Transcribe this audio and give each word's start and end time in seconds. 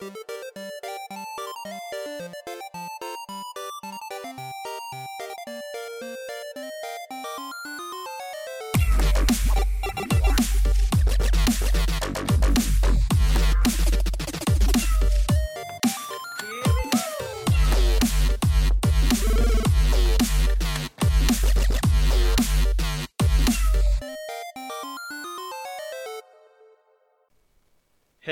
Música 0.00 0.36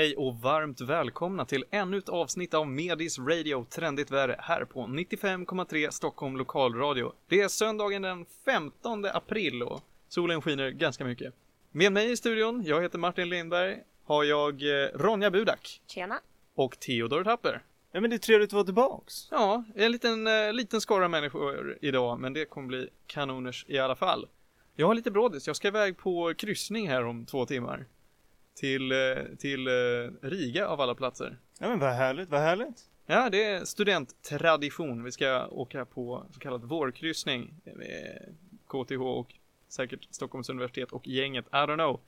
Hej 0.05 0.15
och 0.15 0.35
varmt 0.41 0.81
välkomna 0.81 1.45
till 1.45 1.65
ännu 1.71 1.97
ett 1.97 2.09
avsnitt 2.09 2.53
av 2.53 2.67
Medis 2.67 3.19
Radio 3.19 3.65
Trendigt 3.69 4.11
Värre 4.11 4.35
här 4.39 4.65
på 4.65 4.79
95,3 4.79 5.89
Stockholm 5.89 6.37
Lokalradio. 6.37 7.13
Det 7.27 7.41
är 7.41 7.47
söndagen 7.47 8.01
den 8.01 8.25
15 8.45 9.05
april 9.05 9.63
och 9.63 9.81
solen 10.07 10.41
skiner 10.41 10.69
ganska 10.69 11.05
mycket. 11.05 11.33
Med 11.71 11.91
mig 11.91 12.11
i 12.11 12.17
studion, 12.17 12.63
jag 12.65 12.81
heter 12.81 12.99
Martin 12.99 13.29
Lindberg, 13.29 13.77
har 14.03 14.23
jag 14.23 14.61
eh, 14.61 14.87
Ronja 14.93 15.31
Budak 15.31 15.81
Tjena. 15.87 16.19
och 16.55 16.79
Theodor 16.79 17.23
Tapper. 17.23 17.63
Ja 17.91 18.01
men 18.01 18.09
det 18.09 18.15
är 18.15 18.17
trevligt 18.17 18.49
att 18.49 18.53
vara 18.53 18.65
tillbaks. 18.65 19.27
Ja, 19.31 19.63
en 19.75 19.91
liten, 19.91 20.27
eh, 20.27 20.53
liten 20.53 20.81
skara 20.81 21.07
människor 21.07 21.77
idag, 21.81 22.19
men 22.19 22.33
det 22.33 22.45
kommer 22.45 22.67
bli 22.67 22.89
kanoners 23.07 23.65
i 23.67 23.79
alla 23.79 23.95
fall. 23.95 24.27
Jag 24.75 24.87
har 24.87 24.95
lite 24.95 25.11
brådis, 25.11 25.47
jag 25.47 25.55
ska 25.55 25.67
iväg 25.67 25.97
på 25.97 26.33
kryssning 26.33 26.89
här 26.89 27.05
om 27.05 27.25
två 27.25 27.45
timmar. 27.45 27.85
Till, 28.55 28.91
eh, 28.91 28.97
till 29.39 29.67
eh, 29.67 29.71
Riga 30.21 30.67
av 30.67 30.81
alla 30.81 30.95
platser. 30.95 31.37
Ja 31.59 31.69
men 31.69 31.79
vad 31.79 31.93
härligt, 31.93 32.29
vad 32.29 32.41
härligt. 32.41 32.89
Ja, 33.05 33.29
det 33.29 33.43
är 33.43 33.65
studenttradition. 33.65 35.03
Vi 35.03 35.11
ska 35.11 35.47
åka 35.47 35.85
på 35.85 36.25
så 36.31 36.39
kallad 36.39 36.63
vårkryssning 36.63 37.53
med 37.63 38.35
KTH 38.67 39.01
och 39.01 39.33
säkert 39.67 40.07
Stockholms 40.11 40.49
universitet 40.49 40.91
och 40.91 41.07
gänget. 41.07 41.45
I 41.47 41.55
don't 41.55 41.75
know. 41.75 41.99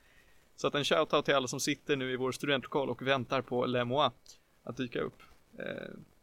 Så 0.56 0.66
att 0.66 0.74
en 0.74 0.84
shoutout 0.84 1.24
till 1.24 1.34
alla 1.34 1.48
som 1.48 1.60
sitter 1.60 1.96
nu 1.96 2.12
i 2.12 2.16
vår 2.16 2.32
studentlokal 2.32 2.90
och 2.90 3.02
väntar 3.02 3.42
på 3.42 3.66
Le 3.66 3.84
Moi 3.84 4.10
att 4.62 4.76
dyka 4.76 5.00
upp. 5.00 5.22
Eh, 5.58 5.64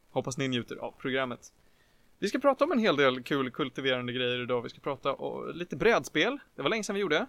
hoppas 0.10 0.38
ni 0.38 0.48
njuter 0.48 0.76
av 0.76 0.92
programmet. 0.98 1.54
Vi 2.20 2.30
ska 2.30 2.40
prata 2.40 2.64
om 2.64 2.72
en 2.72 2.80
hel 2.80 2.96
del 2.96 3.24
kul 3.24 3.52
kultiverande 3.52 4.14
grejer 4.14 4.42
idag. 4.42 4.62
Vi 4.62 4.70
ska 4.70 4.80
prata 4.80 5.14
om 5.14 5.52
lite 5.56 5.76
brädspel. 5.76 6.38
Det 6.56 6.62
var 6.62 6.70
länge 6.70 6.84
sedan 6.84 6.96
vi 6.96 7.02
gjorde. 7.02 7.26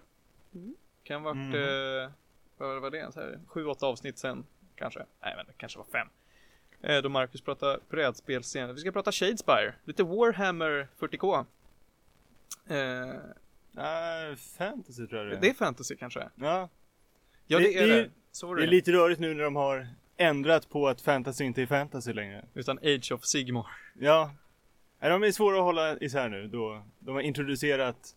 Kan 1.03 1.23
ha 1.23 1.33
varit, 1.33 1.55
eh, 1.55 2.11
vad 2.57 2.81
var 2.81 2.89
det, 2.91 3.13
så 3.13 3.19
här, 3.21 3.39
sju, 3.47 3.65
åtta 3.65 3.85
avsnitt 3.85 4.17
sen 4.17 4.45
kanske. 4.75 5.05
Nej 5.21 5.33
men 5.37 5.45
det 5.45 5.51
kanske 5.57 5.77
var 5.79 5.85
fem. 5.85 6.07
Eh, 6.81 7.01
då 7.01 7.09
Marcus 7.09 7.41
pratar 7.41 7.79
brädspel 7.89 8.43
senare. 8.43 8.73
Vi 8.73 8.79
ska 8.79 8.91
prata 8.91 9.11
Shadespire, 9.11 9.73
lite 9.85 10.03
Warhammer 10.03 10.87
40K. 10.99 11.45
Eh, 12.67 13.13
Nej, 13.71 14.35
fantasy 14.35 15.07
tror 15.07 15.21
jag 15.21 15.31
det 15.31 15.37
är. 15.37 15.41
det 15.41 15.49
är 15.49 15.53
fantasy 15.53 15.95
kanske? 15.95 16.29
Ja, 16.35 16.69
Ja 17.47 17.57
det, 17.57 17.63
Det- 17.63 17.77
är 17.79 17.87
det 17.87 18.09
Sorry. 18.31 18.61
det 18.61 18.67
är 18.67 18.71
lite 18.71 18.91
rörigt 18.91 19.19
nu 19.19 19.33
när 19.33 19.43
de 19.43 19.55
har 19.55 19.87
ändrat 20.17 20.69
på 20.69 20.87
att 20.87 21.01
fantasy 21.01 21.43
inte 21.43 21.61
är 21.61 21.65
fantasy 21.65 22.13
längre. 22.13 22.45
Utan 22.53 22.77
Age 22.77 23.11
of 23.11 23.25
Sigmar. 23.25 23.67
Ja. 23.99 24.31
Nej, 24.99 25.09
de 25.09 25.23
är 25.23 25.31
svåra 25.31 25.57
att 25.57 25.63
hålla 25.63 25.97
isär 25.97 26.29
nu 26.29 26.47
då 26.47 26.85
de 26.99 27.15
har 27.15 27.21
introducerat 27.21 28.15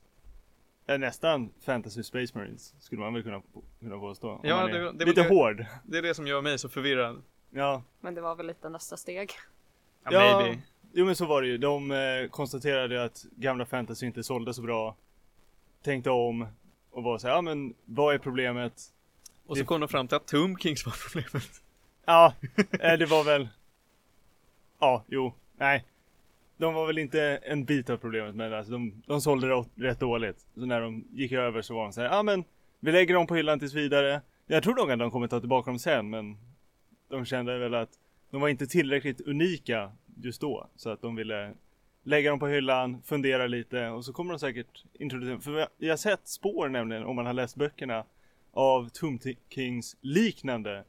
nästan 0.98 1.50
fantasy 1.64 2.02
Space 2.02 2.38
Marines 2.38 2.74
skulle 2.80 3.00
man 3.00 3.14
väl 3.14 3.22
kunna, 3.22 3.42
kunna 3.80 3.98
påstå. 3.98 4.40
Ja, 4.42 4.66
det- 4.66 4.92
det- 4.92 5.04
lite 5.04 5.22
det- 5.22 5.28
hård. 5.28 5.66
Det 5.84 5.98
är 5.98 6.02
det 6.02 6.14
som 6.14 6.26
gör 6.26 6.40
mig 6.42 6.58
så 6.58 6.68
förvirrad. 6.68 7.22
Ja. 7.50 7.82
Men 8.00 8.14
det 8.14 8.20
var 8.20 8.34
väl 8.34 8.46
lite 8.46 8.68
nästa 8.68 8.96
steg. 8.96 9.30
Ja, 10.04 10.10
Ja. 10.12 10.40
maybe. 10.40 10.60
Jo 10.92 11.06
men 11.06 11.16
så 11.16 11.26
var 11.26 11.42
det 11.42 11.48
ju. 11.48 11.58
De 11.58 11.90
eh, 11.90 12.28
konstaterade 12.30 13.04
att 13.04 13.24
gamla 13.36 13.66
fantasy 13.66 14.06
inte 14.06 14.22
sålde 14.22 14.54
så 14.54 14.62
bra. 14.62 14.96
Tänkte 15.82 16.10
om 16.10 16.46
och 16.90 17.02
var 17.02 17.18
så 17.18 17.26
här, 17.28 17.34
ja 17.34 17.40
men 17.42 17.74
vad 17.84 18.14
är 18.14 18.18
problemet? 18.18 18.72
Och 19.46 19.58
så 19.58 19.64
kom 19.64 19.80
de 19.80 19.88
fram 19.88 20.08
till 20.08 20.16
att 20.16 20.26
Tomb 20.26 20.60
Kings 20.60 20.86
var 20.86 20.94
problemet. 21.08 21.62
Ja, 22.04 22.34
eh, 22.80 22.98
det 22.98 23.06
var 23.06 23.24
väl... 23.24 23.48
Ja, 24.78 25.04
jo, 25.08 25.34
nej. 25.56 25.84
De 26.60 26.74
var 26.74 26.86
väl 26.86 26.98
inte 26.98 27.22
en 27.42 27.64
bit 27.64 27.90
av 27.90 27.96
problemet 27.96 28.34
men 28.34 28.54
alltså 28.54 28.72
de, 28.72 29.02
de 29.06 29.20
sålde 29.20 29.48
det 29.48 29.64
rätt 29.76 30.00
dåligt. 30.00 30.46
Så 30.54 30.66
när 30.66 30.80
de 30.80 31.04
gick 31.12 31.32
över 31.32 31.62
så 31.62 31.74
var 31.74 31.82
de 31.82 31.92
så 31.92 32.00
här, 32.00 32.08
ja 32.08 32.22
men 32.22 32.44
vi 32.80 32.92
lägger 32.92 33.14
dem 33.14 33.26
på 33.26 33.34
hyllan 33.34 33.58
tills 33.58 33.74
vidare. 33.74 34.20
Jag 34.46 34.62
tror 34.62 34.74
nog 34.74 34.90
att 34.92 34.98
de 34.98 35.10
kommer 35.10 35.26
ta 35.28 35.40
tillbaka 35.40 35.70
dem 35.70 35.78
sen 35.78 36.10
men 36.10 36.36
de 37.08 37.24
kände 37.24 37.58
väl 37.58 37.74
att 37.74 37.88
de 38.30 38.40
var 38.40 38.48
inte 38.48 38.66
tillräckligt 38.66 39.20
unika 39.20 39.92
just 40.22 40.40
då. 40.40 40.66
Så 40.76 40.90
att 40.90 41.02
de 41.02 41.16
ville 41.16 41.54
lägga 42.02 42.30
dem 42.30 42.38
på 42.38 42.46
hyllan, 42.48 43.02
fundera 43.02 43.46
lite 43.46 43.88
och 43.88 44.04
så 44.04 44.12
kommer 44.12 44.32
de 44.32 44.38
säkert 44.38 44.84
introducera, 44.92 45.40
för 45.40 45.66
vi 45.78 45.88
har- 45.88 45.96
sett 45.96 46.28
spår 46.28 46.68
nämligen 46.68 47.04
om 47.04 47.16
man 47.16 47.26
har 47.26 47.32
läst 47.32 47.56
böckerna 47.56 48.04
av 48.52 48.88
Tomb 48.88 49.20
Kings 49.48 49.96
liknande 50.00 50.84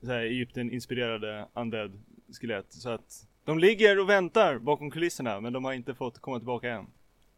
så 0.00 0.06
här 0.06 0.20
Egypten-inspirerade 0.20 1.46
undead 1.54 2.00
skelett. 2.40 2.66
Så 2.72 2.90
att 2.90 3.27
de 3.48 3.58
ligger 3.58 3.98
och 3.98 4.08
väntar 4.08 4.58
bakom 4.58 4.90
kulisserna 4.90 5.40
men 5.40 5.52
de 5.52 5.64
har 5.64 5.72
inte 5.72 5.94
fått 5.94 6.18
komma 6.18 6.38
tillbaka 6.38 6.70
än. 6.70 6.86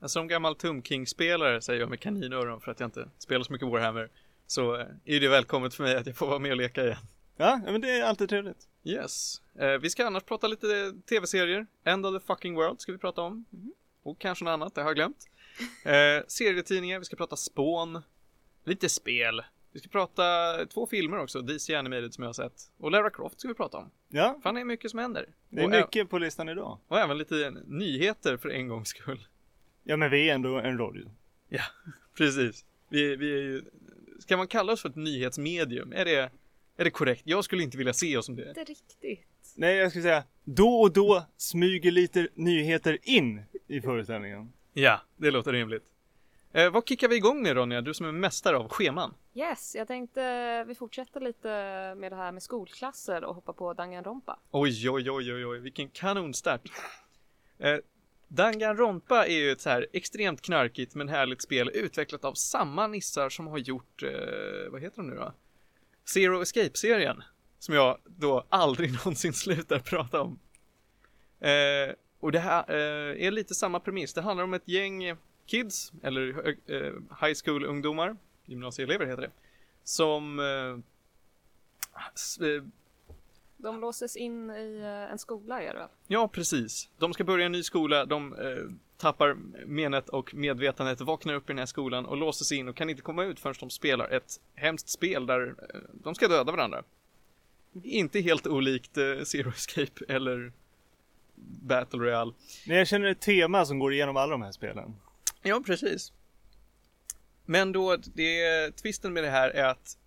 Alltså, 0.00 0.18
Som 0.18 0.28
gammal 0.28 0.56
Tomb 0.56 0.86
King-spelare, 0.86 1.60
säger 1.60 1.80
jag 1.80 1.90
med 1.90 2.00
kaninöron 2.00 2.60
för 2.60 2.70
att 2.70 2.80
jag 2.80 2.86
inte 2.86 3.08
spelar 3.18 3.44
så 3.44 3.52
mycket 3.52 3.68
Warhammer, 3.68 4.10
så 4.46 4.76
eh, 4.76 4.86
är 5.04 5.20
det 5.20 5.28
välkommet 5.28 5.74
för 5.74 5.84
mig 5.84 5.96
att 5.96 6.06
jag 6.06 6.16
får 6.16 6.26
vara 6.26 6.38
med 6.38 6.50
och 6.50 6.56
leka 6.56 6.84
igen. 6.84 6.96
Ja, 7.36 7.60
men 7.64 7.80
det 7.80 7.90
är 7.90 8.04
alltid 8.04 8.28
trevligt. 8.28 8.68
Yes. 8.84 9.42
Eh, 9.58 9.68
vi 9.68 9.90
ska 9.90 10.06
annars 10.06 10.22
prata 10.22 10.46
lite 10.46 10.92
tv-serier. 11.08 11.66
End 11.84 12.06
of 12.06 12.20
the 12.20 12.26
fucking 12.26 12.54
world 12.54 12.80
ska 12.80 12.92
vi 12.92 12.98
prata 12.98 13.22
om. 13.22 13.44
Och 14.02 14.18
kanske 14.18 14.44
något 14.44 14.52
annat, 14.52 14.74
det 14.74 14.80
har 14.80 14.88
jag 14.88 14.96
glömt. 14.96 15.26
Eh, 15.84 16.26
serietidningar, 16.28 16.98
vi 16.98 17.04
ska 17.04 17.16
prata 17.16 17.36
spån. 17.36 18.02
Lite 18.64 18.88
spel. 18.88 19.42
Vi 19.72 19.80
ska 19.80 19.88
prata 19.88 20.22
två 20.66 20.86
filmer 20.86 21.18
också, 21.18 21.42
DC 21.42 21.74
Animated 21.74 22.14
som 22.14 22.22
jag 22.24 22.28
har 22.28 22.32
sett. 22.32 22.70
Och 22.78 22.90
Lara 22.90 23.10
Croft 23.10 23.40
ska 23.40 23.48
vi 23.48 23.54
prata 23.54 23.78
om. 23.78 23.90
Ja, 24.08 24.40
Fan, 24.42 24.54
det 24.54 24.60
är 24.60 24.64
mycket 24.64 24.90
som 24.90 24.98
händer. 25.00 25.26
det 25.48 25.60
är 25.60 25.66
och, 25.66 25.74
ä- 25.74 25.80
mycket 25.80 26.10
på 26.10 26.18
listan 26.18 26.48
idag. 26.48 26.78
och 26.88 26.98
även 26.98 27.18
lite 27.18 27.50
nyheter 27.66 28.36
för 28.36 28.48
en 28.48 28.68
gångs 28.68 28.88
skull. 28.88 29.26
Ja, 29.84 29.96
men 29.96 30.10
vi 30.10 30.30
är 30.30 30.34
ändå 30.34 30.58
en 30.58 30.78
radio. 30.78 31.10
Ja, 31.48 31.62
precis. 32.16 32.64
Vi, 32.88 33.16
vi 33.16 33.32
är 33.32 33.42
ju... 33.42 33.62
Ska 34.18 34.36
man 34.36 34.46
kalla 34.46 34.72
oss 34.72 34.82
för 34.82 34.88
ett 34.88 34.96
nyhetsmedium? 34.96 35.92
Är 35.92 36.04
det, 36.04 36.30
är 36.76 36.84
det 36.84 36.90
korrekt? 36.90 37.22
Jag 37.24 37.44
skulle 37.44 37.62
inte 37.62 37.78
vilja 37.78 37.92
se 37.92 38.16
oss 38.16 38.26
som 38.26 38.36
det. 38.36 38.48
Inte 38.48 38.64
riktigt. 38.64 39.26
Nej, 39.56 39.76
jag 39.76 39.90
skulle 39.90 40.02
säga 40.02 40.24
då 40.44 40.68
och 40.80 40.92
då 40.92 41.26
smyger 41.36 41.90
lite 41.90 42.28
nyheter 42.34 42.98
in 43.02 43.42
i 43.66 43.80
föreställningen. 43.80 44.52
Ja, 44.72 45.00
det 45.16 45.30
låter 45.30 45.52
rimligt. 45.52 45.82
Eh, 46.52 46.70
vad 46.70 46.88
kickar 46.88 47.08
vi 47.08 47.16
igång 47.16 47.42
med 47.42 47.56
Ronja? 47.56 47.80
Du 47.80 47.94
som 47.94 48.06
är 48.06 48.12
mästare 48.12 48.56
av 48.56 48.68
scheman. 48.68 49.14
Yes, 49.34 49.74
jag 49.74 49.88
tänkte 49.88 50.64
vi 50.64 50.74
fortsätter 50.74 51.20
lite 51.20 51.48
med 51.96 52.12
det 52.12 52.16
här 52.16 52.32
med 52.32 52.42
skolklasser 52.42 53.24
och 53.24 53.34
hoppa 53.34 53.52
på 53.52 53.74
Danganronpa. 53.74 54.38
Oj, 54.50 54.90
oj, 54.90 55.10
oj, 55.10 55.32
oj, 55.32 55.46
oj, 55.46 55.58
vilken 55.58 55.88
kanonstart. 55.88 56.60
Eh, 57.58 57.76
Danganronpa 58.28 59.26
är 59.26 59.38
ju 59.38 59.50
ett 59.50 59.60
så 59.60 59.70
här 59.70 59.86
extremt 59.92 60.42
knarkigt 60.42 60.94
men 60.94 61.08
härligt 61.08 61.42
spel 61.42 61.70
utvecklat 61.74 62.24
av 62.24 62.34
samma 62.34 62.86
nissar 62.86 63.28
som 63.28 63.46
har 63.46 63.58
gjort, 63.58 64.02
eh, 64.02 64.70
vad 64.70 64.80
heter 64.80 64.96
de 64.96 65.06
nu 65.10 65.16
då? 65.16 65.32
Zero 66.04 66.42
Escape-serien. 66.42 67.22
Som 67.58 67.74
jag 67.74 67.98
då 68.04 68.46
aldrig 68.48 68.92
någonsin 69.04 69.32
slutar 69.32 69.78
prata 69.78 70.20
om. 70.20 70.38
Eh, 71.40 71.94
och 72.20 72.32
det 72.32 72.38
här 72.38 72.64
eh, 72.68 73.26
är 73.26 73.30
lite 73.30 73.54
samma 73.54 73.80
premiss. 73.80 74.14
Det 74.14 74.22
handlar 74.22 74.44
om 74.44 74.54
ett 74.54 74.68
gäng 74.68 75.16
kids, 75.50 75.92
eller 76.02 76.48
eh, 76.66 76.92
high 77.20 77.34
school-ungdomar, 77.44 78.16
gymnasieelever 78.44 79.06
heter 79.06 79.22
det, 79.22 79.30
som 79.84 80.38
eh, 80.38 80.78
eh, 82.48 82.62
De 83.56 83.80
låses 83.80 84.16
in 84.16 84.50
i 84.50 84.80
eh, 84.80 85.12
en 85.12 85.18
skola 85.18 85.62
är 85.62 85.74
det? 85.74 85.88
Ja, 86.06 86.28
precis. 86.28 86.88
De 86.98 87.14
ska 87.14 87.24
börja 87.24 87.46
en 87.46 87.52
ny 87.52 87.62
skola, 87.62 88.04
de 88.04 88.34
eh, 88.34 88.74
tappar 88.96 89.36
menet 89.66 90.08
och 90.08 90.34
medvetandet, 90.34 91.00
vaknar 91.00 91.34
upp 91.34 91.50
i 91.50 91.52
den 91.52 91.58
här 91.58 91.66
skolan 91.66 92.06
och 92.06 92.16
låses 92.16 92.52
in 92.52 92.68
och 92.68 92.76
kan 92.76 92.90
inte 92.90 93.02
komma 93.02 93.24
ut 93.24 93.40
förrän 93.40 93.54
de 93.60 93.70
spelar 93.70 94.08
ett 94.08 94.40
hemskt 94.54 94.88
spel 94.88 95.26
där 95.26 95.46
eh, 95.74 95.80
de 95.92 96.14
ska 96.14 96.28
döda 96.28 96.52
varandra. 96.52 96.82
Inte 97.82 98.20
helt 98.20 98.46
olikt 98.46 98.96
eh, 98.98 99.22
Zero 99.24 99.48
Escape 99.48 100.04
eller 100.08 100.52
Battle 101.62 101.98
Royale. 101.98 102.32
Nej, 102.66 102.78
jag 102.78 102.88
känner 102.88 103.08
ett 103.08 103.20
tema 103.20 103.64
som 103.64 103.78
går 103.78 103.92
igenom 103.92 104.16
alla 104.16 104.30
de 104.32 104.42
här 104.42 104.52
spelen. 104.52 104.94
Ja, 105.42 105.62
precis. 105.66 106.12
Men 107.44 107.72
då, 107.72 107.96
det, 107.96 108.70
twisten 108.72 109.12
med 109.12 109.24
det 109.24 109.30
här 109.30 109.50
är 109.50 109.64
att 109.64 109.98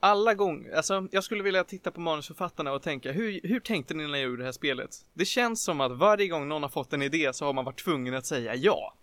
alla 0.00 0.34
gånger, 0.34 0.72
alltså 0.72 1.08
jag 1.10 1.24
skulle 1.24 1.42
vilja 1.42 1.64
titta 1.64 1.90
på 1.90 2.00
manusförfattarna 2.00 2.72
och 2.72 2.82
tänka, 2.82 3.12
hur, 3.12 3.40
hur 3.42 3.60
tänkte 3.60 3.94
ni 3.94 4.02
när 4.02 4.12
ni 4.12 4.20
gjorde 4.20 4.36
det 4.36 4.44
här 4.44 4.52
spelet? 4.52 5.06
Det 5.12 5.24
känns 5.24 5.62
som 5.62 5.80
att 5.80 5.92
varje 5.92 6.28
gång 6.28 6.48
någon 6.48 6.62
har 6.62 6.70
fått 6.70 6.92
en 6.92 7.02
idé 7.02 7.32
så 7.32 7.44
har 7.44 7.52
man 7.52 7.64
varit 7.64 7.84
tvungen 7.84 8.14
att 8.14 8.26
säga 8.26 8.54
ja. 8.54 8.94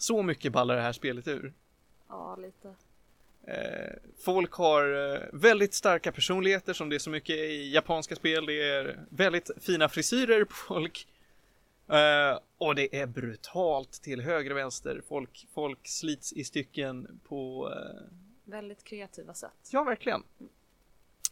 Så 0.00 0.22
mycket 0.22 0.52
ballar 0.52 0.76
det 0.76 0.82
här 0.82 0.92
spelet 0.92 1.28
ur. 1.28 1.52
Ja, 2.08 2.36
lite. 2.36 2.74
Eh, 3.46 3.92
folk 4.24 4.52
har 4.52 5.12
eh, 5.14 5.20
väldigt 5.32 5.74
starka 5.74 6.12
personligheter 6.12 6.72
som 6.72 6.88
det 6.88 6.96
är 6.96 6.98
så 6.98 7.10
mycket 7.10 7.36
i 7.36 7.72
japanska 7.74 8.16
spel. 8.16 8.46
Det 8.46 8.62
är 8.70 9.00
väldigt 9.10 9.50
fina 9.60 9.88
frisyrer 9.88 10.44
på 10.44 10.54
folk. 10.54 11.08
Eh, 11.88 12.38
och 12.58 12.74
det 12.74 13.00
är 13.00 13.06
brutalt 13.06 13.92
till 13.92 14.20
höger 14.20 14.50
och 14.50 14.56
vänster. 14.56 15.02
Folk, 15.08 15.46
folk 15.54 15.78
slits 15.82 16.32
i 16.32 16.44
stycken 16.44 17.20
på 17.24 17.72
eh, 17.72 18.12
Väldigt 18.44 18.84
kreativa 18.84 19.34
sätt. 19.34 19.68
Ja, 19.72 19.84
verkligen. 19.84 20.22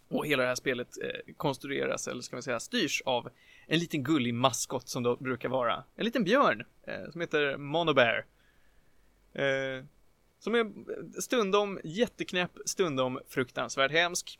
Och 0.09 0.27
hela 0.27 0.43
det 0.43 0.49
här 0.49 0.55
spelet 0.55 0.89
eh, 1.03 1.35
konstrueras, 1.37 2.09
eller 2.09 2.23
ska 2.23 2.37
man 2.37 2.43
säga 2.43 2.61
styrs 2.61 3.03
av 3.05 3.31
en 3.67 3.79
liten 3.79 4.03
gullig 4.03 4.35
maskot 4.35 4.89
som 4.89 5.03
då 5.03 5.17
brukar 5.17 5.49
vara 5.49 5.85
en 5.97 6.05
liten 6.05 6.25
björn 6.25 6.65
eh, 6.83 7.11
som 7.11 7.21
heter 7.21 7.57
Monobear. 7.57 8.27
Eh, 9.33 9.85
som 10.39 10.55
är 10.55 10.73
stundom 11.21 11.81
jätteknäpp, 11.85 12.51
stundom 12.65 13.21
fruktansvärt 13.29 13.93
hemsk. 13.93 14.39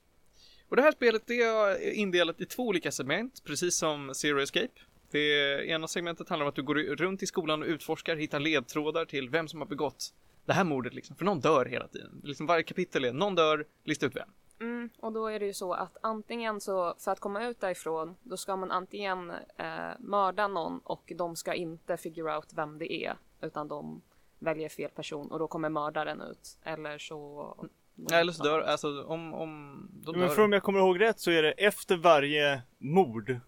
Och 0.69 0.77
det 0.77 0.83
här 0.83 0.93
spelet 0.93 1.23
det 1.27 1.43
är 1.43 1.91
indelat 1.91 2.41
i 2.41 2.47
två 2.47 2.63
olika 2.63 2.93
segment, 2.93 3.45
precis 3.45 3.77
som 3.77 4.15
Zero 4.15 4.41
Escape. 4.41 4.81
Det 5.15 5.67
ena 5.67 5.89
segmentet 5.89 6.29
handlar 6.29 6.45
om 6.45 6.49
att 6.49 6.55
du 6.55 6.63
går 6.63 6.75
runt 6.75 7.23
i 7.23 7.27
skolan 7.27 7.63
och 7.63 7.69
utforskar, 7.69 8.17
hittar 8.17 8.41
ledtrådar 8.41 9.05
till 9.05 9.31
vem 9.31 9.49
som 9.49 9.61
har 9.61 9.67
begått 9.67 10.15
det 10.45 10.53
här 10.53 10.65
mordet 10.65 10.95
liksom. 10.95 11.17
För 11.17 11.25
någon 11.25 11.41
dör 11.41 11.67
hela 11.67 11.89
tiden. 11.89 12.21
Liksom 12.25 12.47
varje 12.47 12.63
kapitel 12.63 13.05
är 13.05 13.13
någon 13.13 13.35
dör, 13.35 13.65
lista 13.85 14.07
ut 14.07 14.17
vem. 14.17 14.29
Mm, 14.61 14.91
och 14.99 15.13
då 15.13 15.27
är 15.27 15.41
det 15.41 15.47
ju 15.47 15.53
så 15.53 15.73
att 15.73 15.97
antingen 16.03 16.61
så 16.61 16.95
för 16.99 17.13
att 17.13 17.21
komma 17.21 17.47
ut 17.47 17.61
därifrån 17.61 18.17
då 18.23 18.37
ska 18.37 18.57
man 18.57 18.71
antingen 18.71 19.31
eh, 19.57 19.67
mörda 19.99 20.49
någon 20.49 20.79
och 20.85 21.13
de 21.17 21.37
ska 21.37 21.55
inte 21.55 21.97
figure 21.97 22.37
out 22.37 22.49
vem 22.55 22.79
det 22.79 22.93
är 22.93 23.17
utan 23.43 23.69
de 23.69 24.03
väljer 24.39 24.69
fel 24.69 24.91
person 24.91 25.31
och 25.31 25.39
då 25.39 25.49
kommer 25.49 25.69
mördaren 25.69 26.21
ut. 26.21 26.59
Eller 26.63 26.99
så... 26.99 27.55
Ja, 27.95 28.17
eller 28.17 28.33
så 28.33 28.43
dör, 28.43 28.61
alltså 28.61 29.05
om, 29.05 29.35
om 29.35 29.89
de 30.05 30.11
Men 30.13 30.29
dör. 30.29 30.35
för 30.35 30.43
om 30.43 30.53
jag 30.53 30.63
kommer 30.63 30.79
ihåg 30.79 31.01
rätt 31.01 31.21
så 31.21 31.31
är 31.31 31.43
det 31.43 31.53
efter 31.53 31.97
varje 31.97 32.63
mord 32.79 33.41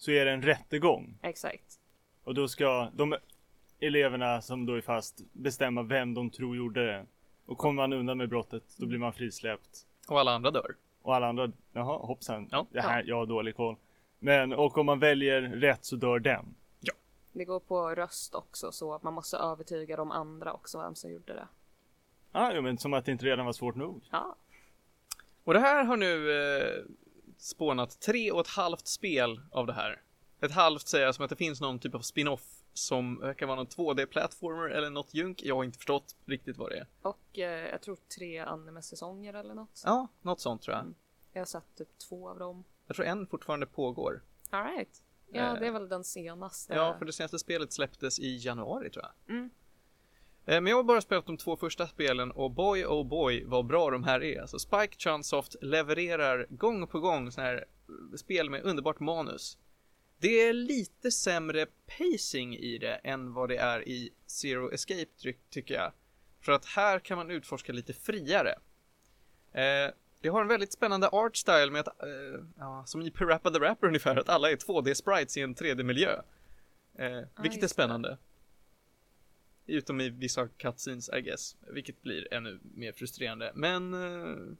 så 0.00 0.10
är 0.10 0.24
det 0.24 0.30
en 0.30 0.42
rättegång. 0.42 1.18
Exakt. 1.22 1.78
Och 2.24 2.34
då 2.34 2.48
ska 2.48 2.90
de 2.94 3.16
eleverna 3.80 4.40
som 4.42 4.66
då 4.66 4.74
är 4.74 4.80
fast 4.80 5.20
bestämma 5.32 5.82
vem 5.82 6.14
de 6.14 6.30
tror 6.30 6.56
gjorde 6.56 6.86
det. 6.86 7.06
Och 7.46 7.58
kommer 7.58 7.82
man 7.82 7.92
undan 7.92 8.18
med 8.18 8.28
brottet 8.28 8.62
då 8.76 8.86
blir 8.86 8.98
man 8.98 9.12
frisläppt. 9.12 9.86
Och 10.08 10.20
alla 10.20 10.30
andra 10.32 10.50
dör. 10.50 10.76
Och 11.02 11.14
alla 11.14 11.28
andra, 11.28 11.52
jaha 11.72 11.98
hoppsan. 11.98 12.48
Ja. 12.50 12.66
Det 12.70 12.80
här, 12.80 13.04
jag 13.06 13.16
har 13.16 13.26
dålig 13.26 13.56
koll. 13.56 13.76
Men 14.18 14.52
och 14.52 14.78
om 14.78 14.86
man 14.86 14.98
väljer 14.98 15.42
rätt 15.42 15.84
så 15.84 15.96
dör 15.96 16.18
den. 16.18 16.54
Det 17.32 17.44
går 17.44 17.60
på 17.60 17.94
röst 17.94 18.34
också 18.34 18.72
så 18.72 18.94
att 18.94 19.02
man 19.02 19.14
måste 19.14 19.36
övertyga 19.36 19.96
de 19.96 20.10
andra 20.10 20.52
också 20.52 20.78
vem 20.78 20.94
som 20.94 21.10
gjorde 21.10 21.32
det. 21.34 21.48
Ah, 22.32 22.52
jo, 22.54 22.62
men 22.62 22.78
som 22.78 22.94
att 22.94 23.04
det 23.04 23.12
inte 23.12 23.24
redan 23.24 23.46
var 23.46 23.52
svårt 23.52 23.74
nog. 23.76 24.02
Ja, 24.10 24.36
Och 25.44 25.54
det 25.54 25.60
här 25.60 25.84
har 25.84 25.96
nu 25.96 26.32
eh, 26.32 26.84
spånat 27.40 28.00
tre 28.00 28.32
och 28.32 28.40
ett 28.40 28.48
halvt 28.48 28.86
spel 28.86 29.40
av 29.52 29.66
det 29.66 29.72
här. 29.72 30.02
Ett 30.40 30.52
halvt 30.52 30.88
säger 30.88 31.04
jag 31.06 31.14
som 31.14 31.24
att 31.24 31.30
det 31.30 31.36
finns 31.36 31.60
någon 31.60 31.78
typ 31.78 31.94
av 31.94 32.00
spin-off 32.00 32.42
som 32.72 33.20
verkar 33.20 33.46
vara 33.46 33.56
någon 33.56 33.66
2D-plattformer 33.66 34.68
eller 34.70 34.90
något 34.90 35.14
junk. 35.14 35.42
Jag 35.42 35.56
har 35.56 35.64
inte 35.64 35.78
förstått 35.78 36.16
riktigt 36.24 36.56
vad 36.56 36.70
det 36.70 36.76
är. 36.78 36.86
och 37.02 37.38
eh, 37.38 37.68
jag 37.70 37.82
tror 37.82 37.96
tre 38.18 38.38
anime-säsonger 38.38 39.34
eller 39.34 39.54
något. 39.54 39.82
Ja, 39.84 40.08
något 40.22 40.40
sånt 40.40 40.62
tror 40.62 40.74
jag. 40.76 40.82
Mm. 40.84 40.94
Jag 41.32 41.40
har 41.40 41.46
sett 41.46 41.76
typ 41.78 41.98
två 41.98 42.28
av 42.28 42.38
dem. 42.38 42.64
Jag 42.86 42.96
tror 42.96 43.06
en 43.06 43.26
fortfarande 43.26 43.66
pågår. 43.66 44.22
Alright. 44.50 45.02
Ja, 45.32 45.54
Eh, 45.54 45.60
det 45.60 45.66
är 45.66 45.70
väl 45.70 45.88
den 45.88 46.04
senaste. 46.04 46.74
Ja, 46.74 46.96
för 46.98 47.04
det 47.04 47.12
senaste 47.12 47.38
spelet 47.38 47.72
släpptes 47.72 48.18
i 48.18 48.36
januari 48.36 48.90
tror 48.90 49.04
jag. 49.04 49.34
Mm. 49.36 49.50
Eh, 50.50 50.60
Men 50.60 50.66
jag 50.66 50.76
har 50.76 50.82
bara 50.84 51.00
spelat 51.00 51.26
de 51.26 51.36
två 51.36 51.56
första 51.56 51.86
spelen 51.86 52.30
och 52.30 52.50
boy 52.50 52.84
oh 52.84 53.06
boy 53.08 53.44
vad 53.44 53.66
bra 53.66 53.90
de 53.90 54.04
här 54.04 54.22
är. 54.22 54.40
Alltså 54.40 54.58
Spike 54.58 54.96
Chunsoft 54.98 55.56
levererar 55.62 56.46
gång 56.50 56.86
på 56.86 57.00
gång 57.00 57.32
sådana 57.32 57.50
här 57.50 57.56
eh, 57.56 58.16
spel 58.16 58.50
med 58.50 58.62
underbart 58.62 59.00
manus. 59.00 59.58
Det 60.18 60.28
är 60.48 60.52
lite 60.52 61.10
sämre 61.10 61.66
pacing 61.98 62.56
i 62.56 62.78
det 62.78 62.94
än 62.94 63.32
vad 63.32 63.48
det 63.48 63.56
är 63.56 63.88
i 63.88 64.10
Zero 64.26 64.72
Escape 64.72 65.06
ty- 65.22 65.34
tycker 65.50 65.74
jag. 65.74 65.92
För 66.40 66.52
att 66.52 66.64
här 66.64 66.98
kan 66.98 67.18
man 67.18 67.30
utforska 67.30 67.72
lite 67.72 67.92
friare. 67.92 68.54
Eh, 69.52 69.90
det 70.20 70.28
har 70.28 70.40
en 70.42 70.48
väldigt 70.48 70.72
spännande 70.72 71.08
art 71.08 71.36
style 71.36 71.70
med 71.70 71.80
att, 71.80 72.02
eh, 72.02 72.08
ja, 72.58 72.82
som 72.86 73.02
i 73.02 73.10
Parappa 73.10 73.50
the 73.50 73.58
Rapper 73.58 73.86
ungefär, 73.86 74.16
att 74.16 74.28
alla 74.28 74.50
är 74.50 74.56
2D-sprites 74.56 75.38
i 75.38 75.42
en 75.42 75.54
3D-miljö. 75.54 76.22
Eh, 76.98 77.20
vilket 77.42 77.62
är 77.62 77.68
spännande. 77.68 78.18
Utom 79.70 80.00
i 80.00 80.08
vissa 80.08 80.48
cutscenes 80.48 81.08
I 81.08 81.20
guess, 81.20 81.56
vilket 81.60 82.02
blir 82.02 82.34
ännu 82.34 82.60
mer 82.74 82.92
frustrerande. 82.92 83.52
Men 83.54 83.94
eh, 83.94 84.56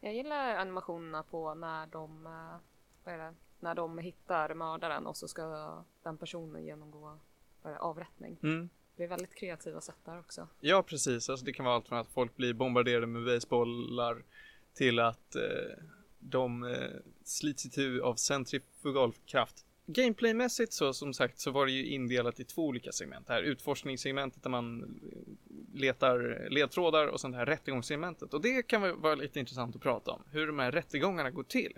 Jag 0.00 0.14
gillar 0.14 0.54
animationerna 0.56 1.22
på 1.22 1.54
när 1.54 1.86
de, 1.86 2.26
eh, 2.26 2.56
vad 3.04 3.14
är 3.14 3.18
det, 3.18 3.34
när 3.60 3.74
de 3.74 3.98
hittar 3.98 4.54
mördaren 4.54 5.06
och 5.06 5.16
så 5.16 5.28
ska 5.28 5.84
den 6.02 6.18
personen 6.18 6.64
genomgå 6.64 7.18
det, 7.62 7.78
avrättning. 7.78 8.38
mm, 8.42 8.68
Det 8.96 9.04
är 9.04 9.08
väldigt 9.08 9.34
kreativa 9.34 9.80
sätt 9.80 9.98
där 10.04 10.18
också. 10.18 10.48
ja 10.60 10.82
precis, 10.82 11.28
alltså 11.30 11.46
det 11.46 11.52
kan 11.52 11.64
vara 11.64 11.74
allt 11.74 11.88
från 11.88 11.98
att 11.98 12.12
folk 12.12 12.36
blir 12.36 12.54
bombarderade 12.54 13.06
med 13.06 13.24
baseballlar 13.24 14.22
till 14.74 14.98
att 14.98 15.34
eh, 15.34 15.84
de 16.18 16.64
eh, 16.64 16.90
slits 17.24 17.66
itu 17.66 18.00
av 18.02 18.14
centrifugalkraft. 18.14 19.64
Gameplaymässigt 19.92 20.72
så 20.72 20.92
som 20.92 21.14
sagt 21.14 21.38
så 21.38 21.50
var 21.50 21.66
det 21.66 21.72
ju 21.72 21.86
indelat 21.86 22.40
i 22.40 22.44
två 22.44 22.66
olika 22.66 22.92
segment. 22.92 23.26
Det 23.26 23.32
här 23.32 23.42
utforskningssegmentet 23.42 24.42
där 24.42 24.50
man 24.50 24.82
eh, 24.82 25.80
letar 25.80 26.48
ledtrådar 26.50 27.06
och 27.06 27.20
sen 27.20 27.30
det 27.30 27.36
här 27.36 27.46
rättegångssegmentet. 27.46 28.34
Och 28.34 28.40
det 28.40 28.62
kan 28.62 28.82
väl 28.82 28.96
vara 28.96 29.14
lite 29.14 29.40
intressant 29.40 29.76
att 29.76 29.82
prata 29.82 30.10
om. 30.10 30.22
Hur 30.30 30.46
de 30.46 30.58
här 30.58 30.72
rättegångarna 30.72 31.30
går 31.30 31.42
till. 31.42 31.72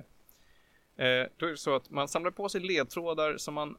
Eh, 0.97 1.27
då 1.37 1.47
är 1.47 1.51
det 1.51 1.57
så 1.57 1.75
att 1.75 1.91
man 1.91 2.09
samlar 2.09 2.31
på 2.31 2.49
sig 2.49 2.61
ledtrådar 2.61 3.37
som 3.37 3.55
man 3.55 3.77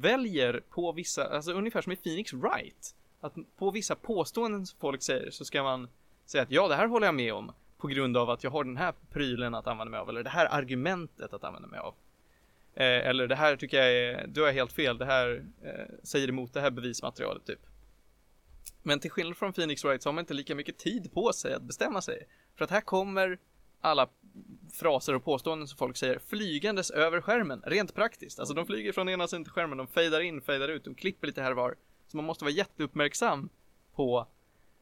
väljer 0.00 0.62
på 0.70 0.92
vissa, 0.92 1.28
alltså 1.28 1.52
ungefär 1.52 1.82
som 1.82 1.92
i 1.92 1.96
Phoenix 1.96 2.32
Wright. 2.32 2.94
Att 3.20 3.34
på 3.56 3.70
vissa 3.70 3.94
påståenden 3.94 4.66
som 4.66 4.78
folk 4.78 5.02
säger 5.02 5.30
så 5.30 5.44
ska 5.44 5.62
man 5.62 5.88
säga 6.26 6.42
att 6.42 6.50
ja, 6.50 6.68
det 6.68 6.74
här 6.74 6.86
håller 6.86 7.06
jag 7.06 7.14
med 7.14 7.34
om 7.34 7.52
på 7.78 7.86
grund 7.88 8.16
av 8.16 8.30
att 8.30 8.44
jag 8.44 8.50
har 8.50 8.64
den 8.64 8.76
här 8.76 8.94
prylen 9.10 9.54
att 9.54 9.66
använda 9.66 9.90
mig 9.90 10.00
av 10.00 10.08
eller 10.08 10.22
det 10.22 10.30
här 10.30 10.46
argumentet 10.50 11.32
att 11.32 11.44
använda 11.44 11.68
mig 11.68 11.80
av. 11.80 11.94
Eh, 12.74 13.06
eller 13.08 13.26
det 13.26 13.36
här 13.36 13.56
tycker 13.56 13.76
jag 13.76 13.92
är, 13.92 14.26
du 14.26 14.42
har 14.42 14.52
helt 14.52 14.72
fel, 14.72 14.98
det 14.98 15.04
här 15.04 15.44
eh, 15.62 15.94
säger 16.02 16.28
emot 16.28 16.52
det 16.52 16.60
här 16.60 16.70
bevismaterialet 16.70 17.46
typ. 17.46 17.60
Men 18.82 19.00
till 19.00 19.10
skillnad 19.10 19.36
från 19.36 19.52
Phoenix 19.52 19.84
Wright 19.84 20.02
så 20.02 20.08
har 20.08 20.14
man 20.14 20.22
inte 20.22 20.34
lika 20.34 20.54
mycket 20.54 20.78
tid 20.78 21.12
på 21.12 21.32
sig 21.32 21.54
att 21.54 21.62
bestämma 21.62 22.02
sig. 22.02 22.26
För 22.56 22.64
att 22.64 22.70
här 22.70 22.80
kommer 22.80 23.38
alla 23.80 24.08
fraser 24.72 25.14
och 25.14 25.24
påståenden 25.24 25.68
som 25.68 25.78
folk 25.78 25.96
säger 25.96 26.18
flygandes 26.18 26.90
över 26.90 27.20
skärmen, 27.20 27.62
rent 27.66 27.94
praktiskt. 27.94 28.38
Alltså 28.38 28.54
de 28.54 28.66
flyger 28.66 28.92
från 28.92 29.08
ena 29.08 29.28
sidan 29.28 29.44
till 29.44 29.52
skärmen, 29.52 29.78
de 29.78 29.86
fejdar 29.86 30.20
in, 30.20 30.40
fejdar 30.40 30.68
ut, 30.68 30.84
de 30.84 30.94
klipper 30.94 31.26
lite 31.26 31.42
här 31.42 31.50
och 31.50 31.56
var. 31.56 31.76
Så 32.06 32.16
man 32.16 32.26
måste 32.26 32.44
vara 32.44 32.54
jätteuppmärksam 32.54 33.48
på 33.94 34.26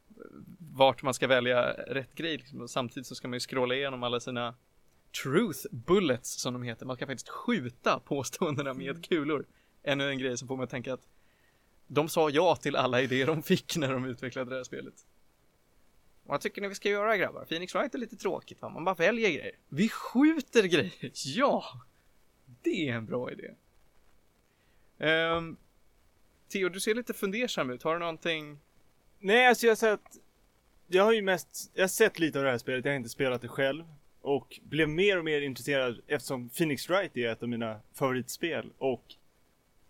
eh, 0.09 0.23
vart 0.59 1.03
man 1.03 1.15
ska 1.15 1.27
välja 1.27 1.73
rätt 1.73 2.15
grej. 2.15 2.37
Liksom. 2.37 2.69
Samtidigt 2.69 3.07
så 3.07 3.15
ska 3.15 3.29
man 3.29 3.37
ju 3.37 3.41
scrolla 3.41 3.75
igenom 3.75 4.03
alla 4.03 4.21
sina 4.21 4.55
truth 5.23 5.67
bullets 5.71 6.41
som 6.41 6.53
de 6.53 6.63
heter. 6.63 6.87
Man 6.87 6.97
ska 6.97 7.07
faktiskt 7.07 7.29
skjuta 7.29 8.01
påståendena 8.01 8.75
med 8.75 9.09
kulor. 9.09 9.47
Ännu 9.83 10.09
en 10.09 10.19
grej 10.19 10.39
som 10.39 10.49
får 10.49 10.57
mig 10.57 10.65
att 10.65 10.71
tänka 10.71 10.93
att 10.93 11.09
de 11.87 12.09
sa 12.09 12.31
ja 12.31 12.57
till 12.57 12.77
alla 12.77 13.01
idéer 13.01 13.27
de 13.27 13.43
fick 13.43 13.77
när 13.77 13.93
de 13.93 14.05
utvecklade 14.05 14.51
det 14.51 14.57
här 14.57 14.65
spelet. 14.65 15.07
Vad 16.23 16.41
tycker 16.41 16.63
ni 16.63 16.69
vi 16.69 16.75
ska 16.75 16.89
göra 16.89 17.17
grabbar? 17.17 17.45
Phoenix 17.45 17.75
Wright 17.75 17.95
är 17.95 17.99
lite 17.99 18.17
tråkigt 18.17 18.63
va? 18.63 18.69
Man 18.69 18.85
bara 18.85 18.95
väljer 18.95 19.31
grejer. 19.31 19.57
Vi 19.69 19.89
skjuter 19.89 20.63
grejer! 20.63 21.11
Ja! 21.25 21.65
Det 22.63 22.89
är 22.89 22.95
en 22.95 23.07
bra 23.07 23.31
idé. 23.33 23.55
Um, 24.99 25.57
Theo, 26.49 26.69
du 26.69 26.81
ser 26.81 26.95
lite 26.95 27.15
fundersam 27.15 27.71
ut. 27.71 27.83
Har 27.83 27.93
du 27.93 27.99
någonting? 27.99 28.59
Nej, 29.19 29.47
alltså 29.47 29.67
jag 29.67 29.71
har 29.71 29.77
sett... 29.77 30.19
Jag 30.87 31.05
har 31.05 31.13
ju 31.13 31.23
mest... 31.23 31.71
Jag 31.75 31.83
har 31.83 31.89
sett 31.89 32.19
lite 32.19 32.39
av 32.39 32.45
det 32.45 32.51
här 32.51 32.59
spelet, 32.59 32.85
jag 32.85 32.93
har 32.93 32.97
inte 32.97 33.09
spelat 33.09 33.43
det 33.43 33.49
själv. 33.49 33.85
Och 34.23 34.61
blev 34.63 34.89
mer 34.89 35.19
och 35.19 35.25
mer 35.25 35.41
intresserad 35.41 36.01
eftersom 36.07 36.49
Phoenix 36.49 36.89
Wright 36.89 37.17
är 37.17 37.29
ett 37.29 37.43
av 37.43 37.49
mina 37.49 37.81
favoritspel. 37.95 38.71
Och 38.79 39.15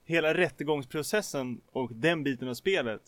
hela 0.04 0.34
rättegångsprocessen 0.34 1.60
och 1.72 1.94
den 1.94 2.24
biten 2.24 2.48
av 2.48 2.54
spelet 2.54 3.02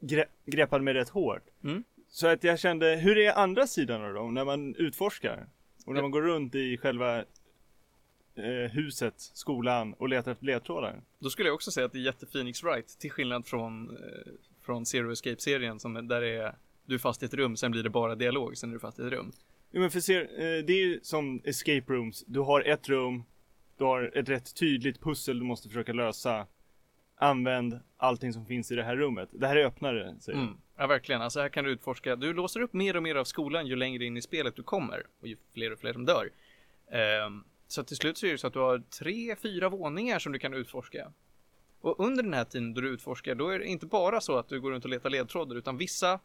gre- 0.00 0.28
greppade 0.46 0.84
mig 0.84 0.94
rätt 0.94 1.08
hårt. 1.08 1.42
Mm. 1.64 1.84
Så 2.08 2.26
att 2.26 2.44
jag 2.44 2.58
kände, 2.58 2.96
hur 2.96 3.18
är 3.18 3.32
andra 3.32 3.66
sidan 3.66 4.04
av 4.04 4.14
dem 4.14 4.34
när 4.34 4.44
man 4.44 4.74
utforskar? 4.74 5.46
Och 5.86 5.94
när 5.94 6.02
man 6.02 6.10
går 6.10 6.22
runt 6.22 6.54
i 6.54 6.76
själva 6.76 7.18
eh, 8.34 8.70
huset, 8.72 9.14
skolan 9.16 9.94
och 9.94 10.08
letar 10.08 10.32
efter 10.32 10.44
ledtrådar? 10.46 11.00
Då 11.18 11.30
skulle 11.30 11.48
jag 11.48 11.54
också 11.54 11.70
säga 11.70 11.86
att 11.86 11.92
det 11.92 11.98
är 11.98 12.02
jätte 12.02 12.26
Phoenix 12.26 12.62
Wright 12.62 12.98
till 12.98 13.10
skillnad 13.10 13.46
från, 13.46 13.90
eh, 13.90 14.32
från 14.62 14.86
Zero 14.86 15.12
Escape-serien 15.12 15.80
som 15.80 16.08
där 16.08 16.22
är 16.22 16.54
du 16.86 16.94
är 16.94 16.98
fast 16.98 17.22
i 17.22 17.26
ett 17.26 17.34
rum, 17.34 17.56
sen 17.56 17.70
blir 17.70 17.82
det 17.82 17.90
bara 17.90 18.14
dialog, 18.14 18.56
sen 18.56 18.70
är 18.70 18.74
du 18.74 18.80
fast 18.80 18.98
i 18.98 19.02
ett 19.02 19.12
rum. 19.12 19.32
Jo 19.74 19.80
men 19.80 19.90
för 19.90 20.00
ser, 20.00 20.20
eh, 20.22 20.64
det 20.64 20.72
är 20.72 20.84
ju 20.84 21.00
som 21.02 21.40
escape 21.44 21.92
rooms. 21.92 22.24
Du 22.26 22.40
har 22.40 22.60
ett 22.60 22.88
rum, 22.88 23.24
du 23.78 23.84
har 23.84 24.12
ett 24.14 24.28
rätt 24.28 24.54
tydligt 24.54 25.00
pussel 25.00 25.38
du 25.38 25.44
måste 25.44 25.68
försöka 25.68 25.92
lösa. 25.92 26.46
använd 27.16 27.80
allting 27.96 28.32
som 28.32 28.46
finns 28.46 28.72
i 28.72 28.74
det 28.74 28.82
här 28.82 28.96
rummet. 28.96 29.28
Det 29.32 29.46
här 29.46 29.56
är 29.56 29.64
öppnare, 29.64 30.16
säger 30.20 30.38
Mm. 30.38 30.56
Ja, 30.76 30.86
verkligen. 30.86 31.22
Alltså 31.22 31.40
här 31.40 31.48
kan 31.48 31.64
du 31.64 31.70
utforska. 31.70 32.16
Du 32.16 32.32
låser 32.32 32.60
upp 32.60 32.72
mer 32.72 32.96
och 32.96 33.02
mer 33.02 33.14
av 33.14 33.24
skolan 33.24 33.66
ju 33.66 33.76
längre 33.76 34.04
in 34.04 34.16
i 34.16 34.22
spelet 34.22 34.56
du 34.56 34.62
kommer 34.62 35.06
och 35.20 35.26
ju 35.26 35.36
fler 35.54 35.72
och 35.72 35.78
fler 35.78 35.92
som 35.92 36.04
dör. 36.04 36.30
Ehm, 36.90 37.44
så 37.66 37.84
till 37.84 37.96
slut 37.96 38.18
så 38.18 38.26
är 38.26 38.32
det 38.32 38.38
så 38.38 38.46
att 38.46 38.52
du 38.52 38.58
har 38.58 38.78
tre, 38.78 39.36
fyra 39.36 39.68
våningar 39.68 40.18
som 40.18 40.32
du 40.32 40.38
kan 40.38 40.54
utforska. 40.54 41.12
Och 41.80 42.00
under 42.00 42.22
den 42.22 42.34
här 42.34 42.44
tiden 42.44 42.74
då 42.74 42.80
du 42.80 42.88
utforskar, 42.88 43.34
då 43.34 43.48
är 43.48 43.58
det 43.58 43.66
inte 43.66 43.86
bara 43.86 44.20
så 44.20 44.36
att 44.36 44.48
du 44.48 44.60
går 44.60 44.70
runt 44.70 44.84
och 44.84 44.90
letar 44.90 45.10
ledtrådar, 45.10 45.56
utan 45.56 45.76
vissa 45.76 46.20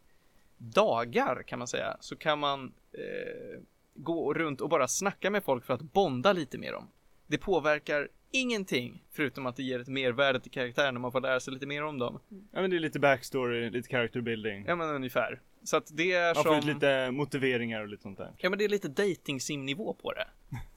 dagar 0.60 1.42
kan 1.42 1.58
man 1.58 1.68
säga, 1.68 1.96
så 2.00 2.16
kan 2.16 2.38
man 2.38 2.72
eh, 2.92 3.60
gå 3.94 4.34
runt 4.34 4.60
och 4.60 4.68
bara 4.68 4.88
snacka 4.88 5.30
med 5.30 5.44
folk 5.44 5.64
för 5.64 5.74
att 5.74 5.82
bonda 5.82 6.32
lite 6.32 6.58
med 6.58 6.72
dem. 6.72 6.88
Det 7.26 7.38
påverkar 7.38 8.08
ingenting, 8.32 9.02
förutom 9.12 9.46
att 9.46 9.56
det 9.56 9.62
ger 9.62 9.80
ett 9.80 9.88
mervärde 9.88 10.40
till 10.40 10.50
karaktären 10.50 10.94
när 10.94 11.00
man 11.00 11.12
får 11.12 11.20
lära 11.20 11.40
sig 11.40 11.52
lite 11.54 11.66
mer 11.66 11.84
om 11.84 11.98
dem. 11.98 12.20
Ja 12.52 12.60
men 12.60 12.70
det 12.70 12.76
är 12.76 12.80
lite 12.80 12.98
backstory, 13.00 13.70
lite 13.70 13.88
character 13.88 14.20
building. 14.20 14.64
Ja 14.66 14.76
men 14.76 14.88
ungefär. 14.88 15.40
Så 15.64 15.76
att 15.76 15.86
det 15.96 16.12
är 16.12 16.34
Man 16.34 16.44
får 16.44 16.56
ut 16.56 16.62
som... 16.64 16.72
lite 16.74 17.10
motiveringar 17.10 17.80
och 17.80 17.88
lite 17.88 18.02
sånt 18.02 18.18
där. 18.18 18.32
Ja 18.36 18.50
men 18.50 18.58
det 18.58 18.64
är 18.64 18.68
lite 18.68 18.88
dating 18.88 19.40
sim 19.40 19.66
nivå 19.66 19.94
på 20.02 20.12
det. 20.12 20.26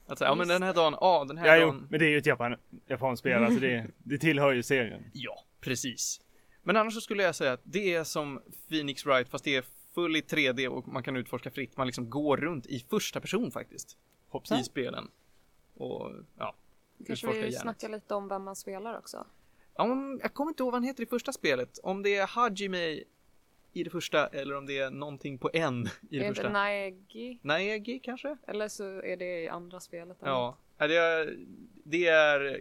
Att 0.06 0.18
säga, 0.18 0.30
ja 0.30 0.34
men 0.34 0.48
den 0.48 0.62
här 0.62 0.74
dagen, 0.74 0.94
ja 1.00 1.24
den 1.28 1.38
här 1.38 1.46
Ja 1.46 1.56
jo, 1.56 1.66
dagen. 1.66 1.86
men 1.90 2.00
det 2.00 2.06
är 2.06 2.10
ju 2.10 2.18
ett 2.18 2.26
japan, 2.26 2.56
japanspel, 2.86 3.44
alltså 3.44 3.60
det, 3.60 3.86
det 3.98 4.18
tillhör 4.18 4.52
ju 4.52 4.62
serien. 4.62 5.04
Ja, 5.12 5.44
precis. 5.60 6.20
Men 6.64 6.76
annars 6.76 6.94
så 6.94 7.00
skulle 7.00 7.22
jag 7.22 7.34
säga 7.34 7.52
att 7.52 7.60
det 7.64 7.94
är 7.94 8.04
som 8.04 8.42
Phoenix 8.68 9.06
Wright 9.06 9.28
fast 9.28 9.44
det 9.44 9.56
är 9.56 9.64
full 9.94 10.16
i 10.16 10.20
3D 10.20 10.66
och 10.66 10.88
man 10.88 11.02
kan 11.02 11.16
utforska 11.16 11.50
fritt. 11.50 11.76
Man 11.76 11.86
liksom 11.86 12.10
går 12.10 12.36
runt 12.36 12.66
i 12.66 12.80
första 12.90 13.20
person 13.20 13.50
faktiskt. 13.50 13.98
Hoppsan. 14.28 14.58
I 14.58 14.64
spelen. 14.64 15.10
Och 15.74 16.12
ja. 16.38 16.54
Kanske 17.06 17.42
vi 17.42 17.52
snackar 17.52 17.88
lite 17.88 18.14
om 18.14 18.28
vem 18.28 18.42
man 18.42 18.56
spelar 18.56 18.98
också. 18.98 19.26
om, 19.72 20.18
jag 20.22 20.34
kommer 20.34 20.50
inte 20.50 20.62
ihåg 20.62 20.72
vad 20.72 20.80
han 20.80 20.88
heter 20.88 21.02
i 21.02 21.06
första 21.06 21.32
spelet. 21.32 21.78
Om 21.82 22.02
det 22.02 22.16
är 22.16 22.26
Hajime 22.26 23.00
i 23.72 23.84
det 23.84 23.90
första 23.90 24.26
eller 24.26 24.56
om 24.56 24.66
det 24.66 24.78
är 24.78 24.90
någonting 24.90 25.38
på 25.38 25.50
en 25.52 25.86
i 26.10 26.18
det 26.18 26.26
är 26.26 26.28
första. 26.28 26.42
det 26.42 26.48
Naegi? 26.48 27.38
Naegi 27.42 27.98
kanske? 27.98 28.36
Eller 28.46 28.68
så 28.68 28.84
är 28.84 29.16
det 29.16 29.40
i 29.40 29.48
andra 29.48 29.80
spelet. 29.80 30.22
eller 30.22 30.30
Ja, 30.30 30.58
Ja, 30.78 30.86
det 30.86 30.96
är, 30.96 31.36
det 31.84 32.06
är 32.06 32.60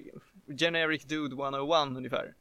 generic 0.59 1.03
dude 1.03 1.35
101 1.35 1.97
ungefär. 1.97 2.33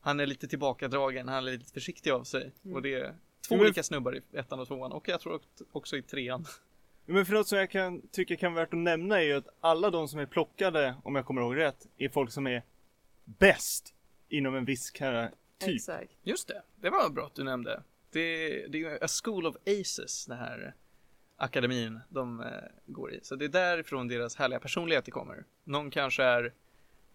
Han 0.00 0.20
är 0.20 0.26
lite 0.26 0.48
tillbakadragen, 0.48 1.28
han 1.28 1.46
är 1.46 1.50
lite 1.52 1.72
försiktig 1.72 2.10
av 2.10 2.24
sig. 2.24 2.52
Mm. 2.64 2.76
Och 2.76 2.82
det 2.82 2.94
är 2.94 3.14
två 3.48 3.54
Men- 3.56 3.60
olika 3.64 3.82
snubbar 3.82 4.16
i 4.16 4.22
ettan 4.32 4.60
och 4.60 4.68
tvåan 4.68 4.92
och 4.92 5.08
jag 5.08 5.20
tror 5.20 5.40
också- 5.72 5.96
i 5.96 6.02
trean. 6.02 6.44
Men 7.06 7.26
för 7.26 7.32
något 7.34 7.48
som 7.48 7.58
jag 7.58 7.70
kan 7.70 8.08
tycka 8.08 8.36
kan 8.36 8.52
vara 8.54 8.64
värt 8.64 8.74
att 8.74 8.78
nämna 8.80 9.18
är 9.20 9.24
ju 9.24 9.32
att 9.32 9.48
alla 9.60 9.90
de 9.90 10.08
som 10.08 10.20
är 10.20 10.26
plockade, 10.26 10.94
om 11.04 11.14
jag 11.14 11.26
kommer 11.26 11.42
ihåg 11.42 11.56
rätt, 11.56 11.86
är 11.98 12.08
folk 12.08 12.32
som 12.32 12.46
är 12.46 12.62
bäst 13.24 13.94
inom 14.28 14.54
en 14.54 14.64
viss 14.64 14.90
typ. 14.90 15.30
Exakt. 15.74 16.12
Just 16.22 16.48
det, 16.48 16.62
det 16.76 16.90
var 16.90 17.10
bra 17.10 17.26
att 17.26 17.34
du 17.34 17.44
nämnde. 17.44 17.82
Det, 18.10 18.48
det 18.66 18.78
är 18.78 18.80
ju 18.82 18.98
A 19.00 19.06
School 19.24 19.46
of 19.46 19.56
Aces, 19.66 20.26
den 20.26 20.38
här 20.38 20.74
akademin 21.36 22.00
de 22.08 22.40
eh, 22.40 22.46
går 22.86 23.12
i. 23.12 23.20
Så 23.22 23.36
det 23.36 23.44
är 23.44 23.48
därifrån 23.48 24.08
deras 24.08 24.36
härliga 24.36 24.60
personligheter 24.60 25.12
kommer. 25.12 25.44
Någon 25.64 25.90
kanske 25.90 26.22
är 26.22 26.52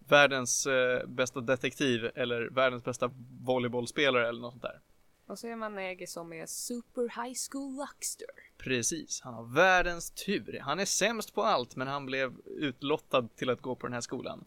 världens 0.08 0.66
eh, 0.66 1.06
bästa 1.06 1.40
detektiv 1.40 2.10
eller 2.14 2.48
världens 2.48 2.84
bästa 2.84 3.10
volleybollspelare 3.40 4.28
eller 4.28 4.40
något 4.40 4.52
sånt 4.52 4.62
där. 4.62 4.80
Och 5.26 5.38
så 5.38 5.46
är 5.46 5.56
man 5.56 5.74
Naegi 5.74 6.06
som 6.06 6.32
är 6.32 6.46
Super 6.46 7.02
High 7.02 7.36
School 7.50 7.76
Luckster. 7.76 8.26
Precis, 8.58 9.20
han 9.20 9.34
har 9.34 9.44
världens 9.44 10.10
tur. 10.10 10.60
Han 10.62 10.80
är 10.80 10.84
sämst 10.84 11.34
på 11.34 11.42
allt, 11.42 11.76
men 11.76 11.88
han 11.88 12.06
blev 12.06 12.34
utlottad 12.46 13.28
till 13.36 13.50
att 13.50 13.60
gå 13.60 13.74
på 13.74 13.86
den 13.86 13.94
här 13.94 14.00
skolan. 14.00 14.44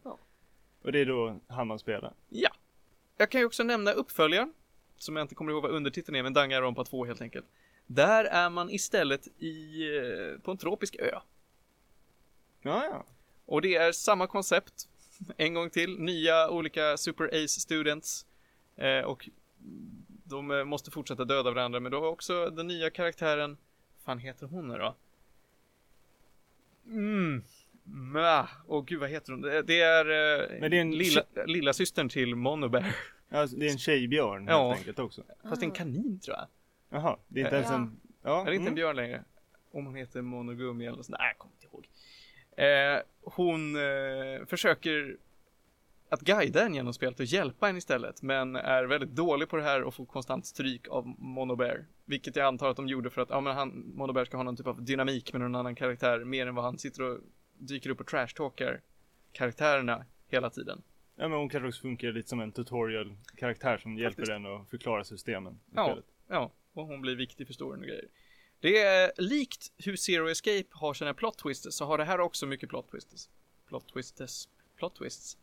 Och 0.81 0.91
det 0.91 0.99
är 0.99 1.05
då 1.05 1.39
han 1.47 1.67
man 1.67 1.79
spelar. 1.79 2.13
Ja. 2.29 2.49
Jag 3.17 3.29
kan 3.29 3.41
ju 3.41 3.45
också 3.45 3.63
nämna 3.63 3.91
uppföljaren, 3.91 4.53
som 4.97 5.15
jag 5.15 5.23
inte 5.23 5.35
kommer 5.35 5.51
ihåg 5.51 5.63
vad 5.63 5.71
undertiteln 5.71 6.15
är, 6.15 6.23
men 6.23 6.33
Danganronpa 6.33 6.83
2 6.83 7.05
helt 7.05 7.21
enkelt. 7.21 7.45
Där 7.87 8.25
är 8.25 8.49
man 8.49 8.69
istället 8.69 9.27
i, 9.37 9.83
eh, 9.97 10.41
på 10.41 10.51
en 10.51 10.57
tropisk 10.57 10.95
ö. 10.95 11.19
Ja, 12.61 12.85
ja. 12.85 13.05
Och 13.45 13.61
det 13.61 13.75
är 13.75 13.91
samma 13.91 14.27
koncept. 14.27 14.88
En 15.37 15.53
gång 15.53 15.69
till, 15.69 15.99
nya 15.99 16.49
olika 16.49 16.97
Super 16.97 17.25
Ace 17.27 17.59
Students. 17.59 18.25
Eh, 18.75 18.99
och 18.99 19.29
de 20.23 20.51
eh, 20.51 20.63
måste 20.63 20.91
fortsätta 20.91 21.25
döda 21.25 21.51
varandra, 21.51 21.79
men 21.79 21.91
då 21.91 21.99
har 21.99 22.07
också 22.07 22.49
den 22.49 22.67
nya 22.67 22.89
karaktären, 22.89 23.57
fan 24.05 24.19
heter 24.19 24.47
hon 24.47 24.67
nu 24.67 24.77
då? 24.77 24.95
Mm. 26.85 27.43
Mä. 27.83 28.47
Åh 28.67 28.83
gud, 28.85 28.99
vad 28.99 29.09
heter 29.09 29.31
hon? 29.31 29.41
Det 29.41 29.61
det 29.61 29.81
är, 29.81 30.05
eh, 30.05 30.59
Men 30.61 30.71
det 30.71 30.77
är 30.77 30.81
en 30.81 30.91
lilla, 30.91 31.23
lilla 31.45 31.73
systern 31.73 32.09
till 32.09 32.35
Monobear. 32.35 32.95
Alltså, 33.31 33.57
det 33.57 33.67
är 33.67 33.71
en 33.71 33.77
tjejbjörn 33.77 34.47
helt 34.47 34.49
Ja. 34.49 34.73
enkelt 34.73 34.99
också. 34.99 35.23
Fast 35.49 35.63
en 35.63 35.71
kanin 35.71 36.19
tror 36.19 36.37
jag. 36.37 36.47
Jaha, 36.89 37.17
det 37.27 37.41
är 37.41 37.45
inte 37.45 37.55
Eh, 37.57 37.61
ens 37.61 37.75
en... 37.75 37.99
Ja, 38.23 38.41
Är 38.41 38.45
det 38.45 38.51
inte 38.51 38.61
en 38.61 38.67
mm. 38.67 38.75
björn 38.75 38.95
längre? 38.95 39.23
Om 39.71 39.85
hon 39.85 39.95
heter 39.95 40.21
Monogumi 40.21 40.85
eller 40.85 40.97
något 40.97 41.05
sånt 41.05 41.17
där. 41.17 41.23
Nej, 41.23 41.29
jag 41.29 41.37
kommer 41.37 41.53
inte 41.53 41.65
ihåg. 41.67 41.87
Eh, 42.57 43.01
hon 43.35 43.75
eh, 43.75 44.45
försöker 44.47 45.17
att 46.09 46.21
guida 46.21 46.65
en 46.65 46.75
genom 46.75 46.93
spelet 46.93 47.19
och 47.19 47.25
hjälpa 47.25 47.69
en 47.69 47.77
istället. 47.77 48.21
Men 48.21 48.55
är 48.55 48.83
väldigt 48.83 49.09
dålig 49.09 49.49
på 49.49 49.57
det 49.57 49.63
här 49.63 49.83
och 49.83 49.93
får 49.93 50.05
konstant 50.05 50.45
stryk 50.45 50.87
av 50.87 51.07
Monobear. 51.17 51.85
Vilket 52.05 52.35
jag 52.35 52.45
antar 52.45 52.69
att 52.69 52.75
de 52.77 52.87
gjorde 52.87 53.09
för 53.09 53.21
att 53.21 53.29
ja, 53.29 53.41
men 53.41 53.55
han, 53.55 53.91
Monobear 53.95 54.25
ska 54.25 54.37
ha 54.37 54.43
någon 54.43 54.55
typ 54.57 54.67
av 54.67 54.83
dynamik 54.83 55.33
med 55.33 55.41
någon 55.41 55.55
annan 55.55 55.75
karaktär. 55.75 56.23
Mer 56.23 56.47
än 56.47 56.55
vad 56.55 56.65
han 56.65 56.77
sitter 56.77 57.03
och 57.03 57.19
dyker 57.57 57.89
upp 57.89 57.99
och 57.99 58.07
trashtalkar 58.07 58.81
karaktärerna 59.31 60.05
hela 60.27 60.49
tiden. 60.49 60.81
Ja, 61.15 61.27
men 61.27 61.37
hon 61.37 61.49
kanske 61.49 61.67
också 61.67 61.81
funkar 61.81 62.11
lite 62.11 62.29
som 62.29 62.39
en 62.39 62.51
tutorial-karaktär 62.51 63.77
som 63.77 63.97
hjälper 63.97 64.09
Faktiskt. 64.09 64.31
den 64.31 64.45
att 64.45 64.69
förklara 64.69 65.03
systemen. 65.03 65.59
Ja, 65.75 65.85
spelet. 65.85 66.05
ja, 66.27 66.51
och 66.73 66.85
hon 66.85 67.01
blir 67.01 67.15
viktig 67.15 67.47
för 67.47 67.53
storyn 67.53 67.81
och 67.81 67.87
grejer. 67.87 68.05
Det 68.59 68.77
är 68.77 69.11
likt 69.17 69.71
hur 69.77 69.95
Zero 69.95 70.29
Escape 70.29 70.65
har 70.71 70.93
sina 70.93 71.13
plot 71.13 71.37
twists 71.37 71.77
så 71.77 71.85
har 71.85 71.97
det 71.97 72.03
här 72.03 72.19
också 72.19 72.45
mycket 72.45 72.69
plot 72.69 72.91
twists. 72.91 73.29
Plot 73.67 73.93
twists. 73.93 74.49
Plot 74.77 74.95
twists. 74.95 75.37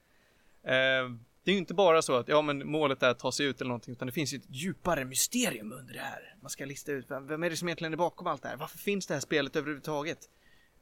Eh, 0.62 1.10
det 1.44 1.50
är 1.50 1.54
ju 1.54 1.58
inte 1.58 1.74
bara 1.74 2.02
så 2.02 2.16
att 2.16 2.28
ja, 2.28 2.42
men 2.42 2.68
målet 2.68 3.02
är 3.02 3.10
att 3.10 3.18
ta 3.18 3.32
sig 3.32 3.46
ut 3.46 3.60
eller 3.60 3.68
någonting, 3.68 3.92
utan 3.92 4.06
det 4.06 4.12
finns 4.12 4.34
ju 4.34 4.36
ett 4.36 4.46
djupare 4.48 5.04
mysterium 5.04 5.72
under 5.72 5.94
det 5.94 6.00
här. 6.00 6.34
Man 6.40 6.50
ska 6.50 6.64
lista 6.64 6.92
ut 6.92 7.10
vem, 7.10 7.26
vem 7.26 7.42
är 7.42 7.50
det 7.50 7.56
som 7.56 7.68
egentligen 7.68 7.92
är 7.92 7.96
bakom 7.96 8.26
allt 8.26 8.42
det 8.42 8.48
här? 8.48 8.56
Varför 8.56 8.78
finns 8.78 9.06
det 9.06 9.14
här 9.14 9.20
spelet 9.20 9.56
överhuvudtaget? 9.56 10.18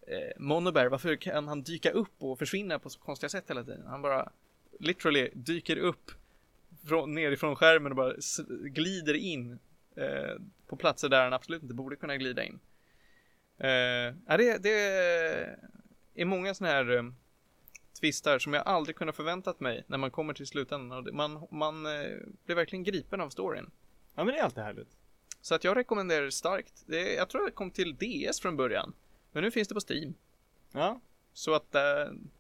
Eh, 0.06 0.42
Monobear, 0.42 0.86
varför 0.86 1.16
kan 1.16 1.48
han 1.48 1.62
dyka 1.62 1.90
upp 1.90 2.14
och 2.18 2.38
försvinna 2.38 2.78
på 2.78 2.90
så 2.90 3.00
konstiga 3.00 3.28
sätt 3.30 3.50
hela 3.50 3.64
tiden? 3.64 3.86
Han 3.86 4.02
bara 4.02 4.30
literally 4.80 5.30
dyker 5.34 5.76
upp 5.76 6.10
från, 6.86 7.14
nerifrån 7.14 7.56
skärmen 7.56 7.92
och 7.92 7.96
bara 7.96 8.14
glider 8.64 9.14
in 9.14 9.58
eh, 9.96 10.40
på 10.74 10.78
platser 10.80 11.08
där 11.08 11.24
han 11.24 11.32
absolut 11.32 11.62
inte 11.62 11.74
borde 11.74 11.96
kunna 11.96 12.16
glida 12.16 12.44
in. 12.44 12.60
Eh, 13.58 13.68
ja, 14.26 14.36
det, 14.36 14.62
det 14.62 14.70
är 16.14 16.24
många 16.24 16.54
sådana 16.54 16.74
här 16.74 16.96
eh, 16.96 17.02
twistar 18.00 18.38
som 18.38 18.52
jag 18.54 18.66
aldrig 18.66 18.96
kunnat 18.96 19.16
förväntat 19.16 19.60
mig 19.60 19.84
när 19.86 19.98
man 19.98 20.10
kommer 20.10 20.34
till 20.34 20.46
slutändan. 20.46 21.08
Man, 21.12 21.46
man 21.50 21.86
eh, 21.86 22.16
blir 22.44 22.56
verkliligen 22.56 22.84
gripen 22.84 23.20
av 23.20 23.30
storyn. 23.30 23.70
ja, 24.14 24.24
men 24.24 24.34
det 24.34 24.40
är 24.40 24.44
alltid 24.44 24.64
härligt. 24.64 24.96
Så 25.40 25.54
att 25.54 25.64
jag 25.64 25.76
rekommenderar 25.76 26.24
det 26.24 26.32
starkt. 26.32 26.82
Det, 26.86 27.14
jag 27.14 27.28
tror 27.28 27.44
det 27.46 27.50
kom 27.52 27.70
till 27.70 27.96
DS 27.96 28.40
från 28.40 28.56
början. 28.56 28.92
Men 29.32 29.42
nu 29.44 29.50
finns 29.50 29.68
det 29.68 29.74
på 29.74 29.80
Steam. 29.88 30.14
Ja, 30.72 31.00
Så 31.32 31.54
att 31.54 31.74
eh, 31.74 31.80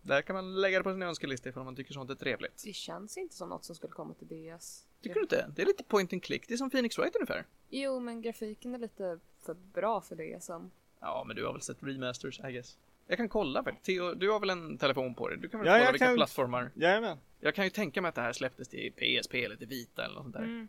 där 0.02 0.22
kan 0.22 0.36
man 0.36 0.60
lägga 0.60 0.78
det 0.78 0.84
på 0.84 0.92
sin 0.92 1.02
önskelista 1.02 1.48
ifall 1.48 1.64
man 1.64 1.76
tycker 1.76 1.92
sånt 1.92 2.10
är 2.10 2.14
trevligt. 2.14 2.62
Det 2.64 2.72
känns 2.72 3.16
inte 3.16 3.34
som 3.34 3.48
något 3.48 3.64
som 3.64 3.74
skulle 3.76 3.92
komma 3.92 4.14
till 4.14 4.28
DS. 4.28 4.86
Tycker 5.02 5.14
du 5.14 5.20
inte? 5.20 5.50
Det 5.56 5.62
är 5.62 5.66
lite 5.66 5.84
point 5.84 6.12
and 6.12 6.22
click. 6.22 6.48
Det 6.48 6.54
är 6.54 6.58
som 6.58 6.70
Phoenix 6.70 6.98
Wright 6.98 7.16
ungefär. 7.16 7.46
Jo, 7.76 8.00
men 8.00 8.22
grafiken 8.22 8.74
är 8.74 8.78
lite 8.78 9.18
för 9.42 9.54
bra 9.54 10.00
för 10.00 10.16
DSen. 10.16 10.70
Ja, 11.00 11.24
men 11.26 11.36
du 11.36 11.44
har 11.46 11.52
väl 11.52 11.62
sett 11.62 11.82
remasters, 11.82 12.40
I 12.40 12.52
guess. 12.52 12.78
Jag 13.06 13.16
kan 13.16 13.28
kolla 13.28 13.62
väl. 13.62 13.74
Theo, 13.82 14.14
du 14.14 14.30
har 14.30 14.40
väl 14.40 14.50
en 14.50 14.78
telefon 14.78 15.14
på 15.14 15.28
dig? 15.28 15.38
Du 15.38 15.48
kan 15.48 15.60
väl 15.60 15.66
Ja, 15.68 15.78
kolla 15.78 15.92
vilka 15.92 16.06
kan- 16.06 16.16
plattformar? 16.16 16.70
jajamän. 16.74 17.18
Jag 17.40 17.54
kan 17.54 17.64
ju 17.64 17.70
tänka 17.70 18.02
mig 18.02 18.08
att 18.08 18.14
det 18.14 18.20
här 18.20 18.32
släpptes 18.32 18.68
till 18.68 18.92
PSP 18.92 19.44
eller 19.44 19.56
till 19.56 19.66
Vita 19.68 20.04
eller 20.04 20.14
något 20.14 20.22
sånt 20.24 20.34
där. 20.34 20.42
Mm. 20.42 20.68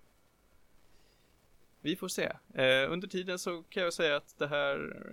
Vi 1.82 1.96
får 1.96 2.08
se. 2.08 2.24
Eh, 2.54 2.92
under 2.92 3.08
tiden 3.08 3.40
så 3.40 3.64
kan 3.70 3.84
jag 3.84 3.94
säga 3.94 4.16
att 4.16 4.38
det 4.38 4.48
här 4.48 5.04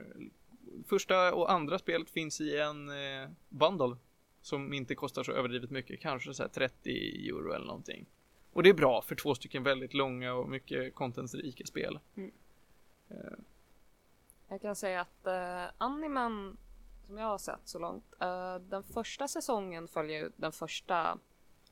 första 0.86 1.34
och 1.34 1.52
andra 1.52 1.78
spelet 1.78 2.10
finns 2.10 2.40
i 2.40 2.58
en 2.58 2.88
eh, 2.88 3.28
bundle 3.48 3.96
som 4.40 4.72
inte 4.72 4.94
kostar 4.94 5.22
så 5.22 5.32
överdrivet 5.32 5.70
mycket, 5.70 6.00
kanske 6.00 6.34
så 6.34 6.42
här 6.42 6.50
30 6.50 7.28
euro 7.28 7.52
eller 7.52 7.66
någonting. 7.66 8.06
Och 8.52 8.62
det 8.62 8.68
är 8.68 8.74
bra 8.74 9.02
för 9.02 9.14
två 9.14 9.34
stycken 9.34 9.62
väldigt 9.62 9.94
långa 9.94 10.34
och 10.34 10.48
mycket 10.48 10.94
contentsrika 10.94 11.66
spel. 11.66 11.98
Jag 14.48 14.60
kan 14.60 14.76
säga 14.76 15.00
att 15.00 15.26
uh, 15.26 15.72
animen 15.78 16.56
som 17.12 17.18
jag 17.18 17.26
har 17.26 17.38
sett 17.38 17.60
så 17.64 17.78
långt, 17.78 18.04
eh, 18.20 18.54
den 18.54 18.82
första 18.82 19.28
säsongen 19.28 19.88
följer 19.88 20.18
ju 20.18 20.30
den 20.36 20.52
första 20.52 21.18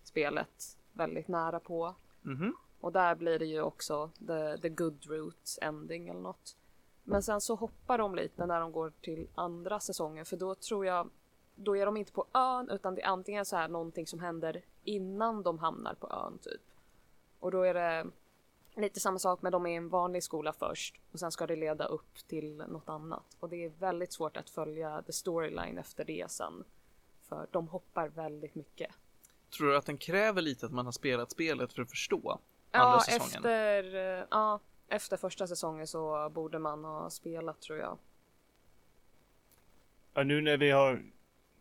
spelet 0.02 0.78
väldigt 0.92 1.28
nära 1.28 1.60
på. 1.60 1.94
Mhm. 2.22 2.54
Och 2.80 2.92
där 2.92 3.14
blir 3.14 3.38
det 3.38 3.46
ju 3.46 3.62
också 3.62 4.10
the, 4.26 4.58
the 4.58 4.68
good 4.68 5.06
route 5.06 5.60
ending 5.62 6.08
eller 6.08 6.20
något. 6.20 6.56
Men 7.04 7.22
sen 7.22 7.40
så 7.40 7.54
hoppar 7.54 7.98
de 7.98 8.14
lite 8.14 8.46
när 8.46 8.60
de 8.60 8.72
går 8.72 8.92
till 9.00 9.28
andra 9.34 9.80
säsongen 9.80 10.24
för 10.24 10.36
då 10.36 10.54
tror 10.54 10.86
jag 10.86 11.10
då 11.54 11.76
är 11.76 11.86
de 11.86 11.96
inte 11.96 12.12
på 12.12 12.26
ön 12.34 12.70
utan 12.70 12.94
det 12.94 13.02
är 13.02 13.06
antingen 13.06 13.44
så 13.44 13.56
här 13.56 13.68
någonting 13.68 14.06
som 14.06 14.20
händer 14.20 14.62
innan 14.84 15.42
de 15.42 15.58
hamnar 15.58 15.94
på 15.94 16.08
ön 16.10 16.38
typ. 16.38 16.60
Och 17.40 17.50
då 17.50 17.62
är 17.62 17.74
det 17.74 18.06
lite 18.74 19.00
samma 19.00 19.18
sak 19.18 19.42
med 19.42 19.52
de 19.52 19.66
är 19.66 19.70
i 19.70 19.74
en 19.74 19.88
vanlig 19.88 20.22
skola 20.22 20.52
först 20.52 21.00
och 21.12 21.18
sen 21.18 21.32
ska 21.32 21.46
det 21.46 21.56
leda 21.56 21.84
upp 21.84 22.14
till 22.28 22.56
något 22.56 22.88
annat. 22.88 23.36
Och 23.40 23.48
det 23.48 23.64
är 23.64 23.68
väldigt 23.68 24.12
svårt 24.12 24.36
att 24.36 24.50
följa 24.50 25.02
the 25.02 25.12
storyline 25.12 25.78
efter 25.78 26.04
det 26.04 26.30
sen. 26.30 26.64
För 27.28 27.46
de 27.50 27.68
hoppar 27.68 28.08
väldigt 28.08 28.54
mycket. 28.54 28.90
Tror 29.56 29.68
du 29.68 29.76
att 29.76 29.86
den 29.86 29.98
kräver 29.98 30.42
lite 30.42 30.66
att 30.66 30.72
man 30.72 30.84
har 30.84 30.92
spelat 30.92 31.30
spelet 31.30 31.72
för 31.72 31.82
att 31.82 31.90
förstå 31.90 32.40
Ja, 32.72 32.78
andra 32.80 33.00
säsongen? 33.00 33.26
efter, 33.36 33.94
eh, 34.20 34.24
ja, 34.30 34.60
efter 34.88 35.16
första 35.16 35.46
säsongen 35.46 35.86
så 35.86 36.30
borde 36.34 36.58
man 36.58 36.84
ha 36.84 37.10
spelat 37.10 37.60
tror 37.60 37.78
jag. 37.78 37.98
Ja, 40.14 40.22
nu 40.22 40.40
när 40.40 40.56
vi 40.56 40.70
har 40.70 41.02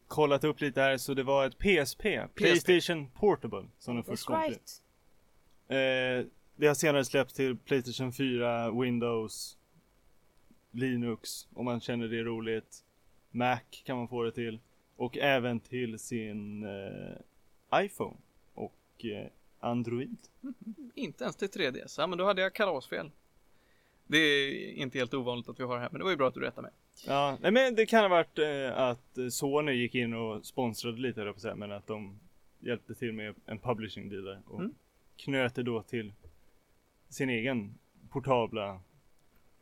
kollat 0.08 0.44
upp 0.44 0.62
lite 0.62 0.82
här 0.82 0.98
så 0.98 1.14
det 1.14 1.24
var 1.24 1.46
ett 1.46 1.58
PSP, 1.58 2.04
Playstation 2.36 3.08
Portable, 3.12 3.66
som 3.80 3.96
den 3.96 4.04
först 4.04 4.24
That's 4.24 4.28
kom 4.28 4.42
till. 4.44 4.54
right. 4.54 4.82
Eh, 5.70 6.26
det 6.56 6.68
har 6.68 6.74
senare 6.74 7.06
släppts 7.06 7.34
till 7.34 7.58
Playstation 7.58 8.14
4, 8.14 8.72
Windows, 8.72 9.58
Linux 10.72 11.48
om 11.54 11.66
man 11.66 11.82
känner 11.82 12.08
det 12.08 12.20
är 12.20 12.24
roligt. 12.24 12.84
Mac 13.32 13.60
kan 13.84 13.98
man 13.98 14.08
få 14.08 14.24
det 14.24 14.32
till. 14.32 14.60
Och 14.96 15.18
även 15.18 15.60
till 15.60 16.00
sin 16.00 16.64
eh, 16.64 17.84
iPhone 17.86 18.18
och 18.54 19.06
eh, 19.06 19.28
Android. 19.60 20.18
Inte 20.96 21.24
ens 21.24 21.36
till 21.36 21.48
3DS. 21.48 21.96
Ja, 21.98 22.08
men 22.08 22.18
då 22.18 22.26
hade 22.26 22.42
jag 22.42 22.54
kalasfel. 22.54 23.12
Det 24.08 24.18
är 24.18 24.72
inte 24.74 24.98
helt 24.98 25.14
ovanligt 25.14 25.50
att 25.50 25.60
vi 25.60 25.64
har 25.64 25.76
det 25.76 25.82
här, 25.82 25.90
men 25.92 26.00
det 26.00 26.04
var 26.04 26.12
ju 26.12 26.18
bra 26.18 26.28
att 26.28 26.34
du 26.34 26.40
rättade 26.40 26.62
mig. 26.62 26.72
Ja, 27.08 27.38
nej 27.42 27.52
men 27.52 27.76
det 27.76 27.86
kan 27.86 28.02
ha 28.02 28.08
varit 28.10 28.40
eh, 28.40 28.78
att 28.78 29.18
eh, 29.18 29.28
Sony 29.28 29.72
gick 29.72 29.96
in 29.96 30.14
och 30.14 30.46
sponsrade 30.46 30.98
lite 31.02 31.34
på 31.34 31.56
men 31.56 31.72
att 31.72 31.88
de 31.88 32.20
hjälpte 32.60 32.96
till 32.96 33.14
med 33.14 33.36
en 33.46 33.60
publishing 33.60 34.10
deal 34.10 34.24
där 34.24 34.42
och 34.48 34.60
Mm. 34.60 34.74
Knöt 35.20 35.56
det 35.56 35.64
då 35.64 35.84
till 35.84 36.14
sin 37.10 37.30
egen 37.30 37.80
portabla 38.10 38.82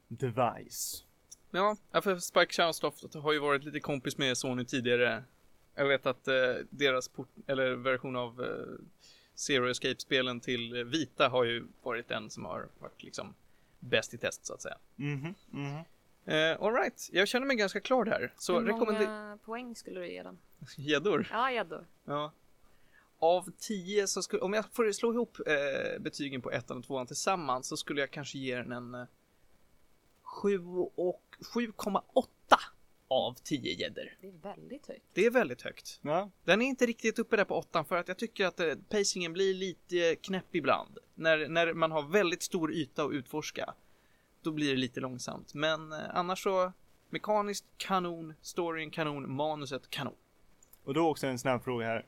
device. 0.07 1.05
Ja, 1.51 1.75
för 2.01 2.17
Spike 2.19 2.53
Chowstoft 2.53 3.13
har 3.13 3.33
ju 3.33 3.39
varit 3.39 3.63
lite 3.63 3.79
kompis 3.79 4.17
med 4.17 4.37
Sony 4.37 4.65
tidigare. 4.65 5.23
Jag 5.75 5.87
vet 5.87 6.05
att 6.05 6.27
eh, 6.27 6.33
deras 6.69 7.07
port, 7.07 7.29
eller 7.47 7.75
version 7.75 8.15
av 8.15 8.43
eh, 8.43 8.85
Zero 9.35 9.69
Escape-spelen 9.69 10.39
till 10.39 10.83
vita 10.83 11.29
har 11.29 11.43
ju 11.43 11.67
varit 11.83 12.07
den 12.07 12.29
som 12.29 12.45
har 12.45 12.67
varit 12.79 13.03
liksom 13.03 13.33
bäst 13.79 14.13
i 14.13 14.17
test 14.17 14.45
så 14.45 14.53
att 14.53 14.61
säga. 14.61 14.77
Mhm, 14.95 15.35
mhm. 15.49 15.83
Eh, 16.25 16.61
Alright, 16.61 17.09
jag 17.11 17.27
känner 17.27 17.47
mig 17.47 17.55
ganska 17.55 17.79
klar 17.79 18.05
där. 18.05 18.33
Så 18.37 18.59
Hur 18.59 18.73
många 18.73 19.37
poäng 19.45 19.75
skulle 19.75 19.99
du 19.99 20.11
ge 20.11 20.23
den? 20.23 20.37
Gäddor? 20.77 21.27
Ja, 21.31 21.51
gäddor. 21.51 21.85
Ja. 22.05 22.31
Av 23.19 23.51
10 23.57 24.07
så 24.07 24.21
skulle, 24.21 24.41
om 24.41 24.53
jag 24.53 24.65
får 24.74 24.91
slå 24.91 25.13
ihop 25.13 25.38
eh, 25.47 26.00
betygen 26.00 26.41
på 26.41 26.51
ettan 26.51 26.77
och 26.77 26.83
tvåan 26.83 27.07
tillsammans 27.07 27.67
så 27.67 27.77
skulle 27.77 28.01
jag 28.01 28.12
kanske 28.12 28.38
ge 28.38 28.55
den 28.55 28.71
en 28.71 28.95
eh, 28.95 29.05
7 30.24 30.59
och 30.95 31.24
7,8 31.55 32.01
av 33.07 33.33
10 33.33 33.74
gäddor. 33.74 34.17
Det 34.21 34.27
är 34.27 34.55
väldigt 34.55 34.88
högt. 34.88 35.03
Det 35.13 35.25
är 35.25 35.31
väldigt 35.31 35.62
högt. 35.62 36.00
Ja, 36.01 36.29
Den 36.43 36.62
är 36.62 36.65
inte 36.65 36.86
riktigt 36.86 37.19
uppe 37.19 37.36
där 37.36 37.45
på 37.45 37.55
åttan 37.55 37.86
för 37.86 37.97
att 37.97 38.07
jag 38.07 38.17
tycker 38.17 38.45
att 38.45 38.59
eh, 38.59 38.74
pacingen 38.89 39.33
blir 39.33 39.53
lite 39.53 40.15
knäpp 40.15 40.55
ibland. 40.55 40.97
När, 41.15 41.47
när 41.47 41.74
man 41.74 41.91
har 41.91 42.01
väldigt 42.01 42.43
stor 42.43 42.74
yta 42.74 43.03
att 43.03 43.12
utforska. 43.12 43.74
Då 44.41 44.51
blir 44.51 44.71
det 44.71 44.77
lite 44.77 45.00
långsamt. 45.00 45.53
Men 45.53 45.91
eh, 45.91 46.00
annars 46.09 46.43
så 46.43 46.71
mekaniskt 47.09 47.65
kanon, 47.77 48.33
storyn 48.41 48.91
kanon, 48.91 49.36
manuset 49.36 49.89
kanon. 49.89 50.15
och 50.83 50.93
då 50.93 51.09
också 51.09 51.27
en 51.27 51.39
snabb 51.39 51.63
fråga 51.63 51.86
här. 51.86 52.05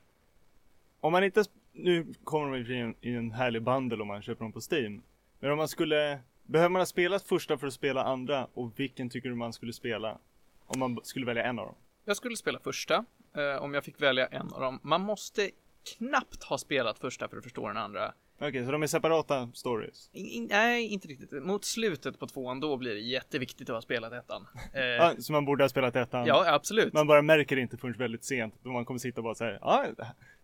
Om 1.00 1.12
man 1.12 1.24
inte, 1.24 1.44
nu 1.72 2.14
kommer 2.24 2.58
de 2.58 2.74
i 2.74 2.80
en, 2.80 2.94
i 3.00 3.14
en 3.14 3.30
härlig 3.30 3.62
bundle 3.62 4.02
om 4.02 4.08
man 4.08 4.22
köper 4.22 4.44
dem 4.44 4.52
på 4.52 4.60
Steam. 4.70 5.02
Men 5.40 5.50
om 5.50 5.58
man 5.58 5.68
skulle, 5.68 6.20
behöver 6.42 6.68
man 6.68 6.80
ha 6.80 6.86
spelat 6.86 7.22
första 7.22 7.58
för 7.58 7.66
att 7.66 7.72
spela 7.72 8.04
andra 8.04 8.46
och 8.54 8.80
vilken 8.80 9.10
tycker 9.10 9.28
du 9.28 9.34
man 9.34 9.52
skulle 9.52 9.72
spela? 9.72 10.18
Om 10.66 10.78
man 10.80 10.98
skulle 11.02 11.26
välja 11.26 11.44
en 11.44 11.58
av 11.58 11.66
dem. 11.66 11.74
Jag 12.04 12.16
skulle 12.16 12.36
spela 12.36 12.58
första, 12.58 13.04
eh, 13.36 13.62
om 13.62 13.74
jag 13.74 13.84
fick 13.84 14.02
välja 14.02 14.26
en 14.26 14.52
av 14.52 14.60
dem. 14.60 14.78
Man 14.82 15.00
måste 15.00 15.50
knappt 15.98 16.42
ha 16.42 16.58
spelat 16.58 16.98
första 16.98 17.28
för 17.28 17.36
att 17.36 17.44
förstå 17.44 17.68
den 17.68 17.76
andra. 17.76 18.12
Okej, 18.42 18.64
så 18.64 18.72
de 18.72 18.82
är 18.82 18.86
separata 18.86 19.50
stories? 19.54 20.10
In, 20.12 20.46
nej, 20.50 20.86
inte 20.86 21.08
riktigt. 21.08 21.42
Mot 21.42 21.64
slutet 21.64 22.18
på 22.18 22.26
tvåan, 22.26 22.60
då 22.60 22.76
blir 22.76 22.94
det 22.94 23.00
jätteviktigt 23.00 23.68
att 23.70 23.74
ha 23.74 23.82
spelat 23.82 24.12
ettan. 24.12 24.46
Eh, 24.74 24.82
Ja, 24.82 25.14
så 25.18 25.32
man 25.32 25.44
borde 25.44 25.64
ha 25.64 25.68
spelat 25.68 25.96
ettan? 25.96 26.26
ja, 26.26 26.52
absolut. 26.54 26.92
Man 26.92 27.06
bara 27.06 27.22
märker 27.22 27.56
det 27.56 27.62
inte 27.62 27.76
förrän 27.76 27.92
väldigt 27.94 28.24
sent. 28.24 28.54
Då 28.62 28.70
man 28.70 28.84
kommer 28.84 28.98
sitta 28.98 29.20
och 29.20 29.24
bara 29.24 29.34
säga 29.34 29.58
ja, 29.60 29.86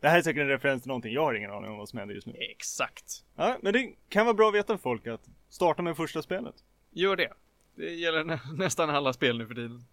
det 0.00 0.08
här 0.08 0.18
är 0.18 0.22
säkert 0.22 0.40
en 0.40 0.48
referens 0.48 0.82
till 0.82 0.88
någonting. 0.88 1.12
Jag 1.14 1.22
har 1.24 1.34
ingen 1.34 1.50
aning 1.50 1.70
om 1.70 1.76
vad 1.78 1.88
som 1.88 1.98
händer 1.98 2.14
just 2.14 2.26
nu. 2.26 2.34
Exakt. 2.38 3.24
Ja, 3.36 3.58
men 3.62 3.72
det 3.72 3.92
kan 4.08 4.26
vara 4.26 4.34
bra 4.34 4.48
att 4.48 4.54
veta 4.54 4.76
för 4.76 4.82
folk 4.82 5.06
att 5.06 5.28
starta 5.48 5.82
med 5.82 5.96
första 5.96 6.22
spelet. 6.22 6.54
Gör 6.90 7.16
det. 7.16 7.32
Det 7.74 7.94
gäller 7.94 8.24
nä 8.24 8.40
nästan 8.54 8.90
alla 8.90 9.12
spel 9.12 9.38
nu 9.38 9.46
för 9.46 9.54
tiden. 9.54 9.84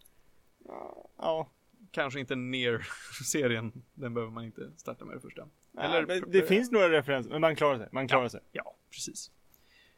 Ja, 1.17 1.49
Kanske 1.91 2.19
inte 2.19 2.35
ner 2.35 2.87
serien. 3.31 3.83
Den 3.93 4.13
behöver 4.13 4.31
man 4.33 4.45
inte 4.45 4.71
starta 4.77 5.05
med 5.05 5.15
det 5.15 5.21
första. 5.21 5.47
Eller, 5.77 6.05
men 6.05 6.31
det 6.31 6.41
finns 6.41 6.71
några 6.71 6.89
referenser, 6.91 7.31
men 7.31 7.41
man 7.41 7.55
klarar 7.55 7.77
sig. 7.77 7.89
Man 7.91 8.07
klarar 8.07 8.23
ja, 8.23 8.29
sig. 8.29 8.41
Ja, 8.51 8.75
precis. 8.91 9.31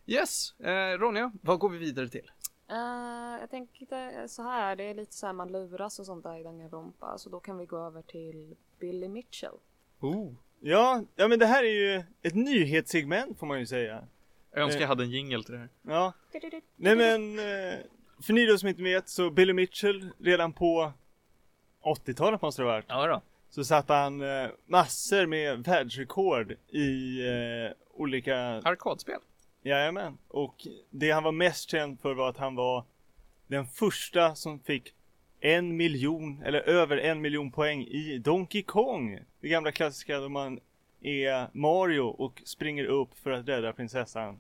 Yes, 0.05 0.59
eh, 0.59 0.97
Ronja, 0.99 1.31
vad 1.41 1.59
går 1.59 1.69
vi 1.69 1.77
vidare 1.77 2.09
till? 2.09 2.31
Eh, 2.69 3.39
jag 3.39 3.49
tänkte 3.49 4.25
så 4.27 4.43
här, 4.43 4.75
det 4.75 4.83
är 4.83 4.93
lite 4.93 5.13
så 5.13 5.25
här 5.25 5.33
man 5.33 5.51
luras 5.51 5.99
och 5.99 6.05
sånt 6.05 6.23
där 6.23 6.39
i 6.39 6.43
Danganronpa. 6.43 7.17
Så 7.17 7.29
då 7.29 7.39
kan 7.39 7.57
vi 7.57 7.65
gå 7.65 7.77
över 7.77 8.01
till 8.01 8.55
Billy 8.79 9.07
Mitchell. 9.07 9.55
Oh. 9.99 10.33
Ja, 10.59 11.03
ja 11.15 11.27
men 11.27 11.39
det 11.39 11.45
här 11.45 11.63
är 11.63 11.95
ju 11.95 12.03
ett 12.21 12.35
nyhetssegment 12.35 13.39
får 13.39 13.47
man 13.47 13.59
ju 13.59 13.65
säga. 13.65 14.07
Jag 14.51 14.63
önskar 14.63 14.77
Eh. 14.79 14.81
jag 14.81 14.87
hade 14.87 15.03
en 15.03 15.11
jingle 15.11 15.43
till 15.43 15.53
det 15.53 15.59
här. 15.59 15.69
Ja, 15.81 16.13
nej 16.75 16.95
men 16.95 17.39
eh, 17.39 17.75
för 18.21 18.33
ni 18.33 18.45
då 18.45 18.57
som 18.57 18.69
inte 18.69 18.83
vet 18.83 19.09
så 19.09 19.29
Billy 19.29 19.53
Mitchell 19.53 20.09
redan 20.19 20.53
på 20.53 20.93
80-talet 21.83 22.41
måste 22.41 22.61
det 22.61 22.65
ha 22.65 22.73
varit. 22.73 22.85
Ja 22.87 23.07
då. 23.07 23.21
Så 23.55 23.63
satte 23.63 23.93
han 23.93 24.21
eh, 24.21 24.49
massor 24.65 25.25
med 25.25 25.63
världsrekord 25.63 26.51
i 26.69 27.19
eh, 27.27 27.71
olika 27.93 28.37
Arkadspel. 28.37 29.19
Jajamän. 29.63 30.17
Och 30.27 30.67
det 30.89 31.11
han 31.11 31.23
var 31.23 31.31
mest 31.31 31.69
känd 31.69 31.99
för 31.99 32.13
var 32.13 32.29
att 32.29 32.37
han 32.37 32.55
var 32.55 32.83
den 33.47 33.65
första 33.65 34.35
som 34.35 34.59
fick 34.59 34.93
en 35.39 35.77
miljon, 35.77 36.41
eller 36.43 36.59
över 36.59 36.97
en 36.97 37.21
miljon 37.21 37.51
poäng 37.51 37.83
i 37.83 38.17
Donkey 38.17 38.63
Kong. 38.63 39.19
Det 39.39 39.47
gamla 39.47 39.71
klassiska 39.71 40.19
då 40.19 40.29
man 40.29 40.59
är 41.01 41.47
Mario 41.57 42.01
och 42.01 42.41
springer 42.45 42.85
upp 42.85 43.17
för 43.17 43.31
att 43.31 43.47
rädda 43.47 43.73
prinsessan. 43.73 44.39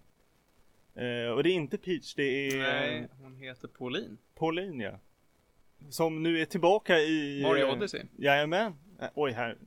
Eh, 0.95 1.31
och 1.31 1.43
det 1.43 1.49
är 1.49 1.55
inte 1.55 1.77
Peach, 1.77 2.13
det 2.13 2.47
är 2.47 2.57
Nej, 2.57 3.07
hon 3.21 3.35
heter 3.35 3.67
Pauline. 3.67 4.17
Pauline 4.35 4.79
ja. 4.79 4.99
Som 5.89 6.23
nu 6.23 6.41
är 6.41 6.45
tillbaka 6.45 6.99
i... 6.99 7.41
Mario 7.43 7.65
eh, 7.65 7.73
Odyssey. 7.73 8.03
Jajamän. 8.17 8.73
Eh, 8.99 9.07
oj 9.15 9.31
här. 9.31 9.57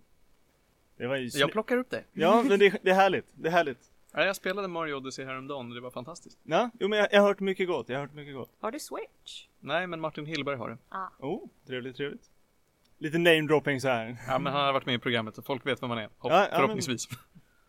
Det 0.96 1.06
var 1.06 1.16
ju 1.16 1.26
Jag 1.34 1.52
plockar 1.52 1.76
upp 1.76 1.90
det. 1.90 2.04
Ja 2.12 2.42
men 2.42 2.58
det, 2.58 2.78
det 2.82 2.90
är 2.90 2.94
härligt, 2.94 3.26
det 3.34 3.48
är 3.48 3.52
härligt. 3.52 3.90
Ja, 4.12 4.24
jag 4.24 4.36
spelade 4.36 4.68
Mario 4.68 4.94
Odyssey 4.94 5.24
häromdagen 5.24 5.68
och 5.68 5.74
det 5.74 5.80
var 5.80 5.90
fantastiskt. 5.90 6.38
Ja, 6.42 6.70
jo 6.80 6.88
men 6.88 6.98
jag, 6.98 7.08
jag 7.12 7.20
har 7.20 7.28
hört 7.28 7.40
mycket 7.40 7.68
gott, 7.68 7.88
jag 7.88 7.96
har 7.96 8.06
hört 8.06 8.14
mycket 8.14 8.34
gott. 8.34 8.50
Har 8.60 8.72
du 8.72 8.80
Switch? 8.80 9.46
Nej, 9.60 9.86
men 9.86 10.00
Martin 10.00 10.26
Hillberg 10.26 10.56
har 10.56 10.68
det. 10.68 10.78
Ah. 10.88 11.08
Oh, 11.18 11.48
trevligt, 11.66 11.96
trevligt. 11.96 12.30
Lite 12.98 13.18
name-dropping 13.18 13.80
så 13.80 13.88
här. 13.88 14.16
Ja, 14.28 14.38
men 14.38 14.52
han 14.52 14.64
har 14.64 14.72
varit 14.72 14.86
med 14.86 14.94
i 14.94 14.98
programmet 14.98 15.34
så 15.34 15.42
folk 15.42 15.66
vet 15.66 15.82
vem 15.82 15.88
man 15.88 15.98
är. 15.98 16.08
Hopp, 16.18 16.32
Ja, 16.32 16.48
ja, 16.50 16.56
förhoppningsvis. 16.56 17.08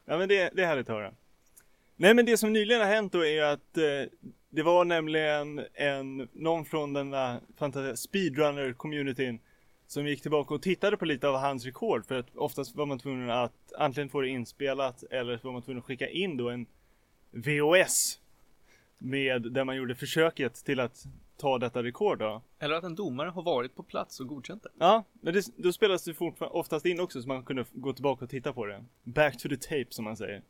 Ja 0.06 0.18
men 0.18 0.30
det, 0.30 0.50
det 0.56 0.62
är 0.64 0.68
härligt 0.68 0.90
att 0.90 0.96
höra. 0.96 1.14
Nej 1.96 2.14
men 2.14 2.26
det 2.26 2.38
som 2.38 2.54
nyligen 2.54 2.82
har 2.82 2.88
hänt 2.88 3.12
då 3.14 3.26
är 3.26 3.44
att 3.44 3.78
eh, 3.78 3.84
det 4.50 4.64
var 4.64 4.86
nämligen 4.86 5.66
en, 5.74 6.30
någon 6.34 6.66
från 6.66 6.94
den 6.94 7.10
där 7.10 7.40
fantastiska 7.58 8.10
speedrunner-communityn 8.10 9.40
som 9.90 10.08
gick 10.08 10.22
tillbaka 10.22 10.54
och 10.54 10.62
tittade 10.62 10.98
på 10.98 11.06
lite 11.06 11.28
av 11.28 11.36
hans 11.36 11.66
rekord 11.66 12.06
för 12.06 12.20
att 12.20 12.36
oftast 12.36 12.76
var 12.76 12.86
man 12.86 13.00
tvungen 13.00 13.30
att 13.30 13.74
antingen 13.78 14.10
få 14.10 14.22
det 14.22 14.28
inspelat 14.28 15.04
eller 15.04 15.38
så 15.38 15.48
var 15.48 15.54
man 15.54 15.62
tvungen 15.62 15.80
att 15.80 15.86
skicka 15.86 16.10
in 16.10 16.38
då 16.38 16.50
en 16.50 16.66
VOS 17.32 18.20
med 18.98 19.42
där 19.52 19.64
man 19.64 19.76
gjorde 19.76 19.96
försöket 19.96 20.54
till 20.66 20.80
att 20.80 21.06
ta 21.38 21.58
detta 21.58 21.84
rekord 21.84 22.20
då. 22.20 22.42
Eller 22.60 22.76
att 22.76 22.84
en 22.84 22.96
domare 22.96 23.30
har 23.30 23.42
varit 23.42 23.76
på 23.76 23.84
plats 23.84 24.20
och 24.20 24.28
godkänt 24.28 24.64
det. 24.64 24.70
Ja, 24.80 25.04
men 25.22 25.34
det, 25.34 25.46
då 25.58 25.74
spelas 25.74 26.04
det 26.04 26.14
fortfarande 26.14 26.60
oftast 26.60 26.86
in 26.86 27.00
också 27.00 27.22
så 27.22 27.28
man 27.28 27.44
kunde 27.44 27.66
gå 27.72 27.94
tillbaka 27.94 28.26
och 28.26 28.32
titta 28.32 28.54
på 28.54 28.66
det. 28.66 28.86
Back 29.04 29.38
to 29.38 29.50
the 29.50 29.58
tape 29.58 29.88
som 29.90 30.06
man 30.06 30.18
säger. 30.18 30.42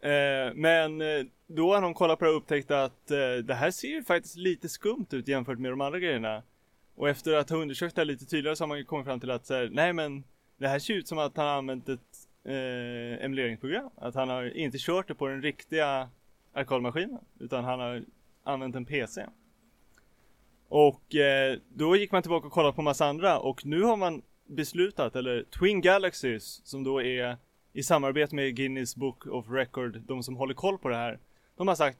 Eh, 0.00 0.54
men 0.54 1.00
eh, 1.00 1.24
då 1.46 1.74
har 1.74 1.80
någon 1.80 1.94
kollat 1.94 2.18
på 2.18 2.24
det 2.24 2.30
och 2.30 2.36
upptäckt 2.36 2.70
att 2.70 3.10
eh, 3.10 3.34
det 3.44 3.54
här 3.54 3.70
ser 3.70 3.88
ju 3.88 4.04
faktiskt 4.04 4.36
lite 4.36 4.68
skumt 4.68 5.06
ut 5.10 5.28
jämfört 5.28 5.58
med 5.58 5.72
de 5.72 5.80
andra 5.80 5.98
grejerna. 5.98 6.42
Och 7.00 7.08
efter 7.08 7.34
att 7.34 7.50
ha 7.50 7.56
undersökt 7.56 7.94
det 7.94 8.00
här 8.00 8.06
lite 8.06 8.26
tydligare 8.26 8.56
så 8.56 8.62
har 8.64 8.68
man 8.68 8.78
ju 8.78 8.84
kommit 8.84 9.06
fram 9.06 9.20
till 9.20 9.30
att 9.30 9.46
så 9.46 9.54
här, 9.54 9.68
nej 9.72 9.92
men 9.92 10.24
det 10.56 10.68
här 10.68 10.78
ser 10.78 10.94
ut 10.94 11.08
som 11.08 11.18
att 11.18 11.36
han 11.36 11.46
har 11.46 11.54
använt 11.54 11.88
ett 11.88 12.28
eh, 12.44 13.24
emuleringsprogram. 13.24 13.90
Att 13.96 14.14
han 14.14 14.28
har 14.28 14.56
inte 14.56 14.78
kört 14.80 15.08
det 15.08 15.14
på 15.14 15.26
den 15.26 15.42
riktiga 15.42 16.08
arkadmaskinen 16.52 17.18
utan 17.38 17.64
han 17.64 17.80
har 17.80 18.04
använt 18.44 18.76
en 18.76 18.84
PC. 18.84 19.26
Och 20.68 21.14
eh, 21.14 21.58
då 21.68 21.96
gick 21.96 22.12
man 22.12 22.22
tillbaka 22.22 22.46
och 22.46 22.52
kollade 22.52 22.72
på 22.72 22.82
massa 22.82 23.06
andra 23.06 23.38
och 23.38 23.66
nu 23.66 23.82
har 23.82 23.96
man 23.96 24.22
beslutat, 24.46 25.16
eller 25.16 25.42
Twin 25.42 25.80
Galaxies, 25.80 26.60
som 26.64 26.84
då 26.84 27.02
är 27.02 27.36
i 27.72 27.82
samarbete 27.82 28.34
med 28.34 28.56
Guinness 28.56 28.96
Book 28.96 29.26
of 29.26 29.46
Record, 29.50 30.00
de 30.00 30.22
som 30.22 30.36
håller 30.36 30.54
koll 30.54 30.78
på 30.78 30.88
det 30.88 30.96
här. 30.96 31.18
De 31.56 31.68
har 31.68 31.74
sagt, 31.74 31.98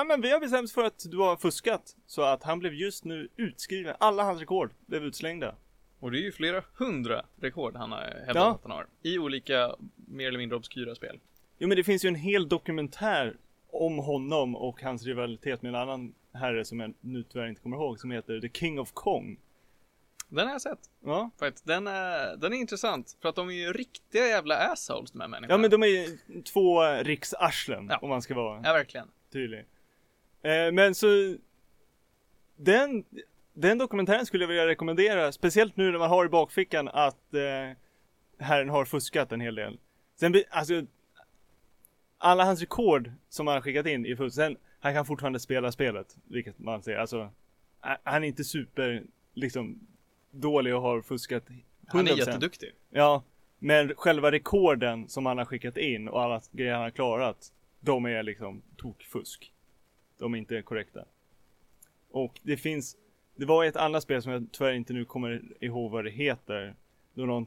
ah, 0.00 0.04
men 0.04 0.20
vi 0.20 0.30
har 0.32 0.40
bestämt 0.40 0.72
för 0.72 0.84
att 0.84 1.04
du 1.10 1.16
har 1.18 1.36
fuskat. 1.36 1.96
Så 2.06 2.22
att 2.22 2.42
han 2.42 2.58
blev 2.58 2.74
just 2.74 3.04
nu 3.04 3.28
utskriven, 3.36 3.96
alla 4.00 4.22
hans 4.22 4.40
rekord 4.40 4.70
blev 4.86 5.04
utslängda. 5.04 5.54
Och 6.00 6.10
det 6.10 6.18
är 6.18 6.22
ju 6.22 6.32
flera 6.32 6.62
hundra 6.76 7.24
rekord 7.40 7.76
han 7.76 7.92
har 7.92 7.98
hävdat 8.00 8.34
Ja. 8.36 8.50
att 8.54 8.62
han 8.62 8.70
har. 8.70 8.86
I 9.02 9.18
olika 9.18 9.76
mer 9.96 10.28
eller 10.28 10.38
mindre 10.38 10.56
obskyra 10.56 10.94
spel. 10.94 11.20
Jo 11.58 11.68
men 11.68 11.76
det 11.76 11.84
finns 11.84 12.04
ju 12.04 12.08
en 12.08 12.14
hel 12.14 12.48
dokumentär 12.48 13.36
om 13.72 13.98
honom 13.98 14.56
och 14.56 14.82
hans 14.82 15.04
rivalitet 15.04 15.62
med 15.62 15.68
en 15.68 15.74
annan 15.80 16.14
herre 16.32 16.64
som 16.64 16.80
jag 16.80 16.94
nu 17.00 17.22
tyvärr 17.22 17.46
inte 17.46 17.60
kommer 17.60 17.76
ihåg, 17.76 18.00
som 18.00 18.10
heter 18.10 18.40
The 18.40 18.48
King 18.48 18.80
of 18.80 18.90
Kong. 18.92 19.36
Den 20.28 20.46
har 20.46 20.54
jag 20.54 20.62
sett. 20.62 20.78
Ja, 21.04 21.30
Faktiskt. 21.38 21.66
Den 21.66 21.86
är, 21.86 22.36
den 22.36 22.52
är 22.52 22.56
intressant. 22.56 23.16
För 23.22 23.28
att 23.28 23.34
de 23.34 23.48
är 23.48 23.52
ju 23.52 23.72
riktiga 23.72 24.26
jävla 24.26 24.56
assholes 24.56 25.10
de 25.12 25.20
här 25.20 25.28
människorna. 25.28 25.54
ja 25.54 25.58
men 25.58 25.70
de 25.70 25.82
är 25.82 25.86
ju 25.86 26.18
två 26.42 26.82
riksarslen 27.02 27.86
Ja. 27.90 27.98
om 28.02 28.08
man 28.08 28.22
ska 28.22 28.34
vara 28.34 28.60
Ja, 28.64 28.72
verkligen. 28.72 29.08
tydlig. 29.32 29.64
Eh, 30.42 30.72
men 30.72 30.94
så 30.94 31.36
den, 32.56 33.04
den 33.52 33.78
dokumentären 33.78 34.26
skulle 34.26 34.42
jag 34.42 34.48
vilja 34.48 34.66
rekommendera, 34.66 35.32
speciellt 35.32 35.76
nu 35.76 35.90
när 35.90 35.98
man 35.98 36.10
har 36.10 36.26
i 36.26 36.28
bakfickan 36.28 36.88
att 36.88 37.34
eh, 37.34 37.76
herren 38.38 38.68
har 38.68 38.84
fuskat 38.84 39.32
en 39.32 39.40
hel 39.40 39.54
del. 39.54 39.78
Sen, 40.16 40.34
alltså, 40.50 40.82
alla 42.18 42.44
hans 42.44 42.60
rekord 42.60 43.12
som 43.28 43.46
han 43.46 43.56
har 43.56 43.60
skickat 43.60 43.86
in 43.86 44.06
i 44.06 44.16
fusk, 44.16 44.36
sen 44.36 44.56
han 44.80 44.94
kan 44.94 45.06
fortfarande 45.06 45.40
spela 45.40 45.72
spelet, 45.72 46.16
vilket 46.24 46.58
man 46.58 46.82
ser, 46.82 46.96
alltså 46.96 47.30
han 47.80 48.24
är 48.24 48.28
inte 48.28 48.44
super, 48.44 49.02
liksom, 49.34 49.86
dålig 50.30 50.74
och 50.74 50.82
har 50.82 51.02
fuskat 51.02 51.48
100%. 51.48 51.58
Han 51.86 52.08
är 52.08 52.16
jätteduktig. 52.16 52.72
Ja, 52.90 53.22
men 53.58 53.94
själva 53.96 54.32
rekorden 54.32 55.08
som 55.08 55.26
han 55.26 55.38
har 55.38 55.44
skickat 55.44 55.76
in 55.76 56.08
och 56.08 56.22
alla 56.22 56.40
grejer 56.52 56.72
han 56.72 56.82
har 56.82 56.90
klarat, 56.90 57.52
de 57.80 58.04
är 58.04 58.22
liksom 58.22 58.62
tokfusk. 58.76 59.51
De 60.22 60.34
är 60.34 60.38
inte 60.38 60.62
korrekta. 60.62 61.04
Och 62.10 62.40
det 62.42 62.56
finns, 62.56 62.96
det 63.36 63.46
var 63.46 63.64
ett 63.64 63.76
annat 63.76 64.02
spel 64.02 64.22
som 64.22 64.32
jag 64.32 64.46
tyvärr 64.52 64.72
inte 64.72 64.92
nu 64.92 65.04
kommer 65.04 65.42
ihåg 65.60 65.90
vad 65.90 66.04
det 66.04 66.10
heter. 66.10 66.74
Då 67.14 67.26
någon 67.26 67.46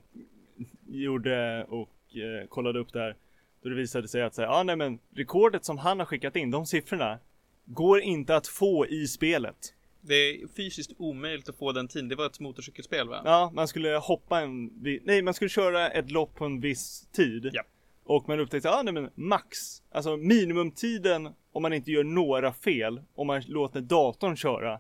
gjorde 0.87 1.63
och 1.63 2.15
eh, 2.15 2.47
kollade 2.47 2.79
upp 2.79 2.93
det 2.93 2.99
här. 2.99 3.15
Då 3.61 3.69
det 3.69 3.75
visade 3.75 4.07
sig 4.07 4.21
att 4.21 4.35
säga, 4.35 4.47
ja 4.47 4.59
ah, 4.59 4.63
nej 4.63 4.75
men 4.75 4.99
rekordet 5.15 5.65
som 5.65 5.77
han 5.77 5.99
har 5.99 6.05
skickat 6.05 6.35
in, 6.35 6.51
de 6.51 6.65
siffrorna, 6.65 7.19
går 7.65 8.01
inte 8.01 8.35
att 8.35 8.47
få 8.47 8.87
i 8.87 9.07
spelet. 9.07 9.73
Det 10.01 10.15
är 10.15 10.47
fysiskt 10.47 10.91
omöjligt 10.97 11.49
att 11.49 11.57
få 11.57 11.71
den 11.71 11.87
tiden. 11.87 12.09
Det 12.09 12.15
var 12.15 12.25
ett 12.25 12.39
motorcykelspel 12.39 13.09
va? 13.09 13.21
Ja, 13.25 13.51
man 13.53 13.67
skulle 13.67 13.89
hoppa 13.89 14.41
en, 14.41 14.65
nej 15.03 15.21
man 15.21 15.33
skulle 15.33 15.49
köra 15.49 15.89
ett 15.89 16.11
lopp 16.11 16.35
på 16.35 16.45
en 16.45 16.59
viss 16.59 17.07
tid. 17.11 17.49
Ja. 17.53 17.63
Och 18.03 18.27
man 18.27 18.39
upptäckte, 18.39 18.67
ja 18.67 18.79
ah, 18.79 18.83
nej 18.83 18.93
men 18.93 19.09
max, 19.15 19.57
alltså 19.91 20.17
minimumtiden 20.17 21.29
om 21.55 21.61
man 21.61 21.73
inte 21.73 21.91
gör 21.91 22.03
några 22.03 22.53
fel, 22.53 23.01
om 23.15 23.27
man 23.27 23.41
låter 23.47 23.81
datorn 23.81 24.35
köra, 24.35 24.79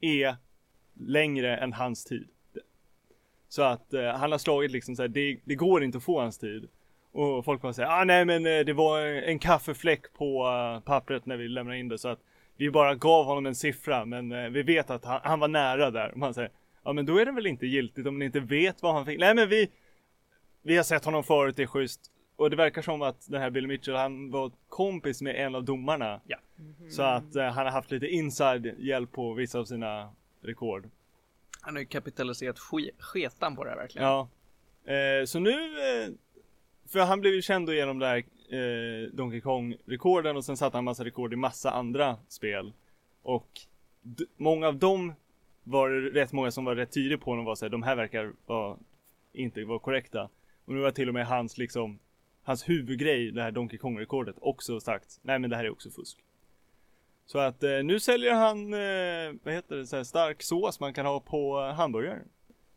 är 0.00 0.36
längre 1.00 1.56
än 1.56 1.72
hans 1.72 2.04
tid. 2.04 2.28
Så 3.48 3.62
att 3.62 3.94
eh, 3.94 4.04
han 4.04 4.32
har 4.32 4.38
slagit 4.38 4.70
liksom 4.70 4.96
så 4.96 5.02
här, 5.02 5.08
det, 5.08 5.40
det 5.44 5.54
går 5.54 5.84
inte 5.84 5.98
att 5.98 6.04
få 6.04 6.20
hans 6.20 6.38
tid. 6.38 6.68
Och 7.12 7.44
folk 7.44 7.60
kommer 7.60 7.72
säga, 7.72 7.88
ah 7.88 8.04
nej 8.04 8.24
men 8.24 8.46
eh, 8.46 8.64
det 8.64 8.72
var 8.72 9.00
en 9.00 9.38
kaffefläck 9.38 10.12
på 10.12 10.46
uh, 10.46 10.80
pappret 10.80 11.26
när 11.26 11.36
vi 11.36 11.48
lämnade 11.48 11.78
in 11.78 11.88
det 11.88 11.98
så 11.98 12.08
att 12.08 12.20
vi 12.56 12.70
bara 12.70 12.94
gav 12.94 13.24
honom 13.24 13.46
en 13.46 13.54
siffra 13.54 14.04
men 14.04 14.32
uh, 14.32 14.50
vi 14.50 14.62
vet 14.62 14.90
att 14.90 15.04
han, 15.04 15.20
han 15.24 15.40
var 15.40 15.48
nära 15.48 15.90
där. 15.90 16.10
Och 16.10 16.18
man 16.18 16.34
säger, 16.34 16.50
ja 16.84 16.92
men 16.92 17.06
då 17.06 17.18
är 17.18 17.26
det 17.26 17.32
väl 17.32 17.46
inte 17.46 17.66
giltigt 17.66 18.06
om 18.06 18.18
ni 18.18 18.24
inte 18.24 18.40
vet 18.40 18.82
vad 18.82 18.94
han 18.94 19.06
fick. 19.06 19.20
Nej 19.20 19.34
men 19.34 19.48
vi, 19.48 19.70
vi 20.62 20.76
har 20.76 20.84
sett 20.84 21.04
honom 21.04 21.24
förut, 21.24 21.56
det 21.56 21.62
är 21.62 21.66
schysst. 21.66 22.10
Och 22.36 22.50
det 22.50 22.56
verkar 22.56 22.82
som 22.82 23.02
att 23.02 23.26
den 23.30 23.40
här 23.40 23.50
Bill 23.50 23.66
Mitchell, 23.66 23.94
han 23.96 24.30
var 24.30 24.52
kompis 24.68 25.22
med 25.22 25.36
en 25.36 25.54
av 25.54 25.64
domarna. 25.64 26.20
Ja. 26.26 26.38
Så 26.90 27.02
att 27.02 27.36
eh, 27.36 27.44
han 27.44 27.64
har 27.66 27.72
haft 27.72 27.90
lite 27.90 28.06
inside 28.06 28.74
hjälp 28.78 29.12
på 29.12 29.32
vissa 29.34 29.58
av 29.58 29.64
sina 29.64 30.12
rekord. 30.40 30.88
Han 31.60 31.74
har 31.74 31.80
ju 31.80 31.86
kapitaliserat 31.86 32.58
ske- 32.58 32.90
sketan 32.98 33.56
på 33.56 33.64
det 33.64 33.70
här 33.70 33.76
verkligen. 33.76 34.06
Ja. 34.08 34.28
Eh, 34.92 35.24
så 35.24 35.38
nu, 35.38 35.50
eh, 35.52 36.10
för 36.88 37.00
han 37.00 37.20
blev 37.20 37.32
ju 37.34 37.42
känd 37.42 37.66
då 37.66 37.72
genom 37.74 37.98
det 37.98 38.06
här 38.06 38.16
eh, 38.16 39.08
Donkey 39.12 39.40
Kong-rekorden 39.40 40.36
och 40.36 40.44
sen 40.44 40.56
satte 40.56 40.76
han 40.76 40.84
massa 40.84 41.04
rekord 41.04 41.32
i 41.32 41.36
massa 41.36 41.70
andra 41.70 42.16
spel. 42.28 42.72
Och 43.22 43.48
d- 44.02 44.24
många 44.36 44.68
av 44.68 44.76
dem 44.76 45.12
var 45.64 45.90
det 45.90 46.20
rätt 46.20 46.32
många 46.32 46.50
som 46.50 46.64
var 46.64 46.76
rätt 46.76 46.92
tydliga 46.92 47.18
på 47.18 47.30
honom 47.30 47.44
var 47.44 47.54
såhär, 47.54 47.70
de 47.70 47.82
här 47.82 47.96
verkar 47.96 48.32
vara, 48.46 48.76
inte 49.32 49.64
vara 49.64 49.78
korrekta. 49.78 50.28
Och 50.64 50.74
nu 50.74 50.80
var 50.80 50.90
till 50.90 51.08
och 51.08 51.14
med 51.14 51.26
hans 51.26 51.58
liksom, 51.58 51.98
hans 52.44 52.68
huvudgrej, 52.68 53.32
det 53.32 53.42
här 53.42 53.50
Donkey 53.50 53.78
Kong-rekordet, 53.78 54.36
också 54.40 54.80
sagt, 54.80 55.20
nej 55.22 55.38
men 55.38 55.50
det 55.50 55.56
här 55.56 55.64
är 55.64 55.70
också 55.70 55.90
fusk. 55.90 56.18
Så 57.26 57.38
att 57.38 57.62
eh, 57.62 57.82
nu 57.84 58.00
säljer 58.00 58.34
han, 58.34 58.74
eh, 58.74 59.40
vad 59.42 59.54
heter 59.54 59.76
det, 59.76 59.86
så 59.86 59.96
här 59.96 60.04
stark 60.04 60.42
sås 60.42 60.80
man 60.80 60.94
kan 60.94 61.06
ha 61.06 61.20
på 61.20 61.60
hamburgare. 61.60 62.20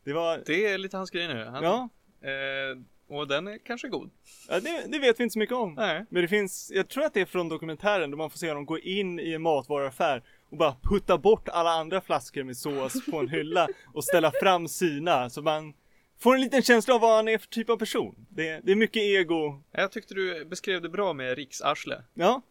Det 0.03 0.13
var, 0.13 0.41
Det 0.45 0.65
är 0.65 0.77
lite 0.77 0.97
hans 0.97 1.12
grej 1.12 1.27
nu. 1.27 1.45
Han, 1.45 1.63
ja, 1.63 1.89
eh, 2.21 2.77
och 3.10 3.27
den 3.27 3.47
är 3.47 3.58
kanske 3.58 3.88
god. 3.88 4.10
Ja, 4.49 4.60
det, 4.60 4.86
det 4.88 4.99
vet 4.99 5.19
vi 5.19 5.23
inte 5.23 5.34
så 5.34 5.39
mycket 5.39 5.56
om. 5.56 5.73
Nej. 5.73 6.06
Men 6.10 6.21
det 6.21 6.27
finns, 6.27 6.71
jag 6.75 6.88
tror 6.88 7.03
att 7.03 7.13
det 7.13 7.21
är 7.21 7.25
från 7.25 7.49
dokumentären 7.49 8.12
då 8.12 8.17
man 8.17 8.30
får 8.30 8.38
se 8.38 8.47
honom 8.47 8.65
gå 8.65 8.80
in 8.80 9.19
i 9.19 9.34
en 9.34 9.41
matvaruaffär 9.41 10.23
och 10.49 10.58
bara 10.58 10.75
putta 10.82 11.17
bort 11.17 11.49
alla 11.49 11.69
andra 11.69 12.01
flaskor 12.01 12.43
med 12.43 12.58
sås 12.58 13.06
på 13.06 13.19
en 13.19 13.30
hylla 13.30 13.67
och 13.93 14.03
ställa 14.03 14.32
fram 14.41 14.67
sina 14.67 15.30
så 15.30 15.41
man 15.41 15.73
får 16.19 16.36
en 16.36 16.41
liten 16.41 16.62
känsla 16.62 16.95
av 16.95 17.01
vad 17.01 17.15
han 17.15 17.27
är 17.27 17.38
för 17.38 17.47
typ 17.47 17.69
av 17.69 17.77
person. 17.77 18.25
Det, 18.30 18.60
det 18.63 18.71
är 18.71 18.75
mycket 18.75 19.01
ego. 19.01 19.62
Jag 19.71 19.91
tyckte 19.91 20.13
du 20.13 20.45
beskrev 20.45 20.82
det 20.82 20.89
bra 20.89 21.13
med 21.13 21.36
riksarsle. 21.36 22.03
Ja. 22.13 22.41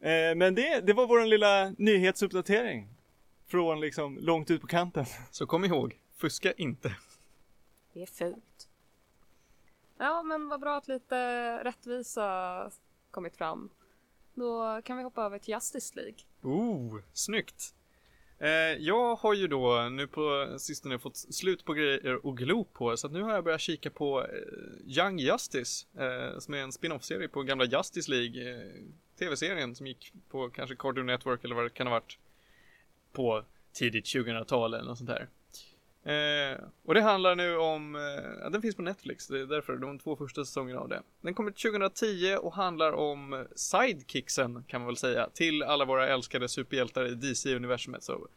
Eh, 0.00 0.34
men 0.36 0.54
det, 0.54 0.80
det 0.80 0.92
var 0.92 1.06
vår 1.06 1.26
lilla 1.26 1.74
nyhetsuppdatering. 1.78 2.88
Från 3.46 3.80
liksom 3.80 4.18
långt 4.20 4.50
ut 4.50 4.60
på 4.60 4.66
kanten. 4.66 5.04
Så 5.30 5.46
kom 5.46 5.64
ihåg, 5.64 5.98
fuska 6.16 6.52
inte. 6.52 6.96
Det 7.92 8.02
är 8.02 8.06
fult. 8.06 8.68
Ja, 9.98 10.22
men 10.22 10.48
vad 10.48 10.60
bra 10.60 10.76
att 10.76 10.88
lite 10.88 11.16
rättvisa 11.64 12.70
kommit 13.10 13.36
fram. 13.36 13.70
Då 14.34 14.82
kan 14.82 14.96
vi 14.96 15.02
hoppa 15.02 15.22
över 15.22 15.38
till 15.38 15.54
Justice 15.54 15.96
League. 15.96 16.14
Oh, 16.42 17.00
snyggt! 17.12 17.74
Eh, 18.42 18.78
jag 18.78 19.16
har 19.16 19.34
ju 19.34 19.48
då 19.48 19.88
nu 19.92 20.06
på 20.06 20.54
sistone 20.58 20.98
fått 20.98 21.16
slut 21.16 21.64
på 21.64 21.72
grejer 21.72 22.26
och 22.26 22.36
glo 22.36 22.64
på 22.64 22.96
så 22.96 23.06
att 23.06 23.12
nu 23.12 23.22
har 23.22 23.34
jag 23.34 23.44
börjat 23.44 23.60
kika 23.60 23.90
på 23.90 24.22
eh, 24.22 24.98
Young 24.98 25.18
Justice 25.18 25.86
eh, 25.98 26.38
som 26.38 26.54
är 26.54 26.58
en 26.58 26.72
spin-off-serie 26.72 27.28
på 27.28 27.42
gamla 27.42 27.64
Justice 27.64 28.10
League 28.10 28.50
eh, 28.50 28.70
tv-serien 29.18 29.74
som 29.74 29.86
gick 29.86 30.12
på 30.28 30.50
kanske 30.50 30.76
Cartoon 30.76 31.06
Network 31.06 31.44
eller 31.44 31.54
vad 31.54 31.64
det 31.64 31.70
kan 31.70 31.86
ha 31.86 31.94
varit 31.94 32.18
på 33.12 33.44
tidigt 33.72 34.04
2000-tal 34.04 34.74
eller 34.74 34.84
något 34.84 34.98
sånt 34.98 35.10
där. 35.10 35.28
Eh, 36.04 36.58
och 36.84 36.94
det 36.94 37.00
handlar 37.00 37.36
nu 37.36 37.56
om, 37.56 37.94
eh, 37.94 38.50
den 38.50 38.62
finns 38.62 38.76
på 38.76 38.82
Netflix, 38.82 39.26
det 39.26 39.40
är 39.40 39.46
därför 39.46 39.76
de 39.76 39.98
två 39.98 40.16
första 40.16 40.44
säsongerna 40.44 40.80
av 40.80 40.88
det. 40.88 41.02
Den 41.20 41.34
kommer 41.34 41.50
2010 41.50 42.36
och 42.36 42.54
handlar 42.54 42.92
om 42.92 43.46
sidekicksen 43.54 44.64
kan 44.68 44.80
man 44.80 44.86
väl 44.86 44.96
säga 44.96 45.28
till 45.34 45.62
alla 45.62 45.84
våra 45.84 46.08
älskade 46.08 46.48
superhjältar 46.48 47.06
i 47.06 47.14
DC-universumet. 47.14 48.02
Så 48.02 48.28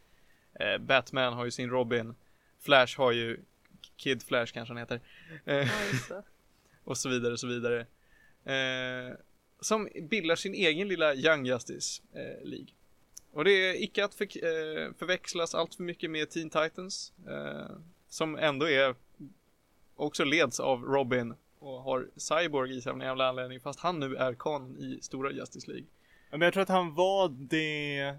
eh, 0.59 0.77
Batman 0.77 1.33
har 1.33 1.45
ju 1.45 1.51
sin 1.51 1.69
Robin, 1.69 2.15
Flash 2.59 2.97
har 2.97 3.11
ju 3.11 3.39
Kid 3.97 4.23
Flash 4.23 4.53
kanske 4.53 4.73
han 4.73 4.77
heter. 4.77 5.01
Eh, 5.45 5.67
Ja, 6.09 6.23
och 6.83 6.97
så 6.97 7.09
vidare 7.09 7.33
och 7.33 7.39
så 7.39 7.47
vidare. 7.47 7.79
Eh, 8.45 9.17
som 9.59 9.89
bildar 10.09 10.35
sin 10.35 10.53
egen 10.53 10.87
lilla 10.87 11.15
Young 11.15 11.45
Justice 11.45 12.01
eh, 12.13 12.47
League. 12.47 12.67
Och 13.35 13.43
det 13.43 13.51
är 13.51 13.83
icke 13.83 14.05
att 14.05 14.15
för, 14.15 14.25
eh, 14.25 14.93
förväxlas 14.99 15.55
allt 15.55 15.75
för 15.75 15.83
mycket 15.83 16.11
med 16.11 16.29
Teen 16.29 16.49
Titans. 16.49 17.13
Eh, 17.27 17.75
som 18.07 18.37
ändå 18.37 18.69
är 18.69 18.95
också 19.95 20.23
leds 20.23 20.59
av 20.59 20.83
Robin 20.83 21.33
och 21.59 21.81
har 21.81 22.09
Cyborg 22.15 22.77
i 22.77 22.81
sig 22.81 22.89
av 22.89 22.97
någon 22.97 23.07
jävla 23.07 23.29
anledning 23.29 23.59
fast 23.59 23.79
han 23.79 23.99
nu 23.99 24.15
är 24.15 24.33
kanon 24.33 24.77
i 24.77 24.99
stora 25.01 25.31
Justice 25.31 25.67
League. 25.67 25.85
Men 26.31 26.41
jag 26.41 26.53
tror 26.53 26.63
att 26.63 26.69
han 26.69 26.93
var 26.93 27.29
det 27.29 28.15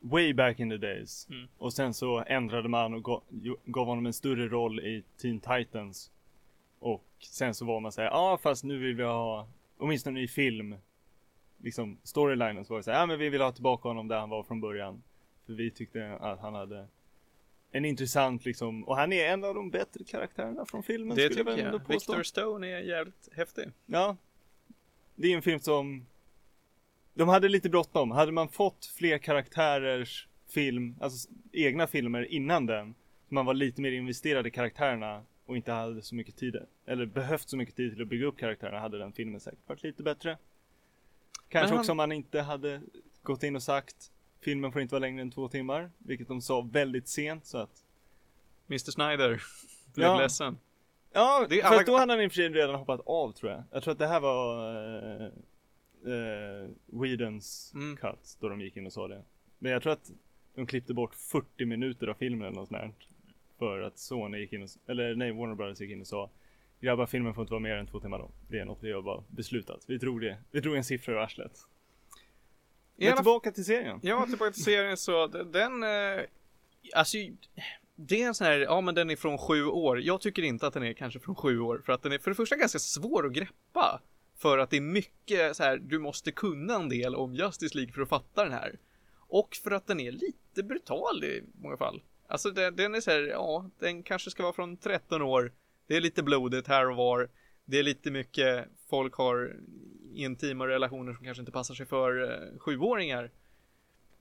way 0.00 0.34
back 0.34 0.60
in 0.60 0.70
the 0.70 0.76
days. 0.76 1.26
Mm. 1.30 1.48
Och 1.58 1.72
sen 1.72 1.94
så 1.94 2.24
ändrade 2.26 2.68
man 2.68 2.94
och 2.94 3.04
gav, 3.04 3.22
gav 3.64 3.86
honom 3.86 4.06
en 4.06 4.12
större 4.12 4.48
roll 4.48 4.80
i 4.80 5.04
Teen 5.22 5.40
Titans. 5.40 6.10
Och 6.78 7.04
sen 7.18 7.54
så 7.54 7.64
var 7.64 7.80
man 7.80 7.92
såhär, 7.92 8.08
ja 8.08 8.14
ah, 8.14 8.38
fast 8.38 8.64
nu 8.64 8.78
vill 8.78 8.96
vi 8.96 9.02
ha, 9.02 9.48
åtminstone 9.78 10.20
i 10.20 10.28
film, 10.28 10.76
liksom 11.62 11.98
storylinen 12.02 12.64
så 12.64 12.72
var 12.72 12.78
det 12.78 12.84
såhär, 12.84 12.98
ja 12.98 13.02
ah, 13.02 13.06
men 13.06 13.18
vi 13.18 13.28
vill 13.28 13.40
ha 13.40 13.52
tillbaka 13.52 13.88
honom 13.88 14.08
där 14.08 14.18
han 14.18 14.30
var 14.30 14.42
från 14.42 14.60
början. 14.60 15.02
För 15.46 15.52
vi 15.52 15.70
tyckte 15.70 16.16
att 16.20 16.40
han 16.40 16.54
hade 16.54 16.86
en 17.72 17.84
intressant 17.84 18.44
liksom, 18.44 18.84
och 18.84 18.96
han 18.96 19.12
är 19.12 19.26
en 19.26 19.44
av 19.44 19.54
de 19.54 19.70
bättre 19.70 20.04
karaktärerna 20.04 20.64
från 20.66 20.82
filmen 20.82 21.16
det 21.16 21.22
jag 21.22 21.32
tycker 21.32 21.58
jag. 21.58 21.86
påstå. 21.86 22.12
Victor 22.12 22.22
Stone 22.22 22.68
är 22.68 22.80
jävligt 22.80 23.28
häftig. 23.32 23.64
Ja. 23.86 24.16
Det 25.14 25.32
är 25.32 25.36
en 25.36 25.42
film 25.42 25.60
som 25.60 26.06
De 27.14 27.28
hade 27.28 27.48
lite 27.48 27.68
bråttom. 27.68 28.10
Hade 28.10 28.32
man 28.32 28.48
fått 28.48 28.86
fler 28.86 29.18
karaktärers 29.18 30.28
film, 30.48 30.96
alltså 31.00 31.28
egna 31.52 31.86
filmer 31.86 32.32
innan 32.32 32.66
den, 32.66 32.94
så 33.28 33.34
man 33.34 33.46
var 33.46 33.54
lite 33.54 33.80
mer 33.82 33.92
investerad 33.92 34.46
i 34.46 34.50
karaktärerna 34.50 35.22
och 35.46 35.56
inte 35.56 35.72
hade 35.72 36.02
så 36.02 36.14
mycket 36.14 36.36
tid, 36.36 36.56
eller 36.86 37.06
behövt 37.06 37.48
så 37.48 37.56
mycket 37.56 37.76
tid 37.76 37.92
till 37.92 38.02
att 38.02 38.08
bygga 38.08 38.26
upp 38.26 38.38
karaktärerna 38.38 38.80
hade 38.80 38.98
den 38.98 39.12
filmen 39.12 39.40
säkert 39.40 39.68
varit 39.68 39.82
lite 39.82 40.02
bättre. 40.02 40.38
Kanske 41.50 41.72
han- 41.74 41.80
också 41.80 41.90
om 41.92 41.96
man 41.96 42.12
inte 42.12 42.40
hade 42.40 42.80
gått 43.22 43.42
in 43.42 43.56
och 43.56 43.62
sagt 43.62 44.12
filmen 44.40 44.72
får 44.72 44.82
inte 44.82 44.94
vara 44.94 45.00
längre 45.00 45.22
än 45.22 45.30
två 45.30 45.48
timmar, 45.48 45.90
vilket 45.98 46.28
de 46.28 46.42
sa 46.42 46.60
väldigt 46.60 47.08
sent 47.08 47.46
så 47.46 47.58
att 47.58 47.84
Mr 48.68 48.78
Snyder 48.90 49.42
blev 49.94 50.06
Ja. 50.08 50.18
ledsen. 50.18 50.58
Ja, 51.12 51.46
Det 51.50 51.62
alla- 51.62 51.82
då 51.82 51.96
hade 51.96 52.12
han 52.12 52.20
i 52.22 52.26
och 52.26 52.32
för 52.32 52.36
sig 52.36 52.48
redan 52.48 52.74
hoppat 52.74 53.00
av 53.06 53.32
tror 53.32 53.52
jag. 53.52 53.62
Jag 53.70 53.82
tror 53.82 53.92
att 53.92 53.98
det 53.98 54.06
här 54.06 54.20
var 54.20 54.74
uh, 54.76 55.28
uh, 56.06 56.68
Whedons 56.86 57.72
Mm. 57.74 57.96
cut 57.96 58.36
då 58.40 58.48
de 58.48 58.60
gick 58.60 58.76
in 58.76 58.86
och 58.86 58.92
sa 58.92 59.08
det. 59.08 59.22
Men 59.58 59.72
jag 59.72 59.82
tror 59.82 59.92
att 59.92 60.10
de 60.54 60.66
klippte 60.66 60.94
bort 60.94 61.14
40 61.14 61.64
minuter 61.64 62.06
av 62.06 62.14
filmen 62.14 62.46
eller 62.48 62.56
något 62.60 62.68
sånt 62.68 62.80
där. 62.80 62.92
För 63.58 63.80
att 63.80 63.98
Sony 63.98 64.38
gick 64.38 64.52
in 64.52 64.62
och, 64.62 64.68
eller 64.86 65.14
nej, 65.14 65.32
Warner 65.32 65.54
Brothers 65.54 65.80
gick 65.80 65.90
in 65.90 66.00
och 66.00 66.06
sa 66.06 66.30
Grabbar, 66.80 67.06
filmen 67.06 67.34
får 67.34 67.42
inte 67.42 67.52
vara 67.52 67.60
mer 67.60 67.76
än 67.76 67.86
två 67.86 68.00
timmar 68.00 68.18
lång. 68.18 68.32
Det 68.48 68.58
är 68.58 68.64
något 68.64 68.78
vi 68.82 68.92
har 68.92 69.02
bara 69.02 69.24
beslutat. 69.28 69.84
Vi 69.86 69.96
drog 69.96 70.20
det. 70.20 70.38
Vi 70.50 70.60
drog 70.60 70.76
en 70.76 70.84
siffra 70.84 71.12
ur 71.12 71.18
arslet. 71.18 71.52
Men 72.96 73.08
alla 73.08 73.16
tillbaka 73.16 73.52
till 73.52 73.64
serien. 73.64 74.00
Ja, 74.02 74.26
tillbaka 74.26 74.52
till 74.52 74.64
serien 74.64 74.96
så 74.96 75.26
den, 75.26 75.82
eh, 75.82 76.20
alltså 76.94 77.18
det 77.94 78.22
är 78.22 78.26
en 78.26 78.34
sån 78.34 78.46
här, 78.46 78.58
ja 78.58 78.80
men 78.80 78.94
den 78.94 79.10
är 79.10 79.16
från 79.16 79.38
sju 79.38 79.64
år. 79.64 80.00
Jag 80.00 80.20
tycker 80.20 80.42
inte 80.42 80.66
att 80.66 80.74
den 80.74 80.82
är 80.82 80.92
kanske 80.92 81.20
från 81.20 81.34
sju 81.34 81.60
år 81.60 81.82
för 81.86 81.92
att 81.92 82.02
den 82.02 82.12
är 82.12 82.18
för 82.18 82.30
det 82.30 82.34
första 82.34 82.56
ganska 82.56 82.78
svår 82.78 83.26
att 83.26 83.32
greppa. 83.32 84.00
För 84.36 84.58
att 84.58 84.70
det 84.70 84.76
är 84.76 84.80
mycket 84.80 85.56
så 85.56 85.62
här, 85.62 85.76
du 85.76 85.98
måste 85.98 86.32
kunna 86.32 86.74
en 86.74 86.88
del 86.88 87.14
om 87.14 87.34
Justice 87.34 87.76
League 87.76 87.92
för 87.92 88.02
att 88.02 88.08
fatta 88.08 88.44
den 88.44 88.52
här. 88.52 88.78
Och 89.16 89.56
för 89.62 89.70
att 89.70 89.86
den 89.86 90.00
är 90.00 90.12
lite 90.12 90.62
brutal 90.62 91.24
i 91.24 91.44
många 91.62 91.76
fall. 91.76 92.02
Alltså 92.28 92.50
den, 92.50 92.76
den 92.76 92.94
är 92.94 93.00
så 93.00 93.10
här, 93.10 93.20
ja, 93.20 93.70
den 93.78 94.02
kanske 94.02 94.30
ska 94.30 94.42
vara 94.42 94.52
från 94.52 94.76
13 94.76 95.22
år. 95.22 95.52
Det 95.90 95.96
är 95.96 96.00
lite 96.00 96.22
blodigt 96.22 96.68
här 96.68 96.90
och 96.90 96.96
var. 96.96 97.28
Det 97.64 97.78
är 97.78 97.82
lite 97.82 98.10
mycket, 98.10 98.68
folk 98.90 99.14
har 99.14 99.56
intima 100.14 100.66
relationer 100.66 101.14
som 101.14 101.24
kanske 101.24 101.40
inte 101.40 101.52
passar 101.52 101.74
sig 101.74 101.86
för 101.86 102.22
eh, 102.22 102.58
sjuåringar. 102.58 103.30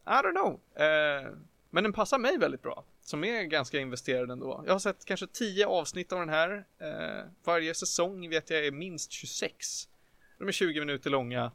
I 0.06 0.10
don't 0.10 0.32
know. 0.32 0.60
Eh, 0.84 1.32
men 1.70 1.84
den 1.84 1.94
passar 1.94 2.18
mig 2.18 2.38
väldigt 2.38 2.62
bra. 2.62 2.84
Som 3.02 3.24
är 3.24 3.44
ganska 3.44 3.80
investerad 3.80 4.32
ändå. 4.32 4.64
Jag 4.66 4.74
har 4.74 4.80
sett 4.80 5.06
kanske 5.06 5.28
10 5.28 5.66
avsnitt 5.68 6.12
av 6.12 6.20
den 6.20 6.30
här. 6.30 6.66
Eh, 6.80 7.26
varje 7.44 7.74
säsong 7.74 8.30
vet 8.30 8.50
jag 8.50 8.66
är 8.66 8.72
minst 8.72 9.12
26. 9.12 9.90
De 10.38 10.48
är 10.48 10.52
20 10.52 10.80
minuter 10.80 11.10
långa. 11.10 11.52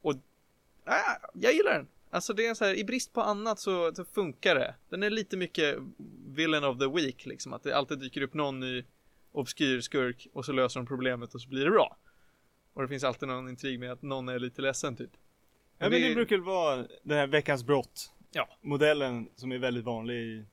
Och 0.00 0.12
äh, 0.86 0.94
jag 1.34 1.52
gillar 1.52 1.72
den. 1.72 1.86
Alltså 2.10 2.32
det 2.32 2.46
är 2.46 2.54
så 2.54 2.64
här, 2.64 2.74
i 2.74 2.84
brist 2.84 3.12
på 3.12 3.20
annat 3.20 3.58
så, 3.58 3.94
så 3.94 4.04
funkar 4.04 4.54
det. 4.54 4.74
Den 4.88 5.02
är 5.02 5.10
lite 5.10 5.36
mycket 5.36 5.76
villain 6.26 6.64
of 6.64 6.78
the 6.78 6.88
week 6.88 7.26
liksom. 7.26 7.52
Att 7.52 7.62
det 7.62 7.76
alltid 7.76 7.98
dyker 7.98 8.22
upp 8.22 8.34
någon 8.34 8.60
ny 8.60 8.84
obskyr 9.32 9.80
skurk 9.80 10.26
och 10.32 10.44
så 10.44 10.52
löser 10.52 10.80
de 10.80 10.86
problemet 10.86 11.34
och 11.34 11.40
så 11.40 11.48
blir 11.48 11.64
det 11.64 11.70
bra. 11.70 11.96
Och 12.72 12.82
det 12.82 12.88
finns 12.88 13.04
alltid 13.04 13.28
någon 13.28 13.48
intrig 13.48 13.80
med 13.80 13.92
att 13.92 14.02
någon 14.02 14.28
är 14.28 14.38
lite 14.38 14.62
ledsen 14.62 14.96
typ. 14.96 15.10
Ja, 15.78 15.88
men 15.88 16.00
det 16.00 16.14
brukar 16.14 16.36
väl 16.36 16.44
vara 16.44 16.86
den 17.02 17.18
här 17.18 17.26
veckans 17.26 17.64
brott. 17.64 18.12
Ja. 18.32 18.48
Modellen 18.60 19.28
som 19.36 19.52
är 19.52 19.58
väldigt 19.58 19.84
vanlig 19.84 20.14
i 20.14 20.44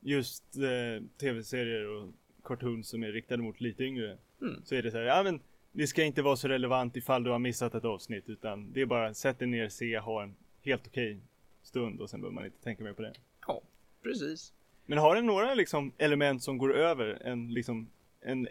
just 0.00 0.56
eh, 0.56 1.06
tv-serier 1.20 1.86
och 1.86 2.08
cartoons 2.44 2.88
som 2.88 3.02
är 3.02 3.12
riktade 3.12 3.42
mot 3.42 3.60
lite 3.60 3.84
yngre. 3.84 4.18
Mm. 4.40 4.62
Så 4.64 4.74
är 4.74 4.82
det 4.82 4.90
så 4.90 4.96
här, 4.96 5.04
ja 5.04 5.22
men 5.22 5.40
det 5.72 5.86
ska 5.86 6.04
inte 6.04 6.22
vara 6.22 6.36
så 6.36 6.48
relevant 6.48 6.96
ifall 6.96 7.24
du 7.24 7.30
har 7.30 7.38
missat 7.38 7.74
ett 7.74 7.84
avsnitt 7.84 8.28
utan 8.28 8.72
det 8.72 8.80
är 8.80 8.86
bara 8.86 9.14
sätt 9.14 9.38
dig 9.38 9.48
ner, 9.48 9.68
se, 9.68 9.98
ha 9.98 10.22
en 10.22 10.34
helt 10.62 10.86
okej 10.86 11.20
stund 11.62 12.00
och 12.00 12.10
sen 12.10 12.20
behöver 12.20 12.34
man 12.34 12.44
inte 12.44 12.62
tänka 12.62 12.84
mer 12.84 12.92
på 12.92 13.02
det. 13.02 13.12
Ja, 13.46 13.62
precis. 14.02 14.52
Men 14.90 14.98
har 14.98 15.14
den 15.14 15.26
några 15.26 15.54
liksom 15.54 15.92
element 15.98 16.42
som 16.42 16.58
går 16.58 16.76
över 16.76 17.22
en 17.24 17.54
liksom 17.54 17.90
en 18.20 18.48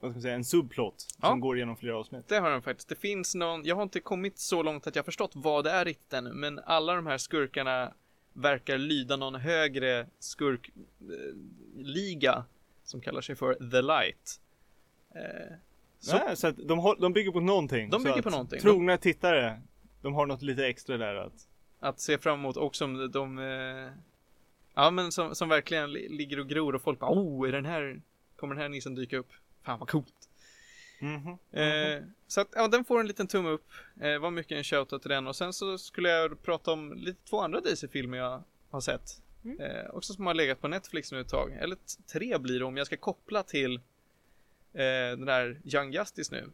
vad 0.00 0.10
ska 0.10 0.16
man 0.16 0.22
säga, 0.22 0.34
en 0.34 0.44
subplot 0.44 1.06
Ja. 1.22 1.28
som 1.28 1.40
går 1.40 1.58
genom 1.58 1.76
flera 1.76 1.96
avsnitt? 1.96 2.28
Det 2.28 2.38
har 2.38 2.50
den 2.50 2.62
faktiskt. 2.62 2.88
Det 2.88 2.94
finns 2.94 3.34
någon, 3.34 3.64
jag 3.64 3.76
har 3.76 3.82
inte 3.82 4.00
kommit 4.00 4.38
så 4.38 4.62
långt 4.62 4.86
att 4.86 4.96
jag 4.96 5.04
förstått 5.04 5.30
vad 5.34 5.64
det 5.64 5.70
är 5.70 5.84
riktigt 5.84 6.12
ännu, 6.12 6.32
men 6.32 6.58
alla 6.58 6.94
de 6.94 7.06
här 7.06 7.18
skurkarna 7.18 7.92
verkar 8.32 8.78
lyda 8.78 9.16
någon 9.16 9.34
högre 9.34 10.06
skurkliga 10.18 12.44
som 12.84 13.00
kallar 13.00 13.20
sig 13.20 13.36
för 13.36 13.54
The 13.70 13.82
Light. 13.82 14.40
Eh, 15.14 15.54
så, 15.98 16.16
Nej, 16.16 16.36
så 16.36 16.46
att 16.46 16.56
de, 16.56 16.94
de 17.00 17.12
bygger 17.12 17.32
på 17.32 17.40
någonting. 17.40 17.90
De 17.90 18.02
bygger 18.02 18.22
på 18.22 18.30
någonting. 18.30 18.60
Trogna 18.60 18.96
tittare, 18.96 19.60
de 20.02 20.14
har 20.14 20.26
något 20.26 20.42
lite 20.42 20.66
extra 20.66 20.96
där 20.96 21.14
att 21.14 21.48
att 21.80 22.00
se 22.00 22.18
fram 22.18 22.38
emot 22.38 22.56
och 22.56 22.76
som 22.76 23.10
de, 23.10 23.38
eh, 23.38 23.88
ja 24.78 24.90
men 24.90 25.12
som, 25.12 25.34
som 25.34 25.48
verkligen 25.48 25.92
li- 25.92 26.08
ligger 26.08 26.40
och 26.40 26.48
gror 26.48 26.74
och 26.74 26.82
folk 26.82 26.98
bara 26.98 27.10
oh, 27.10 27.48
är 27.48 27.52
den 27.52 27.64
här, 27.64 28.02
kommer 28.36 28.54
den 28.54 28.62
här 28.62 28.68
nissen 28.68 28.94
dyka 28.94 29.16
upp? 29.16 29.32
Fan 29.62 29.78
vad 29.78 29.88
coolt. 29.88 30.28
Mhm. 31.00 31.38
Eh, 31.52 32.02
så 32.26 32.40
att, 32.40 32.48
ja, 32.54 32.68
den 32.68 32.84
får 32.84 33.00
en 33.00 33.06
liten 33.06 33.26
tumme 33.26 33.48
upp. 33.48 33.70
Eh, 34.00 34.18
var 34.18 34.30
mycket 34.30 34.58
en 34.58 34.64
shoutout 34.64 35.02
till 35.02 35.10
den. 35.10 35.26
Och 35.26 35.36
sen 35.36 35.52
så 35.52 35.78
skulle 35.78 36.08
jag 36.08 36.42
prata 36.42 36.72
om 36.72 36.92
lite 36.92 37.28
två 37.28 37.40
andra 37.40 37.60
DC-filmer 37.60 38.18
jag 38.18 38.42
har 38.70 38.80
sett. 38.80 39.22
Mm. 39.44 39.60
Eh, 39.60 39.90
också 39.90 40.12
som 40.12 40.26
har 40.26 40.34
legat 40.34 40.60
på 40.60 40.68
Netflix 40.68 41.12
nu 41.12 41.20
ett 41.20 41.28
tag. 41.28 41.52
Eller 41.52 41.76
tre 42.12 42.38
blir 42.38 42.58
det 42.58 42.64
om 42.64 42.76
jag 42.76 42.86
ska 42.86 42.96
koppla 42.96 43.42
till 43.42 43.74
eh, 44.72 45.10
den 45.10 45.24
där 45.24 45.60
Young 45.64 45.92
Justice 45.92 46.34
nu. 46.34 46.50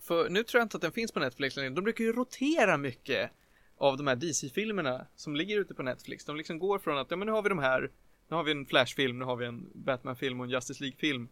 För 0.00 0.28
nu 0.28 0.42
tror 0.42 0.60
jag 0.60 0.64
inte 0.64 0.76
att 0.76 0.82
den 0.82 0.92
finns 0.92 1.12
på 1.12 1.20
Netflix 1.20 1.56
längre. 1.56 1.70
De 1.70 1.84
brukar 1.84 2.04
ju 2.04 2.12
rotera 2.12 2.76
mycket 2.76 3.30
av 3.78 3.96
de 3.96 4.06
här 4.06 4.16
DC-filmerna 4.16 5.06
som 5.16 5.36
ligger 5.36 5.58
ute 5.58 5.74
på 5.74 5.82
Netflix. 5.82 6.24
De 6.24 6.36
liksom 6.36 6.58
går 6.58 6.78
från 6.78 6.98
att, 6.98 7.10
ja 7.10 7.16
men 7.16 7.26
nu 7.26 7.32
har 7.32 7.42
vi 7.42 7.48
de 7.48 7.58
här, 7.58 7.90
nu 8.28 8.36
har 8.36 8.44
vi 8.44 8.52
en 8.52 8.66
Flash-film, 8.66 9.18
nu 9.18 9.24
har 9.24 9.36
vi 9.36 9.46
en 9.46 9.70
Batman-film 9.74 10.40
och 10.40 10.46
en 10.46 10.50
Justice 10.50 10.82
League-film. 10.84 11.28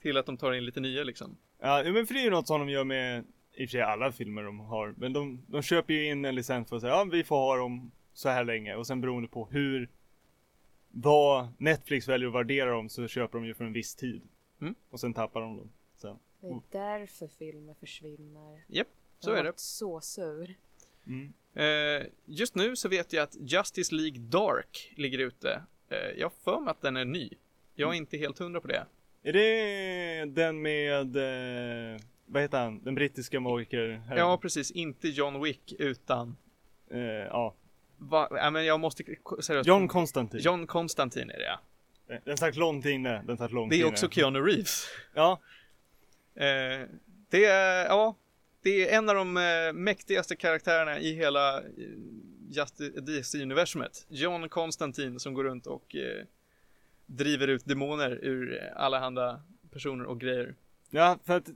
Till 0.00 0.16
att 0.16 0.26
de 0.26 0.36
tar 0.36 0.52
in 0.52 0.64
lite 0.64 0.80
nya 0.80 1.04
liksom. 1.04 1.36
Ja, 1.58 1.82
men 1.84 2.06
för 2.06 2.14
det 2.14 2.20
är 2.20 2.24
ju 2.24 2.30
något 2.30 2.46
som 2.46 2.60
de 2.60 2.68
gör 2.68 2.84
med 2.84 3.24
i 3.54 3.64
och 3.64 3.68
för 3.68 3.72
sig 3.72 3.82
alla 3.82 4.12
filmer 4.12 4.42
de 4.42 4.60
har. 4.60 4.94
Men 4.96 5.12
de, 5.12 5.42
de 5.46 5.62
köper 5.62 5.94
ju 5.94 6.10
in 6.10 6.24
en 6.24 6.34
licens 6.34 6.68
för 6.68 6.76
att 6.76 6.82
säga 6.82 6.92
ja 6.92 7.04
vi 7.04 7.24
får 7.24 7.36
ha 7.36 7.56
dem 7.56 7.90
så 8.12 8.28
här 8.28 8.44
länge 8.44 8.74
och 8.74 8.86
sen 8.86 9.00
beroende 9.00 9.28
på 9.28 9.48
hur 9.50 9.88
vad 10.88 11.48
Netflix 11.58 12.08
väljer 12.08 12.28
att 12.28 12.34
värdera 12.34 12.70
dem 12.70 12.88
så 12.88 13.08
köper 13.08 13.38
de 13.38 13.46
ju 13.46 13.54
för 13.54 13.64
en 13.64 13.72
viss 13.72 13.94
tid. 13.94 14.22
Mm. 14.60 14.74
Och 14.90 15.00
sen 15.00 15.14
tappar 15.14 15.40
de 15.40 15.56
dem. 15.56 15.70
Sen. 15.96 16.18
Det 16.40 16.46
är 16.48 16.60
därför 16.70 17.28
filmer 17.28 17.74
försvinner. 17.74 18.64
Japp, 18.66 18.88
så 19.18 19.30
jag 19.30 19.38
är 19.38 19.42
det. 19.42 19.48
varit 19.48 19.58
så 19.58 20.00
sur. 20.00 20.54
Mm. 21.06 21.32
Eh, 21.54 22.06
just 22.26 22.54
nu 22.54 22.76
så 22.76 22.88
vet 22.88 23.12
jag 23.12 23.22
att 23.22 23.36
Justice 23.40 23.94
League 23.94 24.18
Dark 24.18 24.92
ligger 24.96 25.18
ute. 25.18 25.62
Eh, 25.88 25.98
jag 26.18 26.26
har 26.26 26.32
för 26.44 26.60
mig 26.60 26.70
att 26.70 26.82
den 26.82 26.96
är 26.96 27.04
ny. 27.04 27.30
Jag 27.74 27.90
är 27.90 27.94
inte 27.94 28.16
helt 28.16 28.38
hundra 28.38 28.60
på 28.60 28.68
det. 28.68 28.86
Är 29.22 29.32
det 29.32 30.24
den 30.24 30.62
med, 30.62 31.16
eh, 31.16 32.00
vad 32.26 32.42
heter 32.42 32.58
han, 32.58 32.82
den 32.82 32.94
brittiska 32.94 33.40
magiker? 33.40 34.02
Ja, 34.16 34.38
precis. 34.38 34.70
Inte 34.70 35.08
John 35.08 35.42
Wick 35.42 35.72
utan... 35.78 36.36
Eh, 36.90 37.00
ja. 37.00 37.54
Va, 37.96 38.28
ja, 38.30 38.50
men 38.50 38.64
jag 38.64 38.80
måste 38.80 39.04
seriöst... 39.40 39.68
John 39.68 39.88
Constantine. 39.88 40.42
John 40.42 40.66
Constantine 40.66 41.32
är 41.32 41.38
det 41.38 41.44
ja. 41.44 41.60
Den 42.24 42.36
satt 42.36 42.56
långt 42.56 42.86
inne, 42.86 43.22
den 43.26 43.36
satt 43.36 43.52
långt 43.52 43.70
Det 43.70 43.76
är 43.76 43.78
inne. 43.78 43.88
också 43.88 44.08
Keanu 44.08 44.38
Reeves. 44.40 44.86
Ja, 45.14 45.40
Eh, 46.34 46.88
det 47.30 47.44
är, 47.44 47.84
ja, 47.84 48.16
det 48.62 48.88
är 48.88 48.98
en 48.98 49.08
av 49.08 49.14
de 49.14 49.36
eh, 49.36 49.72
mäktigaste 49.72 50.36
karaktärerna 50.36 50.98
i 50.98 51.14
hela 51.14 51.58
eh, 51.58 53.02
DC-universumet. 53.02 54.06
John 54.08 54.48
Konstantin 54.48 55.20
som 55.20 55.34
går 55.34 55.44
runt 55.44 55.66
och 55.66 55.96
eh, 55.96 56.24
driver 57.06 57.48
ut 57.48 57.64
demoner 57.64 58.10
ur 58.24 58.62
eh, 58.62 58.82
allehanda 58.82 59.42
personer 59.70 60.04
och 60.04 60.20
grejer. 60.20 60.54
Ja, 60.90 61.18
för 61.24 61.36
att 61.36 61.50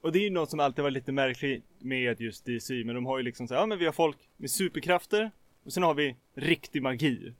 Och 0.00 0.12
det 0.12 0.18
är 0.18 0.24
ju 0.24 0.30
något 0.30 0.50
som 0.50 0.60
alltid 0.60 0.82
var 0.82 0.90
lite 0.90 1.12
märkligt 1.12 1.64
med 1.78 2.20
just 2.20 2.44
DC 2.44 2.84
Men 2.84 2.94
de 2.94 3.06
har 3.06 3.18
ju 3.18 3.24
liksom 3.24 3.48
så 3.48 3.54
här, 3.54 3.60
ja 3.60 3.66
men 3.66 3.78
vi 3.78 3.84
har 3.84 3.92
folk 3.92 4.16
med 4.36 4.50
superkrafter 4.50 5.30
Och 5.64 5.72
sen 5.72 5.82
har 5.82 5.94
vi 5.94 6.16
riktig 6.34 6.82
magi 6.82 7.34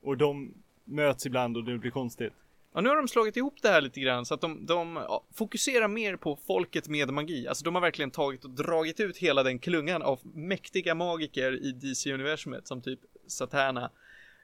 Och 0.00 0.16
de 0.16 0.54
möts 0.84 1.26
ibland 1.26 1.56
och 1.56 1.64
det 1.64 1.78
blir 1.78 1.90
konstigt 1.90 2.32
Ja, 2.74 2.80
nu 2.80 2.88
har 2.88 2.96
de 2.96 3.08
slagit 3.08 3.36
ihop 3.36 3.62
det 3.62 3.68
här 3.68 3.80
lite 3.80 4.00
grann 4.00 4.26
så 4.26 4.34
att 4.34 4.40
de, 4.40 4.66
de 4.66 4.96
ja, 4.96 5.24
fokuserar 5.34 5.88
mer 5.88 6.16
på 6.16 6.36
folket 6.46 6.88
med 6.88 7.10
magi. 7.10 7.48
Alltså 7.48 7.64
de 7.64 7.74
har 7.74 7.82
verkligen 7.82 8.10
tagit 8.10 8.44
och 8.44 8.50
dragit 8.50 9.00
ut 9.00 9.16
hela 9.16 9.42
den 9.42 9.58
klungan 9.58 10.02
av 10.02 10.20
mäktiga 10.22 10.94
magiker 10.94 11.52
i 11.66 11.72
DC-universumet 11.72 12.68
som 12.68 12.82
typ 12.82 13.00
Satana 13.26 13.90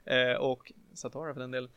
eh, 0.05 0.37
och 0.39 0.71
Satara 0.93 1.33
för 1.33 1.41
den 1.41 1.51
delen. 1.51 1.69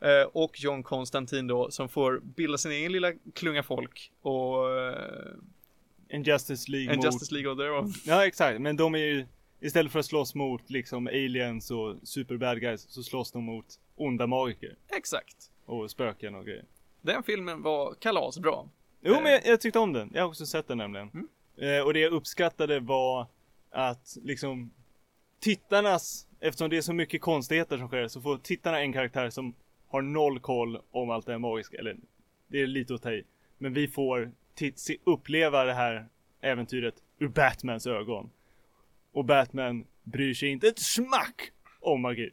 Eh, 0.00 0.22
och 0.32 0.60
John 0.60 0.82
Constantine 0.82 1.48
då 1.48 1.70
som 1.70 1.88
får 1.88 2.20
bilda 2.20 2.58
sin 2.58 2.72
egen 2.72 2.92
lilla 2.92 3.12
klunga 3.34 3.62
folk 3.62 4.12
och 4.22 4.78
eh, 4.78 4.94
En 6.08 6.22
Justice 6.22 6.70
League 6.70 6.90
en 6.90 6.96
mot 6.96 7.04
Justice 7.04 7.34
League 7.34 7.52
of 7.52 7.58
their 7.58 7.70
own. 7.70 7.92
Ja 8.04 8.26
exakt, 8.26 8.60
men 8.60 8.76
de 8.76 8.94
är 8.94 8.98
ju 8.98 9.26
Istället 9.62 9.92
för 9.92 9.98
att 9.98 10.06
slåss 10.06 10.34
mot 10.34 10.70
liksom 10.70 11.06
aliens 11.06 11.70
och 11.70 11.96
super 12.02 12.36
bad 12.36 12.60
guys 12.60 12.86
Så 12.88 13.02
slåss 13.02 13.32
de 13.32 13.44
mot 13.44 13.66
onda 13.96 14.26
magiker 14.26 14.76
Exakt. 14.88 15.50
Och 15.64 15.90
spöken 15.90 16.34
och 16.34 16.44
grejer 16.44 16.64
Den 17.00 17.22
filmen 17.22 17.62
var 17.62 17.94
kalasbra. 17.94 18.68
Jo 19.00 19.14
Eh. 19.14 19.22
men 19.22 19.32
jag, 19.32 19.46
jag 19.46 19.60
tyckte 19.60 19.78
om 19.78 19.92
den, 19.92 20.10
jag 20.14 20.22
har 20.22 20.28
också 20.28 20.46
sett 20.46 20.68
den 20.68 20.78
nämligen 20.78 21.08
Mm. 21.14 21.28
eh, 21.78 21.86
Och 21.86 21.94
det 21.94 22.00
jag 22.00 22.12
uppskattade 22.12 22.80
var 22.80 23.26
Att 23.70 24.16
liksom 24.22 24.70
Tittarnas 25.40 26.26
Eftersom 26.40 26.70
det 26.70 26.76
är 26.76 26.80
så 26.82 26.92
mycket 26.92 27.20
konstigheter 27.20 27.78
som 27.78 27.88
sker 27.88 28.08
så 28.08 28.20
får 28.20 28.38
tittarna 28.38 28.80
en 28.80 28.92
karaktär 28.92 29.30
som 29.30 29.54
har 29.88 30.02
noll 30.02 30.40
koll 30.40 30.80
om 30.90 31.10
allt 31.10 31.26
det 31.26 31.32
här 31.32 31.38
magiska. 31.38 31.78
Eller 31.78 31.96
det 32.48 32.60
är 32.60 32.66
lite 32.66 32.94
att 32.94 33.02
ta 33.02 33.12
i. 33.12 33.24
Men 33.58 33.72
vi 33.74 33.88
får 33.88 34.32
se, 34.74 34.96
uppleva 35.04 35.64
det 35.64 35.72
här 35.74 36.08
äventyret 36.40 36.94
ur 37.18 37.28
Batmans 37.28 37.86
ögon. 37.86 38.30
Och 39.12 39.24
Batman 39.24 39.86
bryr 40.02 40.34
sig 40.34 40.48
inte 40.48 40.68
ett 40.68 40.78
smack 40.78 41.50
om 41.80 42.00
magi. 42.00 42.30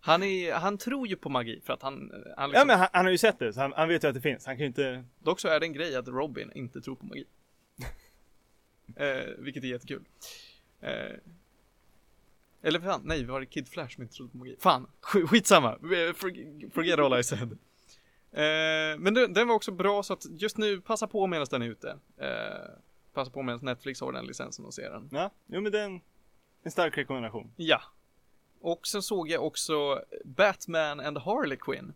Han, 0.00 0.22
är, 0.22 0.52
han 0.54 0.78
tror 0.78 1.08
ju 1.08 1.16
på 1.16 1.28
magi 1.28 1.60
för 1.64 1.72
att 1.72 1.82
han, 1.82 2.10
han 2.12 2.22
Ja 2.36 2.46
liksom, 2.46 2.66
men 2.66 2.78
han, 2.78 2.88
han 2.92 3.04
har 3.04 3.12
ju 3.12 3.18
sett 3.18 3.38
det, 3.38 3.52
så 3.52 3.60
han, 3.60 3.72
han 3.76 3.88
vet 3.88 4.04
ju 4.04 4.08
att 4.08 4.14
det 4.14 4.20
finns. 4.20 4.46
Han 4.46 4.54
kan 4.56 4.60
ju 4.60 4.66
inte... 4.66 5.04
Dock 5.18 5.40
så 5.40 5.48
är 5.48 5.60
det 5.60 5.66
en 5.66 5.72
grej 5.72 5.96
att 5.96 6.08
Robin 6.08 6.52
inte 6.54 6.80
tror 6.80 6.94
på 6.96 7.06
magi. 7.06 7.24
eh, 8.96 9.24
vilket 9.38 9.64
är 9.64 9.68
jättekul. 9.68 10.04
Eh, 10.80 11.16
eller 12.62 12.80
fan, 12.80 13.00
nej, 13.04 13.24
var 13.24 13.40
det 13.40 13.46
Kid 13.46 13.68
Flash 13.68 13.94
som 13.94 14.02
inte 14.02 14.14
trodde 14.14 14.30
på 14.32 14.38
magi? 14.38 14.56
Fan, 14.60 14.86
sk- 15.02 15.26
skitsamma. 15.26 15.72
Eh, 15.72 16.12
for- 16.14 16.70
Forget 16.70 16.98
all 16.98 17.20
I 17.20 17.24
said. 17.24 17.52
Eh, 18.32 18.98
men 18.98 19.14
den, 19.14 19.32
den 19.32 19.48
var 19.48 19.54
också 19.54 19.72
bra 19.72 20.02
så 20.02 20.12
att 20.12 20.26
just 20.30 20.58
nu, 20.58 20.80
passa 20.80 21.06
på 21.06 21.26
medan 21.26 21.46
den 21.50 21.62
är 21.62 21.66
ute. 21.66 21.98
Eh, 22.16 22.28
passa 23.12 23.30
på 23.30 23.42
medan 23.42 23.60
Netflix 23.62 24.00
har 24.00 24.12
den 24.12 24.26
licensen 24.26 24.64
och 24.64 24.74
ser 24.74 24.90
den. 24.90 25.08
Ja, 25.12 25.30
jo 25.46 25.60
men 25.60 25.72
det 25.72 25.80
är 25.80 25.84
en, 25.84 26.00
en 26.62 26.70
stark 26.70 26.98
rekommendation. 26.98 27.52
Ja. 27.56 27.80
Och 28.60 28.86
sen 28.86 29.02
såg 29.02 29.30
jag 29.30 29.46
också 29.46 30.02
Batman 30.24 31.00
and 31.00 31.18
Harley 31.18 31.56
Quinn. 31.56 31.94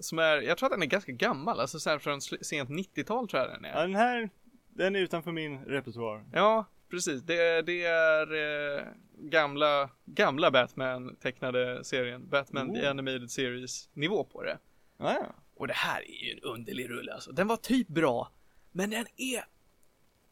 Som 0.00 0.18
är, 0.18 0.40
jag 0.40 0.58
tror 0.58 0.66
att 0.66 0.72
den 0.72 0.82
är 0.82 0.86
ganska 0.86 1.12
gammal, 1.12 1.60
alltså 1.60 1.80
så 1.80 1.90
här 1.90 1.98
från 1.98 2.20
sent 2.20 2.70
90-tal 2.70 3.28
tror 3.28 3.42
jag 3.42 3.50
den 3.50 3.64
är. 3.64 3.74
Ja, 3.74 3.80
den 3.80 3.94
här, 3.94 4.30
den 4.68 4.96
är 4.96 5.00
utanför 5.00 5.32
min 5.32 5.64
repertoar. 5.64 6.24
Ja, 6.32 6.64
precis. 6.90 7.22
Det, 7.22 7.62
det 7.62 7.84
är 7.84 8.34
eh, 8.34 8.84
gamla, 9.18 9.90
gamla 10.04 10.50
Batman 10.50 11.16
tecknade 11.16 11.84
serien. 11.84 12.28
Batman 12.28 12.74
The 12.74 12.80
Oh. 12.80 12.90
Animated 12.90 13.30
Series 13.30 13.88
nivå 13.92 14.24
på 14.24 14.42
det. 14.42 14.58
Ja, 14.98 15.14
ja. 15.14 15.34
Och 15.54 15.66
det 15.66 15.74
här 15.74 16.00
är 16.00 16.24
ju 16.24 16.32
en 16.32 16.40
underlig 16.42 16.90
rulle 16.90 17.14
alltså. 17.14 17.32
Den 17.32 17.46
var 17.48 17.56
typ 17.56 17.88
bra, 17.88 18.32
men 18.72 18.90
den 18.90 19.06
är 19.16 19.44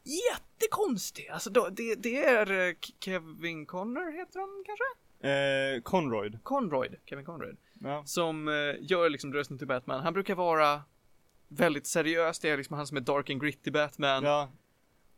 jättekonstig. 0.04 1.28
Alltså 1.28 1.50
det, 1.50 1.94
det 1.94 2.24
är 2.24 2.68
eh, 2.68 2.74
Kevin 3.00 3.66
Conner 3.66 4.18
heter 4.18 4.40
han 4.40 4.64
kanske? 4.66 4.84
Eh, 5.20 5.82
Conroyd. 5.82 6.38
Conroyd, 6.42 6.96
Kevin 7.04 7.24
Conroyd. 7.24 7.56
Ja. 7.80 8.02
Som 8.04 8.48
eh, 8.48 8.54
gör 8.80 9.10
liksom 9.10 9.32
rösten 9.32 9.58
till 9.58 9.66
Batman. 9.66 10.00
Han 10.02 10.12
brukar 10.12 10.34
vara 10.34 10.82
väldigt 11.48 11.86
seriös. 11.86 12.38
Det 12.38 12.50
är 12.50 12.56
liksom 12.56 12.76
han 12.76 12.86
som 12.86 12.96
är 12.96 13.00
dark 13.00 13.30
and 13.30 13.40
gritty 13.40 13.70
Batman. 13.70 14.24
ja. 14.24 14.50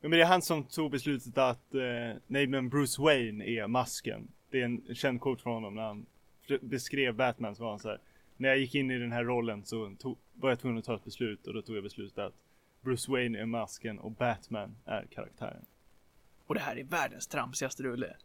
Men 0.01 0.11
det 0.11 0.21
är 0.21 0.27
han 0.27 0.43
som 0.43 0.65
tog 0.65 0.91
beslutet 0.91 1.39
att, 1.39 1.75
eh, 1.75 2.21
nej 2.27 2.47
men 2.47 2.69
Bruce 2.69 3.03
Wayne 3.03 3.45
är 3.45 3.67
masken. 3.67 4.29
Det 4.51 4.61
är 4.61 4.65
en 4.65 4.95
känd 4.95 5.21
quote 5.23 5.43
från 5.43 5.55
honom 5.55 5.75
när 5.75 5.83
han 5.83 6.07
beskrev 6.61 7.15
Batman 7.15 7.57
så 7.57 7.63
var 7.63 7.71
han 7.71 7.79
så 7.79 7.89
här. 7.89 8.01
När 8.37 8.49
jag 8.49 8.59
gick 8.59 8.75
in 8.75 8.91
i 8.91 8.99
den 8.99 9.13
här 9.13 9.25
rollen 9.25 9.65
så 9.65 9.95
tog, 9.99 10.19
var 10.35 10.49
jag 10.49 10.61
tvungen 10.61 10.79
att 10.79 10.85
ta 10.85 10.95
ett 10.95 11.05
beslut 11.05 11.47
och 11.47 11.55
då 11.55 11.63
tog 11.63 11.77
jag 11.77 11.83
beslutet 11.83 12.19
att 12.19 12.35
Bruce 12.81 13.11
Wayne 13.13 13.39
är 13.39 13.47
masken 13.47 13.99
och 13.99 14.11
Batman 14.11 14.77
är 14.85 15.07
karaktären. 15.11 15.65
Och 16.47 16.55
det 16.55 16.61
här 16.61 16.77
är 16.79 16.85
världens 16.85 17.27
tramsigaste 17.27 17.83
rulle. 17.83 18.17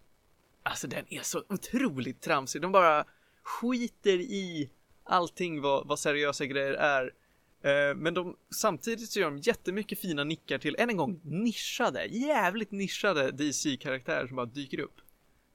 Alltså 0.63 0.87
den 0.87 1.05
är 1.09 1.21
så 1.21 1.43
otroligt 1.49 2.21
tramsig. 2.21 2.61
De 2.61 2.71
bara 2.71 3.05
skiter 3.43 4.17
i 4.19 4.69
allting 5.03 5.61
vad, 5.61 5.87
vad 5.87 5.99
seriösa 5.99 6.45
grejer 6.45 6.73
är. 6.73 7.13
Eh, 7.61 7.95
men 7.95 8.13
de, 8.13 8.37
samtidigt 8.49 9.09
så 9.09 9.19
gör 9.19 9.31
de 9.31 9.37
jättemycket 9.37 9.99
fina 9.99 10.23
nickar 10.23 10.57
till, 10.57 10.75
än 10.79 10.89
en 10.89 10.97
gång, 10.97 11.21
nischade, 11.23 12.05
jävligt 12.05 12.71
nischade 12.71 13.31
DC-karaktärer 13.31 14.27
som 14.27 14.35
bara 14.35 14.45
dyker 14.45 14.79
upp. 14.79 15.01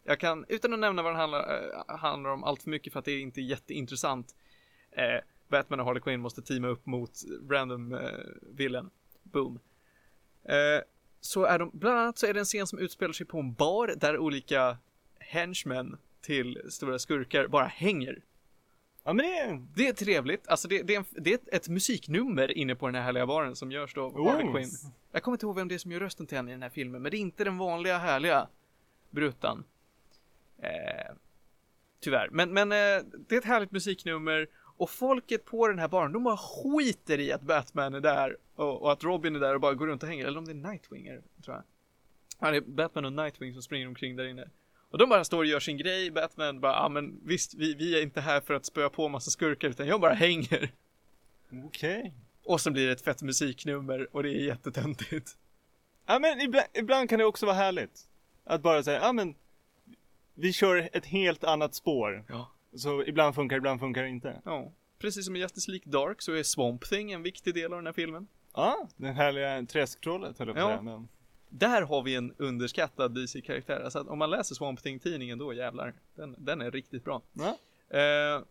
Jag 0.04 0.20
kan, 0.20 0.44
utan 0.48 0.72
att 0.72 0.78
nämna 0.78 1.02
vad 1.02 1.12
den 1.12 1.20
handlar, 1.20 1.62
eh, 1.88 1.98
handlar 1.98 2.30
om 2.30 2.44
allt 2.44 2.62
för 2.62 2.70
mycket 2.70 2.92
för 2.92 2.98
att 2.98 3.04
det 3.04 3.12
är 3.12 3.20
inte 3.20 3.40
jätteintressant. 3.40 4.34
Eh, 4.90 5.20
Batman 5.48 5.80
och 5.80 5.86
Harley 5.86 6.02
Quinn 6.02 6.20
måste 6.20 6.42
teama 6.42 6.68
upp 6.68 6.86
mot 6.86 7.10
random 7.50 7.92
eh, 7.92 8.00
villain. 8.42 8.90
Boom. 9.22 9.60
Eh, 10.44 10.82
så 11.20 11.44
är 11.44 11.58
de, 11.58 11.70
bland 11.72 11.98
annat 11.98 12.18
så 12.18 12.26
är 12.26 12.34
det 12.34 12.40
en 12.40 12.44
scen 12.44 12.66
som 12.66 12.78
utspelar 12.78 13.12
sig 13.12 13.26
på 13.26 13.38
en 13.38 13.54
bar 13.54 13.94
där 13.96 14.18
olika 14.18 14.78
henchmen 15.28 15.98
till 16.20 16.62
stora 16.68 16.98
skurkar 16.98 17.46
bara 17.46 17.66
hänger. 17.66 18.22
Ja 19.04 19.12
men 19.12 19.24
det 19.24 19.38
är, 19.38 19.66
Det 19.74 19.88
är 19.88 19.92
trevligt, 19.92 20.48
alltså 20.48 20.68
det, 20.68 20.82
det, 20.82 20.94
är, 20.94 20.98
en, 20.98 21.04
det 21.10 21.32
är 21.32 21.38
ett, 21.52 21.68
musiknummer 21.68 22.58
inne 22.58 22.74
på 22.74 22.86
den 22.86 22.94
här 22.94 23.02
härliga 23.02 23.26
baren 23.26 23.56
som 23.56 23.72
görs 23.72 23.94
då 23.94 24.04
av 24.04 24.16
Oh. 24.16 24.30
Harley 24.30 24.52
Quinn. 24.52 24.70
Jag 25.12 25.22
kommer 25.22 25.34
inte 25.34 25.46
ihåg 25.46 25.56
vem 25.56 25.68
det 25.68 25.74
är 25.74 25.78
som 25.78 25.92
gör 25.92 26.00
rösten 26.00 26.26
till 26.26 26.36
henne 26.36 26.50
i 26.50 26.54
den 26.54 26.62
här 26.62 26.70
filmen, 26.70 27.02
men 27.02 27.10
det 27.10 27.16
är 27.16 27.20
inte 27.20 27.44
den 27.44 27.58
vanliga 27.58 27.98
härliga 27.98 28.48
brutan. 29.10 29.64
Eh, 30.58 31.14
tyvärr, 32.00 32.28
men, 32.30 32.52
men 32.52 32.72
eh, 32.72 33.04
det 33.28 33.34
är 33.34 33.38
ett 33.38 33.44
härligt 33.44 33.70
musiknummer 33.70 34.48
och 34.76 34.90
folket 34.90 35.44
på 35.44 35.68
den 35.68 35.78
här 35.78 35.88
baren, 35.88 36.12
de 36.12 36.24
bara 36.24 36.36
skiter 36.36 37.20
i 37.20 37.32
att 37.32 37.42
Batman 37.42 37.94
är 37.94 38.00
där 38.00 38.36
och, 38.54 38.82
och 38.82 38.92
att 38.92 39.04
Robin 39.04 39.36
är 39.36 39.40
där 39.40 39.54
och 39.54 39.60
bara 39.60 39.74
går 39.74 39.86
runt 39.86 40.02
och 40.02 40.08
hänger, 40.08 40.26
eller 40.26 40.38
om 40.38 40.44
det 40.44 40.52
är 40.52 40.70
Nightwinger, 40.72 41.22
tror 41.44 41.56
jag. 41.56 41.64
Ja, 42.38 42.50
det 42.50 42.56
är 42.56 42.60
Batman 42.60 43.04
och 43.04 43.12
Nightwing 43.12 43.52
som 43.52 43.62
springer 43.62 43.86
omkring 43.86 44.16
där 44.16 44.24
inne. 44.24 44.48
Och 44.90 44.98
de 44.98 45.08
bara 45.08 45.24
står 45.24 45.38
och 45.38 45.46
gör 45.46 45.60
sin 45.60 45.76
grej, 45.76 46.10
Batman 46.10 46.60
bara, 46.60 46.72
ja 46.72 46.84
ah, 46.84 46.88
men 46.88 47.20
visst, 47.24 47.54
vi, 47.54 47.74
vi 47.74 47.98
är 47.98 48.02
inte 48.02 48.20
här 48.20 48.40
för 48.40 48.54
att 48.54 48.66
spöa 48.66 48.90
på 48.90 49.08
massa 49.08 49.30
skurkar, 49.30 49.68
utan 49.68 49.86
jag 49.86 50.00
bara 50.00 50.14
hänger. 50.14 50.70
okej. 51.66 52.14
Och 52.44 52.60
så 52.60 52.70
blir 52.70 52.86
det 52.86 52.92
ett 52.92 53.04
fett 53.04 53.22
musiknummer 53.22 54.16
och 54.16 54.22
det 54.22 54.28
är 54.30 54.44
jättetöntigt. 54.44 55.36
Ja 56.06 56.18
men 56.18 56.40
ibland, 56.40 56.66
ibland 56.74 57.08
kan 57.10 57.18
det 57.18 57.24
också 57.24 57.46
vara 57.46 57.56
härligt. 57.56 58.08
Att 58.44 58.62
bara 58.62 58.82
säga, 58.82 59.00
ja 59.00 59.12
men 59.12 59.34
vi 60.34 60.52
kör 60.52 60.88
ett 60.92 61.06
helt 61.06 61.44
annat 61.44 61.74
spår. 61.74 62.24
Ja. 62.28 62.50
Så 62.76 63.04
ibland 63.04 63.34
funkar 63.34 63.56
ibland 63.56 63.80
funkar 63.80 64.02
det 64.02 64.08
inte. 64.08 64.42
Ja. 64.44 64.72
Precis 64.98 65.24
som 65.26 65.36
i 65.36 65.38
Justice 65.38 65.70
League 65.70 65.92
Dark 65.92 66.22
så 66.22 66.32
är 66.32 66.42
Swamp 66.42 66.84
Thing 66.84 67.12
en 67.12 67.22
viktig 67.22 67.54
del 67.54 67.72
av 67.72 67.78
den 67.78 67.86
här 67.86 67.92
filmen. 67.92 68.28
Ja, 68.54 68.88
den 68.96 69.14
härliga 69.14 69.66
träsktrollet 69.66 70.38
höll 70.38 70.48
jag 70.48 70.56
på 70.56 70.62
att 70.62 70.70
Ja. 70.70 70.76
säga. 70.78 70.82
Men... 70.82 71.08
Där 71.48 71.82
har 71.82 72.02
vi 72.02 72.14
en 72.14 72.34
underskattad 72.38 73.14
DC-karaktär. 73.14 73.80
Alltså 73.80 73.98
att 73.98 74.08
om 74.08 74.18
man 74.18 74.30
läser 74.30 74.54
Swamp 74.54 74.82
Thing-tidningen 74.82 75.38
då 75.38 75.52
jävlar. 75.52 75.94
Den, 76.14 76.34
den 76.38 76.60
är 76.60 76.70
riktigt 76.70 77.04
bra. 77.04 77.22
Ja. 77.32 77.58
Eh, 77.98 78.42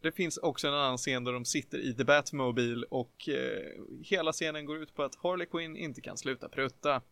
det 0.00 0.12
finns 0.12 0.36
också 0.38 0.68
en 0.68 0.74
annan 0.74 0.98
scen 0.98 1.24
där 1.24 1.32
de 1.32 1.44
sitter 1.44 1.78
i 1.78 1.94
The 1.94 2.04
Batmobile 2.04 2.86
och 2.90 3.28
eh, 3.28 3.82
hela 4.04 4.32
scenen 4.32 4.66
går 4.66 4.76
ut 4.76 4.94
på 4.94 5.02
att 5.02 5.14
Harley 5.14 5.46
Quinn 5.46 5.76
inte 5.76 6.00
kan 6.00 6.18
sluta 6.18 6.48
prutta. 6.48 7.02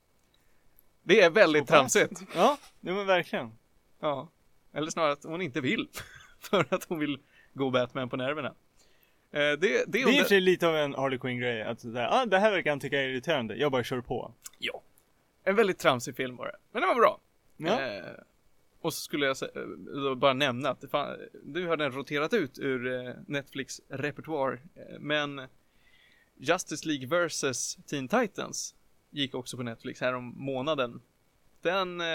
Det 1.03 1.21
är 1.21 1.31
väldigt 1.31 1.69
tramsigt. 1.69 2.21
Ja, 2.35 2.59
nej 2.81 2.95
men 2.95 3.07
verkligen. 3.07 3.53
Ja. 4.01 4.29
Eller 4.73 4.91
snarare 4.91 5.13
att 5.13 5.25
hon 5.25 5.43
inte 5.43 5.61
vill. 5.61 5.89
För 6.41 6.75
att 6.75 6.85
hon 6.85 6.99
vill 6.99 7.19
gå 7.53 7.71
Batman 7.71 8.09
på 8.09 8.17
nerverna. 8.17 8.55
Eh, 9.33 9.39
det, 9.39 9.57
det 9.59 9.73
är 9.75 9.87
Det 9.87 9.99
är 9.99 10.03
i 10.03 10.05
och 10.05 10.09
under... 10.09 10.23
för 10.23 10.29
sig 10.29 10.41
lite 10.41 10.69
av 10.69 10.77
en 10.77 10.95
Harley 10.95 11.19
Quinn-grej. 11.19 11.63
Att 11.63 11.81
säga, 11.81 12.09
ah, 12.11 12.27
det 12.27 12.39
här 12.39 12.51
verkar 12.51 12.71
han 12.71 12.81
tycka 12.81 13.01
är 13.01 13.09
irriterande. 13.09 13.57
Jag 13.57 13.73
bara 13.73 13.85
kör 13.85 14.01
på. 14.01 14.33
Ja. 14.59 14.83
En 15.45 15.57
väldigt 15.57 15.79
tramsig 15.79 16.17
film 16.17 16.37
var 16.37 16.47
det. 16.47 16.57
Men 16.73 16.83
det 16.83 16.89
var 16.89 16.95
bra. 16.95 17.21
Ja. 17.57 17.81
Eh, 17.81 18.05
och 18.81 18.95
så 18.95 19.01
skulle 19.01 19.27
jag 19.27 19.43
eh, 19.43 19.63
då 20.03 20.15
bara 20.15 20.33
nämna 20.33 20.71
att 20.71 20.81
det 20.81 20.89
fan, 20.89 21.17
nu 21.45 21.67
har 21.67 21.77
den 21.77 21.93
roterat 21.93 22.33
ut 22.33 22.59
ur 22.59 23.07
eh, 23.07 23.15
Netflix 23.27 23.81
repertoar. 23.89 24.61
Men 24.99 25.41
Justice 26.37 26.89
League 26.89 27.27
vs 27.27 27.77
Teen 27.87 28.09
Titans 28.09 28.75
gick 29.11 29.35
också 29.35 29.57
på 29.57 29.63
Netflix 29.63 30.01
här 30.01 30.15
om 30.15 30.35
månaden. 30.37 31.01
Den, 31.63 32.01
eh, 32.01 32.07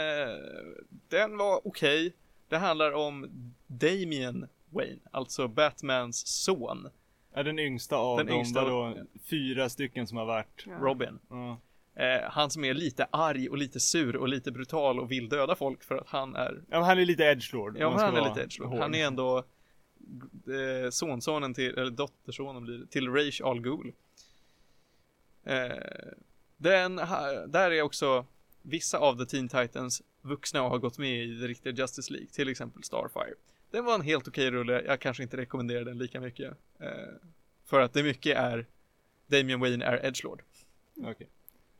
den 1.09 1.37
var 1.37 1.67
okej. 1.67 2.13
Det 2.49 2.57
handlar 2.57 2.91
om 2.91 3.29
Damien 3.67 4.47
Wayne, 4.69 4.99
alltså 5.11 5.47
Batmans 5.47 6.27
son, 6.27 6.89
Är 7.35 7.43
den 7.43 7.59
yngsta 7.59 7.95
av 7.97 8.17
Den 8.17 8.27
de 8.27 8.33
yngsta 8.33 8.61
av- 8.61 8.69
vadå, 8.69 8.97
fyra 9.29 9.69
stycken 9.69 10.07
som 10.07 10.17
har 10.17 10.25
varit. 10.25 10.63
Ja. 10.67 10.73
Robin. 10.81 11.19
Ja. 11.29 11.59
Eh, 12.03 12.21
han 12.31 12.49
som 12.49 12.63
är 12.65 12.73
lite 12.73 13.07
arg 13.11 13.49
och 13.49 13.57
lite 13.57 13.79
sur 13.79 14.15
och 14.15 14.27
lite 14.27 14.51
brutal 14.51 14.99
och 14.99 15.11
vill 15.11 15.29
döda 15.29 15.55
folk 15.55 15.83
för 15.83 15.95
att 15.97 16.07
han 16.07 16.35
är 16.35 16.63
ja, 16.69 16.79
men 16.79 16.83
han 16.83 16.99
är 16.99 17.05
lite 17.05 17.23
edgelord. 17.23 17.77
Ja, 17.79 17.89
han 17.97 18.15
är 18.15 18.29
lite 18.29 18.41
edgelord. 18.41 18.69
hård. 18.69 18.79
Han 18.79 18.95
är 18.95 19.05
ändå 19.05 19.37
eh, 20.47 20.89
sonsonen 20.89 21.53
till, 21.53 21.77
eller 21.77 21.91
dottersonen 21.91 22.63
blir 22.63 22.77
det, 22.77 22.87
till 22.87 23.09
Raish 23.09 23.41
Al 23.43 23.61
Ghul. 23.61 23.93
Eh, 25.43 25.69
den, 26.57 26.99
ha- 26.99 27.45
där 27.47 27.71
är 27.71 27.81
också 27.81 28.25
vissa 28.61 28.97
av 28.97 29.17
The 29.17 29.25
Teen 29.25 29.49
Titans 29.49 30.01
vuxna 30.21 30.63
och 30.63 30.69
har 30.69 30.77
gått 30.77 30.97
med 30.97 31.23
i 31.23 31.33
det 31.33 31.47
riktiga 31.47 31.73
Justice 31.73 32.13
League, 32.13 32.27
till 32.27 32.49
exempel 32.49 32.83
Starfire. 32.83 33.33
Den 33.75 33.85
var 33.85 33.95
en 33.95 34.01
helt 34.01 34.27
okej 34.27 34.51
rulle, 34.51 34.83
jag 34.85 34.99
kanske 34.99 35.23
inte 35.23 35.37
rekommenderar 35.37 35.85
den 35.85 35.97
lika 35.97 36.19
mycket. 36.19 36.53
Eh, 36.79 36.89
för 37.65 37.79
att 37.79 37.93
det 37.93 38.03
mycket 38.03 38.37
är 38.37 38.65
Damian 39.27 39.59
Wayne 39.59 39.85
är 39.85 40.05
edgelord. 40.05 40.43
Okej. 40.97 41.29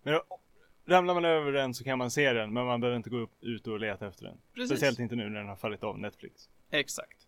Men 0.03 0.13
då, 0.13 0.23
ramlar 0.85 1.13
man 1.13 1.25
över 1.25 1.51
den 1.51 1.73
så 1.73 1.83
kan 1.83 1.97
man 1.97 2.11
se 2.11 2.33
den, 2.33 2.53
men 2.53 2.65
man 2.65 2.81
behöver 2.81 2.97
inte 2.97 3.09
gå 3.09 3.17
upp, 3.17 3.31
ut 3.41 3.67
och 3.67 3.79
leta 3.79 4.07
efter 4.07 4.25
den. 4.25 4.37
Precis. 4.53 4.69
Speciellt 4.69 4.99
inte 4.99 5.15
nu 5.15 5.29
när 5.29 5.39
den 5.39 5.47
har 5.47 5.55
fallit 5.55 5.83
av 5.83 5.99
Netflix. 5.99 6.49
Exakt. 6.69 7.27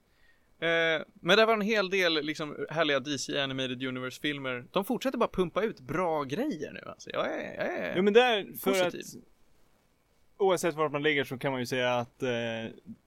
Eh, 0.59 0.67
men 1.13 1.37
det 1.37 1.45
var 1.45 1.53
en 1.53 1.61
hel 1.61 1.89
del 1.89 2.13
liksom 2.13 2.65
härliga 2.69 2.99
DC 2.99 3.41
Animated 3.41 3.83
Universe-filmer. 3.83 4.65
De 4.71 4.85
fortsätter 4.85 5.17
bara 5.17 5.29
pumpa 5.29 5.63
ut 5.63 5.79
bra 5.79 6.23
grejer 6.23 6.73
nu 6.73 6.81
alltså. 6.85 7.09
Jag 7.09 7.25
är, 7.25 7.55
jag 7.55 7.77
är... 7.77 7.95
Ja 7.95 8.01
men 8.01 8.13
där, 8.13 8.43
för 8.57 8.71
Positiv. 8.71 9.01
att 9.01 9.23
oavsett 10.37 10.75
vart 10.75 10.91
man 10.91 11.03
ligger 11.03 11.23
så 11.23 11.37
kan 11.37 11.51
man 11.51 11.59
ju 11.59 11.65
säga 11.65 11.95
att 11.95 12.23
eh, 12.23 12.29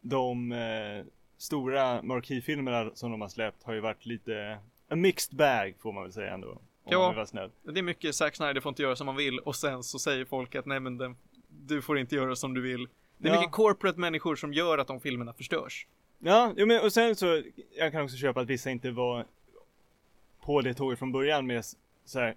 de 0.01 0.53
eh, 0.53 1.05
stora 1.41 2.03
marquee-filmerna 2.03 2.91
som 2.95 3.11
de 3.11 3.21
har 3.21 3.29
släppt 3.29 3.63
har 3.63 3.73
ju 3.73 3.81
varit 3.81 4.07
lite 4.07 4.59
a 4.89 4.95
mixed 4.97 5.37
bag 5.39 5.75
får 5.83 5.93
man 5.93 6.03
väl 6.03 6.13
säga 6.13 6.35
ändå. 6.35 6.59
Ja. 6.85 7.27
Det 7.63 7.79
är 7.79 7.83
mycket 7.83 8.15
Zack 8.15 8.37
Snyder 8.37 8.61
får 8.61 8.69
inte 8.71 8.83
göra 8.83 8.97
som 8.97 9.07
man 9.07 9.17
vill 9.17 9.39
och 9.39 9.57
sen 9.57 9.83
så 9.83 9.99
säger 9.99 10.25
folk 10.25 10.55
att 10.55 10.67
nej 10.67 10.81
men 10.81 10.99
den, 10.99 11.17
du 11.49 11.83
får 11.83 11.99
inte 11.99 12.15
göra 12.17 12.37
som 12.37 12.55
du 12.55 12.61
vill. 12.61 12.89
Det 13.19 13.29
är 13.29 13.33
Ja. 13.35 13.41
mycket 13.41 13.53
corporate 13.55 14.01
människor 14.01 14.37
som 14.37 14.53
gör 14.53 14.79
att 14.79 14.87
de 14.87 15.01
filmerna 15.01 15.33
förstörs. 15.33 15.87
Ja, 16.19 16.53
jo, 16.57 16.67
men 16.67 16.81
och 16.85 16.93
sen 16.93 17.17
så, 17.17 17.43
jag 17.77 17.93
kan 17.93 18.05
också 18.05 18.17
köpa 18.17 18.41
att 18.41 18.47
vissa 18.47 18.71
inte 18.71 18.91
var 18.91 19.27
på 20.45 20.61
det 20.61 20.75
tåget 20.75 20.99
från 20.99 21.13
början 21.13 21.47
med 21.47 21.65
Zack, 22.05 22.37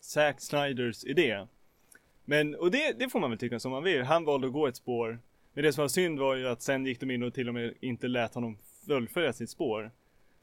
Zack 0.00 0.40
Snyders 0.40 1.04
idé. 1.04 1.46
Men, 2.24 2.54
och 2.54 2.70
det, 2.70 2.98
det 2.98 3.08
får 3.08 3.20
man 3.20 3.30
väl 3.30 3.38
tycka 3.38 3.60
som 3.60 3.72
man 3.72 3.82
vill. 3.84 4.02
Han 4.02 4.24
valde 4.24 4.46
att 4.46 4.52
gå 4.52 4.66
ett 4.66 4.76
spår. 4.76 5.18
Men 5.54 5.64
det 5.64 5.72
som 5.72 5.82
var 5.82 5.88
synd 5.88 6.18
var 6.18 6.34
ju 6.34 6.48
att 6.48 6.62
sen 6.62 6.86
gick 6.86 7.00
de 7.00 7.10
in 7.10 7.22
och 7.22 7.34
till 7.34 7.48
och 7.48 7.54
med 7.54 7.74
inte 7.80 8.08
lät 8.08 8.34
honom 8.34 8.58
fullfölja 8.86 9.32
sitt 9.32 9.50
spår. 9.50 9.90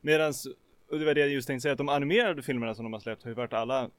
Medans, 0.02 0.48
och 0.90 1.00
det 1.00 1.06
var 1.06 1.14
det 1.14 1.20
jag 1.20 1.30
just 1.30 1.48
tänkte 1.48 1.62
säga, 1.62 1.72
att 1.72 1.78
de 1.78 1.90
animerade 1.90 2.42
filmerna 2.42 2.76
som 2.76 2.84
de 2.84 2.94
har 2.94 3.00
släppt 3.00 3.24
har 3.24 3.30
ju 3.30 3.36
varit 3.36 3.54
alla 3.54 3.90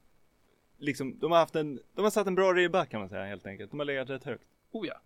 Liksom, 0.81 1.19
de 1.19 1.31
har 1.31 1.39
haft 1.39 1.55
en, 1.55 1.79
de 1.95 2.01
har 2.03 2.11
satt 2.11 2.27
en 2.27 2.35
bra 2.35 2.53
ribba 2.53 2.85
kan 2.85 2.99
man 2.99 3.09
säga 3.09 3.25
helt 3.25 3.45
enkelt. 3.45 3.71
De 3.71 3.79
har 3.79 3.85
legat 3.85 4.09
rätt 4.09 4.23
högt. 4.23 4.47
Oh 4.71 4.87
ja. 4.87 5.01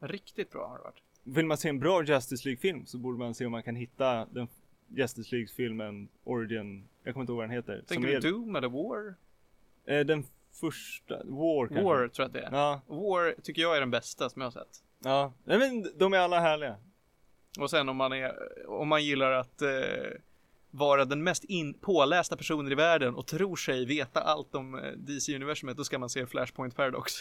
Riktigt 0.00 0.50
bra 0.50 0.68
har 0.68 0.78
det 0.78 0.84
varit. 0.84 1.02
Vill 1.22 1.46
man 1.46 1.56
se 1.56 1.68
en 1.68 1.78
bra 1.78 2.04
Justice 2.04 2.48
League-film 2.48 2.86
så 2.86 2.98
borde 2.98 3.18
man 3.18 3.34
se 3.34 3.46
om 3.46 3.52
man 3.52 3.62
kan 3.62 3.76
hitta 3.76 4.26
den 4.30 4.48
Justice 4.88 5.34
League-filmen 5.34 6.08
Origin, 6.24 6.88
jag 7.02 7.14
kommer 7.14 7.22
inte 7.22 7.32
ihåg 7.32 7.36
vad 7.36 7.48
den 7.48 7.56
heter. 7.56 7.82
Tänker 7.86 8.08
du 8.08 8.14
är, 8.14 8.20
Doom 8.20 8.56
eller 8.56 8.68
War? 8.68 9.14
eh, 9.84 10.06
den 10.06 10.24
första, 10.52 11.24
War 11.24 11.66
kanske? 11.66 11.84
War 11.84 12.08
tror 12.08 12.24
jag 12.24 12.26
att 12.26 12.32
det 12.32 12.40
är. 12.40 12.52
Ja, 12.52 12.80
War 12.86 13.40
tycker 13.42 13.62
jag 13.62 13.76
är 13.76 13.80
den 13.80 13.90
bästa 13.90 14.30
som 14.30 14.42
jag 14.42 14.46
har 14.46 14.52
sett. 14.52 14.82
Ja. 15.04 15.32
Nej 15.44 15.58
men 15.58 15.98
de 15.98 16.12
är 16.14 16.18
alla 16.18 16.40
härliga. 16.40 16.76
Och 17.60 17.70
sen 17.70 17.88
om 17.88 17.96
man 17.96 18.12
är, 18.12 18.32
om 18.68 18.88
man 18.88 19.04
gillar 19.04 19.32
att 19.32 19.62
eh, 19.62 19.68
vara 20.70 21.04
den 21.04 21.22
mest 21.22 21.44
in, 21.44 21.74
pålästa 21.74 22.36
personen 22.36 22.72
i 22.72 22.74
världen 22.74 23.14
och 23.14 23.26
tror 23.26 23.56
sig 23.56 23.84
veta 23.86 24.20
allt 24.20 24.54
om 24.54 24.74
eh, 24.74 24.90
DC-universumet, 24.92 25.76
då 25.76 25.84
ska 25.84 25.98
man 25.98 26.10
se 26.10 26.26
Flashpoint 26.26 26.76
Paradox. 26.76 27.12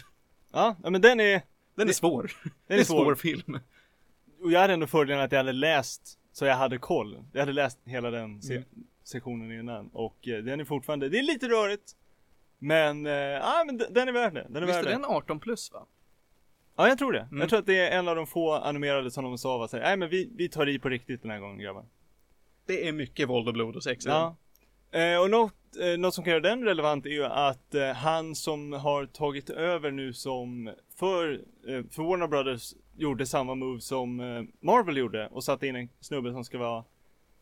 Ja, 0.51 0.75
men 0.83 1.01
den 1.01 1.19
är, 1.19 1.41
Den 1.75 1.89
är 1.89 1.93
svår. 1.93 2.31
den 2.67 2.77
är 2.77 2.81
är 2.81 2.85
svår 2.85 3.03
svår. 3.05 3.15
film. 3.15 3.59
Och 4.43 4.51
jag 4.51 4.59
hade 4.59 4.73
ändå 4.73 4.87
fördelen 4.87 5.21
att 5.23 5.31
jag 5.31 5.39
hade 5.39 5.51
läst, 5.51 6.19
så 6.31 6.45
jag 6.45 6.55
hade 6.55 6.77
koll. 6.77 7.23
Jag 7.33 7.39
hade 7.39 7.53
läst 7.53 7.79
hela 7.85 8.11
den 8.11 8.41
se- 8.41 8.55
Mm. 8.55 8.67
sektionen 9.03 9.51
innan. 9.59 9.87
Och 9.93 10.27
eh, 10.27 10.43
den 10.43 10.59
är 10.59 10.65
fortfarande, 10.65 11.09
det 11.09 11.19
är 11.19 11.23
lite 11.23 11.47
rörigt. 11.49 11.95
Men, 12.59 13.05
eh, 13.05 13.13
ja 13.13 13.63
men 13.65 13.77
den 13.77 14.07
är 14.07 14.11
värd 14.11 14.33
det. 14.33 14.45
Den 14.49 14.55
är 14.63 14.67
Visst 14.67 14.77
värd 14.79 14.85
är 14.85 14.89
den 14.91 15.05
18 15.05 15.39
plus 15.39 15.71
va? 15.71 15.85
Ja 16.79 16.87
jag 16.87 16.97
tror 16.97 17.11
det. 17.11 17.19
Mm. 17.19 17.39
Jag 17.39 17.49
tror 17.49 17.59
att 17.59 17.65
det 17.65 17.77
är 17.77 17.99
en 17.99 18.07
av 18.07 18.15
de 18.15 18.27
få 18.27 18.53
animerade 18.53 19.11
som 19.11 19.23
de 19.23 19.37
sa 19.37 19.57
var 19.57 19.67
såhär, 19.67 19.83
nej 19.83 19.97
men 19.97 20.09
vi, 20.09 20.29
vi 20.35 20.49
tar 20.49 20.69
i 20.69 20.79
på 20.79 20.89
riktigt 20.89 21.21
den 21.21 21.31
här 21.31 21.39
gången 21.39 21.59
grabbar. 21.59 21.85
Det 22.65 22.87
är 22.87 22.91
mycket 22.91 23.29
våld 23.29 23.47
och 23.47 23.53
blod 23.53 23.75
och 23.75 23.83
sex 23.83 24.05
Ja. 24.05 24.35
Eh, 24.91 25.21
och 25.21 25.29
något, 25.29 25.53
eh, 25.81 25.99
något 25.99 26.13
som 26.13 26.23
kan 26.23 26.31
göra 26.31 26.41
den 26.41 26.63
relevant 26.63 27.05
är 27.05 27.09
ju 27.09 27.25
att 27.25 27.75
eh, 27.75 27.91
han 27.91 28.35
som 28.35 28.73
har 28.73 29.05
tagit 29.05 29.49
över 29.49 29.91
nu 29.91 30.13
som 30.13 30.71
för, 30.95 31.41
eh, 31.67 31.83
för 31.91 32.03
Warner 32.03 32.27
Brothers 32.27 32.73
gjorde 32.97 33.25
samma 33.25 33.55
move 33.55 33.81
som 33.81 34.19
eh, 34.19 34.43
Marvel 34.59 34.97
gjorde 34.97 35.27
och 35.27 35.43
satte 35.43 35.67
in 35.67 35.75
en 35.75 35.89
snubbe 35.99 36.31
som 36.31 36.43
ska 36.43 36.57
vara 36.57 36.83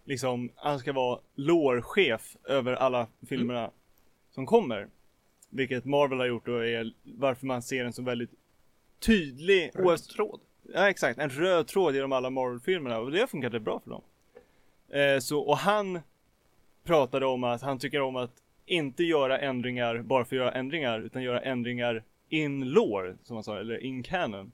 liksom, 0.06 0.52
han 0.56 0.80
ska 0.80 0.94
vara 0.94 1.20
lore-chef 1.36 2.36
över 2.44 2.74
alla 2.74 3.08
filmerna 3.30 3.72
som 4.32 4.46
kommer. 4.46 4.88
Vilket 5.50 5.86
Marvel 5.86 6.20
har 6.20 6.26
gjort 6.26 6.48
och 6.48 6.66
är 6.66 6.94
varför 7.04 7.46
man 7.46 7.62
ser 7.62 7.86
en 7.86 7.94
så 7.94 8.02
väldigt 8.02 8.32
tydlig. 9.00 9.72
Röd 9.76 10.04
tråd. 10.04 10.40
Ja 10.74 10.90
exakt, 10.90 11.20
en 11.20 11.30
röd 11.30 11.68
tråd 11.68 11.96
genom 11.96 12.12
alla 12.12 12.30
Marvel-filmerna 12.30 13.00
och 13.00 13.12
det 13.12 13.20
har 13.20 13.28
funkat 13.28 13.54
rätt 13.54 13.62
bra 13.62 13.80
för 13.80 13.90
dem. 13.90 14.02
Eh, 14.90 15.20
så, 15.20 15.40
och 15.40 15.58
han 15.58 16.00
pratade 16.84 17.26
om 17.26 17.44
att 17.44 17.62
han 17.62 17.80
tycker 17.80 18.02
om 18.02 18.16
att 18.16 18.32
inte 18.66 19.04
göra 19.04 19.40
ändringar 19.40 20.02
bara 20.02 20.26
för 20.26 20.36
att 20.36 20.40
göra 20.40 20.52
ändringar, 20.52 21.00
utan 21.00 21.24
göra 21.24 21.42
ändringar 21.42 22.04
in 22.30 22.70
lore, 22.70 23.18
som 23.24 23.34
man 23.34 23.44
sa, 23.44 23.60
eller 23.60 23.84
in 23.84 24.04
canon. 24.04 24.52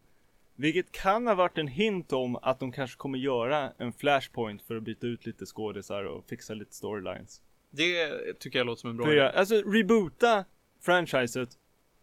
Vilket 0.56 0.92
kan 0.92 1.28
ha 1.28 1.36
varit 1.36 1.58
en 1.58 1.68
hint 1.68 2.14
om 2.14 2.36
att 2.36 2.60
de 2.60 2.72
kanske 2.72 2.98
kommer 2.98 3.18
göra 3.18 3.72
en 3.78 3.94
flashpoint 3.94 4.62
för 4.62 4.76
att 4.76 4.84
byta 4.84 5.08
ut 5.08 5.26
lite 5.26 5.46
skådisar 5.46 6.04
och 6.04 6.26
fixa 6.26 6.54
lite 6.54 6.76
storylines. 6.76 7.42
Det 7.70 8.10
tycker 8.40 8.60
jag 8.60 8.66
låter 8.66 8.80
som 8.80 8.90
en 8.90 8.98
bra 8.98 9.12
idé. 9.12 9.22
alltså 9.22 9.56
reboota 9.56 10.46
franchiset, 10.82 11.50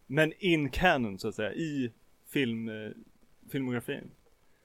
men 0.07 0.33
in 0.39 0.69
canon 0.69 1.19
så 1.19 1.27
att 1.27 1.35
säga, 1.35 1.53
i 1.53 1.91
film, 2.33 2.69
eh, 2.69 2.91
filmografin. 3.51 4.11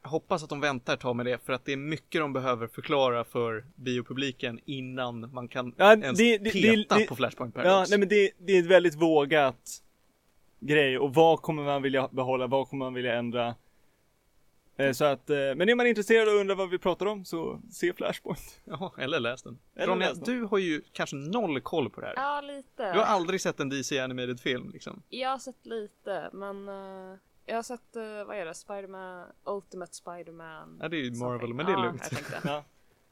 Jag 0.03 0.11
hoppas 0.11 0.43
att 0.43 0.49
de 0.49 0.61
väntar 0.61 0.95
ett 0.95 1.01
tag 1.01 1.17
med 1.17 1.27
det 1.27 1.45
för 1.47 1.53
att 1.53 1.65
det 1.65 1.73
är 1.73 1.77
mycket 1.77 2.21
de 2.21 2.33
behöver 2.33 2.67
förklara 2.67 3.25
för 3.25 3.65
biopubliken 3.75 4.61
innan 4.65 5.35
man 5.35 5.49
kan 5.49 5.75
Ja, 5.77 5.93
ens 5.93 6.19
det- 6.19 6.39
det- 6.39 6.51
peta 6.51 6.95
det- 6.95 7.01
det- 7.03 7.07
på 7.09 7.17
Flashpoint 7.17 7.55
Ja, 7.57 7.63
Paradox. 7.63 7.91
nej 7.91 7.99
men 7.99 8.09
det, 8.09 8.31
det 8.39 8.53
är 8.53 8.61
ett 8.61 8.67
väldigt 8.67 8.95
vågat 8.95 9.83
grej 10.61 10.99
och 10.99 11.15
vad 11.15 11.43
kommer 11.43 11.65
man 11.65 11.83
vilja 11.83 12.09
behålla, 12.09 12.47
vad 12.47 12.69
kommer 12.69 12.85
man 12.85 12.95
vilja 12.95 13.15
ändra? 13.15 13.55
Eh, 14.79 14.93
så 14.93 15.05
att, 15.05 15.31
eh, 15.31 15.37
men 15.37 15.69
är 15.69 15.75
man 15.75 15.87
intresserad 15.87 16.29
och 16.29 16.35
undrar 16.35 16.55
vad 16.57 16.71
vi 16.71 16.79
pratar 16.79 17.07
om 17.07 17.25
så 17.25 17.61
se 17.71 17.93
Flashpoint. 17.93 18.61
Jaha, 18.65 18.91
eller 18.99 19.21
läs 19.21 19.43
den. 19.43 19.59
Eller 19.77 19.87
Ronja, 19.87 20.09
läs 20.09 20.19
den. 20.21 20.35
du 20.35 20.45
har 20.45 20.59
ju 20.59 20.83
kanske 20.93 21.17
noll 21.17 21.61
koll 21.61 21.91
på 21.91 22.01
det 22.01 22.07
här. 22.07 22.15
Ja, 22.17 22.41
lite. 22.41 22.93
Du 22.93 22.99
har 22.99 23.07
aldrig 23.07 23.41
sett 23.41 23.61
en 23.61 23.69
DC 23.69 23.99
animated 24.01 24.41
film 24.41 24.71
liksom. 24.73 25.03
Jag 25.09 25.29
har 25.31 25.39
sett 25.39 25.67
lite, 25.67 26.31
men 26.33 26.69
jag 27.47 27.57
har 27.57 27.63
sett, 27.63 27.97
eh, 27.97 28.25
vad 28.25 28.37
är 28.37 28.47
det, 28.47 28.55
Spiderman, 28.55 29.29
Ultimate 29.45 29.95
Spiderman. 29.95 30.79
Ja, 30.83 30.89
det 30.89 30.97
är 30.97 31.01
ju 31.01 31.11
Marvel, 31.11 31.41
something. 31.41 31.57
men 31.57 31.67
det 31.67 31.73
är 31.73 31.77
ja, 31.77 31.85
lugnt. 31.85 32.03
Jag 32.03 32.11
tänkte. 32.11 32.41
Ja. 32.45 32.65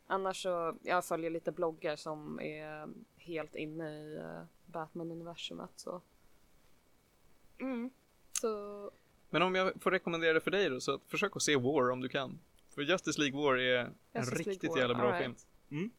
Annars 0.07 0.43
så, 0.43 0.79
jag 0.83 1.05
följer 1.05 1.31
lite 1.31 1.53
bloggar 1.53 1.97
som 1.97 2.41
är 2.41 2.89
helt 3.17 3.55
inne 3.55 3.91
i 3.91 4.19
uh, 4.19 4.43
Batman-universumet 4.67 5.71
så. 5.77 6.01
Mm. 7.59 7.91
Så, 8.33 8.91
Men 9.31 9.43
om 9.43 9.55
jag 9.55 9.83
får 9.83 9.91
rekommendera 9.91 10.33
det 10.33 10.41
för 10.41 10.51
dig 10.51 10.71
då, 10.71 10.81
så 10.81 10.95
att 10.95 11.01
försök 11.07 11.37
att 11.37 11.43
se 11.43 11.57
War 11.57 11.91
om 11.91 12.01
du 12.01 12.09
kan. 12.09 12.39
För 12.75 12.83
Justice 12.83 13.21
League 13.21 13.43
War 13.43 13.59
är 13.59 13.79
en 13.79 13.95
Justice 14.15 14.37
League 14.37 14.53
riktigt 14.53 14.71
War, 14.71 14.79
jävla 14.79 14.95
bra 14.95 15.13
all 15.13 15.23
film. 15.23 15.37
right. 15.69 15.93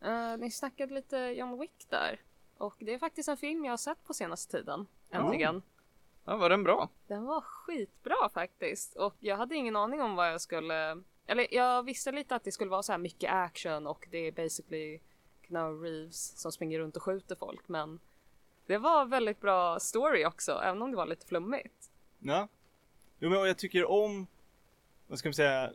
eh, 0.00 0.36
ni 0.36 0.50
snackade 0.50 0.94
lite 0.94 1.18
John 1.18 1.60
Wick 1.60 1.86
där. 1.88 2.20
Och 2.56 2.76
det 2.78 2.94
är 2.94 2.98
faktiskt 2.98 3.28
en 3.28 3.36
film 3.36 3.64
jag 3.64 3.72
har 3.72 3.76
sett 3.76 4.04
på 4.04 4.14
senaste 4.14 4.58
tiden. 4.58 4.86
Äntligen. 5.10 5.62
Ja, 6.26 6.36
var 6.36 6.50
den 6.50 6.62
bra? 6.62 6.88
Den 7.06 7.24
var 7.24 7.40
skitbra 7.40 8.28
faktiskt 8.34 8.96
och 8.96 9.14
jag 9.20 9.36
hade 9.36 9.54
ingen 9.54 9.76
aning 9.76 10.02
om 10.02 10.14
vad 10.14 10.32
jag 10.32 10.40
skulle 10.40 11.02
eller 11.26 11.54
jag 11.54 11.82
visste 11.82 12.12
lite 12.12 12.36
att 12.36 12.44
det 12.44 12.52
skulle 12.52 12.70
vara 12.70 12.82
så 12.82 12.92
här 12.92 12.98
mycket 12.98 13.32
action 13.32 13.86
och 13.86 14.08
det 14.10 14.18
är 14.18 14.32
basically 14.32 15.00
Keanu 15.48 15.82
Reeves 15.82 16.40
som 16.40 16.52
springer 16.52 16.78
runt 16.78 16.96
och 16.96 17.02
skjuter 17.02 17.36
folk 17.36 17.68
men 17.68 18.00
det 18.66 18.78
var 18.78 19.04
väldigt 19.04 19.40
bra 19.40 19.80
story 19.80 20.24
också 20.24 20.52
även 20.52 20.82
om 20.82 20.90
det 20.90 20.96
var 20.96 21.06
lite 21.06 21.26
flummigt. 21.26 21.90
Ja. 22.18 22.48
Jo 23.18 23.30
men 23.30 23.38
och 23.38 23.48
jag 23.48 23.58
tycker 23.58 23.90
om, 23.90 24.26
vad 25.06 25.18
ska 25.18 25.28
man 25.28 25.34
säga, 25.34 25.72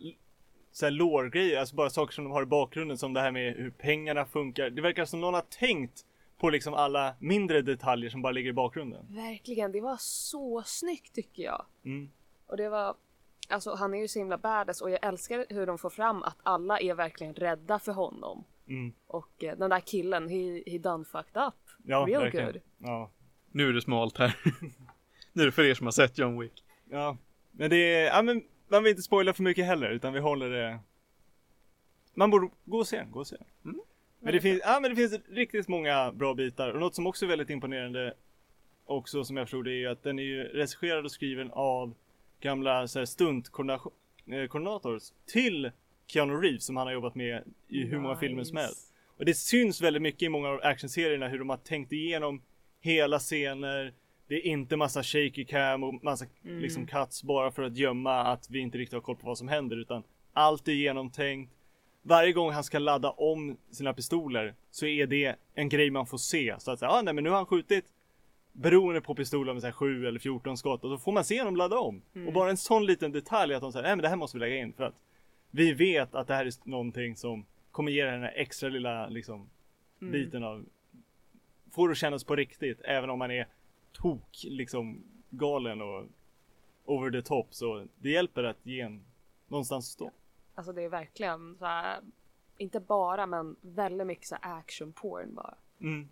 så 0.71 0.85
här 0.85 0.91
lore-grejer, 0.91 1.59
alltså 1.59 1.75
bara 1.75 1.89
saker 1.89 2.13
som 2.13 2.23
de 2.23 2.33
har 2.33 2.43
i 2.43 2.45
bakgrunden 2.45 2.97
som 2.97 3.13
det 3.13 3.21
här 3.21 3.31
med 3.31 3.55
hur 3.55 3.71
pengarna 3.71 4.25
funkar. 4.25 4.69
Det 4.69 4.81
verkar 4.81 5.05
som 5.05 5.21
någon 5.21 5.33
har 5.33 5.41
tänkt 5.41 6.05
på 6.41 6.49
liksom 6.49 6.73
alla 6.73 7.15
mindre 7.19 7.61
detaljer 7.61 8.09
som 8.09 8.21
bara 8.21 8.31
ligger 8.31 8.49
i 8.49 8.53
bakgrunden. 8.53 9.05
Verkligen, 9.09 9.71
det 9.71 9.81
var 9.81 9.97
så 9.99 10.63
snyggt 10.65 11.15
tycker 11.15 11.43
jag. 11.43 11.65
Mm. 11.85 12.11
Och 12.47 12.57
det 12.57 12.69
var 12.69 12.95
Alltså 13.49 13.75
han 13.75 13.93
är 13.93 13.97
ju 13.97 14.07
så 14.07 14.19
himla 14.19 14.37
badass 14.37 14.81
och 14.81 14.89
jag 14.89 15.05
älskar 15.05 15.45
hur 15.49 15.65
de 15.65 15.77
får 15.77 15.89
fram 15.89 16.23
att 16.23 16.37
alla 16.43 16.79
är 16.79 16.93
verkligen 16.93 17.33
rädda 17.33 17.79
för 17.79 17.91
honom. 17.91 18.43
Mm. 18.67 18.93
Och 19.07 19.43
eh, 19.43 19.57
den 19.57 19.69
där 19.69 19.79
killen, 19.79 20.29
he, 20.29 20.63
he 20.65 20.77
done 20.77 21.05
fucked 21.05 21.43
up. 21.47 21.53
Ja, 21.83 22.05
Real 22.07 22.23
verkligen. 22.23 22.45
good. 22.45 22.61
Ja. 22.77 23.09
Nu 23.51 23.69
är 23.69 23.73
det 23.73 23.81
smalt 23.81 24.17
här. 24.17 24.35
nu 25.33 25.41
är 25.41 25.45
det 25.45 25.51
för 25.51 25.63
er 25.63 25.73
som 25.73 25.87
har 25.87 25.91
sett 25.91 26.17
John 26.17 26.39
Wick. 26.39 26.63
Ja, 26.89 27.17
men 27.51 27.69
det 27.69 27.75
är, 27.75 28.05
ja 28.05 28.21
men 28.21 28.43
man 28.67 28.83
vill 28.83 28.91
inte 28.91 29.01
spoila 29.01 29.33
för 29.33 29.43
mycket 29.43 29.65
heller 29.65 29.89
utan 29.89 30.13
vi 30.13 30.19
håller 30.19 30.49
det 30.49 30.79
Man 32.13 32.29
borde 32.29 32.49
gå 32.65 32.77
och 32.77 32.87
se 32.87 33.03
gå 33.11 33.19
och 33.19 33.27
se. 33.27 33.37
Mm. 33.65 33.81
Men 34.23 34.33
det 34.33 34.41
finns, 34.41 34.61
ja 34.63 34.79
men 34.81 34.89
det 34.89 34.95
finns 34.95 35.19
riktigt 35.29 35.67
många 35.67 36.11
bra 36.11 36.33
bitar 36.33 36.69
och 36.69 36.79
något 36.79 36.95
som 36.95 37.07
också 37.07 37.25
är 37.25 37.29
väldigt 37.29 37.49
imponerande 37.49 38.13
också 38.85 39.23
som 39.23 39.37
jag 39.37 39.47
förstod 39.47 39.65
det 39.65 39.71
är 39.71 39.79
ju 39.79 39.87
att 39.87 40.03
den 40.03 40.19
är 40.19 40.23
ju 40.23 40.43
regisserad 40.43 41.05
och 41.05 41.11
skriven 41.11 41.51
av 41.51 41.93
gamla 42.39 42.87
så 42.87 42.99
här, 42.99 43.05
stuntkoordinators 43.05 45.03
till 45.25 45.71
Keanu 46.07 46.33
Reeves 46.33 46.65
som 46.65 46.77
han 46.77 46.87
har 46.87 46.93
jobbat 46.93 47.15
med 47.15 47.43
i 47.67 47.83
hur 47.83 47.99
många 47.99 48.15
filmer 48.15 48.43
som 48.43 48.57
helst. 48.57 48.93
Och 49.17 49.25
det 49.25 49.33
syns 49.33 49.81
väldigt 49.81 50.01
mycket 50.01 50.21
i 50.21 50.29
många 50.29 50.49
av 50.49 50.59
actionserierna 50.63 51.27
hur 51.27 51.39
de 51.39 51.49
har 51.49 51.57
tänkt 51.57 51.91
igenom 51.91 52.41
hela 52.79 53.19
scener. 53.19 53.93
Det 54.27 54.35
är 54.35 54.45
inte 54.45 54.77
massa 54.77 55.03
shaky 55.03 55.45
cam 55.45 55.83
och 55.83 56.03
massa 56.03 56.25
liksom 56.41 56.87
cuts 56.87 57.23
bara 57.23 57.51
för 57.51 57.63
att 57.63 57.77
gömma 57.77 58.21
att 58.21 58.49
vi 58.49 58.59
inte 58.59 58.77
riktigt 58.77 58.93
har 58.93 59.01
koll 59.01 59.15
på 59.15 59.27
vad 59.27 59.37
som 59.37 59.47
händer 59.47 59.77
utan 59.77 60.03
allt 60.33 60.67
är 60.67 60.71
genomtänkt. 60.71 61.53
Varje 62.01 62.33
gång 62.33 62.51
han 62.51 62.63
ska 62.63 62.79
ladda 62.79 63.09
om 63.11 63.57
sina 63.71 63.93
pistoler 63.93 64.55
så 64.71 64.85
är 64.85 65.07
det 65.07 65.35
en 65.53 65.69
grej 65.69 65.89
man 65.89 66.05
får 66.05 66.17
se. 66.17 66.55
Så 66.59 66.71
att 66.71 66.79
säga, 66.79 66.89
ah, 66.91 67.01
nej 67.01 67.13
men 67.13 67.23
nu 67.23 67.29
har 67.29 67.37
han 67.37 67.45
skjutit 67.45 67.85
beroende 68.53 69.01
på 69.01 69.15
pistolen 69.15 69.55
med 69.55 69.61
så 69.61 69.67
här 69.67 69.71
7 69.73 70.07
eller 70.07 70.19
14 70.19 70.57
skott 70.57 70.83
och 70.83 70.89
då 70.89 70.97
får 70.97 71.11
man 71.11 71.23
se 71.23 71.39
honom 71.39 71.55
ladda 71.55 71.79
om. 71.79 72.01
Och 72.27 72.33
bara 72.33 72.49
en 72.49 72.57
sån 72.57 72.85
liten 72.85 73.11
detalj 73.11 73.53
att 73.53 73.61
de 73.61 73.71
säger, 73.71 73.83
nej 73.83 73.95
men 73.95 74.03
det 74.03 74.09
här 74.09 74.15
måste 74.15 74.37
vi 74.37 74.39
lägga 74.39 74.57
in 74.57 74.73
för 74.73 74.83
att 74.83 74.95
vi 75.51 75.73
vet 75.73 76.15
att 76.15 76.27
det 76.27 76.33
här 76.33 76.45
är 76.45 76.69
någonting 76.69 77.15
som 77.15 77.45
kommer 77.71 77.91
ge 77.91 78.05
den 78.05 78.21
här 78.21 78.33
extra 78.35 78.69
lilla 78.69 79.07
liksom 79.07 79.49
Mm. 80.01 80.11
biten 80.11 80.43
av 80.43 80.65
får 81.71 81.89
det 81.89 81.95
kännas 81.95 82.23
på 82.23 82.35
riktigt 82.35 82.81
även 82.83 83.09
om 83.09 83.19
man 83.19 83.31
är 83.31 83.47
tok 83.91 84.43
liksom 84.43 85.03
galen 85.29 85.81
och 85.81 86.05
over 86.85 87.11
the 87.11 87.21
top 87.21 87.47
så 87.49 87.87
det 87.99 88.09
hjälper 88.09 88.43
att 88.43 88.57
ge 88.63 88.81
en 88.81 89.03
någonstans 89.47 89.85
att 89.85 89.91
stå. 89.91 90.11
Alltså 90.61 90.73
det 90.73 90.81
är 90.81 90.89
verkligen 90.89 91.55
så 91.59 91.65
här, 91.65 92.01
inte 92.57 92.79
bara 92.79 93.25
men 93.25 93.55
väldigt 93.61 94.07
mycket 94.07 94.27
så 94.27 94.37
här 94.41 94.59
action 94.59 94.93
porn 94.93 95.35
bara. 95.35 95.55
Mm. 95.79 96.09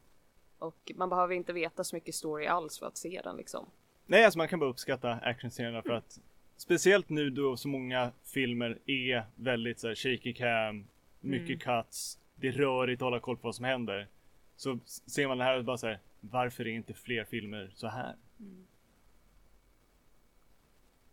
Och 0.60 0.92
man 0.96 1.10
behöver 1.10 1.34
inte 1.34 1.54
veta 1.54 1.84
så 1.84 1.96
mycket 1.96 2.16
story 2.16 2.46
alls 2.46 2.80
för 2.80 2.86
att 2.86 2.98
se 2.98 3.22
den 3.24 3.38
liksom. 3.38 3.66
Nej, 4.06 4.26
alltså 4.26 4.38
man 4.38 4.48
kan 4.48 4.60
bara 4.60 4.70
uppskatta 4.70 5.12
actionscenerna 5.12 5.82
för 5.82 5.94
att 5.94 6.20
speciellt 6.58 7.10
nu 7.10 7.30
då 7.30 7.58
så 7.58 7.68
många 7.68 8.12
filmer 8.24 8.80
är 8.86 9.26
väldigt 9.36 9.80
så 9.80 9.88
här 9.88 9.96
shaky 9.96 10.34
cam, 10.34 10.88
mycket 11.20 11.62
cuts, 11.62 12.20
det 12.36 12.48
är 12.48 12.52
rörigt 12.52 13.02
att 13.02 13.06
hålla 13.06 13.20
koll 13.20 13.38
på 13.38 13.48
vad 13.48 13.56
som 13.56 13.66
händer. 13.66 14.08
Så 14.56 14.80
ser 14.86 15.28
man 15.28 15.38
det 15.38 15.44
här 15.44 15.58
och 15.58 15.66
bara 15.66 15.78
så 15.78 15.88
här, 15.88 16.00
varför 16.20 16.68
är 16.68 16.72
inte 16.72 16.94
fler 16.94 17.24
filmer 17.24 17.72
så 17.74 17.88
här? 17.88 18.16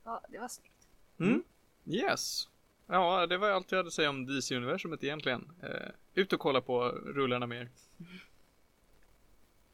Ja, 0.05 0.22
det 0.28 0.39
var 0.39 0.49
snyggt. 0.49 0.89
Mm. 1.18 1.45
Yes. 1.87 2.49
Ja, 2.87 3.26
det 3.26 3.39
var 3.39 3.51
allt 3.51 3.72
jag 3.72 3.78
hade 3.78 3.87
att 3.87 3.93
säga 3.93 4.11
om 4.11 4.26
DC-universumet 4.26 5.05
egentligen. 5.05 5.51
Eh, 5.62 5.91
ut 6.14 6.32
och 6.32 6.41
kolla 6.41 6.61
på 6.61 6.89
rullarna 6.89 7.47
mer. 7.47 7.68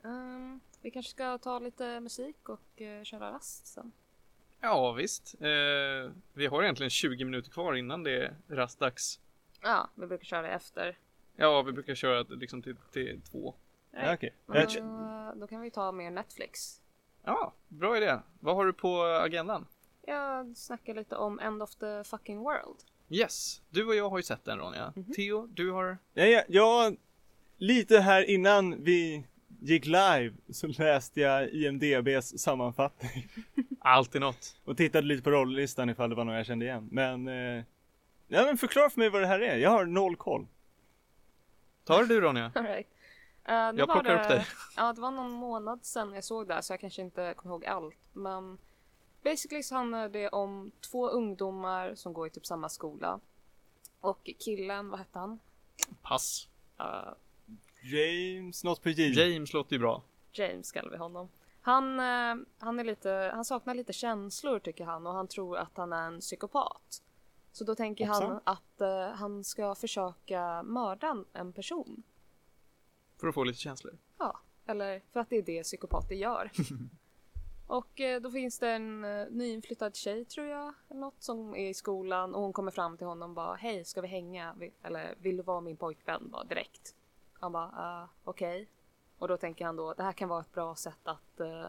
Ehm, 0.05 0.61
vi 0.81 0.91
kanske 0.91 1.11
ska 1.11 1.39
ta 1.39 1.59
lite 1.59 2.01
musik 2.01 2.49
och 2.49 2.81
uh, 2.81 3.03
köra 3.03 3.33
rast 3.33 3.67
sen. 3.67 3.93
Ja, 4.61 4.93
visst. 4.93 5.35
Eh, 5.41 6.11
vi 6.33 6.47
har 6.47 6.63
egentligen 6.63 6.91
20 6.91 7.25
minuter 7.25 7.51
kvar 7.51 7.75
innan 7.75 8.03
det 8.03 8.25
är 8.25 8.37
rastdags. 8.49 9.21
Ja, 9.63 9.89
vi 9.95 10.07
brukar 10.07 10.25
köra 10.25 10.49
efter. 10.49 10.99
Ja, 11.37 11.63
vi 11.63 11.73
brukar 11.73 11.95
köra 11.95 12.23
liksom 12.23 12.63
till, 12.63 12.77
till 12.93 13.21
två. 13.31 13.55
Ja, 13.91 14.15
okej. 14.15 14.35
Men, 14.47 14.57
Jag- 14.57 14.77
eh, 14.77 15.35
då 15.35 15.47
kan 15.47 15.61
vi 15.61 15.71
ta 15.71 15.93
mer 15.93 16.11
Netflix. 16.11 16.81
Ja, 17.25 17.53
bra 17.69 17.97
idé. 17.97 18.19
Vad 18.41 18.57
har 18.57 18.67
du 18.67 18.73
på 18.73 19.03
agendan? 19.03 19.67
Jag 20.03 20.57
snackar 20.57 20.95
lite 20.95 21.17
om 21.17 21.41
End 21.41 21.63
of 21.63 21.75
the 21.75 22.05
fucking 22.05 22.39
world. 22.39 22.77
Yes, 23.13 23.63
du 23.71 23.87
och 23.87 23.95
jag 23.95 24.11
har 24.11 24.17
ju 24.19 24.23
sett 24.23 24.45
den 24.45 24.59
Ronja. 24.59 24.93
Theo, 25.17 25.47
du 25.47 25.71
har? 25.71 25.99
Ja, 26.15 26.25
ja, 26.25 26.43
ja, 26.49 26.93
lite 27.57 27.99
här 28.01 28.31
innan 28.31 28.85
vi 28.85 29.25
gick 29.61 29.87
live 29.87 30.33
så 30.51 30.67
läste 30.67 31.21
jag 31.21 31.49
IMDBs 31.51 32.39
sammanfattning 32.39 33.29
Alltid 33.81 34.21
något. 34.21 34.57
och 34.65 34.77
tittade 34.77 35.07
lite 35.07 35.23
på 35.23 35.31
rolllistan 35.31 35.91
ifall 35.91 36.11
det 36.11 36.17
var 36.17 36.25
någon 36.25 36.35
jag 36.35 36.47
kände 36.47 36.65
igen. 36.65 36.89
Men, 36.93 37.29
eh, 37.29 37.65
ja 38.29 38.45
men 38.45 38.59
förklara 38.59 38.91
för 38.91 38.99
mig 38.99 39.11
vad 39.11 39.23
det 39.23 39.27
här 39.27 39.41
är. 39.41 39.57
Jag 39.57 39.71
har 39.71 39.85
noll 39.85 40.17
koll. 40.17 40.47
Tar 41.85 42.05
du 42.05 42.21
Ronja? 42.21 42.53
All 42.55 42.63
right. 42.65 42.87
Eh, 43.45 43.73
nu 43.73 43.79
Jag 43.79 43.93
plockar 43.93 44.03
det, 44.03 44.23
upp 44.23 44.29
dig. 44.29 44.47
Ja, 44.77 44.93
det 44.93 45.01
var 45.01 45.11
någon 45.11 45.31
månad 45.33 45.85
sedan 45.85 46.13
jag 46.15 46.25
såg 46.25 46.49
det 46.49 46.63
så 46.63 46.73
jag 46.73 46.81
kanske 46.81 47.03
inte 47.03 47.35
kommer 47.37 47.55
ihåg 47.55 47.67
allt. 47.67 47.99
Men 48.13 48.59
basically 49.23 49.63
så 49.63 49.75
handlar 49.75 50.09
det 50.09 50.29
om 50.29 50.73
två 50.91 51.09
ungdomar 51.09 51.95
som 51.95 52.13
går 52.13 52.27
i 52.27 52.31
typ 52.31 52.47
samma 52.47 52.69
skola. 52.69 53.21
Och 54.01 54.31
killen, 54.39 54.89
vad 54.91 54.99
hette 54.99 55.19
han? 55.19 55.39
Pass. 56.03 56.49
Eh, 56.79 57.13
James, 57.83 58.65
något 58.65 58.83
på 58.83 58.89
J. 58.91 59.09
James 59.09 59.53
låter 59.53 59.73
ju 59.73 59.79
bra. 59.79 60.03
James 60.33 60.73
kallar 60.73 60.91
vi 60.91 60.97
honom. 60.97 61.29
Han, 61.61 62.01
eh, 62.01 62.47
han, 62.59 62.79
är 62.79 62.85
lite, 62.85 63.31
han 63.35 63.45
saknar 63.45 63.75
lite 63.75 63.93
känslor 63.93 64.59
tycker 64.59 64.85
han 64.85 65.07
och 65.07 65.13
han 65.15 65.29
tror 65.29 65.57
att 65.57 65.77
han 65.77 65.93
är 65.93 66.07
en 66.07 66.21
psykopat. 66.21 67.03
Så 67.53 67.65
då 67.65 67.75
tänker 67.75 68.07
han 68.07 68.23
Hoppsan. 68.23 68.41
att 68.45 68.81
eh, 68.81 69.09
han 69.15 69.45
ska 69.45 69.75
försöka 69.75 70.63
mörda 70.63 71.07
en- 71.07 71.25
en 71.33 71.53
person. 71.53 72.03
För 73.21 73.29
att 73.29 73.35
få 73.35 73.45
lite 73.45 73.59
känslor. 73.59 73.99
Ja, 74.19 74.41
eller 74.67 75.03
för 75.13 75.21
att 75.21 75.31
det 75.31 75.37
är 75.37 75.43
det 75.43 75.63
psykopater 75.63 76.15
gör. 76.15 76.51
och 77.73 78.01
eh, 78.01 78.21
då 78.21 78.31
finns 78.31 78.59
det 78.59 78.71
en 78.71 79.05
eh, 79.05 79.27
nyinflyttad 79.31 79.97
tjej 79.97 80.25
tror 80.25 80.47
jag, 80.47 80.75
eller 80.91 81.01
något, 81.01 81.23
som 81.23 81.55
är 81.55 81.69
i 81.69 81.75
skolan 81.75 82.35
och 82.35 82.43
hon 82.43 82.53
kommer 82.53 82.71
fram 82.71 82.97
till 82.97 83.07
honom 83.07 83.31
och 83.31 83.35
bara 83.35 83.55
Hej, 83.55 83.85
ska 83.85 84.01
vi 84.01 84.09
hänga? 84.09 84.55
Eller 84.83 85.15
vill 85.19 85.37
du 85.37 85.43
vara 85.43 85.61
min 85.61 85.77
pojkvän? 85.77 86.31
Bara 86.31 86.45
direkt. 86.45 86.95
Han 87.33 87.53
bara, 87.53 88.03
uh, 88.03 88.09
okej. 88.25 88.69
Och 89.19 89.29
då 89.29 89.37
tänker 89.37 89.65
han 89.65 89.77
då, 89.77 89.95
det 89.95 90.03
här 90.03 90.13
kan 90.13 90.29
vara 90.29 90.41
ett 90.41 90.53
bra 90.53 90.75
sätt 90.75 91.01
att 91.05 91.41
uh, 91.41 91.67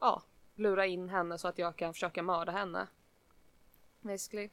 ja, 0.00 0.22
lura 0.54 0.86
in 0.86 1.08
henne 1.08 1.38
så 1.38 1.48
att 1.48 1.58
jag 1.58 1.76
kan 1.76 1.92
försöka 1.92 2.22
mörda 2.22 2.52
henne. 2.52 2.86
Basically. 4.00 4.50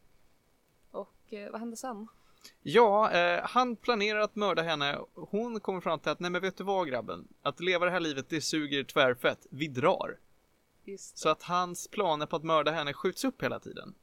Och 0.92 1.34
uh, 1.34 1.50
vad 1.52 1.60
händer 1.60 1.78
sen? 1.78 2.08
Ja, 2.62 3.12
eh, 3.12 3.42
han 3.44 3.76
planerar 3.76 4.20
att 4.20 4.36
mörda 4.36 4.62
henne. 4.62 5.00
Hon 5.14 5.60
kommer 5.60 5.82
fram 5.82 6.00
till 6.00 6.12
att, 6.12 6.20
nej 6.20 6.32
men 6.32 6.42
vet 6.42 6.58
du 6.58 6.64
vad 6.64 6.88
grabben? 6.88 7.28
Att 7.42 7.60
leva 7.60 7.86
det 7.86 7.92
här 7.92 8.00
livet, 8.00 8.30
det 8.30 8.42
suger 8.42 8.84
tvärfett. 8.84 9.48
Vi 9.50 9.68
drar. 9.68 10.18
Så 10.98 11.30
att 11.30 11.44
hans 11.44 11.88
planer 11.88 12.26
på 12.26 12.36
att 12.36 12.44
mörda 12.44 12.72
henne 12.72 12.94
skjuts 12.94 13.24
upp 13.24 13.44
hela 13.44 13.60
tiden. 13.60 13.96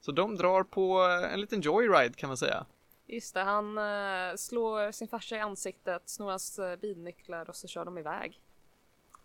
Så 0.00 0.12
de 0.12 0.36
drar 0.36 0.62
på 0.62 1.02
eh, 1.02 1.32
en 1.32 1.40
liten 1.40 1.60
joyride 1.60 2.14
kan 2.16 2.28
man 2.28 2.36
säga. 2.36 2.66
Just 3.06 3.34
det, 3.34 3.40
han 3.40 3.78
eh, 3.78 4.36
slår 4.36 4.92
sin 4.92 5.08
farsa 5.08 5.36
i 5.36 5.40
ansiktet, 5.40 6.02
snor 6.08 6.30
hans 6.30 6.58
eh, 6.58 6.76
bilnycklar 6.76 7.48
och 7.48 7.56
så 7.56 7.68
kör 7.68 7.84
de 7.84 7.98
iväg. 7.98 8.40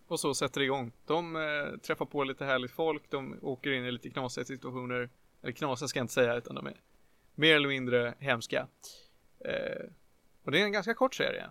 Och 0.06 0.20
så 0.20 0.34
sätter 0.34 0.60
det 0.60 0.64
igång. 0.64 0.92
De 1.06 1.36
eh, 1.36 1.78
träffar 1.78 2.06
på 2.06 2.24
lite 2.24 2.44
härligt 2.44 2.70
folk, 2.70 3.10
de 3.10 3.38
åker 3.42 3.70
in 3.70 3.84
i 3.84 3.92
lite 3.92 4.10
knasiga 4.10 4.44
situationer. 4.44 5.10
Eller 5.42 5.52
knasiga 5.52 5.88
ska 5.88 5.98
jag 5.98 6.04
inte 6.04 6.14
säga, 6.14 6.34
utan 6.34 6.54
de 6.54 6.66
är 6.66 6.80
mer 7.34 7.56
eller 7.56 7.68
mindre 7.68 8.14
hemska. 8.18 8.68
Och 10.44 10.52
det 10.52 10.60
är 10.60 10.64
en 10.64 10.72
ganska 10.72 10.94
kort 10.94 11.14
serie. 11.14 11.50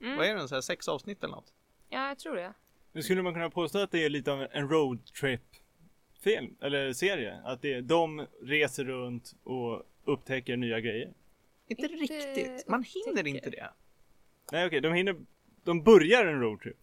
Mm. 0.00 0.16
Vad 0.16 0.26
är 0.26 0.34
den, 0.34 0.48
så 0.48 0.54
här 0.54 0.62
sex 0.62 0.88
avsnitt 0.88 1.24
eller 1.24 1.34
något? 1.34 1.52
Ja, 1.88 2.08
jag 2.08 2.18
tror 2.18 2.36
det. 2.36 2.54
Nu 2.96 3.02
skulle 3.02 3.22
man 3.22 3.32
kunna 3.34 3.50
påstå 3.50 3.78
att 3.78 3.90
det 3.90 4.04
är 4.04 4.10
lite 4.10 4.32
av 4.32 4.46
en 4.50 4.68
roadtrip 4.68 5.40
film, 6.20 6.56
eller 6.60 6.92
serie. 6.92 7.40
Att 7.44 7.62
det 7.62 7.74
är, 7.74 7.82
de 7.82 8.26
reser 8.42 8.84
runt 8.84 9.34
och 9.44 9.82
upptäcker 10.04 10.56
nya 10.56 10.80
grejer. 10.80 11.14
Inte, 11.66 11.82
Inte 11.82 11.94
riktigt. 11.94 12.68
Man 12.68 12.82
hinner 12.82 13.10
upptäcker. 13.10 13.28
inte 13.36 13.50
det. 13.50 13.70
Nej 14.52 14.66
okej, 14.66 14.80
de 14.80 14.92
hinner, 14.92 15.16
de 15.64 15.82
börjar 15.82 16.26
en 16.26 16.40
roadtrip. 16.40 16.76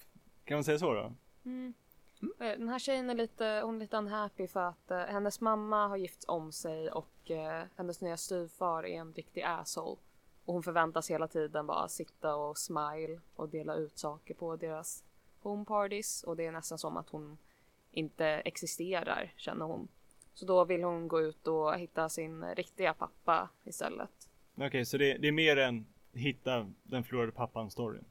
Kan 0.46 0.56
man 0.56 0.64
säga 0.64 0.80
så 0.80 0.94
då? 0.94 1.14
Mm. 1.46 1.74
Eh, 2.22 2.30
Den 2.40 2.70
här 2.70 2.80
tjejen 2.80 3.10
är 3.10 3.16
lite, 3.16 3.62
hon 3.64 3.76
är 3.76 3.80
lite 3.80 3.98
unhappy 3.98 4.48
för 4.48 4.60
att 4.70 4.92
eh, 4.92 4.98
hennes 4.98 5.42
mamma 5.42 5.88
har 5.88 5.98
gift 5.98 6.24
om 6.24 6.52
sig 6.52 6.92
och 6.92 7.32
eh, 7.32 7.64
hennes 7.76 8.02
nya 8.02 8.18
styvfar 8.18 8.86
är 8.86 9.00
en 9.00 9.14
riktig 9.14 9.42
asshole. 9.42 10.02
Och 10.46 10.54
hon 10.54 10.64
förväntas 10.64 11.12
hela 11.12 11.28
tiden 11.28 11.68
bara 11.68 11.88
sitta 11.88 12.36
och 12.36 12.58
smile 12.58 13.20
och 13.36 13.50
dela 13.50 13.76
ut 13.76 13.98
saker 13.98 14.34
på 14.34 14.56
deras 14.56 15.04
home 15.44 15.66
parties 15.66 16.24
och 16.24 16.36
det 16.38 16.46
är 16.46 16.52
nästan 16.52 16.78
som 16.78 16.98
att 16.98 17.10
hon 17.10 17.38
inte 17.92 18.26
existerar 18.26 19.34
känner 19.38 19.66
hon. 19.66 19.88
Så 20.34 20.46
då 20.46 20.66
vill 20.66 20.84
hon 20.84 21.08
gå 21.08 21.22
ut 21.22 21.48
och 21.48 21.76
hitta 21.76 22.10
sin 22.10 22.46
riktiga 22.56 22.94
pappa 22.94 23.50
istället. 23.64 24.30
Okej, 24.56 24.86
så 24.86 24.98
det, 24.98 25.18
det 25.18 25.28
är 25.28 25.32
mer 25.32 25.58
än 25.58 25.86
hitta 26.14 26.72
den 26.84 27.04
förlorade 27.04 27.32
pappan-storyn. 27.32 28.06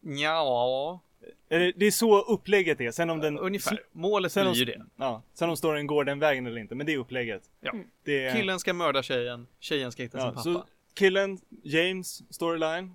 Ja, 0.00 1.00
Eller 1.48 1.72
det 1.76 1.86
är 1.86 1.90
så 1.90 2.20
upplägget 2.20 2.80
är. 2.80 2.90
Sen 2.90 3.10
om 3.10 3.20
den... 3.20 3.38
ungefär. 3.38 3.82
Målet 3.92 4.32
Sen 4.32 4.42
blir 4.42 4.50
om, 4.50 4.58
ju 4.58 4.64
det. 4.64 4.86
Ja, 4.96 5.22
sen 5.34 5.50
om 5.50 5.56
storyn 5.56 5.86
går 5.86 6.04
den 6.04 6.18
vägen 6.18 6.46
eller 6.46 6.58
inte. 6.58 6.74
Men 6.74 6.86
det 6.86 6.92
är 6.92 6.98
upplägget. 6.98 7.50
Ja. 7.60 7.72
Det 8.04 8.24
är, 8.24 8.34
Killen 8.34 8.60
ska 8.60 8.72
mörda 8.74 9.02
tjejen, 9.02 9.46
tjejen 9.58 9.92
ska 9.92 10.02
hitta 10.02 10.18
sin 10.18 10.26
ja, 10.26 10.32
pappa. 10.32 10.42
så 10.42 10.64
killen, 10.94 11.38
James 11.62 12.34
storyline. 12.34 12.94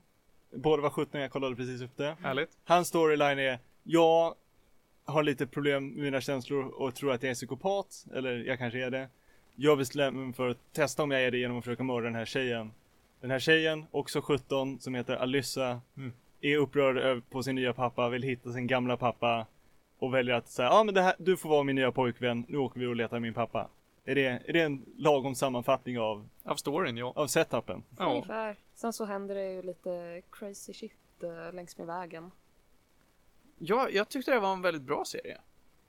Båda 0.51 0.81
var 0.81 0.89
17, 0.89 1.21
jag 1.21 1.31
kollade 1.31 1.55
precis 1.55 1.81
upp 1.81 1.97
det. 1.97 2.17
Härligt. 2.21 2.49
Hans 2.63 2.87
storyline 2.87 3.39
är, 3.39 3.59
jag 3.87 4.35
har 5.05 5.23
lite 5.23 5.47
problem 5.47 5.87
med 5.87 5.97
mina 6.03 6.21
känslor 6.21 6.63
och 6.65 6.95
tror 6.95 7.11
att 7.11 7.23
jag 7.23 7.29
är 7.29 7.33
psykopat. 7.35 8.05
Eller 8.13 8.37
jag 8.37 8.57
kanske 8.59 8.85
är 8.85 8.89
det. 8.91 9.09
Jag 9.55 9.77
bestämmer 9.77 10.25
mig 10.25 10.33
för 10.33 10.49
att 10.49 10.73
testa 10.73 11.03
om 11.03 11.11
jag 11.11 11.21
är 11.23 11.31
det 11.31 11.37
genom 11.37 11.57
att 11.57 11.63
försöka 11.63 11.83
mörda 11.83 12.05
den 12.05 12.15
här 12.15 12.25
tjejen. 12.25 12.71
Den 13.21 13.31
här 13.31 13.39
tjejen, 13.39 13.85
också 13.91 14.21
17, 14.21 14.79
som 14.79 14.95
heter 14.95 15.15
Alyssa, 15.15 15.81
Mm. 15.97 16.13
är 16.41 16.57
upprörd 16.57 16.97
över- 16.97 17.21
på 17.29 17.43
sin 17.43 17.55
nya 17.55 17.73
pappa, 17.73 18.09
vill 18.09 18.23
hitta 18.23 18.51
sin 18.53 18.67
gamla 18.67 18.97
pappa 18.97 19.45
och 19.99 20.13
väljer 20.13 20.35
att 20.35 20.49
säga, 20.49 20.67
ja 20.67 20.79
ah, 20.79 20.83
men 20.83 20.93
det 20.95 21.01
här, 21.01 21.15
du 21.19 21.37
får 21.37 21.49
vara 21.49 21.63
min 21.63 21.75
nya 21.75 21.91
pojkvän, 21.91 22.45
nu 22.47 22.57
åker 22.57 22.79
vi 22.79 22.85
och 22.85 22.95
letar 22.95 23.19
min 23.19 23.33
pappa. 23.33 23.69
Är 24.05 24.15
det, 24.15 24.25
är 24.25 24.53
det 24.53 24.61
en 24.61 24.85
lagom 24.97 25.35
sammanfattning 25.35 25.99
av, 25.99 26.27
Av 26.43 26.55
storyn, 26.55 26.97
ja. 26.97 27.13
av 27.15 27.27
setupen? 27.27 27.83
ja. 27.97 28.11
Ungefär. 28.11 28.55
Sen 28.73 28.93
så 28.93 29.05
händer 29.05 29.35
det 29.35 29.51
ju 29.53 29.61
lite 29.61 30.21
crazy 30.31 30.73
shit 30.73 30.93
eh, 31.23 31.53
längs 31.53 31.77
med 31.77 31.87
vägen. 31.87 32.31
Ja, 33.57 33.89
jag 33.89 34.09
tyckte 34.09 34.31
det 34.31 34.39
var 34.39 34.53
en 34.53 34.61
väldigt 34.61 34.83
bra 34.83 35.05
serie. 35.05 35.41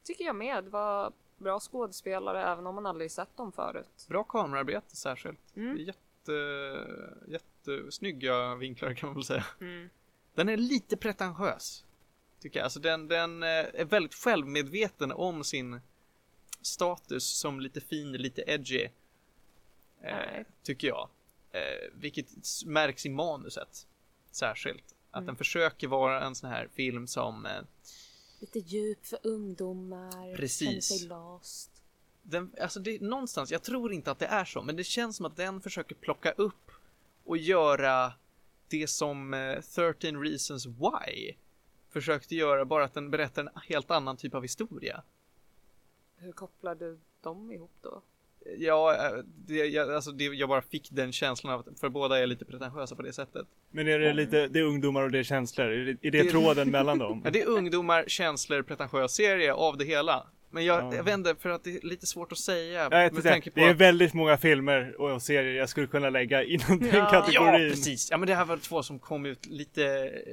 Tycker 0.05 0.25
jag 0.25 0.37
med. 0.37 0.65
Det 0.65 0.71
var 0.71 1.13
bra 1.39 1.61
skådespelare 1.61 2.43
även 2.43 2.67
om 2.67 2.75
man 2.75 2.87
aldrig 2.87 3.11
sett 3.11 3.37
dem 3.37 3.53
förut. 3.53 4.07
Bra 4.09 4.25
kamerarbete 4.25 4.97
särskilt. 4.97 5.57
Mm. 5.57 5.77
Jätte, 5.77 6.33
jättesnygga 7.27 8.55
vinklar 8.55 8.95
kan 8.95 9.09
man 9.09 9.15
väl 9.15 9.25
säga. 9.25 9.47
Mm. 9.61 9.89
Den 10.35 10.49
är 10.49 10.57
lite 10.57 10.97
pretentiös. 10.97 11.85
Tycker 12.41 12.59
jag. 12.59 12.65
Alltså 12.65 12.81
den, 12.81 13.09
den 13.09 13.43
eh, 13.43 13.49
är 13.49 13.85
väldigt 13.85 14.15
självmedveten 14.15 15.13
om 15.13 15.45
sin 15.45 15.81
status 16.61 17.25
som 17.25 17.61
lite 17.61 17.81
fin, 17.81 18.13
lite 18.13 18.45
edgy. 18.47 18.89
Eh, 20.03 20.47
tycker 20.63 20.89
jag. 20.89 21.09
Eh, 21.51 21.91
vilket 21.93 22.27
märks 22.67 23.07
i 23.07 23.09
manuset. 23.09 23.87
Särskilt. 24.31 24.96
Att 25.17 25.23
Mm. 25.23 25.27
den 25.27 25.37
försöker 25.37 25.89
vara 25.89 26.25
en 26.27 26.35
sån 26.35 26.51
här 26.51 26.69
film 26.75 27.07
som 27.07 27.47
eh, 27.47 27.61
Lite 28.41 28.59
djup 28.59 29.07
för 29.07 29.19
ungdomar. 29.23 30.37
Precis. 30.37 30.89
Känner 30.89 30.99
sig 30.99 31.09
lost. 31.09 31.71
den, 32.23 32.53
alltså 32.61 32.81
det, 32.81 33.01
någonstans, 33.03 33.51
jag 33.51 33.63
tror 33.63 33.93
inte 33.93 34.11
att 34.11 34.19
det 34.19 34.27
är 34.27 34.45
så, 34.45 34.63
men 34.63 34.77
det 34.77 34.85
känns 34.85 35.17
som 35.17 35.27
att 35.27 35.37
den 35.37 35.61
försöker 35.61 35.95
plocka 35.95 36.33
upp 36.33 36.71
och 37.25 37.37
göra 37.37 38.13
det 38.69 38.87
som 38.87 39.35
eh, 39.35 39.61
13 39.61 40.23
Reasons 40.23 40.67
Why 40.67 41.35
försökte 41.91 42.35
göra, 42.35 42.65
bara 42.65 42.85
att 42.85 42.95
den 42.95 43.11
berättar 43.11 43.43
en 43.43 43.49
helt 43.69 43.91
annan 43.91 44.17
typ 44.17 44.35
av 44.35 44.43
historia. 44.43 45.03
Hur 46.17 46.33
kopplar 46.33 46.75
du 46.75 46.99
dem 47.21 47.53
ihop 47.53 47.73
då? 47.81 48.03
Ja, 48.59 48.95
eh, 48.95 49.25
det, 49.47 49.55
jag, 49.55 49.93
alltså 49.95 50.11
det, 50.13 50.25
jag 50.25 50.49
bara 50.49 50.63
fick 50.63 50.89
den 50.93 51.13
känslan 51.13 51.53
av 51.53 51.61
att, 51.61 51.81
för 51.81 51.89
båda 51.89 52.19
är 52.19 52.27
lite 52.27 52.45
pretentiösa 52.45 52.97
på 52.97 53.03
det 53.03 53.13
sättet. 53.13 53.47
Men 53.71 53.89
är 53.89 53.99
det 53.99 54.13
lite, 54.13 54.49
det 54.49 54.59
är 54.59 54.63
ungdomar 54.63 55.03
och 55.03 55.11
det 55.11 55.19
är 55.19 55.23
känslor? 55.23 55.67
Är 55.67 55.85
det, 55.85 55.91
är 56.09 56.11
det 56.11 56.23
Det- 56.23 56.31
tråden 56.31 56.71
mellan 56.71 56.99
dem? 56.99 57.23
Ja, 57.25 57.31
det 57.31 57.41
är 57.43 57.47
ungdomar, 57.47 58.05
känslor, 58.07 58.63
pretentiös 58.63 59.13
serie 59.13 59.53
av 59.53 59.77
det 59.77 59.85
hela. 59.85 60.27
Men 60.51 60.65
jag, 60.65 60.95
Ja. 60.95 60.95
jag 61.07 61.15
inte, 61.15 61.35
för 61.41 61.49
att 61.49 61.65
det 61.65 61.71
är 61.77 61.87
lite 61.87 62.07
svårt 62.07 62.33
att 62.33 62.39
säga. 62.39 62.89
Ja, 62.91 63.11
med 63.13 63.23
tanke 63.23 63.51
på 63.51 63.61
det 63.61 63.67
är 63.67 63.71
att- 63.71 63.77
väldigt 63.77 64.15
många 64.15 64.37
filmer 64.37 65.01
och 65.01 65.23
serier 65.23 65.53
jag 65.55 65.69
skulle 65.69 65.87
kunna 65.87 66.11
lägga 66.11 66.43
inom 66.45 66.79
den 66.79 66.89
Ja. 66.95 67.11
kategorin. 67.11 67.63
Ja, 67.65 67.71
precis. 67.71 68.11
Ja, 68.11 68.17
men 68.17 68.29
det 68.29 68.35
här 68.35 68.45
var 68.45 68.57
två 68.57 68.83
som 68.83 68.99
kom 68.99 69.27
ut 69.27 69.47
lite... 69.47 69.81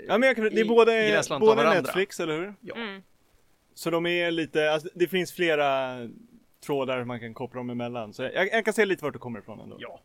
Ja, 0.07 0.18
men 0.18 0.28
jag 0.28 0.36
kan, 0.36 0.45
det 0.45 0.51
är 0.51 0.66
I- 0.66 0.68
båda, 0.68 1.07
i 1.07 1.22
båda. 1.39 1.74
Netflix, 1.74 2.20
eller 2.20 2.38
hur? 2.38 2.53
Ja. 2.61 2.76
Mm. 2.76 3.01
Så 3.76 3.89
de 3.89 4.05
är 4.05 4.32
lite, 4.32 4.72
alltså, 4.72 4.89
det 4.95 5.07
finns 5.07 5.34
flera 5.34 5.95
trådar 6.64 7.03
man 7.03 7.20
kan 7.20 7.34
koppla 7.34 7.57
dem 7.59 7.70
emellan. 7.70 8.14
Så 8.14 8.24
jag, 8.24 8.47
jag 8.53 8.66
kan 8.66 8.74
se 8.74 8.86
lite 8.86 9.03
vart 9.03 9.14
det 9.14 9.20
kommer 9.20 9.39
ifrån 9.39 9.59
ändå. 9.59 9.78
Ja, 9.80 9.99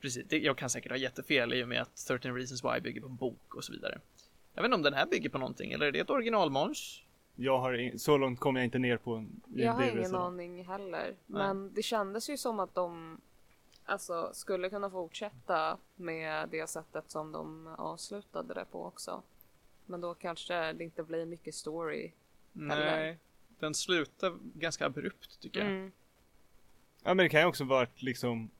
precis. 0.00 0.24
Det, 0.28 0.38
jag 0.38 0.56
kan 0.58 0.70
säkert 0.70 0.92
ha 0.92 0.96
jättefel 0.98 1.54
i 1.54 1.64
och 1.64 1.68
med 1.68 1.82
att 1.82 1.96
13 2.08 2.34
Reasons 2.34 2.64
Why 2.64 2.80
bygger 2.80 3.00
på 3.00 3.06
en 3.06 3.16
bok 3.16 3.54
och 3.54 3.64
så 3.64 3.72
vidare. 3.72 4.00
Jag 4.54 4.62
vet 4.62 4.68
inte 4.68 4.76
om 4.76 4.82
den 4.82 4.94
här 4.94 5.06
bygger 5.06 5.30
på 5.30 5.38
någonting, 5.38 5.72
eller 5.72 5.86
är 5.86 5.92
det 5.92 5.98
ett 5.98 6.10
originalmanus? 6.10 7.02
Jag 7.36 7.58
har, 7.58 7.74
in- 7.74 7.98
så 7.98 8.16
långt 8.16 8.40
kommer 8.40 8.60
jag 8.60 8.64
inte 8.64 8.78
ner 8.78 8.96
på 8.96 9.24
Jag 9.54 9.72
har 9.72 9.82
ingen 9.82 10.10
så. 10.10 10.16
aning 10.16 10.64
heller. 10.64 11.14
Men 11.26 11.74
det 11.74 11.82
kändes 11.82 12.30
ju 12.30 12.36
som 12.36 12.60
att 12.60 12.74
de 12.74 13.20
alltså, 13.84 14.30
skulle 14.32 14.70
kunna 14.70 14.90
fortsätta 14.90 15.78
med 15.96 16.48
det 16.48 16.66
sättet 16.70 17.04
som 17.10 17.32
de 17.32 17.66
avslutade 17.78 18.54
det 18.54 18.64
på 18.70 18.84
också. 18.84 19.22
Men 19.86 20.00
då 20.00 20.14
kanske 20.14 20.72
det 20.72 20.84
inte 20.84 21.02
blir 21.02 21.26
mycket 21.26 21.54
story. 21.54 22.12
Nej, 22.52 23.18
den 23.64 23.74
slutar 23.74 24.38
ganska 24.54 24.86
abrupt 24.86 25.40
tycker 25.40 25.60
jag. 25.60 25.68
Mm. 25.68 25.92
Ja 27.04 27.14
men 27.14 27.24
det 27.24 27.28
kan 27.28 27.40
ju 27.40 27.46
också 27.46 27.64
vara 27.64 27.82
att 27.82 28.02
liksom 28.02 28.50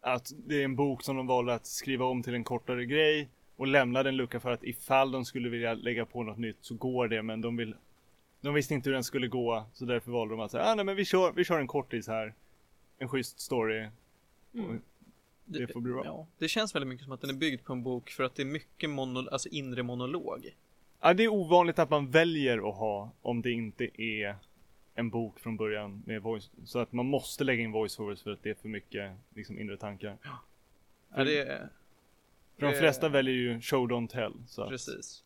att 0.00 0.32
det 0.46 0.60
är 0.60 0.64
en 0.64 0.76
bok 0.76 1.02
som 1.02 1.16
de 1.16 1.26
valde 1.26 1.54
att 1.54 1.66
skriva 1.66 2.04
om 2.04 2.22
till 2.22 2.34
en 2.34 2.44
kortare 2.44 2.86
grej 2.86 3.28
och 3.56 3.66
lämna 3.66 4.02
den 4.02 4.16
lucka 4.16 4.40
för 4.40 4.50
att 4.50 4.64
ifall 4.64 5.10
de 5.12 5.24
skulle 5.24 5.48
vilja 5.48 5.74
lägga 5.74 6.06
på 6.06 6.22
något 6.22 6.38
nytt 6.38 6.56
så 6.60 6.74
går 6.74 7.08
det 7.08 7.22
men 7.22 7.40
de 7.40 7.56
vill 7.56 7.74
de 8.40 8.54
visste 8.54 8.74
inte 8.74 8.88
hur 8.88 8.94
den 8.94 9.04
skulle 9.04 9.28
gå 9.28 9.66
så 9.72 9.84
därför 9.84 10.10
valde 10.10 10.34
de 10.34 10.40
att 10.40 10.50
säga 10.50 10.64
ah, 10.64 10.74
nej 10.74 10.84
men 10.84 10.96
vi 10.96 11.04
kör, 11.04 11.32
vi 11.32 11.44
kör 11.44 11.58
en 11.58 11.66
kortis 11.66 12.08
här 12.08 12.34
en 12.98 13.08
schysst 13.08 13.40
story 13.40 13.88
Mm. 14.54 14.82
det 15.44 15.72
får 15.72 15.80
bli 15.80 15.92
bra. 15.92 16.02
Ja, 16.04 16.26
det 16.38 16.48
känns 16.48 16.74
väldigt 16.74 16.88
mycket 16.88 17.04
som 17.04 17.12
att 17.12 17.20
den 17.20 17.30
är 17.30 17.34
byggd 17.34 17.64
på 17.64 17.72
en 17.72 17.82
bok 17.82 18.10
för 18.10 18.24
att 18.24 18.34
det 18.34 18.42
är 18.42 18.46
mycket 18.46 18.90
mono, 18.90 19.28
alltså 19.28 19.48
inre 19.48 19.82
monolog. 19.82 20.56
Ja, 21.04 21.14
det 21.14 21.22
är 21.24 21.28
ovanligt 21.28 21.78
att 21.78 21.90
man 21.90 22.10
väljer 22.10 22.68
att 22.68 22.76
ha 22.76 23.10
om 23.22 23.42
det 23.42 23.50
inte 23.50 24.02
är 24.02 24.36
en 24.94 25.10
bok 25.10 25.40
från 25.40 25.56
början 25.56 26.02
med 26.06 26.22
voice. 26.22 26.50
Så 26.64 26.78
att 26.78 26.92
man 26.92 27.06
måste 27.06 27.44
lägga 27.44 27.62
in 27.62 27.72
voiceovers 27.72 28.22
för 28.22 28.30
att 28.30 28.42
det 28.42 28.50
är 28.50 28.54
för 28.54 28.68
mycket 28.68 29.12
liksom, 29.34 29.58
inre 29.58 29.76
tankar. 29.76 30.16
Ja, 31.14 31.24
det 31.24 31.38
är 31.38 31.68
För 32.56 32.66
de 32.66 32.72
Det- 32.72 32.78
flesta 32.78 33.08
väljer 33.08 33.34
ju 33.34 33.60
show 33.60 33.88
don't 33.90 34.08
tell. 34.08 34.32
Så 34.46 34.62
att, 34.62 34.68
precis. 34.68 35.24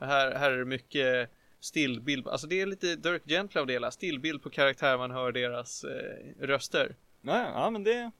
Här, 0.00 0.34
här 0.34 0.50
är 0.52 0.58
det 0.58 0.64
mycket 0.64 1.30
stillbild, 1.60 2.28
alltså 2.28 2.46
det 2.46 2.60
är 2.60 2.66
lite 2.66 2.96
Dirk 2.96 3.22
Gently 3.26 3.60
av 3.60 3.66
det 3.66 3.72
hela, 3.72 3.90
stillbild 3.90 4.42
på 4.42 4.50
karaktär, 4.50 4.98
man 4.98 5.10
hör 5.10 5.32
deras 5.32 5.84
eh, 5.84 6.46
röster. 6.46 6.94
ja, 7.22 7.38
ja, 7.54 7.70
men 7.70 7.84
det 7.84 8.10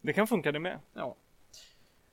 Det 0.00 0.12
kan 0.12 0.26
funka 0.26 0.52
det 0.52 0.58
med. 0.58 0.78
Ja. 0.94 1.16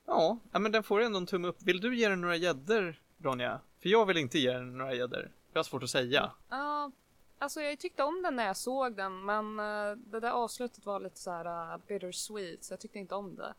Ja. 0.05 0.39
Men 0.51 0.71
den 0.71 0.83
får 0.83 1.01
ändå 1.01 1.17
en 1.17 1.25
tumme 1.25 1.47
upp. 1.47 1.63
Vill 1.63 1.81
du 1.81 1.95
ge 1.95 2.09
den 2.09 2.21
några 2.21 2.35
gäddor, 2.35 2.95
Ronja? 3.17 3.59
För 3.81 3.89
jag 3.89 4.05
vill 4.05 4.17
inte 4.17 4.39
ge 4.39 4.51
den 4.51 4.77
några 4.77 4.93
gäddor. 4.93 5.31
Jag 5.53 5.59
har 5.59 5.63
svårt 5.63 5.83
att 5.83 5.89
säga. 5.89 6.31
Ja, 6.49 6.91
alltså 7.39 7.61
jag 7.61 7.79
tyckte 7.79 8.03
om 8.03 8.21
den 8.23 8.35
när 8.35 8.45
jag 8.45 8.57
såg 8.57 8.95
den 8.95 9.25
men 9.25 9.59
eh, 9.59 9.95
det 9.95 10.19
där 10.19 10.31
avslutet 10.31 10.85
var 10.85 10.99
lite 10.99 11.19
så 11.19 11.31
här 11.31 11.73
uh, 11.73 11.81
bittersweet 11.87 12.63
så 12.63 12.73
jag 12.73 12.79
tyckte 12.79 12.99
inte 12.99 13.15
om 13.15 13.35
det. 13.35 13.53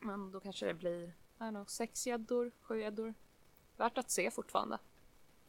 Men 0.00 0.30
då 0.32 0.40
kanske 0.40 0.66
det 0.66 0.74
blir, 0.74 1.02
I 1.04 1.12
don't 1.38 1.50
know, 1.50 1.64
sex 1.64 2.06
gäddor, 2.06 2.52
sju 2.62 2.80
gäddor. 2.80 3.14
Värt 3.76 3.98
att 3.98 4.10
se 4.10 4.30
fortfarande. 4.30 4.78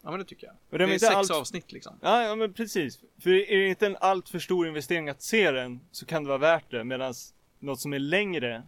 Ja, 0.01 0.09
men 0.11 0.19
det 0.19 0.25
tycker 0.25 0.47
jag. 0.47 0.55
Och 0.69 0.77
det 0.77 0.83
är 0.83 0.87
är 0.87 0.93
inte 0.93 1.05
sex 1.05 1.15
allt- 1.15 1.31
avsnitt 1.31 1.71
liksom. 1.71 1.99
Ja, 2.01 2.23
ja, 2.23 2.35
men 2.35 2.53
precis. 2.53 2.99
För 3.19 3.29
är 3.29 3.57
det 3.57 3.67
inte 3.67 3.85
en 3.85 3.97
allt 4.01 4.29
för 4.29 4.39
stor 4.39 4.67
investering 4.67 5.09
att 5.09 5.21
se 5.21 5.51
den 5.51 5.79
så 5.91 6.05
kan 6.05 6.23
det 6.23 6.27
vara 6.27 6.37
värt 6.37 6.71
det. 6.71 6.83
Medan 6.83 7.13
något 7.59 7.79
som 7.79 7.93
är 7.93 7.99
längre, 7.99 8.63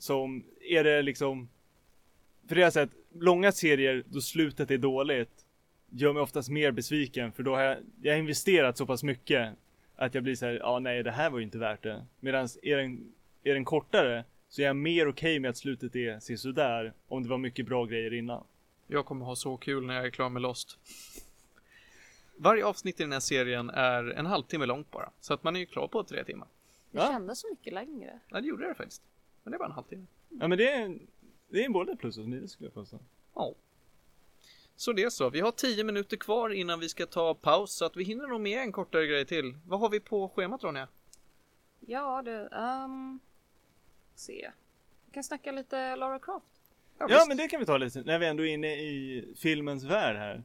som 0.00 0.44
är 0.60 0.84
det 0.84 1.02
liksom 1.02 1.48
För 2.48 2.54
det 2.54 2.60
har 2.60 2.66
jag 2.66 2.72
sett, 2.72 2.90
långa 3.18 3.52
serier 3.52 4.04
då 4.06 4.20
slutet 4.20 4.70
är 4.70 4.78
dåligt 4.78 5.44
gör 5.90 6.12
mig 6.12 6.22
oftast 6.22 6.48
mer 6.48 6.70
besviken 6.70 7.32
för 7.32 7.42
då 7.42 7.54
har 7.56 7.62
jag, 7.62 7.78
jag 8.02 8.12
har 8.12 8.18
investerat 8.18 8.78
så 8.78 8.86
pass 8.86 9.02
mycket 9.02 9.52
att 9.96 10.14
jag 10.14 10.22
blir 10.24 10.34
så 10.34 10.46
här, 10.46 10.52
ja 10.52 10.78
nej 10.78 11.02
det 11.02 11.10
här 11.10 11.30
var 11.30 11.38
ju 11.38 11.44
inte 11.44 11.58
värt 11.58 11.82
det. 11.82 12.06
Medan 12.20 12.48
är 12.62 12.76
den, 12.76 13.12
är 13.42 13.54
den 13.54 13.64
kortare 13.64 14.24
så 14.48 14.62
är 14.62 14.66
jag 14.66 14.76
mer 14.76 15.08
okej 15.08 15.38
med 15.38 15.50
att 15.50 15.56
slutet 15.56 15.96
är 15.96 16.36
sådär 16.36 16.92
om 17.08 17.22
det 17.22 17.28
var 17.28 17.38
mycket 17.38 17.66
bra 17.66 17.84
grejer 17.84 18.14
innan. 18.14 18.44
Jag 18.86 19.06
kommer 19.06 19.24
ha 19.26 19.36
så 19.36 19.56
kul 19.56 19.86
när 19.86 19.94
jag 19.94 20.06
är 20.06 20.10
klar 20.10 20.28
med 20.28 20.42
Lost. 20.42 20.78
Varje 22.36 22.64
avsnitt 22.64 23.00
i 23.00 23.02
den 23.02 23.12
här 23.12 23.20
serien 23.20 23.70
är 23.70 24.04
en 24.04 24.26
halvtimme 24.26 24.66
långt 24.66 24.90
bara. 24.90 25.10
Så 25.20 25.34
att 25.34 25.42
man 25.42 25.56
är 25.56 25.60
ju 25.60 25.66
klar 25.66 25.88
på 25.88 26.02
tre 26.04 26.24
timmar. 26.24 26.48
Det 26.90 26.98
Ja. 26.98 27.06
kändes 27.12 27.40
så 27.40 27.48
mycket 27.50 27.72
längre. 27.72 28.18
Ja, 28.28 28.40
det 28.40 28.46
gjorde 28.46 28.68
det 28.68 28.74
faktiskt. 28.74 29.02
Men 29.42 29.52
det 29.52 29.58
var 29.58 29.66
en 29.66 29.72
halvtimme. 29.72 30.06
Ja 30.28 30.48
men 30.48 30.58
det 30.58 30.70
är, 30.70 30.98
det 31.48 31.64
är 31.64 31.68
både 31.68 31.96
plus 31.96 32.18
och 32.18 32.28
minus 32.28 32.52
skulle 32.52 32.66
jag 32.66 32.74
påstå. 32.74 32.98
Ja. 33.34 33.54
Så 34.76 34.92
det 34.92 35.02
är 35.02 35.10
så. 35.10 35.30
Vi 35.30 35.40
har 35.40 35.50
tio 35.52 35.84
minuter 35.84 36.16
kvar 36.16 36.50
innan 36.50 36.80
vi 36.80 36.88
ska 36.88 37.06
ta 37.06 37.34
paus. 37.34 37.72
Så 37.72 37.84
att 37.84 37.96
vi 37.96 38.04
hinner 38.04 38.28
nog 38.28 38.40
med 38.40 38.58
en 38.58 38.72
kortare 38.72 39.06
grej 39.06 39.26
till. 39.26 39.54
Vad 39.66 39.80
har 39.80 39.88
vi 39.88 40.00
på 40.00 40.28
schemat 40.28 40.64
Ronja? 40.64 40.88
Ja 41.80 42.22
du, 42.24 42.48
um, 42.56 43.20
se. 44.14 44.50
Vi 45.06 45.12
kan 45.12 45.24
snacka 45.24 45.52
lite 45.52 45.96
Lara 45.96 46.18
Croft. 46.18 46.46
Ja 46.98 47.06
visst. 47.06 47.28
men 47.28 47.36
det 47.36 47.48
kan 47.48 47.60
vi 47.60 47.66
ta 47.66 47.76
lite 47.76 48.02
när 48.02 48.18
vi 48.18 48.26
ändå 48.26 48.46
är 48.46 48.52
inne 48.54 48.74
i 48.74 49.24
filmens 49.36 49.84
värld 49.84 50.16
här. 50.16 50.44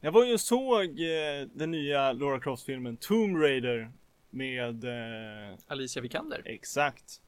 Jag 0.00 0.12
var 0.12 0.24
ju 0.24 0.34
och 0.34 0.40
såg 0.40 0.84
eh, 0.84 1.48
den 1.54 1.70
nya 1.70 2.12
Laura 2.12 2.40
Croft-filmen 2.40 2.96
Tomb 2.96 3.36
Raider 3.36 3.90
med 4.30 4.84
eh, 4.84 5.58
Alicia 5.66 6.02
Vikander. 6.02 6.42
exakt. 6.44 7.20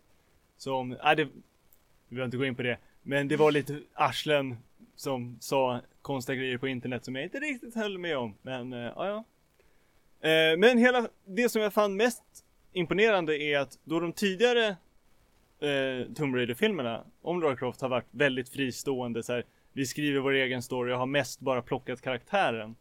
Som, 0.58 0.96
nej 1.04 1.16
det, 1.16 1.24
vi 1.24 2.14
behöver 2.14 2.24
inte 2.24 2.36
gå 2.36 2.44
in 2.44 2.54
på 2.54 2.62
det. 2.62 2.78
Men 3.02 3.28
det 3.28 3.36
var 3.36 3.52
lite 3.52 3.80
arslen 3.94 4.56
som 4.96 5.36
sa 5.40 5.80
konstiga 6.02 6.36
grejer 6.36 6.58
på 6.58 6.68
internet 6.68 7.04
som 7.04 7.14
jag 7.14 7.24
inte 7.24 7.38
riktigt 7.38 7.74
höll 7.74 7.98
med 7.98 8.18
om. 8.18 8.34
Men 8.42 8.72
eh, 8.72 8.78
ja, 8.78 9.06
ja. 9.06 9.24
Eh, 10.28 10.58
men 10.58 10.78
hela 10.78 11.08
det 11.24 11.48
som 11.48 11.62
jag 11.62 11.72
fann 11.72 11.96
mest 11.96 12.22
imponerande 12.72 13.42
är 13.42 13.58
att 13.58 13.78
då 13.84 14.00
de 14.00 14.12
tidigare 14.12 14.66
eh, 15.60 16.12
Tomb 16.14 16.34
Raider-filmerna 16.34 17.04
om 17.22 17.40
Lara 17.40 17.56
Croft 17.56 17.80
har 17.80 17.88
varit 17.88 18.08
väldigt 18.10 18.48
fristående 18.48 19.22
så 19.22 19.32
här, 19.32 19.44
Vi 19.72 19.86
skriver 19.86 20.20
vår 20.20 20.32
egen 20.32 20.62
story 20.62 20.92
och 20.92 20.98
har 20.98 21.06
mest 21.06 21.40
bara 21.40 21.62
plockat 21.62 22.02
karaktären. 22.02 22.76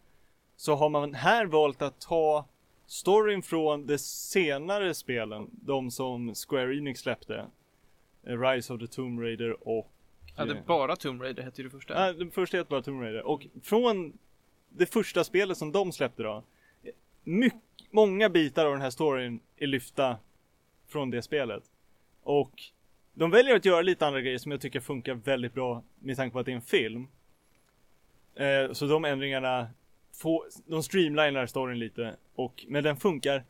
Så 0.56 0.76
har 0.76 0.90
man 0.90 1.14
här 1.14 1.46
valt 1.46 1.82
att 1.82 2.02
ta 2.02 2.46
storyn 2.86 3.42
från 3.42 3.88
de 3.88 3.98
senare 3.98 4.94
spelen, 4.94 5.50
de 5.52 5.92
som 5.92 6.36
Square 6.36 6.78
Enix 6.78 7.00
släppte 7.00 7.46
eh, 8.28 8.42
Rise 8.42 8.74
of 8.74 8.80
the 8.80 8.88
Tomb 8.88 9.22
Raider 9.22 9.68
och 9.68 9.92
Ja, 10.38 10.46
det 10.46 10.58
är 10.58 10.62
bara 10.62 10.96
Tomb 10.96 11.22
Raider 11.22 11.44
hette 11.44 11.64
det 11.64 11.70
första. 11.70 11.94
Ja, 11.94 12.14
den 12.14 12.32
första 12.32 12.58
heter 12.58 12.70
bara 12.70 12.82
Tomb 12.82 13.02
Raider. 13.02 13.24
Och 13.24 13.48
från 13.64 14.18
det 14.70 14.86
första 14.86 15.24
spelet 15.24 15.58
som 15.58 15.72
de 15.72 15.92
släppte 15.92 16.24
då. 16.24 16.44
Mycket, 17.24 17.62
många 17.92 18.30
bitar 18.30 18.66
av 18.66 18.72
den 18.72 18.82
här 18.82 18.90
storyn 18.90 19.40
är 19.58 19.68
lyfta 19.68 20.18
från 20.88 21.10
det 21.10 21.22
spelet. 21.22 21.64
Och 22.24 22.64
de 23.14 23.32
väljer 23.32 23.56
att 23.56 23.66
göra 23.66 23.82
lite 23.82 24.08
andra 24.08 24.22
grejer 24.22 24.38
som 24.38 24.52
jag 24.52 24.62
tycker 24.62 24.80
funkar 24.80 25.14
väldigt 25.14 25.54
bra 25.54 25.84
med 26.00 26.18
tanke 26.18 26.34
på 26.34 26.40
att 26.40 26.46
det 26.46 26.52
är 26.52 26.56
en 26.56 26.62
film. 26.62 27.08
Eh, 28.36 28.72
så 28.72 28.86
de 28.86 29.06
ändringarna, 29.06 29.70
får, 30.14 30.46
de 30.66 30.84
streamlinar 30.84 31.46
storyn 31.46 31.80
lite. 31.80 32.16
Och, 32.36 32.66
men 32.68 32.84
den 32.84 32.98
funkar 32.98 33.44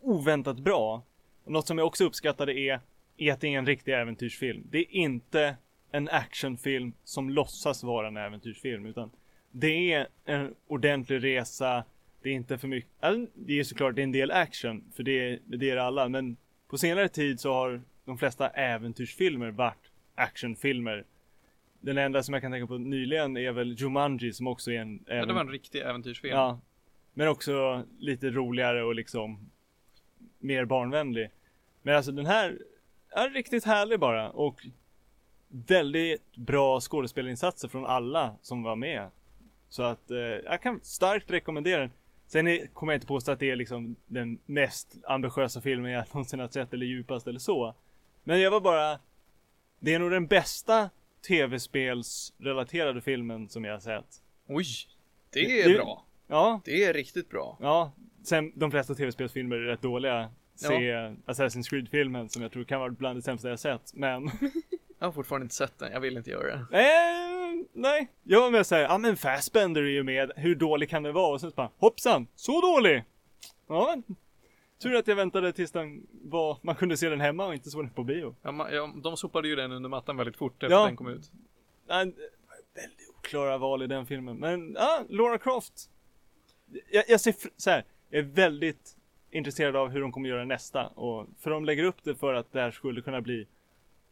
oväntat 0.00 0.58
bra. 0.58 1.02
Och 1.44 1.52
något 1.52 1.66
som 1.66 1.78
jag 1.78 1.86
också 1.86 2.04
uppskattade 2.04 2.58
är, 2.58 2.80
är 3.16 3.32
att 3.32 3.40
det 3.40 3.54
är 3.54 3.58
en 3.58 3.66
riktig 3.66 3.92
äventyrsfilm. 3.92 4.66
Det 4.70 4.78
är 4.78 4.90
inte 4.90 5.56
en 5.90 6.08
actionfilm 6.08 6.92
som 7.04 7.30
låtsas 7.30 7.82
vara 7.82 8.08
en 8.08 8.16
äventyrsfilm 8.16 8.86
utan 8.86 9.10
det 9.50 9.92
är 9.92 10.06
en 10.24 10.54
ordentlig 10.66 11.24
resa. 11.24 11.84
Det 12.22 12.28
är 12.28 12.34
inte 12.34 12.58
för 12.58 12.68
mycket. 12.68 12.90
Alltså, 13.00 13.32
det 13.34 13.58
är 13.58 13.64
såklart 13.64 13.94
det 13.94 14.00
är 14.00 14.04
en 14.04 14.12
del 14.12 14.30
action 14.30 14.84
för 14.96 15.02
det, 15.02 15.38
det 15.44 15.70
är 15.70 15.76
det 15.76 15.82
alla 15.82 16.08
men 16.08 16.36
på 16.68 16.78
senare 16.78 17.08
tid 17.08 17.40
så 17.40 17.52
har 17.52 17.82
de 18.04 18.18
flesta 18.18 18.48
äventyrsfilmer 18.48 19.50
varit 19.50 19.90
actionfilmer. 20.14 21.04
Den 21.80 21.98
enda 21.98 22.22
som 22.22 22.34
jag 22.34 22.42
kan 22.42 22.52
tänka 22.52 22.66
på 22.66 22.78
nyligen 22.78 23.36
är 23.36 23.52
väl 23.52 23.74
Jumanji 23.78 24.32
som 24.32 24.46
också 24.46 24.72
är 24.72 24.80
en... 24.80 25.04
Ja, 25.06 25.26
det 25.26 25.32
var 25.32 25.40
en 25.40 25.48
riktig 25.48 25.80
äventyrsfilm. 25.80 26.34
Ja. 26.34 26.60
Men 27.14 27.28
också 27.28 27.84
lite 27.98 28.30
roligare 28.30 28.82
och 28.82 28.94
liksom 28.94 29.50
mer 30.38 30.64
barnvänlig. 30.64 31.30
Men 31.82 31.96
alltså 31.96 32.12
den 32.12 32.26
här 32.26 32.58
är 33.14 33.30
riktigt 33.30 33.64
härlig 33.64 34.00
bara 34.00 34.30
och 34.30 34.66
väldigt 35.48 36.36
bra 36.36 36.80
skådespelarinsatser 36.80 37.68
från 37.68 37.86
alla 37.86 38.34
som 38.42 38.62
var 38.62 38.76
med. 38.76 39.08
Så 39.68 39.82
att 39.82 40.10
eh, 40.10 40.16
jag 40.18 40.62
kan 40.62 40.80
starkt 40.82 41.30
rekommendera 41.30 41.80
den. 41.80 41.90
Sen 42.26 42.46
är, 42.48 42.66
kommer 42.66 42.92
jag 42.92 42.96
inte 42.96 43.06
påstå 43.06 43.32
att 43.32 43.38
det 43.38 43.50
är 43.50 43.56
liksom 43.56 43.96
den 44.06 44.38
mest 44.46 44.96
ambitiösa 45.04 45.60
filmen 45.60 45.90
jag 45.92 46.04
någonsin 46.14 46.40
har 46.40 46.48
sett 46.48 46.72
eller 46.74 46.86
djupast 46.86 47.26
eller 47.26 47.38
så. 47.38 47.74
Men 48.24 48.40
jag 48.40 48.50
var 48.50 48.60
bara 48.60 48.98
Det 49.80 49.94
är 49.94 49.98
nog 49.98 50.10
den 50.10 50.26
bästa 50.26 50.90
tv-spelsrelaterade 51.28 53.00
filmen 53.00 53.48
som 53.48 53.64
jag 53.64 53.72
har 53.72 53.80
sett. 53.80 54.22
Oj, 54.46 54.64
det 55.30 55.62
är 55.62 55.68
Det- 55.68 55.74
bra. 55.74 56.04
Ja, 56.26 56.60
Det 56.64 56.84
är 56.84 56.92
riktigt 56.94 57.30
bra. 57.30 57.58
ja. 57.60 57.92
Sen 58.24 58.52
de 58.54 58.70
flesta 58.70 58.94
tv-spelsfilmer 58.94 59.56
är 59.56 59.60
rätt 59.60 59.82
dåliga. 59.82 60.30
Se 60.54 60.92
Assassin's 61.26 61.68
Creed-filmen 61.70 62.28
som 62.28 62.42
jag 62.42 62.52
tror 62.52 62.64
kan 62.64 62.80
vara 62.80 62.90
bland 62.90 63.18
det 63.18 63.22
sämsta 63.22 63.48
jag 63.48 63.58
sett. 63.60 63.94
Men 63.94 64.30
Jag 64.98 65.06
har 65.06 65.12
fortfarande 65.12 65.44
inte 65.44 65.54
sett 65.54 65.78
den, 65.78 65.92
jag 65.92 66.00
vill 66.00 66.16
inte 66.16 66.30
göra 66.30 66.46
det. 66.70 66.78
Eh, 66.78 67.64
nej, 67.72 68.08
jag 68.22 68.40
var 68.40 68.50
med 68.50 68.66
såhär, 68.66 68.82
ja 68.82 68.98
men 68.98 69.16
Fassbender 69.16 69.82
är 69.82 69.86
ju 69.90 70.02
med, 70.02 70.32
hur 70.36 70.54
dålig 70.54 70.90
kan 70.90 71.02
det 71.02 71.12
vara? 71.12 71.32
Och 71.34 71.40
sen 71.40 71.52
bara, 71.56 71.70
hoppsan, 71.78 72.26
så 72.34 72.60
dålig! 72.60 73.04
Ja, 73.68 73.96
tur 74.82 74.94
att 74.94 75.06
jag 75.06 75.16
väntade 75.16 75.52
tills 75.52 75.70
den 75.70 76.06
var, 76.22 76.58
man 76.62 76.74
kunde 76.74 76.96
se 76.96 77.08
den 77.08 77.20
hemma 77.20 77.46
och 77.46 77.54
inte 77.54 77.70
såg 77.70 77.84
den 77.84 77.90
på 77.90 78.04
bio. 78.04 78.34
Ja, 78.42 78.50
ma- 78.50 78.72
ja, 78.74 78.92
de 79.02 79.16
sopade 79.16 79.48
ju 79.48 79.56
den 79.56 79.72
under 79.72 79.88
mattan 79.88 80.16
väldigt 80.16 80.36
fort 80.36 80.62
efter 80.62 80.76
Ja. 80.76 80.86
den 80.86 80.96
kom 80.96 81.08
ut. 81.08 81.30
Var 81.86 81.96
väldigt 82.74 83.08
oklara 83.18 83.58
val 83.58 83.82
i 83.82 83.86
den 83.86 84.06
filmen, 84.06 84.36
men 84.36 84.72
ja, 84.78 85.04
Laura 85.08 85.38
Croft. 85.38 85.90
Jag, 86.90 87.04
jag 87.08 87.20
ser, 87.20 87.32
fr- 87.32 87.50
så 87.56 87.70
här, 87.70 87.84
jag 88.10 88.18
är 88.18 88.22
väldigt 88.24 88.96
intresserad 89.32 89.76
av 89.76 89.88
hur 89.88 90.00
de 90.00 90.12
kommer 90.12 90.28
göra 90.28 90.44
nästa 90.44 90.86
och 90.86 91.26
för 91.40 91.50
de 91.50 91.64
lägger 91.64 91.84
upp 91.84 92.04
det 92.04 92.14
för 92.14 92.34
att 92.34 92.52
det 92.52 92.60
här 92.60 92.70
skulle 92.70 93.00
kunna 93.00 93.20
bli 93.20 93.46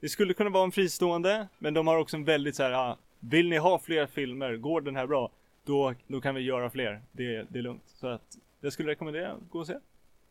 Det 0.01 0.09
skulle 0.09 0.35
kunna 0.35 0.51
vara 0.51 0.65
en 0.65 0.73
fristående, 0.73 1.49
men 1.59 1.75
de 1.75 1.87
har 1.87 1.97
också 1.97 2.17
en 2.17 2.25
väldigt 2.25 2.57
så 2.57 2.63
här, 2.63 2.71
ja, 2.71 2.99
vill 3.21 3.49
ni 3.49 3.57
ha 3.57 3.79
fler 3.79 4.07
filmer, 4.07 4.57
går 4.57 4.81
den 4.81 4.97
här 4.97 5.07
bra, 5.07 5.31
då, 5.65 5.95
då 6.07 6.21
kan 6.21 6.35
vi 6.35 6.41
göra 6.41 6.71
fler. 6.71 7.03
Det, 7.13 7.47
det 7.49 7.59
är 7.59 7.63
lugnt. 7.63 7.83
Så 7.87 8.07
att 8.07 8.37
jag 8.61 8.73
skulle 8.73 8.91
rekommendera, 8.91 9.37
gå 9.51 9.59
och 9.59 9.67
se. 9.67 9.75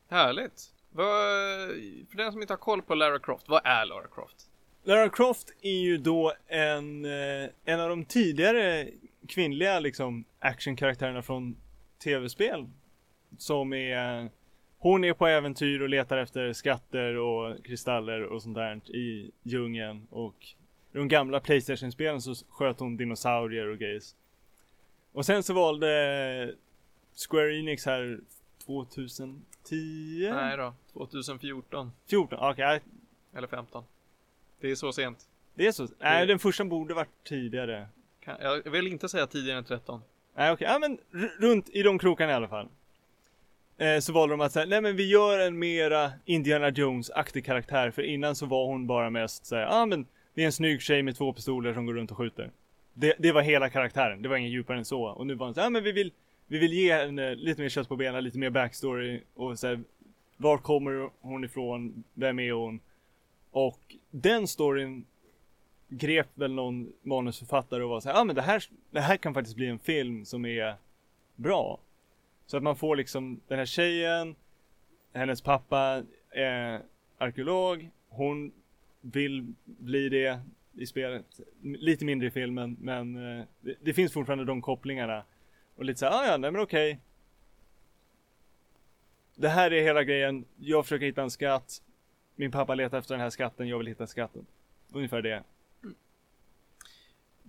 Härligt. 0.10 0.74
Vad, 0.92 1.06
för 2.10 2.18
den 2.18 2.32
som 2.32 2.42
inte 2.42 2.54
har 2.54 2.58
koll 2.58 2.82
på 2.82 2.96
Lara 2.96 3.20
Croft, 3.20 3.50
vad 3.50 3.62
är 3.66 3.86
Lara 3.86 4.08
Croft? 4.08 4.50
Lara 4.84 5.10
Croft 5.10 5.54
är 5.62 5.80
ju 5.82 5.98
då 5.98 6.34
en, 6.48 7.06
eh, 7.06 7.50
en 7.66 7.80
av 7.80 7.90
de 7.90 8.06
tidigare 8.06 8.88
kvinnliga 9.28 9.80
liksom 9.80 10.26
actionkaraktärerna 10.40 11.22
från 11.22 11.56
tv-spel. 12.04 12.70
Som 13.38 13.74
är, 13.74 14.30
hon 14.80 15.04
är 15.04 15.14
på 15.14 15.28
äventyr 15.28 15.82
och 15.82 15.90
letar 15.90 16.18
efter 16.18 16.54
skatter 16.54 17.18
och 17.18 17.66
kristaller 17.66 18.24
och 18.24 18.42
sånt 18.42 18.56
där 18.56 18.96
i 18.96 19.32
djungeln 19.44 20.08
och 20.10 20.36
i 20.94 20.98
de 20.98 21.08
gamla 21.08 21.40
Playstation-spelen 21.40 22.22
så 22.22 22.36
sköt 22.50 22.80
hon 22.80 22.98
dinosaurier 22.98 23.68
och 23.68 23.78
grejs. 23.78 24.16
Och 25.12 25.26
sen 25.26 25.44
så 25.44 25.54
valde 25.54 26.56
Square 27.30 27.60
Enix 27.60 27.86
här 27.86 28.20
2010? 28.66 30.30
Nej 30.34 30.58
då, 30.58 30.74
2014 30.94 31.92
14, 32.08 32.40
okej, 32.42 32.82
eller 33.34 33.48
15. 33.48 33.84
Det 34.60 34.72
är 34.72 34.76
så 34.76 34.92
sent. 34.94 35.30
det 35.54 35.68
är 35.68 35.72
så. 35.72 35.88
Nej, 36.00 36.28
den 36.28 36.40
första 36.40 36.66
borde 36.66 36.94
varit 36.94 37.24
tidigare. 37.24 37.88
Kan, 38.20 38.38
jag 38.42 38.72
vill 38.72 38.88
inte 38.88 39.10
säga 39.10 39.28
tidigare 39.28 39.58
än 39.58 39.64
13. 39.64 40.02
Nej 40.36 40.52
okej, 40.52 40.68
ja 40.72 40.80
men 40.80 40.98
runt 41.40 41.70
i 41.70 41.84
de 41.84 42.00
krokarna 42.00 42.32
i 42.32 42.36
alla 42.36 42.48
fall. 42.48 42.70
Eh, 43.80 44.00
så 44.00 44.14
valde 44.14 44.34
de 44.34 44.42
att 44.42 44.52
säga, 44.52 44.66
nej 44.66 44.82
men 44.82 44.96
vi 44.96 45.08
gör 45.08 45.40
en 45.40 45.60
mera 45.60 46.12
Indiana 46.26 46.70
Jones-aktig 46.70 47.46
karaktär 47.46 47.92
för 47.92 48.02
innan 48.02 48.36
så 48.36 48.46
var 48.46 48.66
hon 48.66 48.88
bara 48.88 49.10
mest 49.10 49.46
såhär, 49.46 49.62
ja 49.62 49.82
ah, 49.82 49.86
men 49.86 50.06
det 50.34 50.42
är 50.42 50.46
en 50.46 50.52
snygg 50.52 50.82
tjej 50.82 51.04
med 51.04 51.18
två 51.18 51.34
pistoler 51.34 51.74
som 51.74 51.86
går 51.86 51.94
runt 51.94 52.12
och 52.12 52.18
skjuter. 52.18 52.52
Det, 52.94 53.16
det 53.20 53.32
var 53.32 53.42
hela 53.42 53.70
karaktären, 53.70 54.22
det 54.22 54.30
var 54.30 54.38
inget 54.38 54.52
djupare 54.52 54.78
än 54.78 54.86
så. 54.86 55.04
Och 55.04 55.28
nu 55.28 55.36
var 55.36 55.46
hon 55.46 55.54
såhär, 55.54 55.66
ja 55.66 55.70
men 55.70 55.84
vi 55.84 55.92
vill, 55.92 56.12
vi 56.48 56.60
vill 56.60 56.74
ge 56.74 56.94
henne 56.94 57.36
lite 57.36 57.62
mer 57.62 57.70
kött 57.70 57.88
på 57.88 57.96
benen, 57.96 58.24
lite 58.24 58.38
mer 58.38 58.50
backstory 58.50 59.22
och 59.36 59.60
såhär, 59.60 59.80
var 60.38 60.58
kommer 60.58 61.10
hon 61.22 61.44
ifrån, 61.44 62.04
vem 62.14 62.40
är 62.40 62.52
hon? 62.52 62.80
Och 63.52 63.96
den 64.12 64.48
storyn 64.48 65.06
grep 65.90 66.28
väl 66.34 66.54
någon 66.54 66.92
manusförfattare 67.02 67.84
och 67.84 67.90
var 67.90 68.02
såhär, 68.02 68.16
ja 68.16 68.22
ah, 68.22 68.24
men 68.24 68.36
det 68.36 68.42
här, 68.42 68.64
det 68.92 69.02
här 69.02 69.18
kan 69.18 69.34
faktiskt 69.34 69.56
bli 69.56 69.68
en 69.68 69.80
film 69.80 70.26
som 70.26 70.46
är 70.46 70.76
bra. 71.36 71.80
Så 72.50 72.58
att 72.58 72.64
man 72.64 72.76
får 72.76 72.96
liksom 72.96 73.42
den 73.48 73.58
här 73.58 73.66
tjejen, 73.66 74.36
hennes 75.14 75.42
pappa 75.42 76.04
är 76.30 76.82
arkeolog, 77.18 77.90
hon 78.08 78.52
vill 79.02 79.54
bli 79.66 80.10
det 80.10 80.40
i 80.74 80.86
spelet, 80.86 81.26
lite 81.62 82.06
mindre 82.06 82.28
i 82.28 82.32
filmen, 82.32 82.78
men 82.80 83.16
eh, 83.16 83.46
det, 83.62 83.76
det 83.82 83.94
finns 83.94 84.14
fortfarande 84.14 84.46
de 84.46 84.62
kopplingarna. 84.62 85.24
Och 85.76 85.86
lite 85.86 86.00
såhär, 86.00 86.14
ah, 86.14 86.26
ja, 86.26 86.38
nej 86.38 86.52
men 86.52 86.62
okej. 86.62 87.00
Det 89.36 89.50
här 89.50 89.74
är 89.74 89.84
hela 89.84 90.04
grejen, 90.04 90.46
jag 90.58 90.86
försöker 90.86 91.06
hitta 91.06 91.22
en 91.22 91.32
skatt, 91.32 91.82
min 92.36 92.52
pappa 92.52 92.76
letar 92.76 93.00
efter 93.00 93.14
den 93.14 93.22
här 93.22 93.30
skatten, 93.30 93.68
jag 93.68 93.78
vill 93.78 93.88
hitta 93.88 94.08
skatten. 94.08 94.46
Ungefär 94.92 95.22
det. 95.22 95.44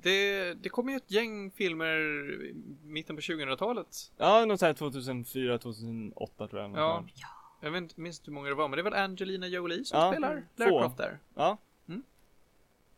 Det, 0.02 0.54
det 0.54 0.68
kom 0.68 0.88
ju 0.88 0.96
ett 0.96 1.10
gäng 1.10 1.50
filmer 1.50 1.96
i 2.42 2.54
mitten 2.84 3.16
på 3.16 3.22
2000-talet. 3.22 4.12
Ja, 4.16 4.44
något 4.44 4.60
sånt 4.60 4.68
här 4.68 4.74
2004, 4.74 5.58
2008 5.58 6.48
tror 6.48 6.62
jag. 6.62 6.70
Ja. 6.70 6.96
sånt. 6.96 7.12
Jag 7.60 7.70
vet 7.70 7.82
inte 7.82 8.00
minst 8.00 8.28
hur 8.28 8.32
många 8.32 8.48
det 8.48 8.54
var, 8.54 8.68
men 8.68 8.76
det 8.76 8.80
är 8.80 8.90
väl 8.90 8.94
Angelina 8.94 9.46
Jolie 9.46 9.84
som 9.84 10.00
Ja, 10.00 10.12
spelar. 10.12 10.42
Lara 10.56 10.70
Croft 10.70 10.96
där. 10.96 11.18
Ja. 11.34 11.58
Mm. 11.88 12.02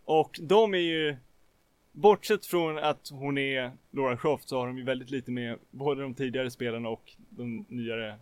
Och 0.05 0.39
de 0.43 0.75
är 0.75 0.79
ju, 0.79 1.17
bortsett 1.93 2.47
från 2.47 2.79
att 2.79 3.09
hon 3.13 3.39
är 3.39 3.73
Laura 3.91 4.17
Croft 4.17 4.49
så 4.49 4.59
har 4.59 4.67
de 4.67 4.79
ju 4.79 4.85
väldigt 4.85 5.11
lite 5.11 5.31
med 5.31 5.59
både 5.71 6.03
de 6.03 6.15
tidigare 6.15 6.51
spelarna 6.51 6.89
och 6.89 7.13
de 7.31 7.67
nyare. 7.69 8.19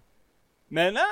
Men 0.69 0.97
äh, 0.97 1.03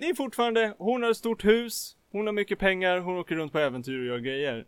det 0.00 0.08
är 0.08 0.14
fortfarande, 0.14 0.74
hon 0.78 1.02
har 1.02 1.10
ett 1.10 1.16
stort 1.16 1.44
hus, 1.44 1.96
hon 2.10 2.26
har 2.26 2.32
mycket 2.32 2.58
pengar, 2.58 2.98
hon 2.98 3.18
åker 3.18 3.34
runt 3.34 3.52
på 3.52 3.58
äventyr 3.58 3.98
och 3.98 4.04
gör 4.04 4.18
grejer. 4.18 4.66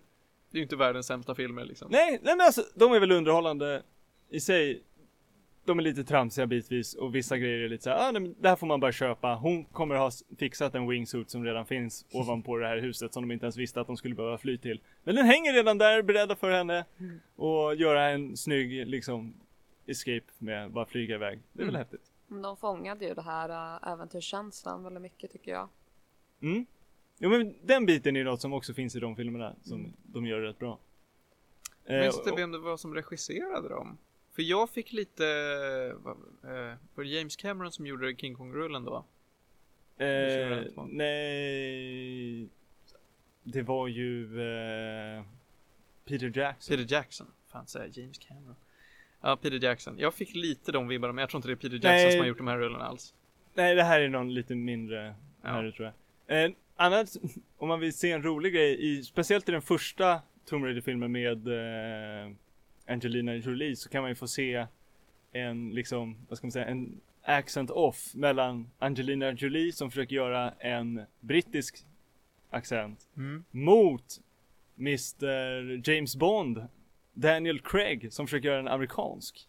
Det 0.51 0.57
är 0.57 0.59
ju 0.59 0.63
inte 0.63 0.77
världens 0.77 1.07
sämsta 1.07 1.35
filmer 1.35 1.65
liksom. 1.65 1.89
Nej, 1.91 2.11
nej 2.23 2.37
men 2.37 2.47
alltså 2.47 2.63
de 2.75 2.93
är 2.93 3.01
väl 3.01 3.13
underhållande 3.13 3.83
i 4.29 4.41
sig. 4.41 4.83
De 5.65 5.79
är 5.79 5.83
lite 5.83 6.05
tramsiga 6.05 6.47
bitvis 6.47 6.95
och 6.95 7.15
vissa 7.15 7.39
grejer 7.39 7.59
är 7.59 7.69
lite 7.69 7.85
såhär, 7.85 8.09
ah, 8.09 8.11
nej, 8.11 8.23
men 8.23 8.35
det 8.41 8.49
här 8.49 8.57
får 8.57 8.67
man 8.67 8.81
bara 8.81 8.93
köpa. 8.93 9.35
Hon 9.35 9.65
kommer 9.65 9.95
ha 9.95 10.11
fixat 10.39 10.75
en 10.75 10.89
wingsuit 10.89 11.31
som 11.31 11.45
redan 11.45 11.67
finns 11.67 12.07
ovanpå 12.13 12.57
det 12.57 12.67
här 12.67 12.79
huset 12.79 13.13
som 13.15 13.23
de 13.29 13.33
inte 13.33 13.45
ens 13.47 13.57
visste 13.57 13.81
att 13.81 13.87
de 13.87 13.97
skulle 13.97 14.15
behöva 14.15 14.39
fly 14.39 14.59
till. 14.59 14.81
Men 15.05 15.15
den 15.15 15.27
hänger 15.27 15.53
redan 15.53 15.79
där, 15.79 16.03
beredda 16.03 16.37
för 16.37 16.51
henne 16.51 16.85
och 17.37 17.75
göra 17.75 18.09
en 18.11 18.37
snygg 18.37 18.87
liksom 18.87 19.35
escape 19.87 20.27
med 20.39 20.65
att 20.67 20.73
bara 20.73 20.87
flyga 20.87 21.15
iväg. 21.15 21.41
Det 21.53 21.63
är 21.63 21.67
väl 21.67 21.75
Mm. 21.75 21.79
häftigt. 21.79 22.11
Men 22.27 22.43
De 22.43 22.57
fångade 22.57 23.05
ju 23.05 23.15
det 23.15 23.23
här 23.23 23.49
äh, 23.85 23.93
äventyrskänslan 23.93 24.85
väldigt 24.85 25.03
mycket 25.03 25.33
tycker 25.33 25.51
jag. 25.53 25.69
Mm. 26.43 26.67
Jo 27.23 27.31
men 27.31 27.55
den 27.63 27.87
biten 27.87 28.17
är 28.17 28.25
något 28.25 28.41
som 28.41 28.53
också 28.53 28.75
finns 28.75 28.97
i 28.97 29.01
de 29.01 29.17
filmerna 29.17 29.55
som 29.63 29.93
de 30.03 30.27
gör 30.27 30.41
rätt 30.41 30.59
bra. 30.59 30.79
Eh, 31.85 32.01
Minns 32.01 32.25
du 32.25 32.31
och- 32.31 32.39
vem 32.39 32.53
det 32.53 32.59
var 32.59 32.77
som 32.77 32.95
regisserade 32.95 33.69
dem? 33.69 33.99
För 34.33 34.43
jag 34.43 34.71
fick 34.71 34.93
lite, 34.93 35.25
eh, 36.45 36.77
var 36.95 37.05
det 37.05 37.09
James 37.11 37.37
Cameron 37.37 37.73
som 37.73 37.87
gjorde 37.87 38.15
King 38.17 38.35
Kong-rullen 38.35 38.85
då? 38.85 39.05
Eh, 40.05 40.63
nej. 40.89 42.49
Det 43.43 43.63
var 43.63 43.89
ju 43.89 44.41
eh, 44.43 45.25
Peter 46.05 46.33
Jackson. 46.39 46.77
Peter 46.77 46.95
Jackson. 46.95 47.27
Fan 47.49 47.67
säger 47.67 48.01
James 48.01 48.19
Cameron. 48.19 48.57
Ja, 49.21 49.37
Peter 49.37 49.65
Jackson. 49.65 49.99
Jag 49.99 50.15
fick 50.15 50.35
lite 50.35 50.73
de 50.73 50.89
vibbarna, 50.89 51.13
men 51.13 51.23
jag 51.23 51.31
tror 51.31 51.39
inte 51.39 51.49
det 51.49 51.53
är 51.53 51.57
Peter 51.57 51.75
Jackson 51.75 51.91
Nej. 51.91 52.11
som 52.13 52.21
har 52.21 52.27
gjort 52.27 52.39
de 52.39 52.47
här 52.47 52.59
rullarna 52.59 52.85
alls. 52.85 53.15
Nej, 53.55 53.75
det 53.75 53.83
här 53.83 54.01
är 54.01 54.09
någon 54.09 54.35
lite 54.35 54.55
mindre 54.55 55.15
Ja. 55.43 55.49
herre 55.49 55.73
tror 55.73 55.93
jag. 56.27 56.45
Eh, 56.45 56.51
annars, 56.81 57.09
om 57.59 57.69
man 57.69 57.81
vill 57.81 57.93
se 57.93 58.13
en 58.13 58.23
rolig 58.23 58.53
grej, 58.53 58.77
i, 58.91 59.03
speciellt 59.03 59.49
i 59.49 59.53
den 59.53 59.63
första 59.63 60.21
Tomb 60.45 60.65
Raider-filmen 60.65 61.13
med 61.13 61.49
eh, 61.49 62.33
Angelina 62.87 63.35
Jolie 63.35 63.77
så 63.77 63.89
kan 63.89 64.03
man 64.03 64.11
ju 64.11 64.15
få 64.15 64.29
se 64.29 64.67
en 65.33 65.71
liksom, 65.71 66.17
vad 66.29 66.39
ska 66.39 66.47
man 66.47 66.53
säga, 66.53 66.67
en 66.67 67.01
accent 67.23 67.71
off 67.71 68.15
mellan 68.15 68.71
Angelina 68.79 69.33
Jolie 69.33 69.73
som 69.73 69.91
försöker 69.91 70.17
göra 70.17 70.51
en 70.51 71.03
brittisk 71.21 71.87
accent 72.51 73.09
Mm. 73.17 73.45
mot 73.51 74.21
Mr 74.79 75.89
James 75.91 76.17
Bond 76.17 76.67
Daniel 77.13 77.61
Craig 77.61 78.13
som 78.13 78.27
försöker 78.27 78.49
göra 78.49 78.61
en 78.61 78.69
amerikansk. 78.69 79.49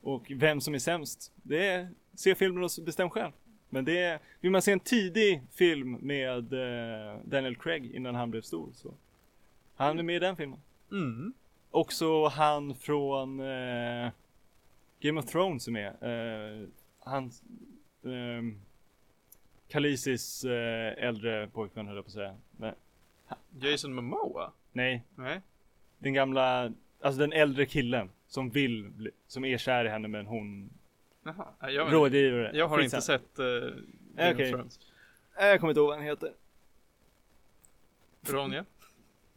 Och 0.00 0.32
vem 0.34 0.60
som 0.60 0.74
är 0.74 0.78
sämst, 0.78 1.32
det 1.42 1.66
är, 1.66 1.88
se 2.14 2.34
filmen 2.34 2.64
och 2.64 2.70
bestäm 2.84 3.10
själv. 3.10 3.32
Men 3.76 3.84
det 3.84 3.98
är, 3.98 4.18
vill 4.40 4.50
man 4.50 4.62
se 4.62 4.72
en 4.72 4.80
tidig 4.80 5.42
film 5.52 5.92
med 5.92 6.52
eh, 6.52 7.18
Daniel 7.24 7.56
Craig 7.56 7.94
innan 7.94 8.14
han 8.14 8.30
blev 8.30 8.42
stor 8.42 8.70
så. 8.74 8.94
Han 9.74 9.98
är 9.98 10.02
med 10.02 10.16
i 10.16 10.18
den 10.18 10.36
filmen. 10.36 10.58
Mm. 10.90 11.32
Också 11.70 12.26
han 12.26 12.74
från 12.74 13.40
eh, 13.40 14.10
Game 15.00 15.20
of 15.20 15.26
Thrones 15.26 15.68
är 15.68 15.72
med. 15.72 15.86
Eh, 15.86 16.68
han, 16.98 17.24
eh, 18.04 18.56
Khaleesis 19.68 20.44
eh, 20.44 21.04
äldre 21.04 21.48
pojkvän 21.48 21.86
höll 21.86 21.96
jag 21.96 22.04
på 22.04 22.08
att 22.08 22.12
säga. 22.12 22.36
Men, 22.50 22.74
Jason 23.60 23.94
Momoa? 23.94 24.52
nej, 24.72 25.04
Nej. 25.14 25.40
den 25.98 26.14
gamla, 26.14 26.72
alltså 27.00 27.20
den 27.20 27.32
äldre 27.32 27.66
killen 27.66 28.10
som 28.26 28.50
vill, 28.50 28.90
bli, 28.90 29.10
som 29.26 29.44
är 29.44 29.58
kär 29.58 29.84
i 29.84 29.88
henne 29.88 30.08
men 30.08 30.26
hon 30.26 30.70
Jaha. 31.26 31.70
Jag, 31.72 31.92
rådgivare. 31.92 32.50
jag 32.54 32.68
har 32.68 32.78
Skitsamma. 32.78 32.98
inte 32.98 33.06
sett 33.06 33.38
uh, 33.38 33.82
Game 34.16 34.32
Okej. 34.32 34.44
of 34.44 34.50
Thrones. 34.50 34.80
Jag 35.38 35.60
kommer 35.60 35.70
inte 35.70 35.80
ihåg 35.80 35.88
vad 35.88 35.96
han 35.96 36.06
heter. 36.06 36.32
Ronja? 38.22 38.64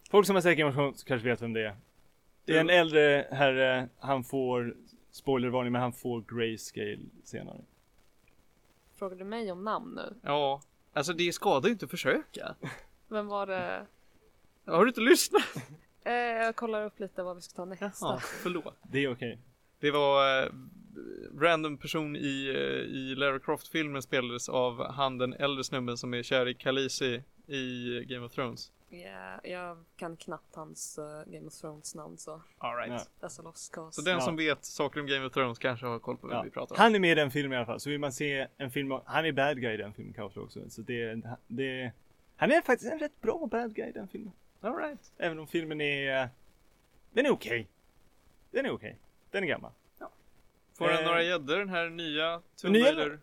Folk 0.10 0.28
som 0.28 0.36
har 0.36 0.42
sett 0.42 0.58
Game 0.58 0.70
of 0.70 0.76
Thrones 0.76 1.04
kanske 1.04 1.30
vet 1.30 1.42
vem 1.42 1.54
det 1.54 1.66
är. 1.66 1.76
Det 2.46 2.56
är 2.56 2.60
en 2.62 2.70
äldre 2.70 3.28
herre, 3.32 3.90
han 4.00 4.24
får, 4.24 4.76
spoilervarning, 5.12 5.72
men 5.72 5.82
han 5.82 5.94
får 5.94 6.22
grayscale 6.22 7.00
senare. 7.24 7.62
Frågar 8.96 9.16
du 9.18 9.24
mig 9.24 9.52
om 9.52 9.64
namn 9.64 9.96
nu? 9.96 10.16
Ja. 10.22 10.62
Alltså 10.94 11.14
det 11.14 11.34
skadar 11.34 11.68
ju 11.68 11.74
inte 11.74 11.86
att 11.86 11.92
försöka. 11.92 12.56
Vem 13.08 13.28
var 13.28 13.48
det? 13.48 13.86
Har 14.66 14.86
du 14.86 14.90
inte 14.90 15.02
lyssnat? 15.02 15.44
Eh, 16.04 16.14
jag 16.14 16.56
kollar 16.56 16.86
upp 16.86 17.00
lite 17.00 17.24
vad 17.24 17.36
vi 17.36 17.42
ska 17.42 17.56
ta 17.56 17.66
nästa. 17.66 18.06
Jaha, 18.06 18.20
förlåt. 18.20 18.76
Det 18.92 19.04
är 19.04 19.12
okej. 19.12 19.40
Det 19.80 19.92
var 19.92 20.44
eh, 20.44 20.50
random 21.39 21.78
person 21.78 22.16
i, 22.16 22.47
eh, 22.56 22.95
i 22.97 23.16
Lara 23.16 23.39
Croft-filmen 23.39 24.02
spelades 24.02 24.50
av 24.50 24.91
han 24.91 25.18
den 25.18 25.34
äldre 25.34 25.64
snubben 25.64 25.97
som 25.97 26.14
är 26.14 26.24
kär 26.24 26.47
i 26.47 26.54
Khaleesi 26.54 27.24
i 27.47 28.04
Game 28.08 28.26
of 28.26 28.32
Thrones. 28.32 28.72
Ja, 28.91 29.39
jag 29.43 29.78
kan 29.95 30.18
knappt 30.18 30.56
hans 30.56 30.97
eh, 30.97 31.32
Game 31.34 31.47
of 31.47 31.54
Thrones 31.54 31.95
namn 31.95 32.18
så 32.18 32.41
Alright. 32.58 33.08
Ja. 33.20 33.28
that's 33.28 33.39
a 33.39 33.43
lost 33.43 33.72
cause. 33.74 33.95
Så 33.95 34.02
den 34.10 34.14
Ja. 34.14 34.22
som 34.22 34.36
vet 34.36 34.66
saker 34.66 35.00
om 35.00 35.08
Game 35.08 35.26
of 35.26 35.34
Thrones 35.34 35.60
kanske 35.60 35.86
har 35.86 36.00
koll 36.00 36.18
på 36.18 36.28
vem 36.28 36.36
Ja. 36.38 36.43
vi 36.43 36.50
pratar 36.50 36.76
om. 36.76 36.80
Han 36.82 36.95
är 36.95 37.00
med 37.00 37.12
i 37.12 37.16
den 37.16 37.32
filmen 37.32 37.54
i 37.54 37.56
alla 37.58 37.66
fall, 37.66 37.80
så 37.80 37.89
vill 37.89 38.00
man 38.00 38.12
se 38.12 38.47
en 38.58 38.72
film 38.72 38.91
om, 38.91 39.02
han 39.06 39.26
är 39.26 39.32
bad 39.32 39.62
guy 39.62 39.74
i 39.74 39.78
den 39.78 39.93
filmen 39.93 40.14
kanske 40.14 40.39
också. 40.39 40.70
Så 40.70 40.82
det, 40.82 41.22
det, 41.47 41.91
han 42.36 42.52
är 42.52 42.62
faktiskt 42.62 42.91
en 42.91 43.00
rätt 43.00 43.22
bra 43.22 43.47
bad 43.52 43.76
guy 43.76 43.88
i 43.89 43.91
den 43.91 44.08
filmen. 44.08 44.32
Alright. 44.62 45.12
Även 45.18 45.39
om 45.39 45.47
filmen 45.47 45.82
är, 45.82 46.30
den 47.14 47.26
är 47.26 47.30
okej. 47.32 47.68
Den 48.52 48.66
är 48.66 48.72
okej. 48.72 48.97
Den 49.32 49.43
är 49.43 49.47
gammal. 49.47 49.72
Får 50.80 50.88
den 50.88 50.99
Eh. 50.99 51.05
några 51.05 51.23
gäddor 51.23 51.57
den 51.57 51.69
här 51.69 51.89
nya 51.89 52.41
Tomb 52.61 52.73
Nya-? 52.73 53.17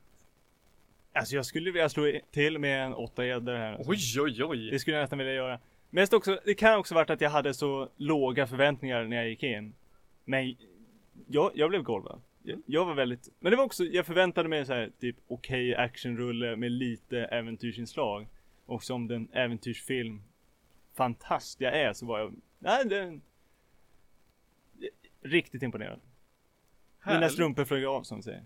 Alltså 1.12 1.36
jag 1.36 1.46
skulle 1.46 1.70
vilja 1.70 1.88
slå 1.88 2.12
till 2.30 2.59
med 2.59 2.86
en 2.86 2.94
åtta 2.94 3.26
gäddor 3.26 3.54
här. 3.54 3.72
Alltså. 3.72 3.90
Oj 3.90 4.20
oj 4.20 4.44
oj. 4.44 4.70
Det 4.70 4.78
skulle 4.78 4.96
jag 4.96 5.02
nästan 5.02 5.18
vilja 5.18 5.32
göra. 5.32 5.61
Mest 5.90 6.12
också, 6.12 6.38
det 6.44 6.54
kan 6.54 6.78
också 6.78 6.94
varit 6.94 7.11
att 7.11 7.20
jag 7.20 7.30
hade 7.30 7.54
så 7.54 7.88
låga 7.96 8.46
förväntningar 8.46 9.04
när 9.04 9.16
jag 9.16 9.28
gick 9.28 9.42
in. 9.42 9.74
Men 10.24 10.57
jag, 11.26 11.52
jag 11.54 11.70
blev 11.70 11.82
golvad. 11.82 12.20
Jag, 12.42 12.62
jag 12.66 12.84
var 12.84 12.94
väldigt, 12.94 13.28
men 13.40 13.50
det 13.50 13.57
var 13.57 13.64
också, 13.64 13.84
jag 13.84 14.07
förväntade 14.07 14.48
mig 14.48 14.66
så 14.66 14.72
här 14.72 14.90
typ 15.00 15.16
okej 15.28 15.74
actionrulle 15.74 16.57
med 16.57 16.72
lite 16.72 17.18
äventyrsinslag. 17.18 18.26
Och 18.66 18.82
som 18.84 19.09
den 19.09 19.28
äventyrsfilm 19.32 20.22
fantast 20.94 21.61
jag 21.61 21.76
är 21.80 21.92
så 21.92 22.07
var 22.07 22.18
jag, 22.18 22.34
nej 22.59 22.84
det, 22.84 23.20
Riktigt 25.22 25.62
imponerad. 25.62 26.00
Mina 27.07 27.28
strumpor 27.28 27.64
flög 27.64 27.84
av 27.84 28.02
som 28.02 28.22
säger. 28.22 28.44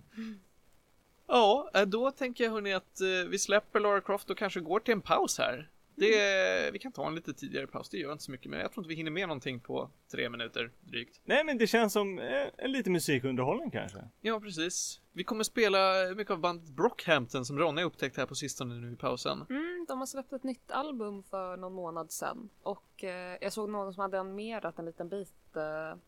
Ja, 1.26 1.70
eh, 1.74 1.82
då 1.82 2.10
tänker 2.10 2.44
jag 2.44 2.50
hörni 2.50 2.72
att 2.72 3.00
eh, 3.00 3.28
vi 3.30 3.38
släpper 3.38 3.80
Lara 3.80 4.00
Croft 4.00 4.30
och 4.30 4.38
kanske 4.38 4.60
går 4.60 4.80
till 4.80 4.92
en 4.92 5.00
paus 5.00 5.38
här. 5.38 5.70
Det, 5.94 6.70
vi 6.72 6.78
kan 6.78 6.92
ta 6.92 7.06
en 7.06 7.14
lite 7.14 7.32
tidigare 7.32 7.66
paus, 7.66 7.88
det 7.88 7.96
gör 7.98 8.12
inte 8.12 8.24
så 8.24 8.30
mycket, 8.30 8.50
men 8.50 8.60
jag 8.60 8.72
tror 8.72 8.82
inte 8.84 8.88
vi 8.88 8.94
hinner 8.94 9.10
med 9.10 9.28
någonting 9.28 9.60
på 9.60 9.90
tre 10.10 10.28
minuter 10.28 10.70
drygt. 10.80 11.20
Nej 11.24 11.44
men 11.44 11.58
det 11.58 11.66
känns 11.66 11.92
som 11.92 12.18
eh, 12.18 12.46
en 12.56 12.72
lite 12.72 12.90
musikunderhållning 12.90 13.70
kanske. 13.70 13.98
Ja, 14.20 14.40
precis. 14.40 15.00
Vi 15.12 15.24
kommer 15.24 15.44
spela 15.44 16.14
mycket 16.16 16.30
av 16.30 16.38
bandet 16.38 16.68
Brockhampton 16.70 17.44
som 17.44 17.58
Ronny 17.58 17.82
upptäckt 17.82 18.16
här 18.16 18.26
på 18.26 18.34
sistone 18.34 18.74
nu 18.74 18.92
i 18.92 18.96
pausen. 18.96 19.46
Mm, 19.50 19.86
de 19.88 19.98
har 19.98 20.06
släppt 20.06 20.32
ett 20.32 20.44
nytt 20.44 20.70
album 20.70 21.22
för 21.22 21.56
någon 21.56 21.72
månad 21.72 22.12
sedan 22.12 22.50
och 22.62 23.04
eh, 23.04 23.38
jag 23.40 23.52
såg 23.52 23.70
någon 23.70 23.94
som 23.94 24.00
hade 24.00 24.20
animerat 24.20 24.78
en 24.78 24.84
liten 24.84 25.08
bit 25.08 25.56
eh, 25.56 25.98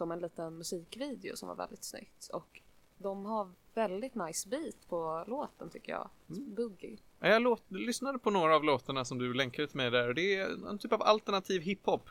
som 0.00 0.12
en 0.12 0.18
liten 0.18 0.58
musikvideo 0.58 1.36
som 1.36 1.48
var 1.48 1.56
väldigt 1.56 1.84
snyggt 1.84 2.28
och 2.32 2.60
de 2.98 3.26
har 3.26 3.52
väldigt 3.74 4.14
nice 4.14 4.48
beat 4.48 4.88
på 4.88 5.24
låten 5.26 5.70
tycker 5.70 5.92
jag. 5.92 6.08
Boogie. 6.26 6.98
Ja, 7.18 7.28
Jag 7.28 7.42
låt, 7.42 7.62
lyssnade 7.68 8.18
på 8.18 8.30
några 8.30 8.56
av 8.56 8.64
låtarna 8.64 9.04
som 9.04 9.18
du 9.18 9.34
länkade 9.34 9.68
till 9.68 9.76
mig 9.76 9.90
där. 9.90 10.14
Det 10.14 10.34
är 10.34 10.68
en 10.68 10.78
typ 10.78 10.92
av 10.92 11.02
alternativ 11.02 11.62
hiphop. 11.62 12.10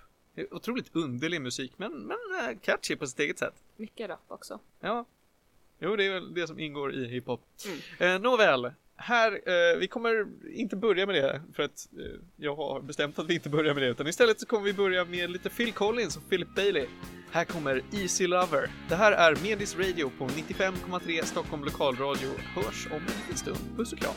Otroligt 0.52 0.96
underlig 0.96 1.42
musik, 1.42 1.74
men, 1.78 1.92
men 1.92 2.18
eh, 2.44 2.58
catchy 2.62 2.96
på 2.96 3.08
sitt 3.08 3.20
eget 3.20 3.40
sätt. 3.40 3.64
Mycket 3.78 4.10
rap 4.10 4.26
också. 4.28 4.60
Ja. 4.80 5.06
Jo, 5.80 5.96
det 5.96 6.06
är 6.06 6.14
väl 6.14 6.34
det 6.34 6.48
som 6.48 6.60
ingår 6.60 6.94
i 6.94 7.08
hiphop. 7.08 7.42
Eh, 8.00 8.20
nåväl, 8.20 8.72
här, 9.00 9.32
eh, 9.32 9.78
vi 9.80 9.88
kommer 9.88 10.28
inte 10.54 10.76
börja 10.76 11.06
med 11.06 11.16
det 11.16 11.42
för 11.54 11.64
att 11.64 11.88
eh, 12.00 12.20
jag 12.38 12.56
har 12.56 12.82
bestämt 12.82 13.20
att 13.20 13.30
vi 13.30 13.34
inte 13.34 13.50
börjar 13.50 13.74
med 13.74 13.84
det 13.84 13.90
utan 13.90 14.08
istället 14.08 14.40
så 14.40 14.46
kommer 14.46 14.64
vi 14.64 14.74
börja 14.74 15.06
med 15.06 15.32
lite 15.32 15.50
Phil 15.50 15.74
Collins 15.74 16.18
och 16.18 16.30
Philip 16.30 16.56
Bailey. 16.56 16.86
Här 17.32 17.46
kommer 17.46 17.82
Easy 17.92 18.28
Lover. 18.28 18.70
Det 18.90 18.96
här 18.96 19.12
är 19.12 19.36
Medis 19.44 19.78
Radio 19.78 20.12
på 20.18 20.28
95,3 20.28 21.24
Stockholm 21.24 21.64
Lokalradio. 21.64 22.30
Hörs 22.56 22.88
om 22.92 22.98
en 22.98 23.02
liten 23.02 23.38
stund. 23.38 23.78
Puss 23.78 23.94
och 23.94 24.00
kram. 24.00 24.16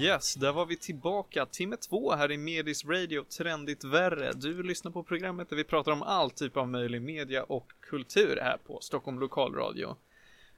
Yes, 0.00 0.34
där 0.34 0.52
var 0.52 0.66
vi 0.66 0.76
tillbaka. 0.76 1.46
Timme 1.46 1.76
två 1.76 2.12
här 2.12 2.30
i 2.32 2.36
Medis 2.36 2.84
Radio, 2.84 3.24
trendigt 3.24 3.84
värre. 3.84 4.32
Du 4.32 4.62
lyssnar 4.62 4.90
på 4.92 5.02
programmet 5.02 5.48
där 5.48 5.56
vi 5.56 5.64
pratar 5.64 5.92
om 5.92 6.02
all 6.02 6.30
typ 6.30 6.56
av 6.56 6.68
möjlig 6.68 7.02
media 7.02 7.42
och 7.42 7.72
kultur 7.80 8.38
här 8.42 8.56
på 8.66 8.78
Stockholm 8.80 9.18
Lokalradio. 9.20 9.96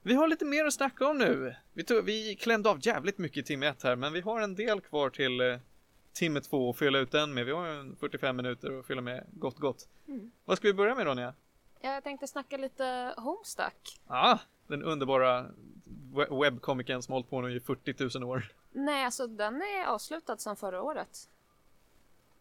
Vi 0.01 0.13
har 0.13 0.27
lite 0.27 0.45
mer 0.45 0.65
att 0.65 0.73
snacka 0.73 1.07
om 1.07 1.17
nu. 1.17 1.55
Vi, 1.73 1.83
tog, 1.83 2.05
vi 2.05 2.35
klämde 2.35 2.69
av 2.69 2.79
jävligt 2.81 3.17
mycket 3.17 3.37
i 3.37 3.43
timme 3.43 3.67
ett 3.67 3.83
här, 3.83 3.95
men 3.95 4.13
vi 4.13 4.21
har 4.21 4.41
en 4.41 4.55
del 4.55 4.81
kvar 4.81 5.09
till 5.09 5.41
eh, 5.41 5.57
timme 6.13 6.41
två 6.41 6.69
att 6.69 6.77
fylla 6.77 6.99
ut 6.99 7.11
den 7.11 7.33
med. 7.33 7.45
Vi 7.45 7.51
har 7.51 7.67
en 7.67 7.95
45 7.95 8.35
minuter 8.35 8.79
att 8.79 8.85
fylla 8.87 9.01
med 9.01 9.25
gott 9.33 9.57
gott. 9.57 9.87
Mm. 10.07 10.31
Vad 10.45 10.57
ska 10.57 10.67
vi 10.67 10.73
börja 10.73 10.95
med 10.95 11.05
Ronja? 11.05 11.33
Jag 11.81 12.03
tänkte 12.03 12.27
snacka 12.27 12.57
lite 12.57 13.13
Homestuck. 13.17 13.99
Ah, 14.07 14.37
den 14.67 14.83
underbara 14.83 15.45
we- 16.13 16.41
webbkomikern 16.41 17.01
som 17.01 17.11
hållit 17.13 17.29
på 17.29 17.41
nu 17.41 17.55
i 17.55 17.59
40 17.59 18.19
000 18.19 18.29
år. 18.29 18.51
Nej, 18.73 19.05
alltså 19.05 19.27
den 19.27 19.61
är 19.61 19.85
avslutad 19.85 20.37
sedan 20.37 20.55
förra 20.55 20.81
året. 20.81 21.29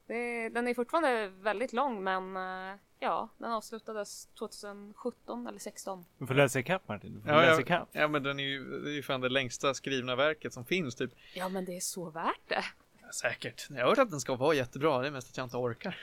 Det, 0.07 0.49
den 0.49 0.68
är 0.68 0.74
fortfarande 0.74 1.28
väldigt 1.28 1.72
lång 1.72 2.05
men 2.05 2.37
eh, 2.37 2.78
ja, 2.99 3.28
den 3.39 3.53
avslutades 3.53 4.26
2017 4.26 5.47
eller 5.47 5.59
16. 5.59 6.05
Du 6.18 6.26
får 6.26 6.35
läsa 6.35 6.59
ikapp 6.61 6.89
Martin. 6.89 7.14
Du 7.14 7.20
får 7.20 7.30
Ja, 7.30 7.37
läsa 7.37 7.53
ja, 7.53 7.61
ikapp. 7.61 7.89
ja, 7.93 8.09
men 8.09 8.22
den 8.22 8.41
är 8.41 8.45
ju, 8.45 8.80
det 8.80 8.91
är 8.91 8.95
ju 8.95 9.03
fan 9.03 9.20
det 9.20 9.28
längsta 9.28 9.74
skrivna 9.74 10.16
verket 10.16 10.53
som 10.53 10.64
finns 10.64 10.95
typ. 10.95 11.11
Ja, 11.35 11.49
men 11.49 11.64
det 11.64 11.76
är 11.76 11.80
så 11.80 12.11
värt 12.11 12.49
det. 12.49 12.64
Ja, 13.01 13.12
säkert. 13.12 13.66
Jag 13.70 13.76
har 13.78 13.89
hört 13.89 13.99
att 13.99 14.11
den 14.11 14.20
ska 14.20 14.35
vara 14.37 14.55
jättebra, 14.55 14.99
det 15.01 15.07
är 15.07 15.11
mest 15.11 15.30
att 15.30 15.37
jag 15.37 15.47
inte 15.47 15.57
orkar. 15.57 15.99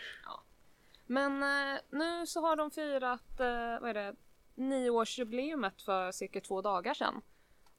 Men 1.06 1.44
eh, 1.44 1.80
nu 1.90 2.28
så 2.28 2.42
har 2.42 2.56
de 2.56 2.72
firat, 2.72 3.40
eh, 3.40 3.82
vad 3.82 3.90
är 3.90 3.94
det, 3.94 4.16
nioårsjubileumet 4.56 5.82
för 5.82 6.12
cirka 6.12 6.42
två 6.42 6.62
dagar 6.62 6.94
sedan. 6.94 7.22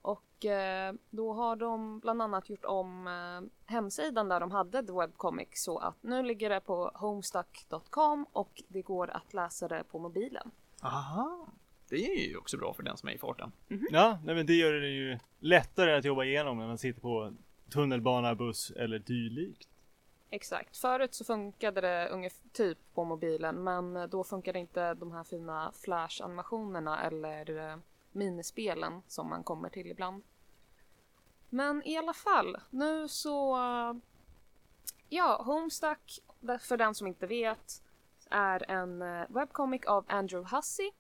Och 0.03 0.45
eh, 0.45 0.95
då 1.11 1.33
har 1.33 1.57
de 1.57 2.01
bland 2.01 2.23
annat 2.23 2.51
gjort 2.51 2.65
om 2.65 3.07
eh, 3.07 3.73
hemsidan 3.73 4.29
där 4.29 4.41
de 4.41 4.51
hade 4.51 4.87
The 4.87 4.93
Webcomic 4.93 5.49
så 5.53 5.79
att 5.79 6.03
nu 6.03 6.23
ligger 6.23 6.51
det 6.51 6.61
på 6.61 6.91
homestuck.com 6.95 8.27
och 8.33 8.63
det 8.69 8.83
går 8.83 9.11
att 9.11 9.35
läsa 9.35 9.69
det 9.69 9.85
på 9.91 9.99
mobilen. 9.99 10.51
Aha. 10.83 11.49
Det 11.89 11.97
är 11.97 12.29
ju 12.29 12.37
också 12.37 12.57
bra 12.57 12.75
för 12.75 12.83
den 12.83 12.97
som 12.97 13.09
är 13.09 13.13
i 13.13 13.19
farten. 13.19 13.53
Ja, 13.91 14.19
nej, 14.25 14.35
men 14.35 14.47
det 14.47 14.55
gör 14.55 14.73
det 14.73 14.89
ju 14.89 15.19
lättare 15.39 15.95
att 15.97 16.05
jobba 16.05 16.25
igenom 16.25 16.59
när 16.59 16.67
man 16.67 16.79
sitter 16.79 17.01
på 17.01 17.33
tunnelbana, 17.71 18.35
buss 18.35 18.71
eller 18.71 18.99
dylikt. 18.99 19.69
Exakt. 20.31 20.77
Förut 20.77 21.15
så 21.15 21.25
funkade 21.25 21.81
det 21.81 22.09
ungefär 22.09 22.49
typ 22.53 22.79
på 22.95 23.05
mobilen 23.05 23.65
men 23.65 24.11
då 24.11 24.25
funkade 24.25 24.59
inte 24.59 24.95
de 24.95 25.13
här 25.13 25.25
fina 25.25 25.73
flash-animationerna 25.85 27.03
eller 27.07 27.71
eh, 27.71 27.77
minispelen 28.13 29.03
som 29.07 29.29
man 29.29 29.45
kommer 29.45 29.69
till 29.69 29.91
ibland. 29.91 30.23
Men 31.49 31.83
i 31.87 31.97
alla 31.97 32.13
fall, 32.13 32.57
nu 32.71 33.09
så 33.09 33.57
eh, 33.57 33.95
Ja, 35.13 35.43
Homestuck, 35.47 36.21
för 36.61 36.77
den 36.77 36.95
som 36.95 37.07
inte 37.07 37.27
vet, 37.27 37.83
är 38.31 38.71
en 38.71 39.03
eh, 39.03 39.27
webcomic 39.29 39.87
av 39.87 40.05
Andrew 40.09 40.57
Hussey. 40.57 40.91